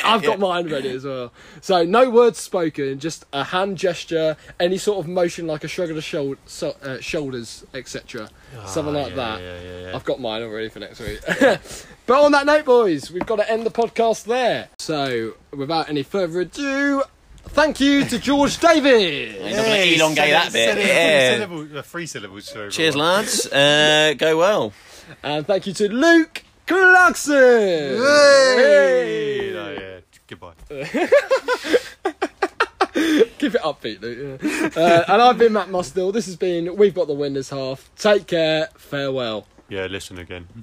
I've 0.03 0.23
got 0.23 0.39
mine 0.39 0.67
ready 0.67 0.89
as 0.89 1.03
well. 1.03 1.31
So 1.61 1.83
no 1.83 2.09
words 2.09 2.39
spoken, 2.39 2.97
just 2.97 3.25
a 3.33 3.43
hand 3.43 3.77
gesture, 3.77 4.35
any 4.59 4.79
sort 4.79 5.05
of 5.05 5.07
motion 5.07 5.45
like 5.45 5.63
a 5.63 5.67
shrug 5.67 5.91
of 5.91 5.95
the 5.95 6.01
shoul- 6.01 6.37
so, 6.47 6.75
uh, 6.81 6.99
shoulders, 6.99 7.65
etc. 7.75 8.29
Something 8.65 8.95
like 8.95 9.09
yeah, 9.11 9.15
that. 9.15 9.41
yeah, 9.41 9.61
yeah, 9.61 9.79
yeah. 9.81 9.95
I've 9.95 10.05
got 10.05 10.19
mine 10.19 10.41
already 10.41 10.69
for 10.69 10.79
next 10.79 10.99
week. 11.01 11.19
but 12.07 12.23
on 12.23 12.31
that 12.31 12.47
note, 12.47 12.65
boys, 12.65 13.11
we've 13.11 13.27
got 13.27 13.35
to 13.35 13.51
end 13.51 13.63
the 13.63 13.71
podcast 13.71 14.23
there. 14.23 14.69
So 14.79 15.35
without 15.51 15.87
any 15.87 16.01
further 16.01 16.39
ado, 16.41 17.03
thank 17.49 17.79
you 17.79 18.05
to 18.05 18.19
George 18.19 18.57
David. 18.59 19.41
I'm 19.41 19.55
not 19.55 19.65
going 19.65 19.89
to 19.89 19.95
elongate 19.95 20.31
that 20.31 20.53
bit. 20.53 20.77
Yeah. 20.77 21.37
Syllable, 21.37 21.81
three 21.83 22.05
syllables. 22.05 22.49
For 22.49 22.69
Cheers, 22.69 22.95
everyone. 22.95 23.07
lads. 23.15 23.47
Uh, 23.47 24.13
go 24.17 24.37
well. 24.37 24.73
And 25.21 25.45
thank 25.45 25.67
you 25.67 25.73
to 25.73 25.89
Luke 25.91 26.43
Clarkson. 26.65 27.35
Hey! 27.35 29.51
No, 29.53 29.71
yeah. 29.71 29.99
Goodbye. 30.27 30.53
Keep 33.39 33.55
it 33.55 33.61
upbeat, 33.61 34.01
Luke. 34.01 34.39
yeah. 34.41 34.69
Uh, 34.81 35.03
and 35.07 35.21
I've 35.21 35.37
been 35.37 35.51
Matt 35.53 35.67
Mustill. 35.67 36.13
This 36.13 36.25
has 36.27 36.35
been 36.37 36.75
We've 36.77 36.93
Got 36.93 37.07
the 37.07 37.13
Win 37.13 37.33
This 37.33 37.49
Half. 37.49 37.89
Take 37.97 38.27
care. 38.27 38.69
Farewell. 38.77 39.45
Yeah, 39.67 39.87
listen 39.87 40.17
again. 40.19 40.47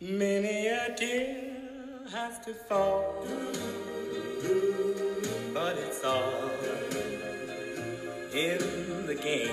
Many 0.00 0.68
a 0.68 0.94
tear 0.96 1.50
has 2.10 2.38
to 2.46 2.54
fall, 2.54 3.26
but 5.54 5.76
it's 5.78 6.04
all 6.04 6.50
in 8.32 9.06
the 9.06 9.14
game. 9.14 9.50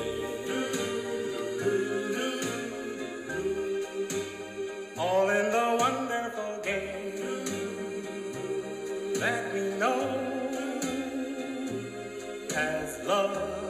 All 4.97 5.29
in 5.29 5.51
the 5.51 5.77
wonderful 5.79 6.61
game 6.63 7.13
that 9.19 9.53
we 9.53 9.61
know 9.77 9.99
as 12.55 13.03
love. 13.05 13.66